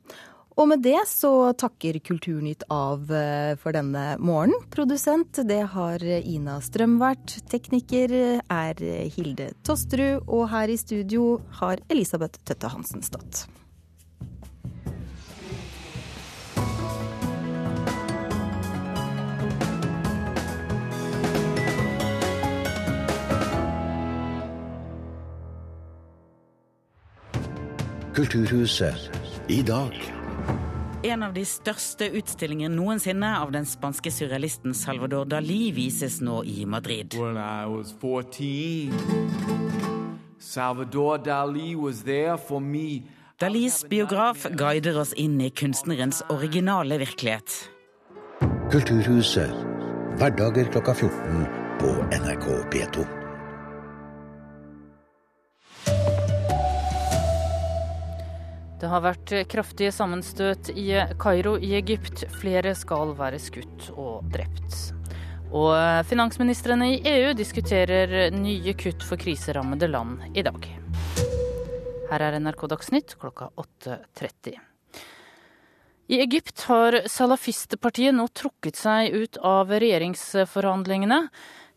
Og 0.60 0.68
med 0.68 0.82
det 0.84 1.00
så 1.08 1.54
takker 1.56 2.02
Kulturnytt 2.04 2.66
av 2.74 3.08
eh, 3.16 3.54
for 3.62 3.72
denne 3.76 4.18
morgenen. 4.20 4.60
Produsent 4.74 5.40
det 5.48 5.62
har 5.72 6.04
Ina 6.04 6.58
Strøm 6.60 6.98
vært. 7.00 7.38
Tekniker 7.48 8.12
er 8.44 8.84
Hilde 9.16 9.54
Tosterud. 9.64 10.28
Og 10.28 10.50
her 10.52 10.68
i 10.68 10.76
studio 10.80 11.40
har 11.62 11.80
Elisabeth 11.88 12.44
Tøtte 12.44 12.74
Hansen 12.76 13.06
stått. 13.08 13.48
Kulturhuset 28.20 29.48
i 29.48 29.62
dag. 29.64 30.19
En 31.04 31.24
av 31.24 31.32
de 31.32 31.46
største 31.48 32.10
utstillingene 32.20 32.76
noensinne 32.76 33.28
av 33.40 33.54
den 33.56 33.64
spanske 33.64 34.12
surrealisten 34.12 34.74
Salvador 34.76 35.30
Dali 35.32 35.70
vises 35.72 36.18
nå 36.20 36.42
i 36.44 36.66
Madrid. 36.68 37.16
When 37.16 37.38
I 37.40 37.64
was 37.72 37.94
14, 38.02 38.92
Salvador 40.40 41.18
Dali 41.24 41.76
was 41.76 42.04
there 42.04 42.36
for 42.38 42.60
me. 42.60 43.04
Dalis 43.40 43.86
biograf 43.88 44.44
guider 44.60 45.00
oss 45.00 45.14
inn 45.16 45.40
i 45.40 45.48
kunstnerens 45.50 46.20
originale 46.28 47.00
virkelighet. 47.00 47.70
Kulturhuset, 48.70 49.56
hverdager 50.20 50.68
klokka 50.76 50.98
14 51.00 51.48
på 51.80 51.96
NRK 52.12 52.52
P2. 52.76 53.19
Det 58.80 58.88
har 58.88 59.02
vært 59.04 59.34
kraftige 59.52 59.92
sammenstøt 59.92 60.70
i 60.72 60.94
Kairo 61.20 61.58
i 61.60 61.74
Egypt. 61.76 62.24
Flere 62.40 62.72
skal 62.80 63.12
være 63.18 63.40
skutt 63.44 63.90
og 63.92 64.30
drept. 64.32 64.78
Og 65.52 65.74
finansministrene 66.08 66.88
i 66.94 67.02
EU 67.12 67.34
diskuterer 67.36 68.32
nye 68.32 68.76
kutt 68.80 69.04
for 69.04 69.20
kriserammede 69.20 69.90
land 69.92 70.24
i 70.32 70.46
dag. 70.48 70.70
Her 72.10 72.24
er 72.24 72.40
NRK 72.40 72.64
Dagsnytt 72.72 73.18
klokka 73.20 73.50
8.30. 73.60 74.56
I 76.10 76.22
Egypt 76.24 76.64
har 76.72 77.02
salafistpartiet 77.06 78.16
nå 78.16 78.30
trukket 78.32 78.80
seg 78.80 79.12
ut 79.12 79.44
av 79.46 79.76
regjeringsforhandlingene. 79.76 81.26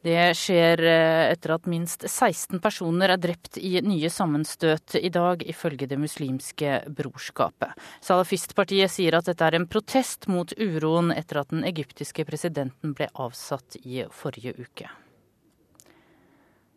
Det 0.02 0.32
skjer 0.34 0.80
eh, 0.82 1.28
etter 1.30 1.52
at 1.54 1.68
minst 1.70 2.02
16 2.08 2.58
personer 2.62 3.12
er 3.14 3.20
drept 3.22 3.58
i 3.58 3.76
nye 3.86 4.10
sammenstøt 4.10 4.96
i 4.98 5.12
dag, 5.14 5.44
ifølge 5.46 5.86
Det 5.86 5.98
muslimske 6.00 6.80
brorskapet. 6.90 7.78
Salafistpartiet 8.02 8.90
sier 8.90 9.14
at 9.14 9.30
dette 9.30 9.46
er 9.46 9.60
en 9.60 9.68
protest 9.70 10.26
mot 10.26 10.50
uroen 10.58 11.14
etter 11.14 11.44
at 11.44 11.54
den 11.54 11.62
egyptiske 11.68 12.26
presidenten 12.26 12.96
ble 12.98 13.06
avsatt 13.14 13.78
i 13.84 14.02
forrige 14.10 14.56
uke. 14.58 14.90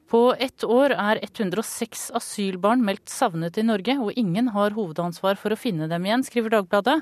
På 0.06 0.36
ett 0.40 0.64
år 0.64 0.94
er 0.94 1.18
106 1.24 2.12
asylbarn 2.14 2.84
meldt 2.86 3.10
savnet 3.10 3.58
i 3.58 3.64
Norge, 3.66 3.96
og 3.98 4.14
ingen 4.14 4.52
har 4.54 4.76
hovedansvar 4.76 5.40
for 5.42 5.56
å 5.56 5.58
finne 5.58 5.88
dem 5.90 6.06
igjen, 6.06 6.26
skriver 6.28 6.54
Dagbladet. 6.54 7.00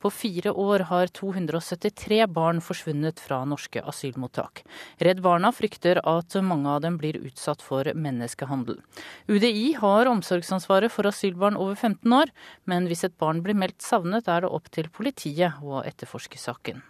På 0.00 0.08
fire 0.08 0.54
år 0.56 0.86
har 0.88 1.12
273 1.12 2.22
barn 2.32 2.62
forsvunnet 2.64 3.20
fra 3.20 3.42
norske 3.44 3.84
asylmottak. 3.84 4.64
Redd 5.04 5.20
Barna 5.20 5.52
frykter 5.52 6.00
at 6.00 6.38
mange 6.40 6.72
av 6.72 6.80
dem 6.84 6.96
blir 6.96 7.20
utsatt 7.28 7.60
for 7.60 7.92
menneskehandel. 7.92 8.80
UDI 9.28 9.76
har 9.76 10.08
omsorgsansvaret 10.08 10.92
for 10.92 11.12
asylbarn 11.12 11.60
over 11.60 11.76
15 11.76 12.20
år, 12.22 12.32
men 12.64 12.88
hvis 12.88 13.04
et 13.04 13.20
barn 13.20 13.44
blir 13.44 13.56
meldt 13.56 13.84
savnet, 13.84 14.32
er 14.32 14.46
det 14.46 14.54
opp 14.56 14.72
til 14.72 14.88
politiet 14.88 15.60
å 15.60 15.84
etterforske 15.84 16.40
saken. 16.40 16.80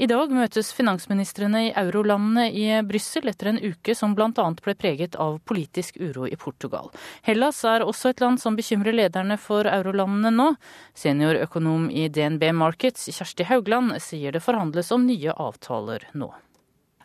I 0.00 0.06
dag 0.08 0.30
møtes 0.32 0.70
finansministrene 0.72 1.60
i 1.66 1.72
eurolandene 1.76 2.46
i 2.48 2.64
Brussel 2.88 3.28
etter 3.28 3.50
en 3.50 3.58
uke 3.60 3.92
som 3.94 4.14
bl.a. 4.16 4.46
ble 4.64 4.74
preget 4.74 5.18
av 5.20 5.36
politisk 5.44 5.98
uro 6.00 6.24
i 6.24 6.38
Portugal. 6.40 6.88
Hellas 7.28 7.60
er 7.68 7.84
også 7.84 8.14
et 8.14 8.22
land 8.24 8.40
som 8.40 8.56
bekymrer 8.56 8.96
lederne 8.96 9.36
for 9.36 9.68
eurolandene 9.68 10.32
nå. 10.32 10.48
Seniorøkonom 10.96 11.90
i 11.92 12.06
DNB 12.08 12.48
Markets, 12.56 13.10
Kjersti 13.12 13.44
Haugland, 13.52 13.98
sier 14.00 14.32
det 14.32 14.40
forhandles 14.40 14.94
om 14.96 15.04
nye 15.04 15.36
avtaler 15.36 16.08
nå. 16.16 16.32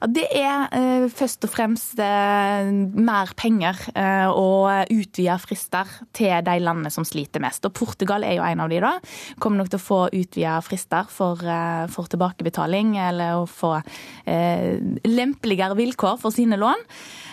Det 0.06 0.28
er 0.30 0.68
eh, 0.78 1.06
først 1.10 1.48
og 1.48 1.50
fremst 1.50 1.98
eh, 2.04 2.70
mer 2.70 3.32
penger 3.40 3.80
eh, 3.98 4.30
og 4.30 4.92
utvida 4.94 5.40
frister 5.42 5.90
til 6.14 6.36
de 6.46 6.58
landene 6.62 6.92
som 6.94 7.06
sliter 7.08 7.42
mest. 7.42 7.66
Og 7.66 7.74
Portugal 7.74 8.26
er 8.28 8.38
jo 8.38 8.46
en 8.46 8.62
av 8.62 8.70
de 8.70 8.82
da. 8.84 8.94
Kommer 9.42 9.64
nok 9.64 9.72
til 9.74 9.82
å 9.82 9.88
få 9.88 10.02
utvida 10.12 10.60
frister 10.66 11.10
for, 11.10 11.42
eh, 11.42 11.88
for, 11.94 12.10
tilbakebetaling 12.14 12.94
eller 13.08 13.42
å 13.42 13.48
få 13.50 13.74
eh, 14.30 14.78
lempeligere 15.08 15.78
vilkår 15.80 16.22
for 16.22 16.36
sine 16.36 16.62
lån. 16.62 16.86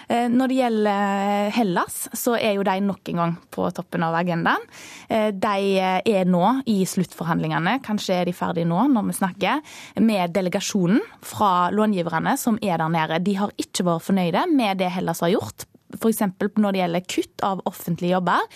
Eh, 0.09 0.29
når 0.33 0.51
det 0.51 0.59
gjelder 0.59 1.51
Hellas, 1.57 1.99
så 2.17 2.37
er 2.39 2.57
jo 2.57 2.67
de 2.67 2.79
nok 2.85 3.13
en 3.13 3.23
gang 3.23 3.37
på 3.55 3.69
toppen 3.77 4.05
av 4.07 4.17
agendaen. 4.19 4.65
De 5.09 5.57
er 5.79 6.29
nå 6.29 6.43
i 6.71 6.81
sluttforhandlingene, 6.89 7.77
kanskje 7.85 8.17
er 8.21 8.29
de 8.29 8.35
ferdige 8.37 8.69
nå 8.69 8.87
når 8.93 9.09
vi 9.09 9.17
snakker, 9.19 9.77
med 10.03 10.35
delegasjonen 10.35 11.03
fra 11.25 11.71
långiverne 11.75 12.35
som 12.41 12.59
er 12.63 12.81
der 12.81 12.91
nede. 12.93 13.21
De 13.25 13.37
har 13.39 13.55
ikke 13.61 13.87
vært 13.87 14.09
fornøyde 14.09 14.49
med 14.53 14.83
det 14.83 14.91
Hellas 14.95 15.23
har 15.25 15.35
gjort 15.37 15.69
f.eks. 15.95 16.23
når 16.57 16.73
det 16.73 16.81
gjelder 16.83 17.07
kutt 17.15 17.45
av 17.47 17.63
offentlige 17.69 18.15
jobber. 18.17 18.47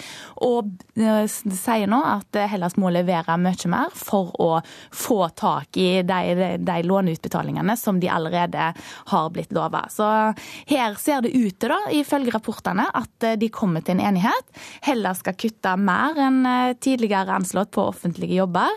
Og 0.47 0.71
eh, 0.99 1.25
sier 1.29 1.91
nå 1.91 2.01
at 2.07 2.39
Hellas 2.51 2.79
må 2.81 2.93
levere 2.95 3.39
mye 3.41 3.71
mer 3.71 3.93
for 3.97 4.33
å 4.41 4.51
få 4.95 5.21
tak 5.39 5.77
i 5.81 6.03
de, 6.07 6.57
de 6.63 6.79
låneutbetalingene 6.87 7.77
som 7.79 8.01
de 8.01 8.11
allerede 8.13 8.71
har 9.13 9.31
blitt 9.35 9.53
lova. 9.57 9.85
Så 9.93 10.07
her 10.69 10.99
ser 11.01 11.25
det 11.25 11.35
ut 11.35 11.59
til, 11.59 11.73
da, 11.73 11.81
ifølge 11.95 12.35
rapportene, 12.35 12.89
at 12.95 13.29
de 13.41 13.51
kommer 13.53 13.85
til 13.85 13.99
en 13.99 14.05
enighet. 14.13 14.53
Hellas 14.87 15.23
skal 15.23 15.37
kutte 15.39 15.75
mer 15.81 16.19
enn 16.29 16.43
eh, 16.49 16.75
tidligere 16.81 17.39
anslått 17.39 17.73
på 17.77 17.87
offentlige 17.93 18.41
jobber. 18.41 18.75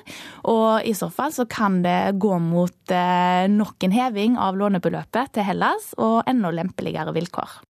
Og 0.51 0.87
i 0.87 0.95
så 0.97 1.11
fall 1.13 1.33
så 1.35 1.47
kan 1.49 1.81
det 1.85 2.15
gå 2.21 2.37
mot 2.41 2.95
eh, 2.95 3.47
nok 3.51 3.87
en 3.87 3.95
heving 3.95 4.37
av 4.41 4.59
lånebeløpet 4.59 5.35
til 5.35 5.47
Hellas 5.47 5.93
og 6.01 6.21
enda 6.29 6.53
lempeligere 6.55 7.13
vilkår. 7.15 7.61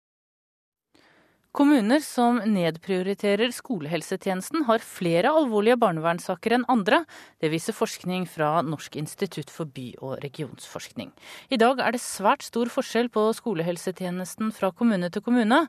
Kommuner 1.52 1.99
som 1.99 2.38
nedprioriterer 2.48 3.52
skolehelsetjenesten, 3.52 4.61
har 4.69 4.80
flere 4.80 5.34
alvorlige 5.36 5.76
barnevernssaker 5.82 6.53
enn 6.56 6.64
andre. 6.72 7.02
Det 7.44 7.49
viser 7.52 7.76
forskning 7.76 8.23
fra 8.23 8.61
Norsk 8.64 8.95
institutt 8.95 9.52
for 9.52 9.68
by- 9.68 9.98
og 9.99 10.22
regionsforskning. 10.23 11.10
I 11.52 11.60
dag 11.60 11.82
er 11.84 11.91
det 11.91 11.99
svært 11.99 12.48
stor 12.48 12.72
forskjell 12.72 13.11
på 13.11 13.26
skolehelsetjenesten 13.36 14.53
fra 14.56 14.72
kommune 14.72 15.11
til 15.11 15.26
kommune. 15.26 15.65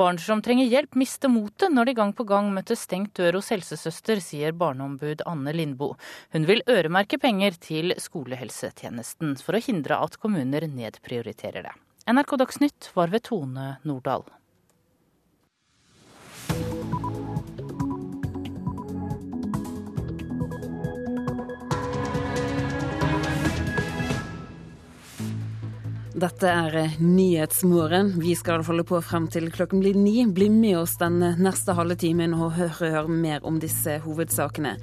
Barn 0.00 0.16
som 0.16 0.40
trenger 0.40 0.64
hjelp, 0.64 0.96
mister 0.96 1.28
motet 1.28 1.76
når 1.76 1.90
de 1.90 1.96
gang 2.00 2.16
på 2.16 2.24
gang 2.24 2.48
møter 2.54 2.80
stengt 2.80 3.12
dør 3.20 3.42
hos 3.42 3.52
helsesøster, 3.52 4.24
sier 4.24 4.56
barneombud 4.56 5.26
Anne 5.28 5.52
Lindboe. 5.52 6.00
Hun 6.32 6.48
vil 6.48 6.64
øremerke 6.64 7.20
penger 7.20 7.60
til 7.60 7.92
skolehelsetjenesten 8.00 9.36
for 9.44 9.60
å 9.60 9.64
hindre 9.68 10.00
at 10.08 10.16
kommuner 10.16 10.64
nedprioriterer 10.72 11.68
det. 11.68 11.76
NRK 12.08 12.38
Dagsnytt 12.40 12.92
var 12.96 13.12
ved 13.12 13.28
Tone 13.28 13.74
Nordahl. 13.84 14.24
Dette 26.18 26.48
er 26.50 26.96
Nyhetsmorgen. 26.98 28.16
Vi 28.18 28.32
skal 28.34 28.64
holde 28.66 28.82
på 28.86 28.98
frem 29.06 29.28
til 29.30 29.52
klokken 29.54 29.78
blir 29.84 29.94
ni. 29.94 30.24
Bli 30.26 30.48
med 30.50 30.80
oss 30.80 30.96
den 30.98 31.20
neste 31.38 31.76
halve 31.78 31.94
timen 32.00 32.34
og 32.34 32.56
høre 32.58 33.04
mer 33.06 33.44
om 33.46 33.60
disse 33.62 34.00
hovedsakene. 34.02 34.74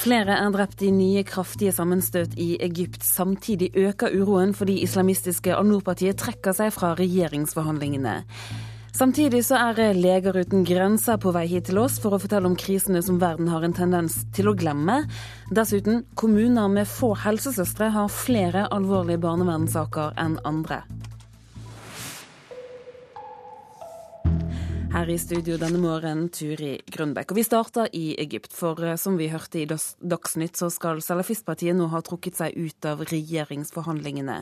Flere 0.00 0.38
er 0.40 0.54
drept 0.54 0.80
i 0.86 0.92
nye 0.94 1.24
kraftige 1.28 1.74
sammenstøt 1.76 2.38
i 2.40 2.54
Egypt. 2.64 3.04
Samtidig 3.04 3.74
øker 3.76 4.14
uroen 4.22 4.54
fordi 4.56 4.78
islamistiske 4.86 5.52
Al-Noor-partiet 5.52 6.16
trekker 6.22 6.56
seg 6.56 6.72
fra 6.72 6.94
regjeringsforhandlingene. 6.96 8.22
Samtidig 8.92 9.44
så 9.46 9.56
er 9.56 9.94
Leger 9.94 10.34
uten 10.36 10.64
grenser 10.66 11.18
på 11.22 11.30
vei 11.32 11.46
hit 11.48 11.68
til 11.70 11.78
oss 11.80 12.00
for 12.02 12.16
å 12.16 12.20
fortelle 12.20 12.50
om 12.50 12.56
krisene 12.58 13.00
som 13.06 13.20
verden 13.22 13.48
har 13.48 13.62
en 13.64 13.76
tendens 13.76 14.24
til 14.34 14.50
å 14.50 14.56
glemme. 14.58 15.04
Dessuten, 15.54 16.02
kommuner 16.18 16.68
med 16.68 16.90
få 16.90 17.14
helsesøstre 17.22 17.92
har 17.94 18.10
flere 18.10 18.66
alvorlige 18.74 19.22
barnevernssaker 19.22 20.18
enn 20.20 20.40
andre. 20.44 20.82
Her 24.90 25.06
i 25.06 25.20
studio 25.22 25.54
denne 25.54 25.78
morgenen, 25.78 26.26
Turi 26.34 26.72
Grønbekk. 26.90 27.30
Og 27.30 27.38
vi 27.38 27.44
starter 27.46 27.92
i 27.94 28.16
Egypt, 28.18 28.50
for 28.50 28.82
eh, 28.82 28.96
som 28.98 29.14
vi 29.20 29.28
hørte 29.30 29.62
i 29.62 29.68
Dagsnytt, 29.70 30.58
så 30.58 30.66
skal 30.74 30.98
Salafistpartiet 30.98 31.78
nå 31.78 31.86
ha 31.92 32.02
trukket 32.02 32.40
seg 32.40 32.58
ut 32.58 32.90
av 32.90 33.06
regjeringsforhandlingene. 33.06 34.40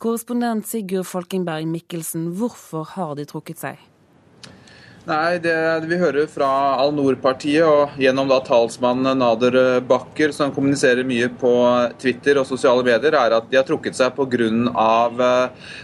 Korrespondent 0.00 0.72
Sigurd 0.72 1.04
Falkenberg 1.04 1.68
Mikkelsen, 1.68 2.30
hvorfor 2.40 2.88
har 2.96 3.12
de 3.20 3.28
trukket 3.28 3.60
seg? 3.60 3.89
Nei, 5.10 5.40
det 5.42 5.88
vi 5.90 5.96
hører 5.98 6.28
fra 6.30 6.46
Al-Noor-partiet 6.78 7.66
og 7.66 7.96
gjennom 7.98 8.28
da 8.30 8.36
talsmannen 8.46 9.18
Nader 9.18 9.56
Bakker, 9.82 10.30
som 10.30 10.52
kommuniserer 10.54 11.02
mye 11.08 11.26
på 11.40 11.50
Twitter 11.98 12.38
og 12.38 12.46
sosiale 12.46 12.84
medier, 12.86 13.16
er 13.18 13.34
at 13.34 13.48
de 13.50 13.58
har 13.58 13.64
trukket 13.66 13.96
seg 13.98 14.14
pga. 14.14 14.28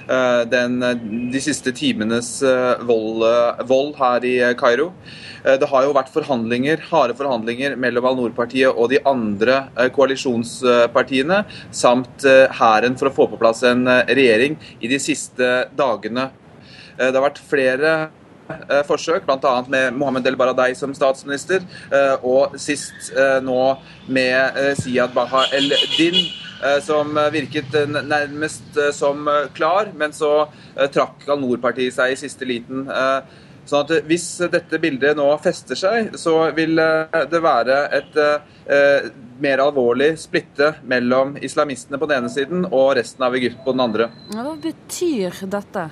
Uh, 0.06 0.44
de 0.46 1.40
siste 1.42 1.72
timenes 1.74 2.28
uh, 2.46 2.78
vold, 2.86 3.24
uh, 3.26 3.64
vold, 3.66 3.96
her 3.98 4.26
i 4.28 4.36
Kairo. 4.58 4.92
Det 5.46 5.66
har 5.70 5.86
jo 5.86 5.94
vært 5.94 6.12
forhandlinger, 6.14 6.84
harde 6.90 7.16
forhandlinger 7.18 7.74
mellom 7.82 8.06
Al-Noor-partiet 8.12 8.78
og 8.78 8.92
de 8.92 9.00
andre 9.06 9.64
koalisjonspartiene, 9.94 11.40
samt 11.74 12.26
hæren 12.60 12.98
for 12.98 13.10
å 13.10 13.14
få 13.14 13.26
på 13.30 13.40
plass 13.42 13.64
en 13.66 13.86
regjering 13.86 14.58
i 14.78 14.90
de 14.90 15.00
siste 15.02 15.50
dagene. 15.78 16.28
Det 16.98 17.12
har 17.12 17.26
vært 17.28 17.42
flere 17.46 17.96
Eh, 18.00 18.25
forsøk, 18.88 19.26
bl.a. 19.26 19.54
med 19.72 19.94
Mohammed 19.98 20.26
El 20.26 20.38
Baradei 20.38 20.74
som 20.78 20.94
statsminister, 20.96 21.64
eh, 21.90 22.26
og 22.26 22.56
sist 22.60 23.10
eh, 23.16 23.38
nå 23.44 23.60
med 24.08 24.60
Siad 24.80 25.14
Baha 25.16 25.46
El-Din. 25.56 26.20
Som 26.80 27.18
virket 27.34 27.74
nærmest 27.92 28.78
som 28.96 29.26
klar, 29.52 29.90
men 29.92 30.14
så 30.16 30.46
trakk 30.94 31.26
Al-Noor-partiet 31.28 31.92
seg 31.92 32.14
i 32.14 32.16
siste 32.16 32.48
liten. 32.48 32.86
Sånn 33.66 33.84
at 33.84 34.06
Hvis 34.06 34.24
dette 34.52 34.80
bildet 34.80 35.18
nå 35.18 35.26
fester 35.42 35.78
seg, 35.78 36.14
så 36.16 36.38
vil 36.56 36.78
det 36.78 37.42
være 37.42 37.78
et 37.98 38.18
eh, 38.22 39.10
mer 39.42 39.62
alvorlig 39.66 40.14
splitte 40.20 40.72
mellom 40.88 41.36
islamistene 41.44 42.00
på 42.00 42.08
den 42.08 42.22
ene 42.22 42.32
siden 42.32 42.66
og 42.70 42.94
resten 42.98 43.26
av 43.26 43.36
Egypt 43.36 43.62
på 43.64 43.74
den 43.76 43.84
andre. 43.88 44.10
Hva 44.32 44.56
betyr 44.62 45.44
dette? 45.50 45.88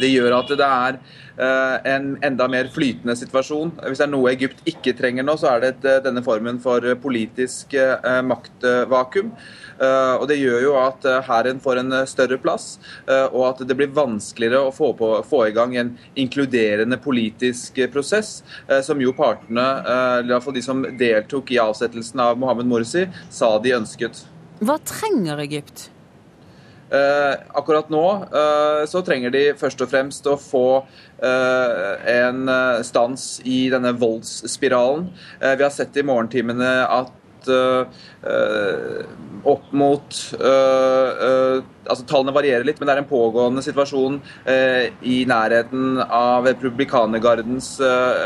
Det 0.00 0.08
gjør 0.10 0.34
at 0.40 0.50
det 0.50 0.66
er 0.66 0.96
eh, 1.38 1.92
en 1.94 2.08
enda 2.26 2.48
mer 2.50 2.70
flytende 2.74 3.14
situasjon. 3.18 3.72
Hvis 3.86 4.00
det 4.00 4.06
er 4.06 4.12
noe 4.12 4.32
Egypt 4.32 4.66
ikke 4.68 4.96
trenger 4.98 5.26
nå, 5.26 5.36
så 5.38 5.52
er 5.54 5.62
det 5.62 5.72
eh, 5.86 6.00
denne 6.04 6.24
formen 6.26 6.58
for 6.62 6.84
politisk 7.02 7.76
eh, 7.78 8.20
maktvakuum. 8.26 9.32
Og 9.76 10.22
Det 10.30 10.38
gjør 10.40 10.62
jo 10.64 10.70
at 10.80 11.04
hæren 11.26 11.58
får 11.60 11.82
en 11.82 11.94
større 12.08 12.38
plass, 12.40 12.78
og 13.28 13.42
at 13.44 13.58
det 13.68 13.74
blir 13.76 13.90
vanskeligere 13.92 14.62
å 14.64 14.70
få, 14.72 14.94
på, 14.96 15.10
få 15.28 15.42
i 15.50 15.52
gang 15.52 15.74
en 15.76 15.90
inkluderende 16.16 16.96
politisk 17.04 17.82
prosess, 17.92 18.38
som 18.88 19.02
jo 19.04 19.12
partene, 19.18 19.66
i 20.24 20.30
hvert 20.30 20.46
fall 20.46 20.56
de 20.56 20.62
som 20.64 20.80
deltok 20.96 21.52
i 21.52 21.60
avsettelsen 21.60 22.24
av 22.24 22.40
Mohammed 22.40 22.72
Morsi, 22.72 23.04
sa 23.28 23.52
de 23.60 23.76
ønsket. 23.76 24.24
Hva 24.64 24.78
trenger 24.88 25.44
Egypt? 25.44 25.90
Uh, 26.86 27.34
akkurat 27.58 27.88
nå 27.90 28.04
uh, 28.30 28.86
så 28.86 29.00
trenger 29.02 29.32
de 29.34 29.40
først 29.58 29.80
og 29.82 29.88
fremst 29.90 30.26
å 30.30 30.36
få 30.38 30.66
uh, 30.86 31.94
en 32.06 32.46
stans 32.86 33.40
i 33.42 33.66
denne 33.72 33.90
voldsspiralen. 33.98 35.08
vi 35.42 35.64
har 35.64 35.72
sett 35.74 35.96
i 35.98 36.04
morgentimene 36.06 36.72
at 36.86 37.12
opp 39.46 39.66
mot 39.78 40.16
altså 40.34 42.06
Tallene 42.10 42.34
varierer 42.34 42.66
litt, 42.66 42.80
men 42.80 42.88
det 42.88 42.96
er 42.96 43.00
en 43.04 43.06
pågående 43.06 43.62
situasjon 43.62 44.16
i 45.06 45.20
nærheten 45.30 46.00
av 46.02 46.48
Republikanergardens 46.50 47.68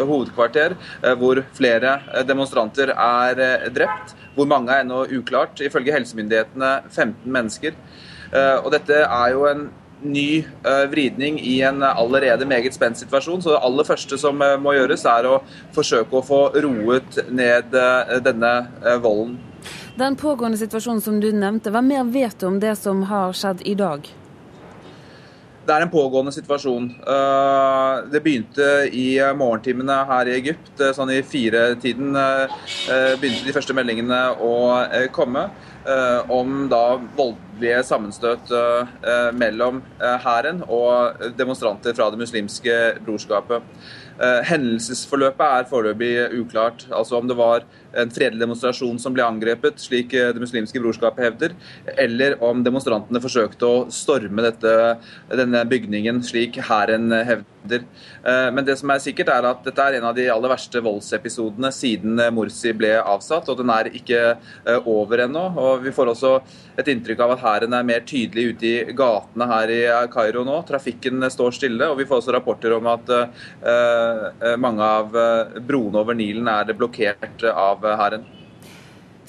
hovedkvarter, 0.08 0.72
hvor 1.20 1.42
flere 1.58 1.98
demonstranter 2.24 2.94
er 2.94 3.68
drept. 3.76 4.16
Hvor 4.38 4.48
mange 4.48 4.72
er 4.72 4.86
ennå 4.86 5.02
uklart. 5.20 5.60
Ifølge 5.60 5.98
helsemyndighetene 5.98 6.72
15 6.88 7.28
mennesker. 7.28 7.76
Eh, 8.30 8.56
og 8.62 8.70
dette 8.74 9.02
er 9.02 9.30
jo 9.34 9.46
en 9.50 9.68
ny 10.00 10.40
uh, 10.64 10.86
vridning 10.88 11.36
i 11.44 11.58
en 11.66 11.82
allerede 11.84 12.46
meget 12.48 12.72
spent 12.72 12.96
situasjon. 12.96 13.42
Så 13.42 13.52
det 13.52 13.60
aller 13.66 13.84
første 13.84 14.16
som 14.18 14.38
uh, 14.40 14.54
må 14.56 14.72
gjøres, 14.72 15.04
er 15.04 15.28
å 15.28 15.40
forsøke 15.76 16.16
å 16.16 16.24
få 16.24 16.38
roet 16.64 17.18
ned 17.28 17.74
denne 18.24 18.52
volden. 19.02 19.36
Den 20.00 20.16
pågående 20.16 20.56
situasjonen 20.56 21.04
som 21.04 21.18
du 21.20 21.28
nevnte, 21.36 21.72
hva 21.74 21.82
mer 21.84 22.08
vet 22.08 22.38
du 22.40 22.48
om 22.48 22.56
det 22.62 22.72
som 22.80 23.02
har 23.10 23.36
skjedd 23.36 23.60
i 23.68 23.76
dag? 23.76 24.08
Det 25.66 25.74
er 25.76 25.84
en 25.84 25.92
pågående 25.92 26.32
situasjon. 26.32 26.86
Det 28.10 28.22
begynte 28.24 28.70
i 28.96 29.20
morgentimene 29.36 29.98
her 30.08 30.30
i 30.30 30.38
Egypt. 30.38 30.80
Sånn 30.96 31.12
i 31.12 31.20
firetiden 31.22 32.16
begynte 33.20 33.44
de 33.44 33.54
første 33.54 33.76
meldingene 33.76 34.22
å 34.40 34.54
komme 35.14 35.44
om 36.28 36.68
da 36.68 36.98
voldelige 37.16 37.82
sammenstøt 37.86 38.52
mellom 39.32 39.82
hæren 40.00 40.62
og 40.68 41.22
demonstranter 41.38 41.94
fra 41.96 42.10
Det 42.10 42.20
muslimske 42.20 42.76
brorskapet. 43.06 43.62
Hendelsesforløpet 44.44 45.46
er 45.46 45.68
foreløpig 45.70 46.40
uklart. 46.40 46.86
Altså 46.92 47.16
om 47.16 47.28
det 47.28 47.36
var 47.38 47.64
en 47.92 48.12
fredelig 48.14 48.42
demonstrasjon 48.42 48.98
som 49.02 49.14
ble 49.16 49.24
angrepet, 49.26 49.80
slik 49.82 50.10
Det 50.10 50.40
muslimske 50.40 50.80
brorskapet 50.82 51.24
hevder, 51.24 51.54
eller 51.96 52.36
om 52.44 52.64
demonstrantene 52.64 53.22
forsøkte 53.22 53.66
å 53.66 53.84
storme 53.94 54.44
dette, 54.44 54.74
denne 55.30 55.64
bygningen, 55.68 56.22
slik 56.26 56.58
hæren 56.70 57.10
hevder. 57.12 57.84
Eh, 58.24 58.48
men 58.52 58.64
det 58.64 58.76
som 58.80 58.90
er 58.92 59.02
sikkert 59.02 59.30
er 59.32 59.46
at 59.48 59.62
dette 59.64 59.84
er 59.84 59.98
en 59.98 60.08
av 60.10 60.16
de 60.16 60.26
aller 60.32 60.52
verste 60.52 60.80
voldsepisodene 60.84 61.70
siden 61.74 62.20
Morsi 62.34 62.72
ble 62.76 62.94
avsatt, 63.00 63.48
og 63.52 63.60
den 63.60 63.72
er 63.74 63.90
ikke 63.92 64.20
eh, 64.32 64.88
over 64.88 65.24
ennå. 65.26 65.44
Og 65.60 65.84
Vi 65.84 65.92
får 65.94 66.12
også 66.14 66.34
et 66.80 66.88
inntrykk 66.92 67.24
av 67.24 67.34
at 67.36 67.44
hæren 67.44 67.76
er 67.76 67.86
mer 67.86 68.04
tydelig 68.08 68.54
ute 68.54 68.70
i 68.70 68.96
gatene 68.96 69.48
her 69.50 69.74
i 69.74 69.80
Kairo 70.12 70.44
nå. 70.46 70.60
Trafikken 70.68 71.24
står 71.30 71.56
stille, 71.56 71.90
og 71.90 71.98
vi 72.00 72.08
får 72.08 72.22
også 72.22 72.36
rapporter 72.36 72.76
om 72.76 72.88
at 72.90 73.12
eh, 73.16 74.56
mange 74.60 74.84
av 74.84 75.16
broene 75.66 76.00
over 76.00 76.16
Nilen 76.16 76.48
er 76.50 76.72
blokkert 76.76 77.44
av 77.50 77.79
av 77.84 77.98
hæren. 78.00 78.26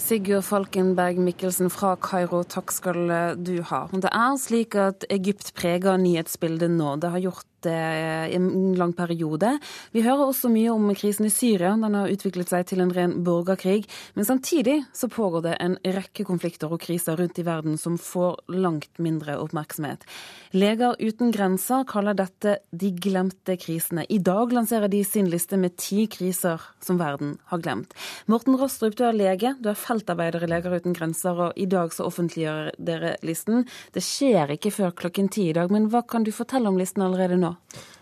Sigurd 0.02 0.44
Falkenberg 0.48 1.20
Mikkelsen 1.22 1.70
fra 1.70 1.94
Kairo, 2.02 2.42
takk 2.44 2.74
skal 2.74 3.12
du 3.38 3.54
ha. 3.70 3.84
Det 3.94 4.10
er 4.10 4.38
slik 4.42 4.76
at 4.80 5.06
Egypt 5.14 5.54
preger 5.58 6.00
nyhetsbildet 6.02 6.74
nå. 6.74 6.96
Det 7.04 7.12
har 7.14 7.22
gjort 7.28 7.51
i 7.70 8.36
en 8.36 8.74
lang 8.78 8.94
periode. 8.98 9.54
Vi 9.92 10.04
hører 10.06 10.28
også 10.28 10.50
mye 10.52 10.72
om 10.74 10.90
krisen 10.98 11.28
i 11.28 11.34
Syria. 11.34 11.74
Den 11.80 11.98
har 11.98 12.12
utviklet 12.12 12.52
seg 12.52 12.68
til 12.70 12.82
en 12.84 12.94
ren 12.96 13.18
borgerkrig. 13.26 13.86
Men 14.16 14.28
samtidig 14.28 14.78
så 14.94 15.10
pågår 15.12 15.46
det 15.46 15.56
en 15.60 15.78
rekke 15.84 16.26
konflikter 16.28 16.72
og 16.72 16.82
kriser 16.84 17.20
rundt 17.20 17.40
i 17.40 17.46
verden 17.48 17.78
som 17.82 17.98
får 18.02 18.42
langt 18.56 19.02
mindre 19.02 19.38
oppmerksomhet. 19.42 20.06
Leger 20.52 20.98
uten 21.00 21.32
grenser 21.32 21.86
kaller 21.88 22.18
dette 22.18 22.58
de 22.72 22.92
glemte 22.92 23.56
krisene. 23.60 24.06
I 24.10 24.20
dag 24.20 24.52
lanserer 24.52 24.92
de 24.92 25.04
sin 25.08 25.30
liste 25.32 25.58
med 25.58 25.78
ti 25.80 26.06
kriser 26.12 26.62
som 26.84 27.00
verden 27.00 27.38
har 27.52 27.62
glemt. 27.64 27.96
Morten 28.32 28.58
Rostrup, 28.60 28.98
du 28.98 29.06
er 29.08 29.16
lege, 29.16 29.56
du 29.62 29.72
er 29.72 29.80
feltarbeider 29.80 30.44
i 30.44 30.52
Leger 30.52 30.76
uten 30.76 30.96
grenser, 30.98 31.48
og 31.48 31.60
i 31.60 31.68
dag 31.70 31.94
så 31.96 32.08
offentliggjør 32.10 32.74
dere 32.78 33.16
listen. 33.26 33.66
Det 33.96 34.04
skjer 34.04 34.56
ikke 34.58 34.74
før 34.76 34.96
klokken 35.04 35.32
ti 35.32 35.50
i 35.50 35.56
dag, 35.56 35.72
men 35.72 35.90
hva 35.92 36.04
kan 36.08 36.26
du 36.28 36.34
fortelle 36.36 36.70
om 36.70 36.80
listen 36.80 37.06
allerede 37.06 37.40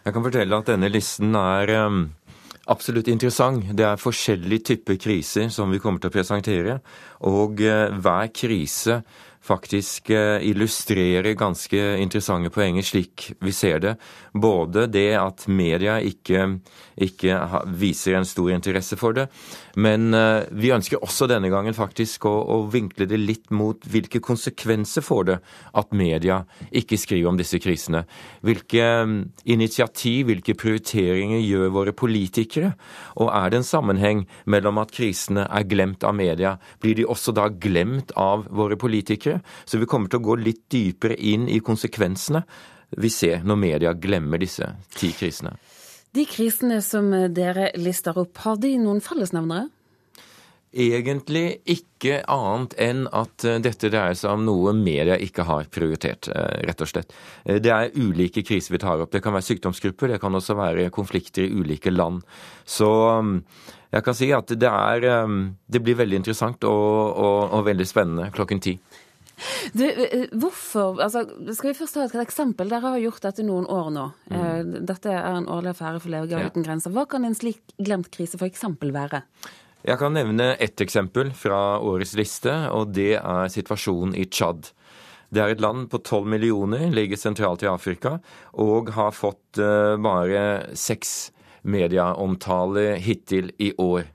Jeg 0.06 0.16
kan 0.16 0.26
fortelle 0.26 0.60
at 0.60 0.70
denne 0.72 0.90
listen 0.92 1.36
er 1.38 1.74
um, 1.86 2.04
absolutt 2.72 3.10
interessant. 3.12 3.72
Det 3.76 3.86
er 3.86 4.02
forskjellige 4.02 4.68
typer 4.74 5.00
kriser 5.02 5.50
som 5.54 5.72
vi 5.74 5.82
kommer 5.84 6.02
til 6.02 6.12
å 6.12 6.16
presentere. 6.16 6.80
Og 7.30 7.62
uh, 7.66 7.90
hver 8.00 8.32
krise 8.34 9.02
faktisk 9.42 10.10
uh, 10.10 10.38
illustrerer 10.46 11.34
ganske 11.34 11.80
interessante 11.98 12.52
poenger 12.54 12.86
slik 12.86 13.32
vi 13.40 13.54
ser 13.56 13.80
det. 13.84 13.96
Både 14.34 14.88
det 14.92 15.14
at 15.18 15.48
media 15.48 15.98
ikke, 16.04 16.60
ikke 17.00 17.40
viser 17.80 18.20
en 18.20 18.28
stor 18.28 18.52
interesse 18.54 18.98
for 19.00 19.16
det, 19.16 19.30
men 19.80 20.14
uh, 20.14 20.44
vi 20.52 20.74
ønsker 20.76 21.02
også 21.04 21.30
denne 21.32 21.52
gangen 21.52 21.78
faktisk 21.78 22.28
å, 22.30 22.36
å, 22.44 22.60
vinkle 22.70 23.08
det 23.10 23.20
litt 23.22 23.50
mot 23.56 23.86
hvilke 23.90 24.22
konsekvenser 24.22 25.06
får 25.06 25.24
det 25.30 25.38
at 25.80 25.96
media 25.96 26.42
ikke 26.70 27.00
skriver 27.00 27.32
om 27.32 27.40
disse 27.40 27.62
krisene. 27.64 28.04
Hvilke 28.46 28.86
um, 29.06 29.18
initiativ, 29.50 30.28
hvilke 30.30 30.58
prioriteringer 30.60 31.42
gjør 31.42 31.74
våre 31.74 31.96
politikere? 31.96 32.74
Og 33.18 33.32
er 33.34 33.50
det 33.50 33.62
en 33.62 33.70
sammenheng 33.70 34.26
mellom 34.50 34.82
at 34.84 34.94
krisene 34.96 35.48
er 35.48 35.68
glemt 35.70 36.04
av 36.04 36.18
media? 36.18 36.58
Blir 36.84 37.00
de 37.00 37.08
også 37.08 37.34
da 37.36 37.48
glemt 37.50 38.14
av 38.20 38.46
våre 38.52 38.78
politikere? 38.80 39.29
Så 39.66 39.80
vi 39.82 39.88
kommer 39.90 40.12
til 40.12 40.22
å 40.22 40.28
gå 40.30 40.38
litt 40.42 40.66
dypere 40.72 41.18
inn 41.18 41.48
i 41.52 41.62
konsekvensene 41.64 42.44
vi 42.98 43.10
ser 43.14 43.44
når 43.46 43.60
media 43.62 43.94
glemmer 43.94 44.42
disse 44.42 44.66
ti 44.96 45.12
krisene. 45.14 45.54
De 46.16 46.26
krisene 46.26 46.80
som 46.82 47.12
dere 47.34 47.70
lister 47.78 48.18
opp, 48.18 48.40
har 48.42 48.58
de 48.58 48.74
noen 48.82 49.02
fellesnevnere? 49.06 49.68
Egentlig 50.70 51.64
ikke 51.66 52.20
annet 52.30 52.76
enn 52.78 53.08
at 53.18 53.42
eh, 53.42 53.58
dette 53.58 53.90
dreier 53.90 54.14
seg 54.18 54.36
om 54.36 54.44
noe 54.46 54.74
media 54.78 55.16
ikke 55.18 55.48
har 55.48 55.66
prioritert, 55.74 56.30
eh, 56.30 56.60
rett 56.70 56.84
og 56.86 56.92
slett. 56.92 57.16
Eh, 57.42 57.58
det 57.58 57.72
er 57.74 57.96
ulike 57.98 58.44
kriser 58.46 58.76
vi 58.76 58.82
tar 58.84 59.02
opp. 59.02 59.10
Det 59.10 59.24
kan 59.26 59.34
være 59.34 59.48
sykdomsgrupper, 59.48 60.14
det 60.14 60.20
kan 60.22 60.38
også 60.38 60.54
være 60.60 60.92
konflikter 60.94 61.48
i 61.48 61.50
ulike 61.58 61.90
land. 61.90 62.22
Så 62.70 62.86
mm, 62.86 63.34
jeg 63.98 64.06
kan 64.06 64.20
si 64.20 64.30
at 64.38 64.54
det, 64.62 64.70
er, 64.70 65.26
det 65.66 65.82
blir 65.82 65.98
veldig 65.98 66.22
interessant 66.22 66.70
og, 66.70 67.18
og, 67.18 67.40
og 67.58 67.66
veldig 67.66 67.90
spennende 67.90 68.30
klokken 68.38 68.62
ti. 68.62 68.76
Du, 69.74 69.86
hvorfor, 70.42 71.00
altså, 71.04 71.24
Skal 71.56 71.72
vi 71.72 71.78
først 71.78 71.96
ta 71.96 72.06
et 72.06 72.16
eksempel? 72.24 72.70
Dere 72.72 72.94
har 72.96 73.00
gjort 73.04 73.24
dette 73.30 73.46
noen 73.48 73.68
år 73.70 73.90
nå. 73.96 74.06
Mm. 74.32 74.74
Dette 74.90 75.14
er 75.14 75.38
en 75.38 75.50
årlig 75.52 75.74
affære 75.74 76.02
for 76.04 76.14
Leger 76.14 76.44
ja. 76.44 76.50
uten 76.50 76.66
grenser. 76.66 76.94
Hva 76.96 77.06
kan 77.10 77.28
en 77.28 77.38
slik 77.38 77.62
glemt 77.78 78.12
krise 78.14 78.40
f.eks. 78.40 78.66
være? 78.82 79.24
Jeg 79.88 80.00
kan 80.02 80.12
nevne 80.12 80.52
ett 80.60 80.82
eksempel 80.84 81.32
fra 81.38 81.80
årets 81.80 82.12
liste, 82.20 82.52
og 82.76 82.92
det 82.98 83.14
er 83.22 83.52
situasjonen 83.54 84.18
i 84.20 84.28
Tsjad. 84.28 84.74
Det 85.30 85.42
er 85.44 85.54
et 85.54 85.62
land 85.62 85.88
på 85.92 86.02
12 86.02 86.26
millioner, 86.28 86.88
ligger 86.92 87.20
sentralt 87.20 87.64
i 87.64 87.70
Afrika, 87.70 88.18
og 88.60 88.90
har 88.96 89.14
fått 89.16 89.62
uh, 89.62 89.96
bare 90.02 90.76
seks 90.78 91.32
medieomtale 91.64 92.94
hittil 93.04 93.52
i 93.60 93.72
år. 93.80 94.08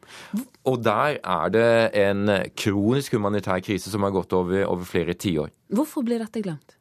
Og 0.64 0.80
der 0.84 1.18
er 1.20 1.52
det 1.52 1.68
en 2.04 2.30
kronisk 2.56 3.18
humanitær 3.18 3.60
krise 3.64 3.92
som 3.92 4.06
har 4.06 4.14
gått 4.14 4.32
over, 4.32 4.64
over 4.66 4.88
flere 4.88 5.14
tiår. 5.14 5.52
Hvorfor 5.74 6.06
blir 6.06 6.22
dette 6.24 6.44
glemt? 6.44 6.78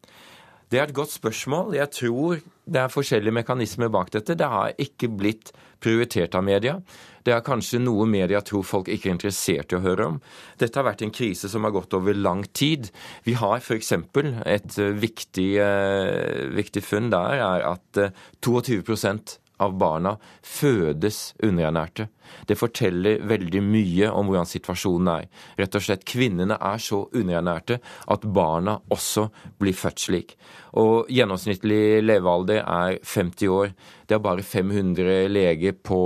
Det 0.74 0.80
er 0.80 0.88
et 0.88 0.96
godt 0.96 1.12
spørsmål. 1.14 1.76
Jeg 1.78 1.92
tror 1.94 2.40
det 2.66 2.80
er 2.82 2.90
forskjellige 2.90 3.36
mekanismer 3.36 3.92
bak 3.94 4.08
dette. 4.14 4.34
Det 4.34 4.48
har 4.50 4.72
ikke 4.82 5.12
blitt 5.12 5.52
prioritert 5.84 6.34
av 6.34 6.46
media. 6.48 6.80
Det 7.24 7.36
er 7.36 7.44
kanskje 7.46 7.82
noe 7.84 8.08
media 8.10 8.42
tror 8.42 8.66
folk 8.66 8.90
ikke 8.90 9.12
er 9.12 9.14
interessert 9.14 9.70
i 9.70 9.78
å 9.78 9.84
høre 9.84 10.08
om. 10.14 10.18
Dette 10.58 10.80
har 10.80 10.88
vært 10.88 11.04
en 11.06 11.14
krise 11.14 11.52
som 11.52 11.68
har 11.68 11.76
gått 11.76 11.94
over 11.94 12.18
lang 12.18 12.42
tid. 12.58 12.90
Vi 13.28 13.36
har 13.38 13.62
f.eks. 13.62 13.94
et 13.94 14.80
viktig, 15.04 15.50
eh, 15.62 16.50
viktig 16.58 16.84
funn 16.84 17.12
der 17.14 17.38
er 17.38 17.68
at 17.76 18.02
22 18.42 18.82
eh, 18.82 19.38
av 19.62 19.76
barna 19.78 20.16
fødes 20.42 21.34
underernærte. 21.44 22.08
Det 22.48 22.58
forteller 22.58 23.22
veldig 23.30 23.62
mye 23.66 24.10
om 24.12 24.30
hvordan 24.30 24.50
situasjonen 24.50 25.10
er. 25.14 25.28
Rett 25.60 25.78
og 25.78 25.84
slett, 25.86 26.06
Kvinnene 26.08 26.58
er 26.58 26.82
så 26.82 27.04
underernærte 27.14 27.80
at 28.12 28.26
barna 28.26 28.80
også 28.94 29.28
blir 29.62 29.78
født 29.78 30.06
slik. 30.08 30.36
Og 30.80 31.12
Gjennomsnittlig 31.14 32.02
levealder 32.02 32.64
er 32.64 32.98
50 33.04 33.52
år. 33.54 33.74
Det 34.10 34.18
er 34.18 34.24
bare 34.24 34.46
500 34.46 35.30
leger 35.30 35.78
på, 35.78 36.02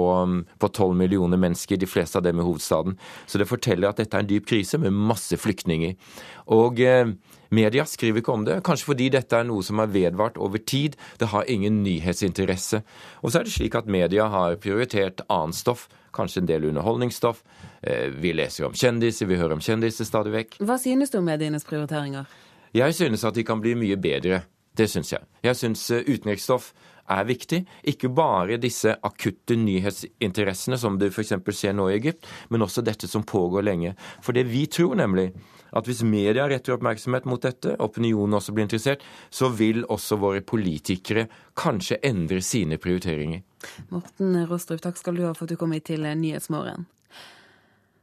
på 0.59 0.71
12 0.73 0.97
millioner 0.97 1.39
mennesker, 1.39 1.79
de 1.79 1.89
fleste 1.89 2.19
av 2.19 2.27
dem 2.27 2.41
i 2.41 2.45
hovedstaden. 2.45 2.97
Så 3.25 3.39
det 3.39 3.49
forteller 3.49 3.89
at 3.89 4.01
dette 4.01 4.17
er 4.17 4.25
en 4.25 4.29
dyp 4.29 4.49
krise 4.49 4.79
med 4.81 4.95
masse 4.95 5.37
flyktninger. 5.39 5.95
Og 6.53 6.81
eh, 6.83 7.15
Media 7.49 7.85
skriver 7.87 8.23
ikke 8.23 8.33
om 8.33 8.47
det, 8.47 8.59
kanskje 8.67 8.89
fordi 8.91 9.11
dette 9.13 9.37
er 9.37 9.47
noe 9.47 9.63
som 9.63 9.79
har 9.81 9.91
vedvart 9.93 10.39
over 10.41 10.59
tid. 10.59 10.97
Det 11.19 11.31
har 11.31 11.47
ingen 11.51 11.83
nyhetsinteresse. 11.83 12.81
Og 13.23 13.31
så 13.31 13.39
er 13.39 13.47
det 13.47 13.55
slik 13.55 13.77
at 13.79 13.87
media 13.91 14.27
har 14.33 14.59
prioritert 14.61 15.23
annet 15.29 15.55
stoff 15.57 15.87
kanskje 16.17 16.41
en 16.41 16.49
del 16.49 16.65
underholdningsstoff. 16.65 17.43
Eh, 17.81 18.09
vi 18.09 18.33
leser 18.33 18.63
jo 18.63 18.71
om 18.71 18.75
kjendiser, 18.77 19.29
vi 19.29 19.39
hører 19.39 19.57
om 19.57 19.63
kjendiser 19.63 20.07
stadig 20.07 20.33
vekk. 20.33 20.59
Hva 20.65 20.79
synes 20.81 21.13
du 21.13 21.19
om 21.21 21.27
medienes 21.27 21.65
prioriteringer? 21.67 22.27
Jeg 22.75 22.95
synes 22.97 23.23
at 23.27 23.37
de 23.37 23.45
kan 23.47 23.61
bli 23.63 23.75
mye 23.79 23.97
bedre. 24.01 24.43
Det 24.77 24.89
syns 24.89 25.13
jeg. 25.13 25.25
Jeg 25.45 25.57
syns 25.57 25.89
eh, 25.93 26.05
utenriksstoff 26.05 26.71
er 27.09 27.27
viktig. 27.27 27.61
Ikke 27.87 28.09
bare 28.13 28.59
disse 28.61 28.97
akutte 29.07 29.55
nyhetsinteressene 29.59 30.77
som 30.79 30.97
du 30.99 31.07
f.eks. 31.09 31.33
ser 31.55 31.77
nå 31.77 31.87
i 31.89 31.95
Egypt, 31.97 32.27
men 32.49 32.65
også 32.65 32.83
dette 32.85 33.07
som 33.09 33.25
pågår 33.25 33.65
lenge. 33.65 33.95
For 34.21 34.35
det 34.35 34.47
vi 34.51 34.65
tror 34.67 34.97
nemlig, 34.99 35.31
at 35.71 35.87
hvis 35.89 36.03
media 36.07 36.47
retter 36.49 36.75
oppmerksomhet 36.77 37.27
mot 37.29 37.43
dette, 37.43 37.75
opinionen 37.83 38.37
også 38.39 38.55
blir 38.55 38.67
interessert, 38.67 39.05
så 39.29 39.49
vil 39.53 39.83
også 39.85 40.19
våre 40.21 40.43
politikere 40.45 41.27
kanskje 41.57 41.99
endre 42.07 42.41
sine 42.45 42.79
prioriteringer. 42.81 43.43
Morten 43.89 44.37
Rostrup, 44.49 44.81
takk 44.83 44.99
skal 44.99 45.17
du 45.17 45.25
ha 45.25 45.33
for 45.33 45.47
at 45.47 45.55
du 45.55 45.59
kom 45.59 45.73
hit 45.75 45.89
til 45.89 46.05
Nyhetsmorgen. 46.07 46.87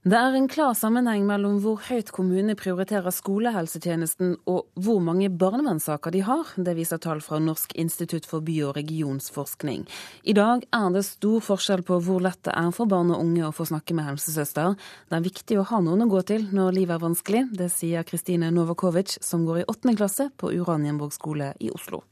Det 0.05 0.19
er 0.21 0.35
en 0.37 0.51
klar 0.53 0.75
sammenheng 0.77 1.23
mellom 1.25 1.55
hvor 1.65 1.79
høyt 1.87 2.11
kommunene 2.13 2.53
prioriterer 2.61 3.09
skolehelsetjenesten 3.09 4.35
og 4.45 4.67
hvor 4.77 4.99
mange 5.01 5.31
barnevernssaker 5.33 6.13
de 6.13 6.21
har. 6.27 6.51
Det 6.61 6.75
viser 6.77 7.01
tall 7.01 7.23
fra 7.25 7.39
Norsk 7.41 7.73
institutt 7.81 8.29
for 8.29 8.45
by- 8.45 8.59
og 8.67 8.77
regionsforskning. 8.77 9.89
I 10.29 10.37
dag 10.37 10.69
er 10.77 10.93
det 10.93 11.07
stor 11.09 11.41
forskjell 11.49 11.87
på 11.89 12.03
hvor 12.05 12.21
lett 12.21 12.43
det 12.45 12.53
er 12.53 12.69
for 12.77 12.85
barn 12.85 13.17
og 13.17 13.25
unge 13.25 13.49
å 13.49 13.57
få 13.57 13.65
snakke 13.73 13.97
med 13.97 14.11
helsesøster. 14.11 14.77
Det 15.09 15.23
er 15.23 15.29
viktig 15.33 15.63
å 15.63 15.69
ha 15.73 15.81
noen 15.81 16.05
å 16.05 16.13
gå 16.13 16.21
til 16.29 16.51
når 16.53 16.83
livet 16.83 16.99
er 16.99 17.07
vanskelig. 17.09 17.47
Det 17.57 17.73
sier 17.73 18.05
Kristine 18.05 18.53
Novakovic, 18.53 19.17
som 19.25 19.49
går 19.49 19.63
i 19.63 19.71
åttende 19.73 19.97
klasse 19.97 20.29
på 20.37 20.53
Uranienborg 20.53 21.17
skole 21.17 21.55
i 21.65 21.73
Oslo. 21.73 22.05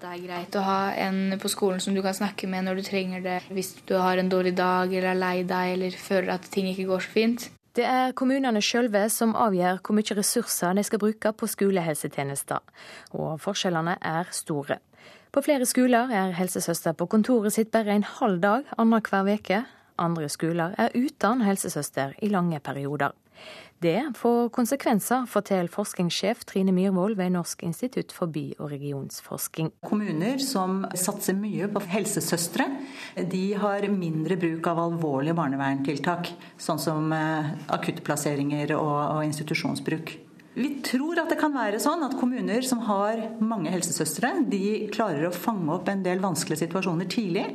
Det 0.00 0.08
er 0.08 0.22
greit 0.24 0.54
å 0.56 0.62
ha 0.64 0.78
en 0.96 1.34
på 1.36 1.50
skolen 1.52 1.80
som 1.84 1.92
du 1.92 2.00
kan 2.00 2.14
snakke 2.16 2.48
med 2.48 2.64
når 2.64 2.78
du 2.78 2.82
trenger 2.86 3.20
det, 3.20 3.34
hvis 3.52 3.74
du 3.84 3.92
har 4.00 4.16
en 4.16 4.30
dårlig 4.32 4.54
dag 4.56 4.88
eller 4.88 5.10
er 5.10 5.18
lei 5.20 5.42
deg 5.44 5.72
eller 5.74 5.98
føler 6.00 6.32
at 6.32 6.48
ting 6.54 6.70
ikke 6.70 6.86
går 6.88 7.04
så 7.04 7.12
fint. 7.12 7.44
Det 7.76 7.84
er 7.88 8.14
kommunene 8.16 8.60
sjølve 8.64 9.02
som 9.12 9.36
avgjør 9.36 9.82
hvor 9.84 9.96
mye 9.96 10.16
ressurser 10.16 10.72
de 10.76 10.84
skal 10.88 11.00
bruke 11.00 11.34
på 11.36 11.48
skolehelsetjenester, 11.48 12.64
og 13.12 13.36
forskjellene 13.44 13.98
er 14.00 14.32
store. 14.32 14.80
På 15.32 15.44
flere 15.44 15.68
skoler 15.68 16.08
er 16.12 16.32
helsesøster 16.40 16.96
på 16.96 17.08
kontoret 17.12 17.52
sitt 17.52 17.72
bare 17.72 17.92
en 17.92 18.08
halv 18.18 18.40
dag 18.40 18.72
annenhver 18.78 19.28
uke. 19.36 19.62
Andre 20.00 20.28
skoler 20.32 20.72
er 20.80 20.96
uten 20.96 21.44
helsesøster 21.44 22.16
i 22.24 22.32
lange 22.32 22.60
perioder. 22.64 23.12
Det 23.82 24.12
får 24.14 24.48
konsekvenser, 24.54 25.24
forteller 25.26 25.70
forskningssjef 25.72 26.44
Trine 26.46 26.70
Myhrvold 26.74 27.16
ved 27.18 27.32
Norsk 27.34 27.64
institutt 27.66 28.12
for 28.14 28.30
by- 28.30 28.54
og 28.60 28.70
regionsforsking. 28.70 29.72
Kommuner 29.88 30.38
som 30.38 30.84
satser 30.94 31.34
mye 31.34 31.66
på 31.72 31.82
helsesøstre, 31.90 32.68
de 33.32 33.44
har 33.58 33.88
mindre 33.90 34.38
bruk 34.38 34.68
av 34.70 34.84
alvorlige 34.84 35.34
barneverntiltak, 35.34 36.30
sånn 36.62 36.78
som 36.78 37.10
eh, 37.16 37.54
akuttplasseringer 37.74 38.76
og 38.78 39.24
institusjonsbruk. 39.26 40.14
Vi 40.54 40.68
tror 40.84 41.16
at 41.16 41.30
det 41.32 41.38
kan 41.40 41.54
være 41.54 41.78
sånn 41.80 42.02
at 42.04 42.12
kommuner 42.20 42.60
som 42.66 42.82
har 42.84 43.22
mange 43.40 43.70
helsesøstre, 43.72 44.34
de 44.52 44.88
klarer 44.92 45.24
å 45.24 45.32
fange 45.32 45.72
opp 45.72 45.88
en 45.88 46.02
del 46.04 46.20
vanskelige 46.20 46.66
situasjoner 46.66 47.08
tidlig, 47.08 47.46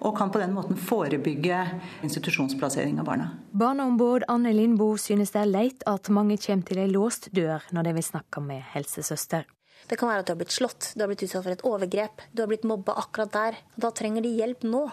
og 0.00 0.16
kan 0.16 0.32
på 0.32 0.40
den 0.40 0.54
måten 0.56 0.78
forebygge 0.80 1.58
institusjonsplassering 2.06 2.96
av 3.02 3.10
barna. 3.10 3.28
Barneombud 3.52 4.24
Anne 4.32 4.54
Lindboe 4.56 4.96
synes 5.00 5.34
det 5.34 5.42
er 5.42 5.52
leit 5.52 5.84
at 5.90 6.08
mange 6.08 6.38
kommer 6.40 6.64
til 6.70 6.80
ei 6.80 6.88
låst 6.88 7.28
dør 7.36 7.68
når 7.76 7.90
de 7.90 7.94
vil 7.98 8.08
snakke 8.08 8.44
med 8.48 8.64
helsesøster. 8.72 9.44
Det 9.86 10.00
kan 10.00 10.08
være 10.08 10.24
at 10.24 10.26
du 10.26 10.32
har 10.32 10.40
blitt 10.40 10.56
slått, 10.56 10.94
du 10.96 11.04
har 11.04 11.12
blitt 11.12 11.22
utsatt 11.28 11.44
for 11.44 11.52
et 11.52 11.64
overgrep, 11.68 12.24
du 12.32 12.40
har 12.42 12.48
blitt 12.50 12.64
mobba 12.66 12.96
akkurat 13.04 13.36
der. 13.36 13.60
Da 13.76 13.92
trenger 13.94 14.24
de 14.24 14.32
hjelp 14.32 14.64
nå. 14.66 14.86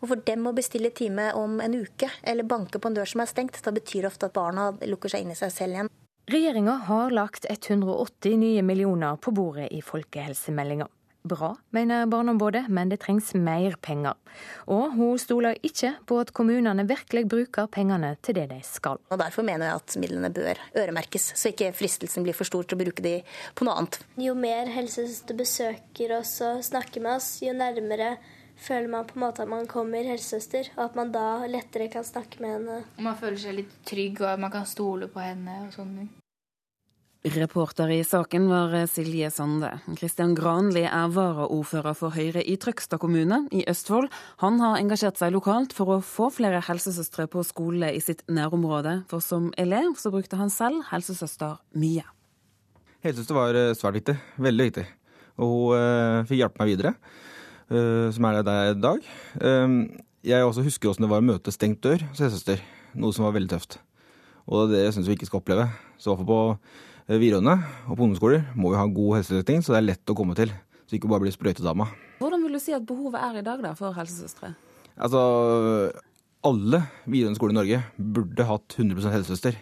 Og 0.00 0.08
for 0.08 0.24
dem 0.32 0.48
å 0.48 0.56
bestille 0.56 0.90
time 0.96 1.28
om 1.38 1.60
en 1.62 1.76
uke, 1.76 2.08
eller 2.24 2.48
banke 2.48 2.80
på 2.80 2.88
en 2.88 2.96
dør 2.96 3.12
som 3.12 3.22
er 3.22 3.30
stengt, 3.30 3.60
da 3.62 3.70
betyr 3.76 4.06
det 4.06 4.14
ofte 4.14 4.32
at 4.32 4.34
barna 4.34 4.72
lukker 4.88 5.12
seg 5.12 5.26
inn 5.26 5.36
i 5.36 5.38
seg 5.38 5.52
selv 5.54 5.76
igjen. 5.76 5.92
Regjeringa 6.30 6.72
har 6.72 7.10
lagt 7.10 7.46
180 7.50 8.36
nye 8.38 8.62
millioner 8.62 9.16
på 9.16 9.30
bordet 9.34 9.72
i 9.74 9.80
folkehelsemeldinga. 9.82 10.86
Bra, 11.22 11.56
mener 11.70 12.06
Barneombudet, 12.06 12.68
men 12.68 12.90
det 12.90 13.00
trengs 13.02 13.32
mer 13.34 13.74
penger. 13.82 14.14
Og 14.70 14.94
hun 14.94 15.18
stoler 15.18 15.58
ikke 15.66 15.92
på 16.06 16.20
at 16.22 16.30
kommunene 16.34 16.84
virkelig 16.86 17.24
bruker 17.30 17.66
pengene 17.70 18.12
til 18.22 18.38
det 18.38 18.48
de 18.52 18.60
skal. 18.66 19.02
Og 19.10 19.18
Derfor 19.18 19.46
mener 19.46 19.66
jeg 19.66 19.80
at 19.80 19.96
midlene 20.02 20.30
bør 20.34 20.62
øremerkes, 20.78 21.32
så 21.38 21.50
ikke 21.50 21.72
fristelsen 21.78 22.26
blir 22.26 22.38
for 22.38 22.46
stor 22.46 22.66
til 22.66 22.78
å 22.78 22.84
bruke 22.84 23.02
de 23.02 23.16
på 23.58 23.66
noe 23.66 23.80
annet. 23.82 23.98
Jo 24.22 24.34
mer 24.38 24.70
helsesøster 24.70 25.38
besøker 25.42 26.16
oss 26.20 26.36
og 26.46 26.62
snakker 26.70 27.02
med 27.02 27.18
oss, 27.18 27.32
jo 27.42 27.54
nærmere 27.54 28.14
føler 28.62 28.88
man 28.90 29.06
på 29.08 29.18
en 29.18 29.26
måte 29.26 29.44
at 29.44 29.50
man 29.50 29.68
kommer 29.70 30.06
helsesøster, 30.06 30.72
og 30.78 30.86
at 30.88 30.98
man 30.98 31.12
da 31.14 31.44
lettere 31.50 31.90
kan 31.92 32.06
snakke 32.06 32.42
med 32.42 32.56
henne. 32.56 32.80
Man 33.02 33.18
føler 33.18 33.38
seg 33.42 33.60
litt 33.60 33.78
trygg, 33.88 34.22
og 34.22 34.42
man 34.42 34.52
kan 34.54 34.66
stole 34.68 35.10
på 35.12 35.22
henne 35.22 35.64
og 35.66 35.72
sånn. 35.74 35.94
Reporter 37.22 37.86
i 37.94 38.00
saken 38.02 38.48
var 38.50 38.72
Silje 38.90 39.28
Sande. 39.30 39.68
Kristian 39.94 40.32
Granli 40.34 40.82
er 40.88 41.12
varaordfører 41.14 41.94
for 41.94 42.10
Høyre 42.16 42.42
i 42.42 42.56
Trøgstad 42.58 42.98
kommune 42.98 43.44
i 43.54 43.62
Østfold. 43.70 44.08
Han 44.42 44.58
har 44.58 44.80
engasjert 44.80 45.20
seg 45.20 45.30
lokalt 45.30 45.70
for 45.76 45.94
å 45.94 46.00
få 46.02 46.32
flere 46.34 46.58
helsesøstre 46.66 47.28
på 47.30 47.44
skole 47.46 47.92
i 47.94 48.02
sitt 48.02 48.24
nærområde, 48.26 49.04
for 49.10 49.22
som 49.22 49.52
elev 49.54 49.94
så 50.02 50.10
brukte 50.10 50.40
han 50.40 50.50
selv 50.50 50.82
helsesøster 50.90 51.60
mye. 51.78 52.02
Helsesøster 53.06 53.38
var 53.38 53.60
eh, 53.60 53.74
svært 53.78 54.00
viktig, 54.00 54.18
veldig 54.42 54.66
viktig, 54.72 54.88
og 55.38 55.54
hun 55.60 55.78
eh, 55.78 56.24
fikk 56.26 56.42
hjelpe 56.42 56.64
meg 56.64 56.74
videre. 56.74 56.96
Eh, 57.72 58.10
som 58.12 58.26
er 58.28 58.42
der 58.44 58.74
i 58.74 58.76
dag. 58.76 59.04
Ehm, 59.40 59.76
jeg 60.22 60.44
også 60.44 60.64
husker 60.66 60.90
hvordan 60.90 61.06
det 61.06 61.12
var 61.12 61.22
å 61.22 61.24
møte 61.24 61.54
stengt 61.54 61.80
dør 61.84 62.02
hos 62.10 62.20
helsesøster, 62.20 62.60
noe 63.00 63.16
som 63.16 63.24
var 63.24 63.32
veldig 63.32 63.48
tøft. 63.54 63.78
Og 64.44 64.68
det 64.74 64.82
syns 64.92 65.08
vi 65.08 65.16
ikke 65.16 65.28
skal 65.30 65.40
oppleve. 65.40 65.68
Så 65.96 66.10
i 66.10 66.12
hvert 66.12 66.20
fall 66.20 66.28
på 66.28 66.40
eh, 67.08 67.16
videregående 67.16 67.56
og 67.86 67.96
på 67.96 68.04
ungdomsskoler 68.04 68.44
må 68.58 68.74
vi 68.74 68.80
ha 68.80 68.84
god 68.84 69.16
helsesøsting, 69.18 69.62
så 69.64 69.72
det 69.72 69.80
er 69.80 69.88
lett 69.88 70.12
å 70.12 70.16
komme 70.18 70.36
til. 70.36 70.52
Så 70.84 70.98
ikke 70.98 71.08
bare 71.08 71.24
bli 71.24 71.32
sprøytedama. 71.32 71.86
Hvordan 72.20 72.44
vil 72.44 72.58
du 72.58 72.60
si 72.60 72.74
at 72.76 72.84
behovet 72.86 73.22
er 73.24 73.40
i 73.40 73.44
dag 73.46 73.62
da, 73.64 73.72
for 73.78 73.96
helsesøstre? 73.96 74.52
Altså, 74.92 75.22
alle 76.44 76.82
videregående 77.06 77.40
skoler 77.40 77.54
i 77.54 77.60
Norge 77.62 77.78
burde 78.18 78.48
hatt 78.50 78.76
100% 78.76 79.16
helsesøster. 79.16 79.56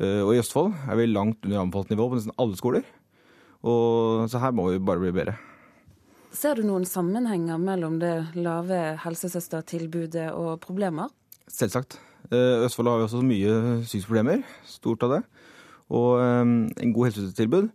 Eh, 0.00 0.22
og 0.22 0.32
i 0.32 0.40
Østfold 0.40 0.72
er 0.88 0.96
vi 1.02 1.10
langt 1.12 1.44
under 1.44 1.66
anbefalt 1.66 1.92
nivå 1.92 2.08
på 2.08 2.16
nesten 2.16 2.34
alle 2.40 2.56
skoler. 2.56 2.88
Og 3.66 4.24
så 4.32 4.40
her 4.40 4.56
må 4.56 4.70
vi 4.70 4.80
bare 4.80 5.04
bli 5.04 5.12
bedre. 5.12 5.36
Ser 6.36 6.58
du 6.58 6.66
noen 6.68 6.84
sammenhenger 6.84 7.56
mellom 7.56 7.94
det 7.96 8.12
lave 8.36 8.76
helsesøstertilbudet 9.00 10.26
og 10.36 10.58
problemer? 10.60 11.08
Selvsagt. 11.48 11.96
Eh, 12.28 12.64
Østfold 12.66 12.90
har 12.90 13.00
jo 13.00 13.06
også 13.06 13.22
mye 13.24 13.54
synsproblemer, 13.88 14.42
stort 14.68 15.06
av 15.06 15.14
det. 15.14 15.20
Og 15.96 16.18
eh, 16.20 16.42
en 16.84 16.92
god 16.92 17.08
helsesøstertilbud 17.08 17.70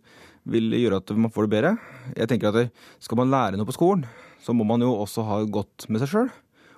vil 0.54 0.76
gjøre 0.78 1.00
at 1.02 1.10
man 1.16 1.34
får 1.34 1.48
det 1.48 1.52
bedre. 1.56 1.72
Jeg 2.14 2.30
tenker 2.30 2.52
at 2.52 2.70
Skal 3.02 3.18
man 3.18 3.34
lære 3.34 3.58
noe 3.58 3.66
på 3.66 3.74
skolen, 3.74 4.06
så 4.38 4.54
må 4.54 4.68
man 4.68 4.84
jo 4.84 4.92
også 4.94 5.26
ha 5.26 5.42
godt 5.42 5.88
med 5.90 6.04
seg 6.04 6.12
sjøl. 6.12 6.30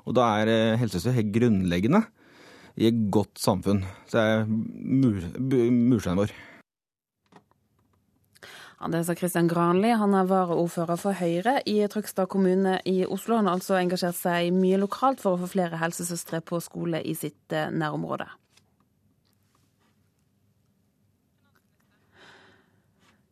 Og 0.09 0.16
da 0.16 0.31
er 0.40 0.55
eh, 0.55 0.81
helsesøster 0.81 1.19
helt 1.19 1.36
grunnleggende 1.36 2.01
i 2.81 2.89
et 2.89 3.06
godt 3.12 3.36
samfunn. 3.36 3.85
Så 4.09 4.16
det 4.16 4.24
er 4.24 4.48
mur, 4.48 5.20
mursteinen 5.69 6.24
vår. 6.24 6.32
Det 8.85 9.01
sa 9.05 9.15
Kristian 9.16 9.48
Granli. 9.48 9.94
Han 9.97 10.12
er 10.12 10.27
varaordfører 10.28 10.98
for 11.01 11.16
Høyre 11.16 11.55
i 11.65 11.78
Trøgstad 11.89 12.28
kommune 12.28 12.77
i 12.85 13.06
Oslo. 13.06 13.39
Han 13.39 13.48
har 13.48 13.56
altså 13.56 13.78
engasjert 13.78 14.19
seg 14.19 14.51
mye 14.52 14.77
lokalt 14.82 15.23
for 15.24 15.35
å 15.35 15.40
få 15.40 15.55
flere 15.55 15.81
helsesøstre 15.81 16.43
på 16.44 16.61
skole 16.61 17.01
i 17.01 17.15
sitt 17.16 17.55
eh, 17.56 17.73
nærområde. 17.73 18.28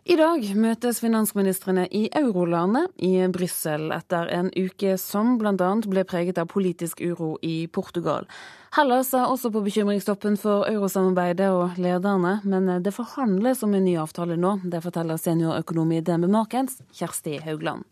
I 0.03 0.17
dag 0.19 0.43
møtes 0.59 0.99
finansministrene 0.99 1.85
i 1.95 2.09
eurolandet 2.19 2.91
i 3.07 3.13
Brussel 3.31 3.93
etter 3.95 4.27
en 4.35 4.49
uke 4.51 4.97
som 4.99 5.37
bl.a. 5.39 5.69
ble 5.87 6.03
preget 6.11 6.41
av 6.43 6.49
politisk 6.51 7.05
uro 7.07 7.37
i 7.39 7.69
Portugal. 7.71 8.27
Hellas 8.75 9.13
er 9.15 9.31
også 9.31 9.53
på 9.55 9.63
bekymringstoppen 9.63 10.35
for 10.43 10.67
eurosamarbeidet 10.67 11.53
og 11.55 11.79
lederne, 11.79 12.41
men 12.43 12.83
det 12.83 12.97
forhandles 12.99 13.63
om 13.63 13.79
en 13.79 13.87
ny 13.87 13.95
avtale 14.03 14.35
nå. 14.35 14.57
Det 14.65 14.83
forteller 14.83 15.23
seniorøkonom 15.23 15.95
i 15.95 16.03
DNB 16.03 16.27
Markens, 16.35 16.81
Kjersti 16.99 17.39
Haugland. 17.47 17.87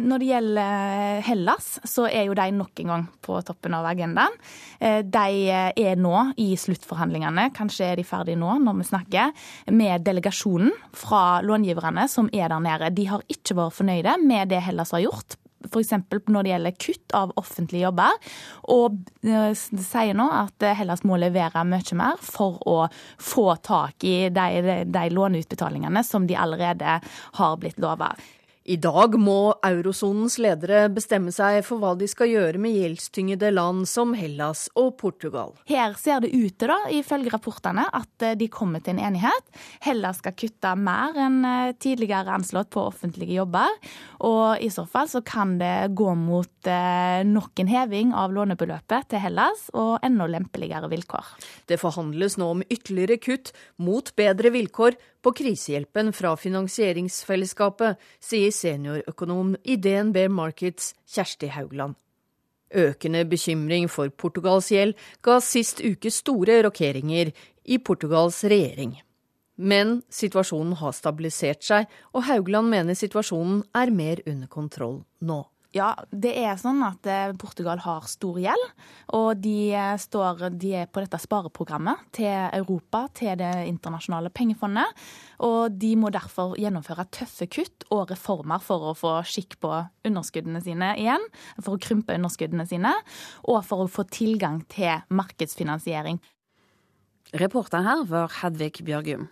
Når 0.00 0.22
det 0.22 0.28
gjelder 0.30 1.20
Hellas, 1.26 1.66
så 1.84 2.06
er 2.08 2.24
jo 2.28 2.36
de 2.38 2.46
nok 2.56 2.80
en 2.80 2.92
gang 2.94 3.04
på 3.24 3.36
toppen 3.44 3.74
av 3.76 3.88
agendaen. 3.90 4.38
Eh, 4.80 5.02
de 5.04 5.50
er 5.52 6.00
nå 6.00 6.14
i 6.40 6.52
sluttforhandlingene, 6.56 7.50
kanskje 7.56 7.90
er 7.90 8.00
de 8.00 8.06
ferdige 8.08 8.40
nå 8.40 8.56
når 8.62 8.80
vi 8.80 8.88
snakker, 8.88 9.44
med 9.76 10.06
delegasjonen 10.06 10.72
fra 10.96 11.42
långiverne 11.44 12.08
som 12.08 12.30
er 12.32 12.48
der 12.52 12.64
nede. 12.64 12.92
De 12.96 13.08
har 13.10 13.24
ikke 13.28 13.58
vært 13.58 13.78
fornøyde 13.82 14.18
med 14.24 14.52
det 14.52 14.64
Hellas 14.64 14.94
har 14.96 15.04
gjort 15.04 15.36
f.eks. 15.62 15.92
når 16.26 16.42
det 16.42 16.52
gjelder 16.52 16.76
kutt 16.80 17.14
av 17.16 17.32
offentlige 17.40 17.86
jobber. 17.86 18.18
Og 18.74 18.98
det 19.22 19.54
sier 19.56 20.16
nå 20.18 20.28
at 20.34 20.66
Hellas 20.78 21.04
må 21.08 21.18
levere 21.20 21.64
mye 21.68 21.98
mer 21.98 22.20
for 22.22 22.60
å 22.68 22.78
få 23.20 23.46
tak 23.64 24.04
i 24.08 24.16
de, 24.34 24.84
de 24.90 25.08
låneutbetalingene 25.14 26.04
som 26.06 26.26
de 26.26 26.38
allerede 26.38 26.98
har 27.38 27.58
blitt 27.62 27.80
lova. 27.82 28.12
I 28.62 28.76
dag 28.78 29.16
må 29.18 29.56
eurosonens 29.66 30.36
ledere 30.38 30.84
bestemme 30.94 31.32
seg 31.34 31.64
for 31.66 31.82
hva 31.82 31.96
de 31.98 32.06
skal 32.06 32.30
gjøre 32.30 32.60
med 32.62 32.76
gjeldstyngede 32.76 33.50
land 33.50 33.88
som 33.90 34.12
Hellas 34.14 34.68
og 34.78 34.92
Portugal. 35.00 35.56
Her 35.66 35.96
ser 35.98 36.22
det 36.22 36.30
ut 36.30 36.54
til, 36.54 36.70
da, 36.70 36.76
ifølge 36.94 37.32
rapportene, 37.34 37.88
at 37.90 38.22
eh, 38.22 38.36
de 38.38 38.46
kommer 38.52 38.78
til 38.84 38.94
en 38.94 39.02
enighet. 39.08 39.50
Hellas 39.82 40.20
skal 40.22 40.36
kutte 40.38 40.76
mer 40.78 41.18
enn 41.18 41.40
eh, 41.48 41.74
tidligere 41.82 42.36
anslått 42.38 42.70
på 42.70 42.86
offentlige 42.86 43.40
jobber. 43.40 43.74
Og 44.30 44.62
i 44.62 44.70
så 44.70 44.86
fall 44.86 45.10
så 45.10 45.24
kan 45.26 45.56
det 45.58 45.90
gå 45.98 46.12
mot 46.18 46.70
eh, 46.70 47.26
nok 47.26 47.64
en 47.64 47.72
heving 47.72 48.14
av 48.14 48.30
lånebeløpet 48.36 49.10
til 49.10 49.24
Hellas 49.26 49.66
og 49.74 49.96
enda 50.06 50.30
lempeligere 50.30 50.90
vilkår. 50.92 51.34
Det 51.66 51.82
forhandles 51.82 52.38
nå 52.38 52.52
om 52.54 52.62
ytterligere 52.68 53.18
kutt 53.26 53.50
mot 53.82 54.14
bedre 54.14 54.54
vilkår 54.54 55.00
på 55.22 55.32
krisehjelpen 55.38 56.12
fra 56.16 56.34
finansieringsfellesskapet, 56.36 57.98
sier 58.20 58.52
seniorøkonom 58.54 59.54
i 59.62 59.78
DNB 59.78 60.26
Markets 60.30 60.92
Kjersti 61.06 61.52
Haugland. 61.54 61.94
Økende 62.72 63.24
bekymring 63.28 63.88
for 63.92 64.08
Portugals 64.08 64.70
gjeld 64.72 64.96
ga 65.22 65.38
sist 65.44 65.82
uke 65.84 66.10
store 66.10 66.62
rokeringer 66.66 67.32
i 67.64 67.78
Portugals 67.78 68.42
regjering. 68.48 68.96
Men 69.56 70.00
situasjonen 70.10 70.78
har 70.80 70.94
stabilisert 70.96 71.62
seg, 71.62 71.88
og 72.16 72.24
Haugland 72.26 72.72
mener 72.72 72.96
situasjonen 72.96 73.60
er 73.76 73.92
mer 73.92 74.22
under 74.26 74.48
kontroll 74.48 75.02
nå. 75.20 75.42
Ja, 75.72 75.94
det 76.12 76.34
er 76.36 76.58
sånn 76.60 76.82
at 76.84 77.06
eh, 77.08 77.30
Portugal 77.40 77.80
har 77.80 78.04
stor 78.10 78.36
gjeld. 78.40 78.64
Og 79.16 79.40
de, 79.40 79.72
eh, 79.72 79.94
står, 79.96 80.50
de 80.60 80.74
er 80.82 80.90
på 80.92 81.00
dette 81.00 81.16
spareprogrammet 81.22 82.02
til 82.12 82.28
Europa, 82.58 83.06
til 83.16 83.38
Det 83.40 83.50
internasjonale 83.70 84.28
pengefondet. 84.36 84.92
Og 85.40 85.72
de 85.72 85.94
må 85.96 86.12
derfor 86.12 86.52
gjennomføre 86.60 87.08
tøffe 87.16 87.48
kutt 87.48 87.86
og 87.88 88.12
reformer 88.12 88.60
for 88.60 88.90
å 88.90 88.96
få 88.96 89.14
skikk 89.24 89.56
på 89.64 89.72
underskuddene 90.04 90.60
sine 90.60 90.92
igjen. 91.00 91.24
For 91.62 91.78
å 91.78 91.82
krympe 91.82 92.20
underskuddene 92.20 92.68
sine, 92.68 92.92
og 93.48 93.64
for 93.64 93.86
å 93.86 93.90
få 93.90 94.04
tilgang 94.12 94.60
til 94.68 95.00
markedsfinansiering. 95.08 96.20
Reporter 97.32 97.80
her 97.80 98.04
var 98.04 98.42
Hedvig 98.42 98.84
Bjørgum. 98.84 99.30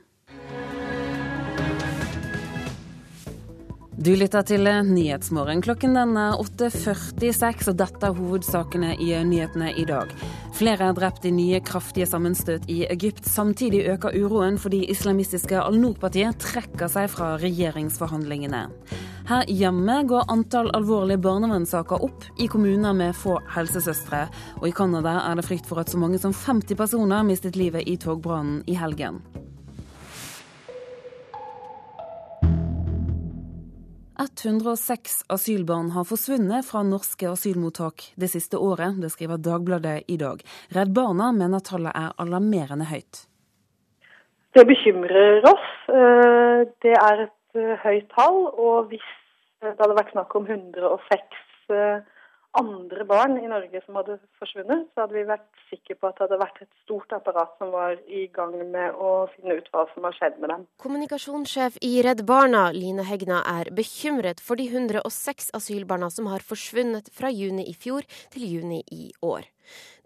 Du 4.00 4.14
lytter 4.16 4.40
til 4.48 4.64
Nyhetsmorgen. 4.64 5.60
Klokken 5.60 5.92
den 5.92 6.14
er 6.16 6.38
8.46, 6.40 7.66
og 7.68 7.74
dette 7.76 8.08
er 8.08 8.14
hovedsakene 8.16 8.94
i 8.96 9.10
nyhetene 9.28 9.74
i 9.76 9.84
dag. 9.84 10.14
Flere 10.56 10.86
er 10.88 10.96
drept 10.96 11.26
i 11.28 11.32
nye 11.36 11.60
kraftige 11.60 12.06
sammenstøt 12.08 12.64
i 12.72 12.78
Egypt. 12.88 13.28
Samtidig 13.28 13.82
øker 13.92 14.16
uroen 14.16 14.56
fordi 14.62 14.86
islamistiske 14.88 15.60
Al-Noor-partiet 15.60 16.40
trekker 16.40 16.88
seg 16.88 17.10
fra 17.12 17.34
regjeringsforhandlingene. 17.42 18.62
Her 19.28 19.44
hjemme 19.52 19.98
går 20.08 20.32
antall 20.32 20.72
alvorlige 20.72 21.20
barnevernssaker 21.20 22.00
opp 22.08 22.24
i 22.40 22.48
kommuner 22.48 22.96
med 22.96 23.12
få 23.20 23.36
helsesøstre. 23.52 24.22
Og 24.62 24.70
i 24.70 24.74
Canada 24.80 25.18
er 25.26 25.36
det 25.36 25.44
frykt 25.50 25.68
for 25.68 25.84
at 25.84 25.92
så 25.92 26.00
mange 26.00 26.24
som 26.24 26.32
50 26.32 26.72
personer 26.80 27.28
mistet 27.28 27.60
livet 27.60 27.84
i 27.84 28.00
togbrannen 28.00 28.64
i 28.64 28.80
helgen. 28.80 29.20
106 34.20 35.24
asylbarn 35.32 35.90
har 35.94 36.04
forsvunnet 36.04 36.66
fra 36.68 36.82
norske 36.84 37.24
asylmottak 37.30 38.10
det 38.20 38.28
siste 38.28 38.58
året. 38.60 38.98
Det 39.00 39.08
skriver 39.14 39.40
Dagbladet 39.40 40.10
i 40.12 40.18
dag. 40.20 40.42
Redd 40.76 40.92
Barna 40.92 41.30
mener 41.32 41.62
tallet 41.64 41.96
er 41.96 42.12
alarmerende 42.20 42.90
høyt. 42.90 43.22
Det 44.52 44.66
bekymrer 44.68 45.46
oss. 45.48 45.68
Eh, 45.88 46.68
det 46.84 46.92
er 47.00 47.24
et 47.24 47.56
eh, 47.56 47.72
høyt 47.80 48.10
tall. 48.12 48.42
Og 48.60 48.90
hvis 48.92 49.08
det 49.64 49.78
hadde 49.80 49.96
vært 49.96 50.12
snakk 50.12 50.36
om 50.36 50.44
106 50.44 51.40
andre 52.58 53.04
barn 53.06 53.36
i 53.38 53.48
Norge 53.48 53.80
som 53.84 53.98
hadde 54.00 54.16
forsvunnet, 54.40 54.88
så 54.94 55.04
hadde 55.04 55.16
vi 55.16 55.22
vært 55.28 55.46
sikre 55.68 55.96
på 55.98 56.08
at 56.08 56.18
det 56.18 56.26
hadde 56.26 56.40
vært 56.40 56.62
et 56.64 56.70
stort 56.82 57.12
apparat 57.14 57.52
som 57.60 57.70
var 57.74 57.94
i 58.10 58.24
gang 58.34 58.56
med 58.72 58.98
å 58.98 59.12
finne 59.34 59.58
ut 59.60 59.70
hva 59.74 59.86
som 59.92 60.08
har 60.08 60.16
skjedd 60.18 60.40
med 60.42 60.52
dem. 60.54 60.66
Kommunikasjonssjef 60.82 61.78
i 61.86 61.92
Redd 62.06 62.24
Barna, 62.26 62.66
Line 62.74 63.06
Hegna, 63.06 63.44
er 63.46 63.70
bekymret 63.76 64.42
for 64.42 64.58
de 64.58 64.66
106 64.66 65.52
asylbarna 65.56 66.10
som 66.10 66.30
har 66.32 66.42
forsvunnet 66.46 67.12
fra 67.14 67.30
juni 67.30 67.68
i 67.70 67.76
fjor 67.76 68.06
til 68.34 68.48
juni 68.48 68.82
i 68.90 69.10
år. 69.22 69.46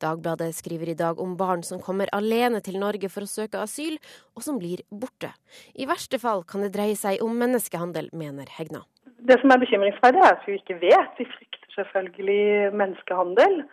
Dagbladet 0.02 0.50
skriver 0.56 0.90
i 0.92 0.98
dag 0.98 1.20
om 1.22 1.36
barn 1.38 1.62
som 1.66 1.82
kommer 1.82 2.10
alene 2.16 2.60
til 2.64 2.80
Norge 2.82 3.10
for 3.12 3.26
å 3.26 3.30
søke 3.30 3.62
asyl, 3.62 3.96
og 4.34 4.44
som 4.46 4.58
blir 4.60 4.82
borte. 4.90 5.30
I 5.74 5.88
verste 5.90 6.20
fall 6.22 6.44
kan 6.48 6.66
det 6.66 6.74
dreie 6.74 6.98
seg 6.98 7.22
om 7.24 7.36
menneskehandel, 7.38 8.10
mener 8.12 8.50
Hegna. 8.58 8.84
Det 9.24 9.38
som 9.40 9.54
er 9.54 9.62
bekymringsverdig, 9.62 10.20
er 10.20 10.36
at 10.36 10.44
vi 10.46 10.58
ikke 10.58 10.80
vet. 10.82 11.16
Vi 11.18 11.28
frykter 11.30 11.78
selvfølgelig 11.78 12.74
menneskehandel. 12.76 13.64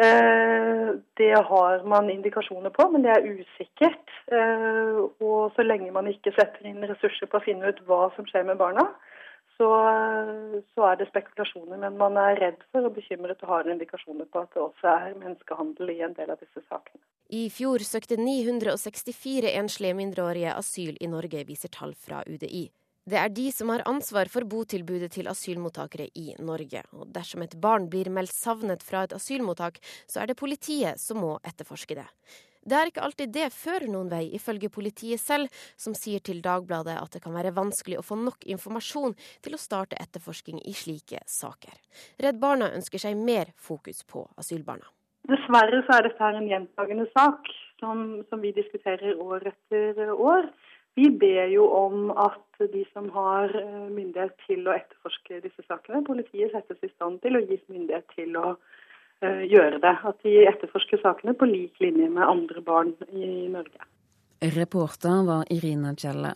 Eh, 0.00 0.88
det 1.20 1.32
har 1.50 1.82
man 1.84 2.10
indikasjoner 2.10 2.70
på, 2.70 2.88
men 2.90 3.02
det 3.04 3.10
er 3.12 3.26
usikkert. 3.28 4.12
Eh, 4.32 5.00
og 5.20 5.52
så 5.56 5.66
lenge 5.66 5.92
man 5.92 6.08
ikke 6.08 6.32
setter 6.38 6.68
inn 6.68 6.86
ressurser 6.88 7.28
på 7.28 7.40
å 7.40 7.44
finne 7.44 7.68
ut 7.68 7.82
hva 7.88 8.06
som 8.16 8.28
skjer 8.28 8.46
med 8.48 8.60
barna, 8.62 8.86
så, 9.62 9.70
så 10.74 10.86
er 10.90 10.98
det 10.98 11.08
spekulasjoner. 11.12 11.78
Men 11.84 11.96
man 12.00 12.18
er 12.20 12.40
redd 12.40 12.60
for 12.74 12.88
og 12.88 12.96
bekymret 12.98 13.42
og 13.46 13.54
har 13.54 13.70
indikasjoner 13.70 14.28
på 14.32 14.42
at 14.42 14.52
det 14.54 14.62
også 14.64 14.92
er 14.92 15.16
menneskehandel 15.20 15.94
i 15.94 16.00
en 16.02 16.16
del 16.18 16.34
av 16.34 16.42
disse 16.42 16.64
sakene. 16.66 17.02
I 17.32 17.46
fjor 17.52 17.84
søkte 17.86 18.18
964 18.20 19.54
enslige 19.54 19.96
mindreårige 19.96 20.52
asyl 20.58 20.98
i 21.00 21.08
Norge, 21.08 21.46
viser 21.48 21.72
tall 21.72 21.94
fra 21.96 22.20
UDI. 22.28 22.66
Det 23.08 23.18
er 23.18 23.32
de 23.34 23.48
som 23.50 23.70
har 23.72 23.82
ansvar 23.90 24.28
for 24.30 24.46
botilbudet 24.46 25.08
til 25.16 25.30
asylmottakere 25.30 26.06
i 26.14 26.36
Norge. 26.38 26.84
Og 26.94 27.08
dersom 27.14 27.42
et 27.42 27.56
barn 27.58 27.88
blir 27.90 28.10
meldt 28.14 28.34
savnet 28.34 28.84
fra 28.86 29.06
et 29.06 29.14
asylmottak, 29.16 29.80
så 30.06 30.22
er 30.22 30.30
det 30.30 30.38
politiet 30.38 31.00
som 31.02 31.18
må 31.24 31.32
etterforske 31.42 31.98
det. 31.98 32.06
Det 32.62 32.78
er 32.78 32.90
ikke 32.90 33.02
alltid 33.02 33.32
det 33.34 33.48
fører 33.54 33.88
noen 33.90 34.10
vei, 34.12 34.22
ifølge 34.38 34.70
politiet 34.70 35.20
selv, 35.20 35.50
som 35.76 35.96
sier 35.98 36.22
til 36.22 36.42
Dagbladet 36.44 36.94
at 36.94 37.16
det 37.16 37.22
kan 37.24 37.34
være 37.34 37.54
vanskelig 37.56 37.98
å 37.98 38.06
få 38.06 38.18
nok 38.20 38.46
informasjon 38.54 39.16
til 39.42 39.56
å 39.56 39.60
starte 39.60 39.98
etterforsking 39.98 40.60
i 40.62 40.74
slike 40.76 41.24
saker. 41.26 41.74
Redd 42.22 42.38
Barna 42.42 42.70
ønsker 42.76 43.02
seg 43.02 43.18
mer 43.18 43.50
fokus 43.58 44.04
på 44.06 44.28
asylbarna. 44.38 44.86
Dessverre 45.30 45.82
så 45.86 45.98
er 45.98 46.08
dette 46.08 46.28
en 46.34 46.48
gjentagende 46.50 47.06
sak 47.12 47.50
som, 47.82 48.22
som 48.30 48.42
vi 48.42 48.54
diskuterer 48.54 49.18
år 49.22 49.50
etter 49.52 50.10
år. 50.14 50.48
Vi 50.98 51.08
ber 51.10 51.48
jo 51.48 51.66
om 51.72 52.10
at 52.20 52.62
de 52.72 52.82
som 52.92 53.08
har 53.14 53.54
eh, 53.56 53.86
myndighet 53.88 54.34
til 54.46 54.66
å 54.68 54.74
etterforske 54.76 55.40
disse 55.44 55.64
sakene, 55.64 56.02
politiet 56.04 56.52
settes 56.52 56.82
i 56.84 56.90
stand 56.92 57.22
til 57.22 57.38
og 57.38 57.48
gis 57.48 57.62
myndighet 57.72 58.04
til 58.12 58.36
å 58.36 58.56
gjøre 59.22 59.80
det. 59.82 59.96
At 60.08 60.22
de 60.26 60.36
etterforsker 60.50 61.02
sakene 61.02 61.34
på 61.38 61.48
lik 61.50 61.80
linje 61.82 62.08
med 62.10 62.26
andre 62.26 62.62
barn 62.64 62.94
i 63.10 63.48
Norge. 63.52 63.90
Reporter 64.42 65.22
var 65.26 65.44
Irina 65.54 65.94
Kjelle. 65.94 66.34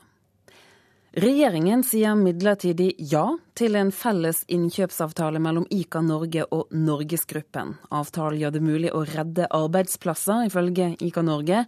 Regjeringen 1.17 1.81
sier 1.81 2.13
midlertidig 2.13 2.91
ja 3.11 3.25
til 3.57 3.79
en 3.81 3.89
felles 3.89 4.43
innkjøpsavtale 4.53 5.41
mellom 5.41 5.65
ICA 5.73 6.03
Norge 6.05 6.45
og 6.53 6.75
Norgesgruppen. 6.77 7.73
Avtalen 7.89 8.43
gjør 8.43 8.53
det 8.53 8.61
mulig 8.61 8.91
å 8.93 9.01
redde 9.09 9.47
arbeidsplasser, 9.49 10.45
ifølge 10.51 10.91
ICA 11.01 11.25
Norge. 11.25 11.63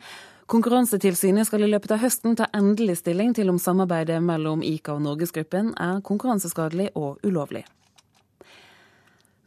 Konkurransetilsynet 0.53 1.49
skal 1.49 1.65
i 1.65 1.71
løpet 1.73 1.97
av 1.97 2.05
høsten 2.05 2.37
ta 2.37 2.51
endelig 2.53 2.99
stilling 3.01 3.33
til 3.37 3.49
om 3.49 3.63
samarbeidet 3.63 4.21
mellom 4.21 4.61
ICA 4.61 4.99
og 4.99 5.03
Norgesgruppen 5.09 5.73
er 5.81 6.05
konkurranseskadelig 6.05 6.91
og 6.93 7.17
ulovlig. 7.25 7.65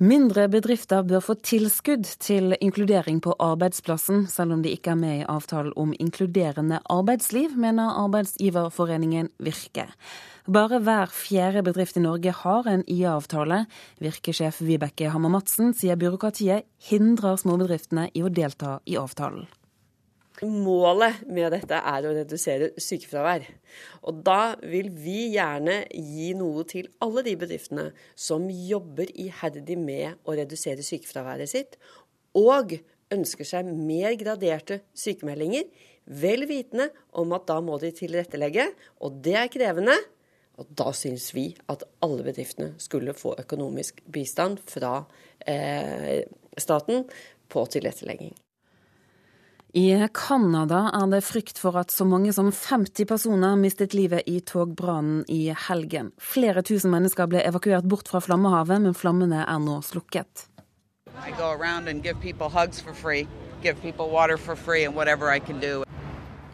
Mindre 0.02 0.48
bedrifter 0.50 1.04
bør 1.06 1.22
få 1.22 1.36
tilskudd 1.46 2.08
til 2.26 2.56
inkludering 2.58 3.20
på 3.22 3.36
arbeidsplassen, 3.38 4.24
selv 4.26 4.56
om 4.56 4.64
de 4.66 4.72
ikke 4.74 4.96
er 4.96 4.98
med 4.98 5.20
i 5.20 5.28
avtalen 5.30 5.76
om 5.78 5.92
inkluderende 5.94 6.80
arbeidsliv, 6.90 7.54
mener 7.54 8.00
arbeidsgiverforeningen 8.02 9.30
Virke. 9.38 9.86
Bare 10.50 10.82
hver 10.82 11.14
fjerde 11.14 11.62
bedrift 11.70 12.02
i 12.02 12.06
Norge 12.08 12.34
har 12.34 12.74
en 12.74 12.82
IA-avtale. 12.90 13.68
Virkesjef 14.02 14.64
Vibeke 14.66 15.14
Hammer 15.14 15.38
Madsen 15.38 15.76
sier 15.78 16.02
byråkratiet 16.02 16.66
hindrer 16.90 17.38
småbedriftene 17.38 18.10
i 18.18 18.26
å 18.26 18.34
delta 18.34 18.80
i 18.90 18.98
avtalen. 18.98 19.46
Målet 20.42 21.20
med 21.30 21.52
dette 21.54 21.78
er 21.78 22.06
å 22.08 22.14
redusere 22.16 22.72
sykefravær. 22.82 23.44
Og 24.10 24.24
da 24.26 24.56
vil 24.66 24.90
vi 24.90 25.28
gjerne 25.36 25.84
gi 25.94 26.32
noe 26.38 26.64
til 26.66 26.90
alle 27.06 27.22
de 27.28 27.36
bedriftene 27.38 27.92
som 28.18 28.48
jobber 28.50 29.12
iherdig 29.14 29.78
med 29.78 30.18
å 30.26 30.34
redusere 30.40 30.82
sykefraværet 30.86 31.54
sitt, 31.54 31.78
og 32.34 32.74
ønsker 33.14 33.46
seg 33.46 33.70
mer 33.70 34.16
graderte 34.18 34.82
sykemeldinger, 34.98 35.70
vel 36.10 36.48
vitende 36.50 36.90
om 37.22 37.38
at 37.38 37.46
da 37.52 37.60
må 37.62 37.78
de 37.78 37.94
tilrettelegge, 37.94 38.72
og 39.06 39.22
det 39.22 39.38
er 39.38 39.52
krevende. 39.54 39.98
Og 40.58 40.74
da 40.78 40.90
syns 40.96 41.30
vi 41.38 41.52
at 41.70 41.86
alle 42.02 42.26
bedriftene 42.26 42.74
skulle 42.82 43.14
få 43.18 43.38
økonomisk 43.42 44.02
bistand 44.10 44.62
fra 44.70 45.04
eh, 45.46 46.24
staten 46.58 47.06
på 47.52 47.70
tilrettelegging. 47.78 48.34
I 49.74 50.08
Canada 50.14 50.90
er 50.92 51.06
det 51.08 51.22
frykt 51.24 51.60
for 51.62 51.78
at 51.80 51.94
så 51.96 52.04
mange 52.04 52.34
som 52.36 52.50
50 52.52 53.06
personer 53.08 53.56
mistet 53.56 53.94
livet 53.96 54.28
i 54.28 54.42
togbrannen 54.44 55.22
i 55.32 55.46
helgen. 55.68 56.10
Flere 56.20 56.60
tusen 56.60 56.92
mennesker 56.92 57.30
ble 57.32 57.40
evakuert 57.48 57.88
bort 57.88 58.12
fra 58.12 58.20
flammehavet, 58.20 58.82
men 58.84 58.98
flammene 58.98 59.46
er 59.46 59.64
nå 59.64 59.78
slukket. 59.88 60.50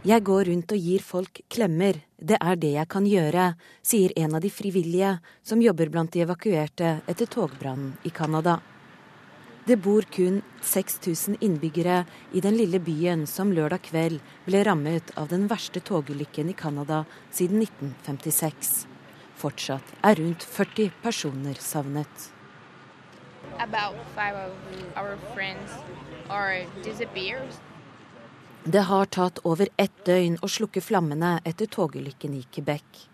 Jeg 0.06 0.23
går 0.30 0.45
rundt 0.52 0.77
og 0.77 0.77
gir 0.77 1.10
folk 1.10 1.41
klemmer. 1.49 2.02
Det 2.22 2.38
er 2.38 2.56
det 2.61 2.73
jeg 2.77 2.88
kan 2.94 3.10
gjøre, 3.10 3.52
sier 3.81 4.14
en 4.14 4.38
av 4.38 4.45
de 4.45 4.53
frivillige 4.53 5.18
som 5.41 5.61
jobber 5.61 5.89
blant 5.89 6.14
de 6.14 6.22
evakuerte 6.22 6.99
etter 7.10 7.26
togbrannen 7.26 7.95
i 8.06 8.14
Canada. 8.14 8.60
Det 9.68 9.76
bor 9.84 10.02
kun 10.02 10.41
6000 10.61 11.38
innbyggere 11.44 12.06
i 12.31 12.39
den 12.39 12.56
lille 12.56 12.80
byen 12.80 13.26
som 13.27 13.49
lørdag 13.52 13.81
kveld 13.89 14.22
ble 14.45 14.61
rammet 14.64 15.10
av 15.19 15.27
den 15.27 15.49
verste 15.52 15.81
togulykken 15.84 16.48
i 16.48 16.56
Canada 16.56 17.02
siden 17.35 17.60
1956. 17.65 18.85
Fortsatt 19.35 19.91
er 20.07 20.22
rundt 20.22 20.45
40 20.48 20.94
personer 21.03 21.60
savnet. 21.60 22.30
Det 28.64 28.88
har 28.94 29.14
tatt 29.19 29.44
over 29.44 29.76
ett 29.76 29.99
døgn 30.07 30.39
å 30.39 30.48
slukke 30.48 30.88
flammene 30.94 31.35
etter 31.44 31.68
togulykken 31.76 32.39
i 32.39 32.45
Quebec. 32.48 33.07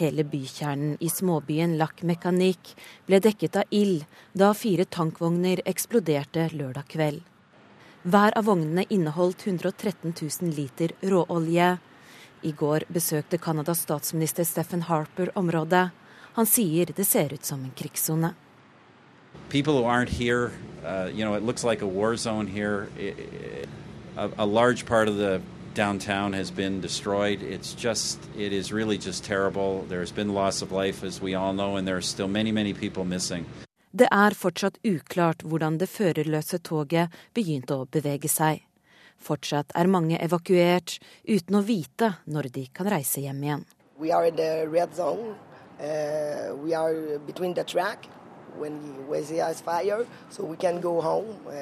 Hele 0.00 0.24
bykjernen 0.24 0.96
i 1.00 1.08
småbyen 1.12 1.74
Lac 1.76 1.98
Mécanique 2.08 2.72
ble 3.04 3.18
dekket 3.20 3.58
av 3.60 3.74
ild 3.76 4.06
da 4.32 4.54
fire 4.56 4.86
tankvogner 4.88 5.60
eksploderte 5.68 6.46
lørdag 6.56 6.86
kveld. 6.88 7.18
Hver 8.08 8.32
av 8.38 8.46
vognene 8.48 8.86
inneholdt 8.88 9.44
113 9.44 10.14
000 10.16 10.54
liter 10.56 10.94
råolje. 11.04 11.68
I 12.48 12.52
går 12.62 12.88
besøkte 12.88 13.36
Canadas 13.36 13.84
statsminister 13.84 14.48
Stephen 14.48 14.86
Harper 14.88 15.34
området. 15.36 15.90
Han 16.32 16.48
sier 16.48 16.94
det 16.96 17.04
ser 17.04 17.34
ut 17.36 17.44
som 17.44 17.60
en 17.60 17.76
krigssone. 17.76 18.32
People 19.50 19.74
who 19.74 19.84
aren't 19.84 20.16
here, 20.16 20.50
uh, 20.82 21.10
you 21.12 21.26
know, 21.26 21.34
it 21.34 21.42
looks 21.42 21.62
like 21.62 21.82
a 21.82 21.86
war 21.86 22.16
zone 22.16 22.46
here. 22.46 22.88
A, 24.16 24.30
a 24.38 24.46
large 24.46 24.86
part 24.86 25.08
of 25.08 25.16
the 25.16 25.42
downtown 25.74 26.32
has 26.32 26.50
been 26.50 26.80
destroyed. 26.80 27.42
It's 27.42 27.74
just, 27.74 28.18
it 28.36 28.52
is 28.52 28.72
really 28.72 28.98
just 28.98 29.24
terrible. 29.24 29.84
There's 29.88 30.12
been 30.12 30.34
loss 30.34 30.62
of 30.62 30.72
life, 30.72 31.04
as 31.04 31.20
we 31.20 31.34
all 31.34 31.52
know, 31.52 31.76
and 31.76 31.86
there 31.86 31.96
are 31.96 32.02
still 32.02 32.28
many, 32.28 32.52
many 32.52 32.72
people 32.72 33.04
missing. 33.04 33.44
Det 33.92 34.06
er 34.12 34.30
fortsatt 34.30 34.78
uklart 34.86 35.42
hvordan 35.42 35.78
det 35.78 35.88
førerløse 35.90 36.60
toget 36.62 37.10
begynte 37.34 37.74
å 37.74 37.86
bevege 37.90 38.28
seg. 38.30 38.62
Fortsatt 39.18 39.74
er 39.74 39.90
mange 39.90 40.18
evakuert 40.22 41.00
uten 41.26 41.58
å 41.58 41.62
vite 41.66 42.12
når 42.30 42.52
de 42.54 42.66
kan 42.72 42.86
reise 42.86 43.20
hjem 43.20 43.42
igjen. 43.42 43.64
We 43.98 44.12
are 44.12 44.28
in 44.28 44.36
the 44.36 44.68
red 44.70 44.94
zone. 44.94 45.34
Uh, 45.80 46.54
we 46.62 46.72
are 46.74 47.18
between 47.26 47.54
the 47.54 47.64
track 47.64 48.06
when 48.58 48.78
when 49.08 49.24
there 49.24 49.50
is 49.50 49.60
fire, 49.60 50.06
so 50.30 50.44
we 50.44 50.56
can 50.56 50.80
go 50.80 51.00
home. 51.00 51.34
Uh, 51.46 51.52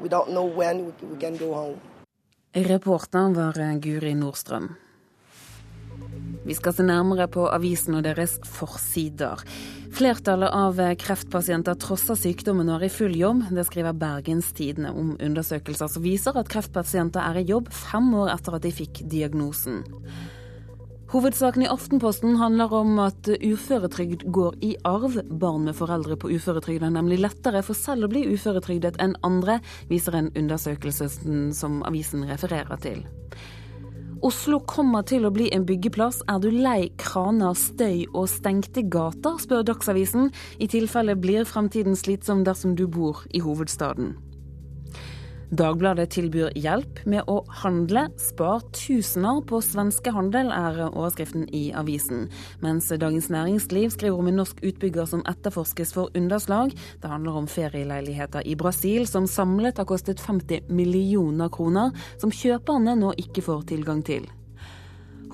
we 0.00 0.08
don't 0.08 0.30
know 0.30 0.44
when 0.44 0.86
we 0.86 1.16
can 1.18 1.36
go 1.36 1.52
home. 1.52 1.80
Reporteren 2.54 3.32
var 3.34 3.56
Guri 3.82 4.12
Nordstrøm. 4.14 4.68
Vi 6.46 6.54
skal 6.54 6.74
se 6.76 6.84
nærmere 6.86 7.26
på 7.26 7.48
avisen 7.50 7.96
og 7.98 8.04
deres 8.06 8.36
forsider. 8.46 9.42
Flertallet 9.90 10.54
av 10.54 10.78
kreftpasienter 11.02 11.74
trosser 11.82 12.14
sykdommen 12.14 12.70
og 12.70 12.76
er 12.76 12.86
i 12.86 12.92
full 12.94 13.16
jobb. 13.18 13.42
Det 13.50 13.66
skriver 13.66 13.98
Bergens 13.98 14.52
Tidende 14.54 14.92
om 14.94 15.16
undersøkelser 15.18 15.90
som 15.90 16.06
viser 16.06 16.38
at 16.38 16.52
kreftpasienter 16.52 17.26
er 17.26 17.42
i 17.42 17.48
jobb 17.48 17.72
fem 17.74 18.12
år 18.22 18.30
etter 18.36 18.60
at 18.60 18.68
de 18.68 18.74
fikk 18.78 19.02
diagnosen. 19.02 19.82
Hovedsaken 21.14 21.62
i 21.62 21.68
Aftenposten 21.70 22.32
handler 22.40 22.72
om 22.74 22.96
at 22.98 23.28
uføretrygd 23.30 24.24
går 24.34 24.56
i 24.66 24.72
arv. 24.82 25.20
Barn 25.30 25.62
med 25.68 25.76
foreldre 25.78 26.16
på 26.18 26.32
uføretrygd 26.34 26.82
er 26.82 26.90
nemlig 26.96 27.20
lettere 27.22 27.60
for 27.62 27.78
selv 27.78 28.08
å 28.08 28.10
bli 28.10 28.24
uføretrygdet 28.32 28.98
enn 28.98 29.14
andre, 29.22 29.60
viser 29.86 30.18
en 30.18 30.32
undersøkelse 30.34 31.06
som 31.54 31.78
avisen 31.86 32.26
refererer 32.26 32.82
til. 32.82 33.04
Oslo 34.26 34.58
kommer 34.66 35.06
til 35.06 35.22
å 35.28 35.30
bli 35.30 35.52
en 35.54 35.62
byggeplass. 35.68 36.24
Er 36.26 36.42
du 36.42 36.50
lei 36.50 36.90
kraner, 36.98 37.54
støy 37.54 38.08
og 38.10 38.26
stengte 38.34 38.82
gater, 38.82 39.38
spør 39.38 39.62
Dagsavisen. 39.70 40.32
I 40.58 40.66
tilfelle 40.66 41.14
blir 41.14 41.46
fremtiden 41.46 41.94
slitsom 41.94 42.42
dersom 42.42 42.74
du 42.74 42.88
bor 42.90 43.22
i 43.30 43.44
hovedstaden. 43.44 44.16
Dagbladet 45.54 46.08
tilbyr 46.10 46.50
hjelp 46.58 47.04
med 47.06 47.28
å 47.30 47.36
handle. 47.60 48.08
Spar 48.18 48.64
tusener 48.74 49.38
på 49.46 49.60
svenskehandel, 49.62 50.50
er 50.50 50.80
overskriften 50.88 51.44
i 51.54 51.68
avisen. 51.78 52.26
Mens 52.64 52.88
Dagens 52.90 53.28
Næringsliv 53.30 53.92
skriver 53.94 54.18
om 54.18 54.32
en 54.32 54.40
norsk 54.40 54.64
utbygger 54.66 55.06
som 55.06 55.22
etterforskes 55.30 55.94
for 55.94 56.10
underslag. 56.18 56.74
Det 57.02 57.10
handler 57.12 57.38
om 57.38 57.50
ferieleiligheter 57.50 58.42
i 58.42 58.56
Brasil 58.58 59.06
som 59.06 59.30
samlet 59.30 59.78
har 59.78 59.86
kostet 59.86 60.22
50 60.22 60.72
millioner 60.74 61.52
kroner, 61.54 61.94
som 62.18 62.34
kjøperne 62.34 62.96
nå 62.98 63.14
ikke 63.22 63.44
får 63.46 63.68
tilgang 63.70 64.02
til. 64.02 64.26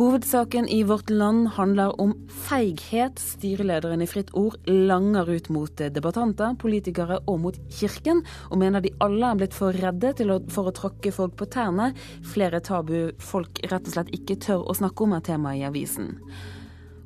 Hovedsaken 0.00 0.68
i 0.68 0.82
Vårt 0.82 1.10
Land 1.10 1.48
handler 1.48 2.00
om 2.00 2.14
feighet. 2.32 3.18
Styrelederen 3.20 4.00
i 4.00 4.06
Fritt 4.08 4.30
Ord 4.32 4.54
langer 4.64 5.28
ut 5.28 5.50
mot 5.52 5.82
debattanter, 5.92 6.54
politikere 6.56 7.18
og 7.28 7.42
mot 7.42 7.58
Kirken, 7.68 8.22
og 8.48 8.62
mener 8.62 8.80
de 8.80 8.94
alle 9.04 9.28
er 9.28 9.42
blitt 9.42 9.58
for 9.58 9.76
redde 9.76 10.14
å, 10.24 10.38
for 10.48 10.70
å 10.70 10.72
tråkke 10.78 11.12
folk 11.12 11.34
på 11.36 11.50
tærne. 11.52 11.90
Flere 12.32 12.62
tabu 12.64 13.10
folk 13.20 13.60
rett 13.66 13.92
og 13.92 13.92
slett 13.92 14.14
ikke 14.16 14.38
tør 14.40 14.64
å 14.72 14.78
snakke 14.80 15.04
om, 15.04 15.12
er 15.18 15.26
tema 15.28 15.52
i 15.52 15.66
avisen. 15.68 16.14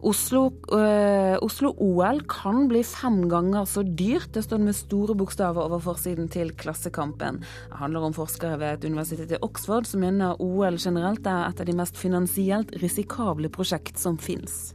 Oslo, 0.05 0.51
øh, 0.77 1.39
Oslo, 1.41 1.71
OL 1.81 2.21
kan 2.29 2.67
bli 2.69 2.83
fem 2.85 3.23
ganger 3.31 3.65
så 3.65 3.81
dyrt. 3.83 4.35
Det 4.37 4.43
står 4.45 4.61
med 4.61 4.77
store 4.77 5.17
bokstaver 5.17 5.65
over 5.65 5.81
forsiden 5.81 6.29
til 6.29 6.53
Klassekampen. 6.53 7.41
Det 7.41 7.81
handler 7.81 8.05
om 8.05 8.13
forskere 8.13 8.59
ved 8.61 8.75
et 8.75 8.85
universitet 8.85 9.33
i 9.33 9.41
Oxford 9.41 9.89
som 9.89 10.05
mener 10.05 10.37
OL 10.45 10.77
generelt 10.77 11.25
er 11.27 11.49
et 11.49 11.61
av 11.65 11.67
de 11.71 11.79
mest 11.81 11.97
finansielt 11.97 12.77
risikable 12.85 13.49
prosjekt 13.49 13.97
som 14.01 14.21
fins. 14.21 14.75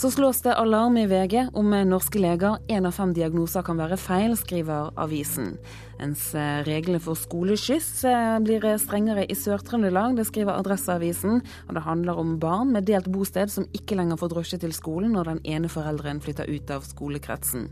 Så 0.00 0.10
slås 0.10 0.42
det 0.42 0.54
alarm 0.54 0.96
i 0.96 1.06
VG 1.06 1.48
om 1.52 1.74
norske 1.84 2.18
leger. 2.18 2.56
Én 2.72 2.86
av 2.88 2.94
fem 2.96 3.10
diagnoser 3.12 3.60
kan 3.60 3.76
være 3.76 3.98
feil, 4.00 4.32
skriver 4.32 4.94
avisen. 4.96 5.50
Mens 5.98 6.22
reglene 6.64 7.02
for 7.04 7.20
skoleskyss 7.20 8.06
blir 8.40 8.64
strengere 8.80 9.26
i 9.28 9.36
Sør-Trøndelag, 9.36 10.16
det 10.16 10.24
skriver 10.30 10.56
Adresseavisen. 10.56 11.44
Og 11.68 11.76
det 11.76 11.84
handler 11.84 12.16
om 12.16 12.38
barn 12.40 12.72
med 12.72 12.88
delt 12.88 13.12
bosted 13.12 13.52
som 13.52 13.68
ikke 13.76 14.00
lenger 14.00 14.16
får 14.16 14.32
drosje 14.32 14.62
til 14.64 14.72
skolen 14.72 15.12
når 15.18 15.34
den 15.34 15.44
ene 15.44 15.68
forelderen 15.68 16.24
flytter 16.24 16.48
ut 16.48 16.72
av 16.72 16.88
skolekretsen. 16.88 17.68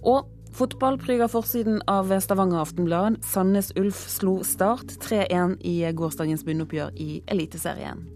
Og 0.00 0.32
Fotball 0.56 0.96
pryger 0.96 1.28
forsiden 1.28 1.82
av 1.92 2.08
Stavanger 2.24 2.64
Aftenblad. 2.64 3.20
Sandnes 3.20 3.74
Ulf 3.76 4.06
slo 4.08 4.38
Start 4.48 4.96
3-1 5.04 5.58
i 5.60 5.82
gårsdagens 5.92 6.48
bunnoppgjør 6.48 6.96
i 6.96 7.18
Eliteserien. 7.28 8.06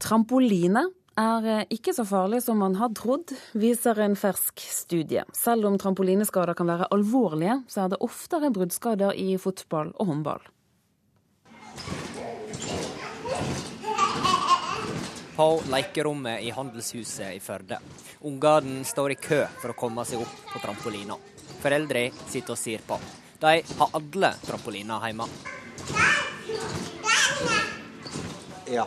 Trampoline 0.00 0.86
er 1.20 1.46
eh, 1.46 1.66
ikke 1.76 1.92
så 1.92 2.06
farlig 2.08 2.40
som 2.44 2.60
man 2.62 2.76
har 2.80 2.92
trodd, 2.96 3.34
viser 3.52 3.98
en 4.00 4.16
fersk 4.16 4.62
studie. 4.64 5.26
Selv 5.36 5.68
om 5.68 5.76
trampolineskader 5.78 6.56
kan 6.56 6.70
være 6.70 6.88
alvorlige, 6.94 7.60
så 7.68 7.84
er 7.84 7.92
det 7.92 8.00
oftere 8.04 8.52
bruddskader 8.54 9.18
i 9.20 9.34
fotball 9.40 9.92
og 9.98 10.12
håndball. 10.12 10.48
På 15.36 15.48
lekerommet 15.72 16.44
i 16.44 16.50
Handelshuset 16.52 17.36
i 17.36 17.40
Førde. 17.40 17.78
Ungene 18.28 18.80
står 18.84 19.14
i 19.14 19.20
kø 19.20 19.42
for 19.60 19.72
å 19.72 19.76
komme 19.76 20.04
seg 20.08 20.24
opp 20.24 20.34
på 20.52 20.60
trampolina. 20.64 21.16
Foreldre 21.60 22.08
sitter 22.28 22.56
og 22.56 22.60
sier 22.60 22.84
på. 22.84 22.96
De 23.40 23.60
har 23.60 23.94
alle 23.96 24.32
trampoliner 24.44 25.06
hjemme. 25.08 25.28
Ja, 28.70 28.84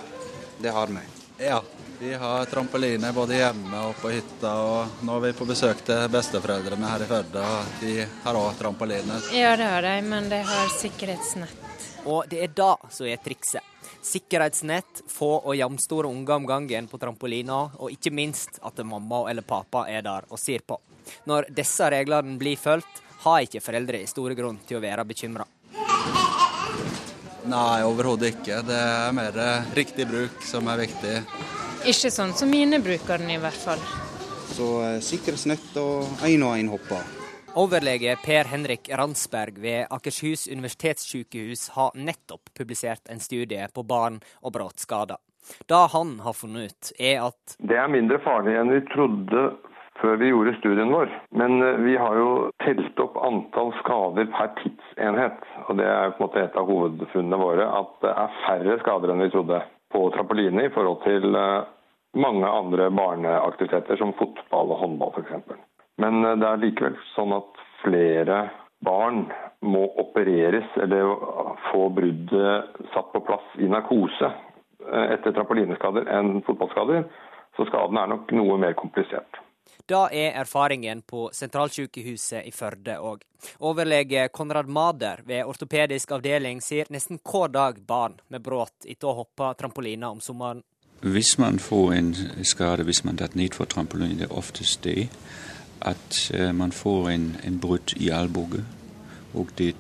det 0.64 0.72
har 0.72 0.88
vi. 0.88 1.00
Ja, 1.46 1.64
vi 2.00 2.14
har 2.14 2.46
trampoline 2.46 3.10
både 3.14 3.36
hjemme 3.36 3.80
og 3.90 3.98
på 4.00 4.14
hytta. 4.14 4.52
Og 4.64 5.04
nå 5.04 5.18
er 5.18 5.26
vi 5.26 5.32
på 5.36 5.48
besøk 5.50 5.82
til 5.84 6.06
besteforeldrene 6.14 6.88
her 6.88 7.04
i 7.04 7.08
Førde, 7.10 7.44
og 7.44 7.82
de 7.82 8.06
har 8.24 8.40
òg 8.40 8.56
trampoline. 8.62 9.18
Ja, 9.36 9.58
det 9.60 9.68
har 9.68 9.84
de, 9.84 9.98
men 10.08 10.30
de 10.32 10.40
har 10.48 10.72
sikkerhetsnett. 10.78 11.90
Og 12.06 12.30
det 12.32 12.40
er 12.46 12.56
det 12.56 12.96
som 12.96 13.10
er 13.12 13.20
trikset. 13.26 13.68
Sikkerhetsnett, 14.04 15.04
få 15.12 15.34
og 15.42 15.56
jamstore 15.60 16.08
unger 16.08 16.38
om 16.38 16.48
gangen 16.48 16.88
på 16.92 17.00
trampolina, 17.00 17.60
og 17.80 17.92
ikke 17.92 18.12
minst 18.16 18.62
at 18.64 18.80
mamma 18.88 19.26
eller 19.32 19.44
pappa 19.48 19.84
er 19.92 20.04
der 20.04 20.28
og 20.30 20.40
ser 20.40 20.64
på. 20.64 20.80
Når 21.28 21.52
disse 21.52 21.92
reglene 21.92 22.40
blir 22.40 22.60
fulgt, 22.60 23.04
har 23.28 23.44
ikke 23.44 23.64
foreldre 23.64 24.00
i 24.00 24.08
store 24.08 24.36
grunn 24.40 24.64
til 24.68 24.80
å 24.80 24.84
være 24.84 25.08
bekymra. 25.12 25.48
Nei, 27.50 27.84
overhodet 27.84 28.38
ikke. 28.38 28.62
Det 28.68 28.78
er 28.78 29.16
mer 29.16 29.40
riktig 29.76 30.08
bruk 30.08 30.46
som 30.48 30.70
er 30.72 30.86
viktig. 30.86 31.18
Ikke 31.92 32.12
sånn 32.14 32.32
som 32.38 32.48
mine 32.48 32.80
bruker 32.80 33.20
den, 33.20 33.34
i 33.36 33.42
hvert 33.42 33.60
fall. 33.60 33.82
Så 34.54 34.70
eh, 34.86 35.02
sikkerhetsnett 35.04 35.76
og 35.82 36.24
én 36.24 36.46
og 36.46 36.56
én 36.56 36.70
hopper. 36.72 37.04
Overlege 37.60 38.16
Per 38.24 38.48
Henrik 38.50 38.88
Randsberg 38.90 39.60
ved 39.62 39.92
Akershus 39.94 40.48
universitetssykehus 40.48 41.68
har 41.76 41.92
nettopp 41.94 42.54
publisert 42.58 43.12
en 43.14 43.22
studie 43.22 43.68
på 43.74 43.84
barn 43.86 44.22
og 44.42 44.56
bråttskader. 44.56 45.20
Det 45.70 45.84
han 45.94 46.16
har 46.24 46.34
funnet 46.34 46.72
ut, 46.72 46.92
er 46.98 47.28
at 47.28 47.58
Det 47.60 47.78
er 47.78 47.92
mindre 47.92 48.18
farlig 48.24 48.56
enn 48.58 48.72
vi 48.74 48.82
trodde 48.94 49.44
før 50.02 50.18
vi 50.22 50.30
gjorde 50.32 50.56
studien 50.58 50.92
vår. 50.94 51.12
Men 51.30 51.62
eh, 51.62 51.80
vi 51.86 51.98
har 51.98 52.18
jo 52.18 52.30
telt 52.64 53.00
opp 53.04 53.20
antall 53.26 53.74
skader 53.82 54.30
per 54.34 54.52
tidsenhet. 54.62 55.46
Og 55.68 55.78
det 55.80 55.88
er 55.88 56.16
på 56.16 56.22
en 56.22 56.26
måte 56.28 56.44
et 56.44 56.58
av 56.60 56.70
hovedfunnene 56.70 57.40
våre, 57.40 57.68
at 57.82 57.94
det 58.06 58.16
er 58.24 58.42
færre 58.46 58.80
skader 58.82 59.14
enn 59.14 59.24
vi 59.26 59.32
trodde 59.34 59.62
på 59.94 60.08
trampoline 60.16 60.68
i 60.68 60.74
forhold 60.74 61.04
til 61.06 61.38
eh, 61.38 61.70
mange 62.24 62.50
andre 62.50 62.90
barneaktiviteter 62.94 64.00
som 64.02 64.16
fotball 64.20 64.74
og 64.74 64.84
håndball 64.84 65.16
f.eks. 65.18 65.56
Men 66.02 66.24
eh, 66.26 66.38
det 66.42 66.50
er 66.50 66.66
likevel 66.66 67.00
sånn 67.14 67.36
at 67.38 67.64
flere 67.84 68.48
barn 68.84 69.28
må 69.64 69.86
opereres 70.02 70.68
eller 70.84 71.14
få 71.70 71.86
bruddet 71.96 72.82
satt 72.92 73.14
på 73.14 73.22
plass 73.24 73.46
i 73.64 73.70
narkose 73.72 74.28
etter 74.84 75.32
trampolineskader 75.32 76.10
enn 76.12 76.42
fotballskader. 76.44 77.06
Så 77.56 77.64
skaden 77.70 78.00
er 78.02 78.12
nok 78.12 78.34
noe 78.36 78.58
mer 78.60 78.76
komplisert. 78.76 79.40
Det 79.86 80.16
er 80.16 80.38
erfaringen 80.40 81.02
på 81.04 81.26
sentralsykehuset 81.36 82.46
i 82.48 82.52
Førde 82.56 82.94
òg. 83.04 83.26
Overlege 83.68 84.30
Konrad 84.32 84.70
Mader 84.72 85.20
ved 85.28 85.44
ortopedisk 85.44 86.14
avdeling 86.16 86.62
sier 86.64 86.88
nesten 86.94 87.20
hver 87.20 87.52
dag 87.52 87.82
barn 87.84 88.16
med 88.32 88.46
brudd 88.46 88.88
etter 88.88 89.12
å 89.12 89.18
hoppe 89.18 89.50
trampolina 89.60 90.14
om 90.16 90.24
sommeren. 90.24 90.64
Hvis 91.04 91.36
man 91.38 91.60
får 91.60 91.94
en 91.98 92.14
skade 92.48 92.88
hvis 92.88 93.04
man 93.04 93.20
detter 93.20 93.42
ned 93.42 93.60
fra 93.60 93.68
trampolinen, 93.68 94.22
det 94.22 94.30
er 94.30 94.38
oftest 94.40 94.88
det 94.88 95.10
at 95.84 96.22
man 96.56 96.72
får 96.72 97.10
en, 97.12 97.30
en 97.44 97.60
brudd 97.60 97.98
i 98.00 98.08
albue. 98.16 98.64
Og 99.36 99.52
det, 99.60 99.74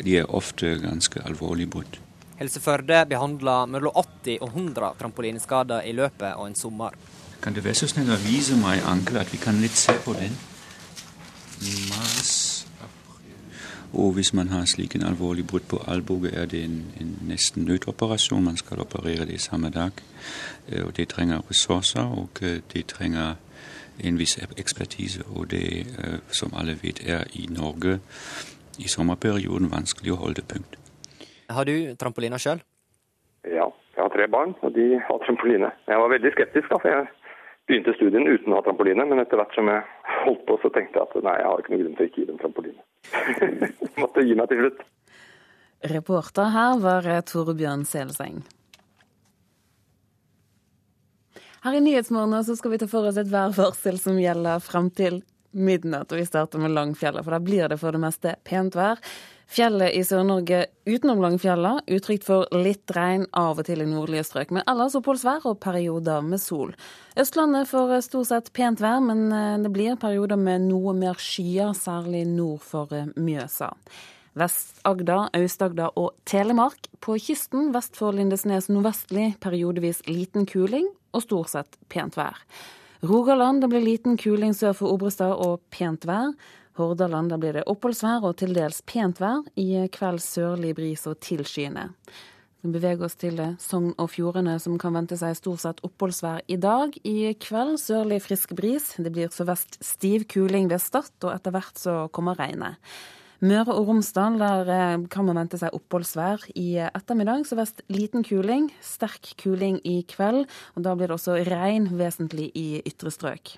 de 0.00 0.16
er 0.22 0.32
ofte 0.32 0.78
ganske 0.80 1.20
alvorlig 1.20 1.68
brudd. 1.68 2.00
Helse 2.40 2.64
Førde 2.64 3.04
behandler 3.04 3.68
mellom 3.68 3.92
80 3.92 4.40
og 4.40 4.54
100 4.54 4.94
trampolineskader 5.02 5.84
i 5.84 5.92
løpet 5.92 6.30
av 6.32 6.46
en 6.48 6.56
sommer. 6.56 6.96
Kan 7.42 7.54
du 7.54 7.60
være 7.60 7.74
så 7.74 7.86
snill 7.88 8.10
å 8.12 8.18
vise 8.20 8.56
meg 8.60 8.82
ankel, 8.84 9.16
at 9.16 9.30
vi 9.32 9.38
kan 9.40 9.60
litt 9.64 9.76
se 9.80 9.94
på 10.04 10.12
den? 10.12 10.34
Mars, 11.88 12.66
april 12.84 13.36
Og 13.92 14.12
hvis 14.12 14.34
man 14.36 14.48
har 14.48 14.64
slik 14.68 14.94
en 14.94 15.06
alvorlig 15.08 15.46
brudd 15.46 15.64
på 15.70 15.80
albue, 15.88 16.28
er 16.28 16.46
det 16.46 16.64
en, 16.64 16.82
en 17.00 17.14
nesten 17.28 17.64
nødoperasjon. 17.64 18.44
Man 18.44 18.56
skal 18.56 18.84
operere 18.84 19.24
det 19.26 19.40
samme 19.40 19.70
dag. 19.70 19.92
Eh, 20.68 20.84
og 20.84 20.96
det 20.96 21.08
trenger 21.08 21.40
ressurser, 21.50 22.12
og 22.12 22.42
eh, 22.42 22.60
det 22.72 22.86
trenger 22.86 23.34
en 24.04 24.18
viss 24.18 24.36
ekspertise. 24.56 25.24
Og 25.26 25.50
det, 25.50 25.64
eh, 25.96 26.18
som 26.28 26.52
alle 26.56 26.76
vet, 26.82 27.00
er 27.06 27.24
i 27.32 27.46
Norge 27.50 27.98
i 28.78 28.88
sommerperioden 28.88 29.72
vanskelig 29.72 30.12
å 30.12 30.20
holde 30.26 30.44
punkt. 30.44 30.76
Har 31.50 31.64
du 31.64 31.96
trampoliner 31.96 32.38
sjøl? 32.38 32.60
Ja, 33.44 33.66
jeg 33.96 34.02
har 34.04 34.12
tre 34.12 34.28
barn, 34.28 34.54
og 34.60 34.74
de 34.76 35.00
har 35.08 35.24
trampoline. 35.24 35.72
Jeg 35.88 36.04
var 36.04 36.12
veldig 36.12 36.32
skeptisk, 36.36 36.68
da, 36.68 36.76
for 36.76 36.88
jeg 36.88 37.08
begynte 37.70 37.94
studien 37.96 38.26
uten 38.28 38.52
å 38.52 38.58
ha 38.58 38.66
trampoline. 38.66 39.06
Men 39.08 39.22
etter 39.22 39.40
hvert 39.40 39.54
som 39.56 39.70
jeg 39.70 39.86
holdt 40.24 40.46
på, 40.48 40.58
så 40.62 40.70
tenkte 40.74 41.00
jeg 41.00 41.06
at 41.06 41.26
nei, 41.26 41.36
jeg 41.40 41.48
har 41.48 41.62
ikke 41.62 41.74
noen 41.74 41.84
grunn 41.84 41.98
til 41.98 42.06
å 42.06 42.10
ikke 42.10 42.22
gi 42.22 42.30
dem 42.30 42.40
trampoline. 42.40 42.80
Måtte 44.02 44.26
gi 44.26 44.38
meg 44.38 44.50
til 44.50 44.64
slutt. 44.64 44.86
Reporter 45.90 46.50
her 46.52 46.80
var 46.82 47.06
Torbjørn 47.30 47.86
Selseng. 47.88 48.42
Her 51.60 51.76
i 51.76 51.80
Nyhetsmorgen 51.84 52.44
så 52.44 52.56
skal 52.56 52.72
vi 52.72 52.78
ta 52.80 52.86
for 52.88 53.08
oss 53.08 53.18
et 53.20 53.28
værvarsel 53.28 53.98
som 54.00 54.16
gjelder 54.20 54.62
frem 54.64 54.88
til 54.96 55.20
midnatt. 55.52 56.08
Og 56.12 56.20
vi 56.20 56.28
starter 56.28 56.62
med 56.62 56.72
Langfjellet, 56.72 57.24
for 57.24 57.36
da 57.36 57.40
blir 57.44 57.68
det 57.68 57.76
for 57.80 57.96
det 57.96 58.00
meste 58.00 58.34
pent 58.48 58.76
vær. 58.78 59.00
Fjellet 59.50 59.96
i 59.98 60.04
Sør-Norge 60.06 60.60
utenom 60.86 61.18
Langfjella 61.24 61.72
utrygt 61.90 62.22
for 62.28 62.46
litt 62.54 62.92
regn 62.94 63.24
av 63.34 63.58
og 63.58 63.66
til 63.66 63.82
i 63.82 63.88
nordlige 63.88 64.22
strøk, 64.28 64.52
men 64.54 64.62
ellers 64.70 64.94
oppholdsvær 64.94 65.48
og 65.50 65.58
perioder 65.64 66.22
med 66.22 66.38
sol. 66.38 66.70
Østlandet 67.18 67.66
får 67.66 67.96
stort 68.06 68.28
sett 68.30 68.52
pent 68.54 68.78
vær, 68.78 69.00
men 69.02 69.26
eh, 69.34 69.56
det 69.58 69.72
blir 69.74 69.98
perioder 69.98 70.38
med 70.38 70.68
noe 70.68 70.94
mer 70.94 71.18
skyer, 71.18 71.74
særlig 71.74 72.22
nord 72.30 72.62
for 72.62 72.94
eh, 72.94 73.10
Mjøsa. 73.18 73.72
Vest-Agder, 74.38 75.32
Aust-Agder 75.34 75.98
og 75.98 76.12
Telemark. 76.30 76.86
På 77.02 77.18
kysten 77.18 77.72
vest 77.74 77.98
for 77.98 78.14
Lindesnes 78.14 78.70
nordvestlig 78.70 79.32
periodevis 79.42 80.04
liten 80.06 80.46
kuling 80.46 80.86
og 81.10 81.26
stort 81.26 81.50
sett 81.56 81.74
pent 81.90 82.14
vær. 82.14 82.38
Rogaland 83.02 83.64
det 83.64 83.72
blir 83.72 83.82
liten 83.82 84.18
kuling 84.20 84.54
sør 84.54 84.78
for 84.78 84.94
Obrestad 84.94 85.34
og 85.42 85.58
pent 85.74 86.06
vær. 86.06 86.36
Hordaland 86.80 87.36
blir 87.38 87.60
det 87.60 87.68
oppholdsvær 87.70 88.26
og 88.28 88.36
til 88.40 88.56
dels 88.56 88.80
pent 88.88 89.20
vær. 89.20 89.44
I 89.60 89.86
kveld 89.92 90.22
sørlig 90.24 90.74
bris 90.78 91.06
og 91.10 91.20
tilskyende. 91.22 91.90
Vi 92.60 92.68
beveger 92.74 93.06
oss 93.06 93.16
til 93.16 93.38
Sogn 93.60 93.94
og 93.96 94.10
Fjordane, 94.12 94.58
som 94.60 94.74
kan 94.80 94.92
vente 94.92 95.16
seg 95.16 95.38
stort 95.38 95.62
sett 95.62 95.78
oppholdsvær 95.86 96.42
i 96.52 96.58
dag. 96.60 96.92
I 97.08 97.32
kveld 97.40 97.78
sørlig 97.80 98.18
frisk 98.26 98.52
bris. 98.58 98.90
Det 99.00 99.12
blir 99.14 99.32
sørvest 99.32 99.78
stiv 99.84 100.26
kuling 100.28 100.68
ved 100.68 100.82
Stad, 100.84 101.14
og 101.24 101.32
etter 101.32 101.56
hvert 101.56 101.80
så 101.80 101.94
kommer 102.12 102.36
regnet. 102.36 102.76
Møre 103.40 103.72
og 103.72 103.88
Romsdal 103.88 104.36
der 104.36 104.68
eh, 104.68 105.06
kan 105.08 105.24
man 105.24 105.38
vente 105.40 105.56
seg 105.56 105.72
oppholdsvær 105.72 106.44
i 106.60 106.74
ettermiddag. 106.84 107.46
Så 107.48 107.56
vest 107.56 107.80
liten 107.88 108.26
kuling, 108.26 108.68
sterk 108.84 109.32
kuling 109.40 109.80
i 109.88 110.02
kveld. 110.04 110.44
Og 110.76 110.84
da 110.84 110.92
blir 110.92 111.08
det 111.08 111.16
også 111.16 111.38
regn 111.48 111.88
vesentlig 111.96 112.50
i 112.52 112.82
ytre 112.84 113.12
strøk. 113.14 113.56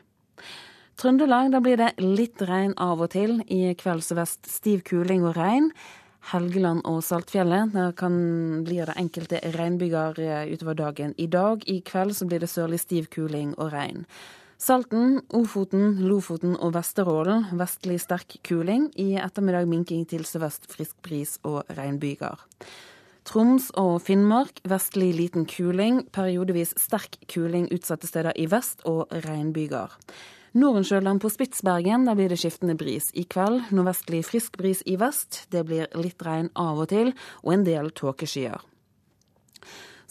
Trøndelag, 1.00 1.54
blir 1.64 1.80
det 1.80 1.94
litt 2.02 2.42
regn 2.44 2.74
av 2.80 3.00
og 3.00 3.12
til. 3.14 3.40
I 3.48 3.74
kveld 3.78 4.04
sørvest 4.04 4.48
stiv 4.50 4.84
kuling 4.86 5.24
og 5.24 5.36
regn. 5.38 5.70
Helgeland 6.30 6.84
og 6.86 7.00
Saltfjellet. 7.02 7.72
Der 7.74 7.94
kan, 7.98 8.14
blir 8.66 8.86
det 8.86 8.98
enkelte 9.00 9.40
regnbyger 9.56 10.20
eh, 10.22 10.52
utover 10.52 10.78
dagen. 10.78 11.16
I 11.18 11.26
dag, 11.26 11.64
i 11.66 11.80
kveld, 11.82 12.14
så 12.14 12.28
blir 12.28 12.44
det 12.44 12.52
sørlig 12.52 12.78
stiv 12.82 13.08
kuling 13.10 13.56
og 13.58 13.72
regn. 13.74 14.06
Salten, 14.62 15.16
Ofoten, 15.34 15.96
Lofoten 16.06 16.54
og 16.54 16.76
Vesterålen 16.76 17.48
vestlig 17.58 17.98
sterk 18.04 18.36
kuling. 18.46 18.92
I 18.94 19.16
ettermiddag 19.18 19.66
minking 19.66 20.04
til 20.06 20.22
sørvest 20.28 20.68
frisk 20.70 20.94
bris 21.02 21.40
og 21.42 21.64
regnbyger. 21.74 22.44
Troms 23.26 23.68
og 23.78 23.96
Finnmark 24.06 24.60
vestlig 24.70 25.10
liten 25.18 25.48
kuling. 25.50 26.04
Periodevis 26.14 26.76
sterk 26.78 27.18
kuling 27.32 27.66
utsatte 27.74 28.06
steder 28.06 28.38
i 28.38 28.46
vest 28.50 28.86
og 28.86 29.10
regnbyger. 29.26 29.98
Nordensjøland 30.52 31.22
på 31.22 31.30
Spitsbergen 31.32 32.04
der 32.04 32.16
blir 32.18 32.28
det 32.28 32.36
skiftende 32.42 32.76
bris. 32.76 33.08
I 33.16 33.24
kveld 33.24 33.70
nordvestlig 33.72 34.20
frisk 34.28 34.58
bris 34.60 34.82
i 34.84 34.98
vest. 35.00 35.46
Det 35.48 35.64
blir 35.64 35.88
litt 35.96 36.20
regn 36.26 36.50
av 36.58 36.82
og 36.84 36.90
til, 36.92 37.14
og 37.40 37.54
en 37.54 37.64
del 37.64 37.88
tåkeskyer. 37.96 38.60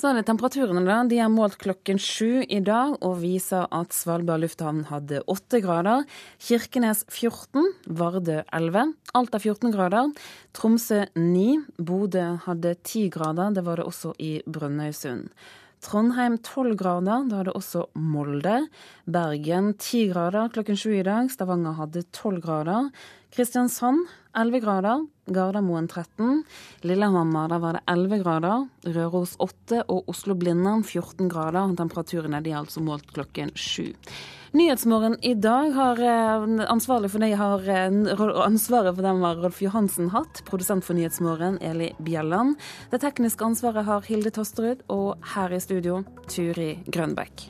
Så 0.02 0.10
er 0.10 0.18
det 0.18 0.24
temperaturene, 0.26 0.82
da. 0.82 1.04
De 1.06 1.20
er 1.22 1.30
målt 1.30 1.60
klokken 1.62 2.00
sju 2.02 2.42
i 2.42 2.58
dag 2.66 2.96
og 3.06 3.20
viser 3.22 3.68
at 3.70 3.94
Svalbard 3.94 4.42
lufthavn 4.42 4.88
hadde 4.90 5.22
åtte 5.30 5.60
grader. 5.62 6.08
Kirkenes 6.42 7.04
14, 7.06 7.68
Vardø 7.86 8.40
11, 8.50 8.96
Alta 9.14 9.38
14 9.38 9.70
grader. 9.76 10.10
Tromsø 10.58 11.04
9, 11.14 11.46
Bodø 11.78 12.32
hadde 12.48 12.74
10 12.82 13.12
grader, 13.14 13.54
det 13.54 13.62
var 13.68 13.78
det 13.78 13.86
også 13.92 14.16
i 14.18 14.40
Brønnøysund. 14.50 15.30
Trondheim 15.82 16.38
12 16.46 16.76
grader, 16.78 17.24
da 17.26 17.40
hadde 17.40 17.54
også 17.58 17.88
Molde. 17.98 18.68
Bergen 19.10 19.72
10 19.74 20.12
grader 20.12 20.52
klokken 20.54 20.78
sju 20.78 20.92
i 20.94 21.06
dag, 21.06 21.32
Stavanger 21.34 21.74
hadde 21.80 22.04
12 22.14 22.42
grader. 22.44 22.92
Kristiansand 23.34 24.06
11 24.38 24.62
grader, 24.62 25.06
Gardermoen 25.34 25.88
13. 25.90 26.44
Lillehammer 26.86 27.50
der 27.50 27.64
var 27.64 27.80
det 27.80 27.82
11 27.90 28.22
grader. 28.22 28.68
Røros 28.86 29.34
8 29.40 29.82
og 29.88 30.12
Oslo-Blindern 30.12 30.86
14 30.86 31.32
grader. 31.32 31.74
Temperaturene 31.80 32.44
er 32.44 32.60
altså 32.62 32.84
målt 32.86 33.10
klokken 33.16 33.50
7. 33.56 33.90
Nyhetsmorgen 34.52 35.18
i 35.22 35.34
dag 35.34 35.72
har 35.72 36.00
eh, 36.00 36.72
ansvarlig 36.72 37.12
for 37.12 37.24
det 37.24 37.30
har 37.40 37.70
eh, 37.72 37.86
ansvaret 38.44 38.98
for 38.98 39.06
dem 39.06 39.22
har 39.24 39.40
Rolf 39.40 39.62
Johansen 39.64 40.10
hatt. 40.12 40.42
Produsent 40.50 40.84
for 40.84 40.98
Nyhetsmorgen 40.98 41.56
Eli 41.64 41.94
Bjelland. 42.04 42.58
Det 42.92 43.00
tekniske 43.00 43.48
ansvaret 43.48 43.88
har 43.88 44.04
Hilde 44.10 44.34
Tosterud, 44.36 44.84
og 44.92 45.24
her 45.38 45.56
i 45.56 45.62
studio 45.64 46.02
Turi 46.28 46.74
Grønbekk. 46.92 47.48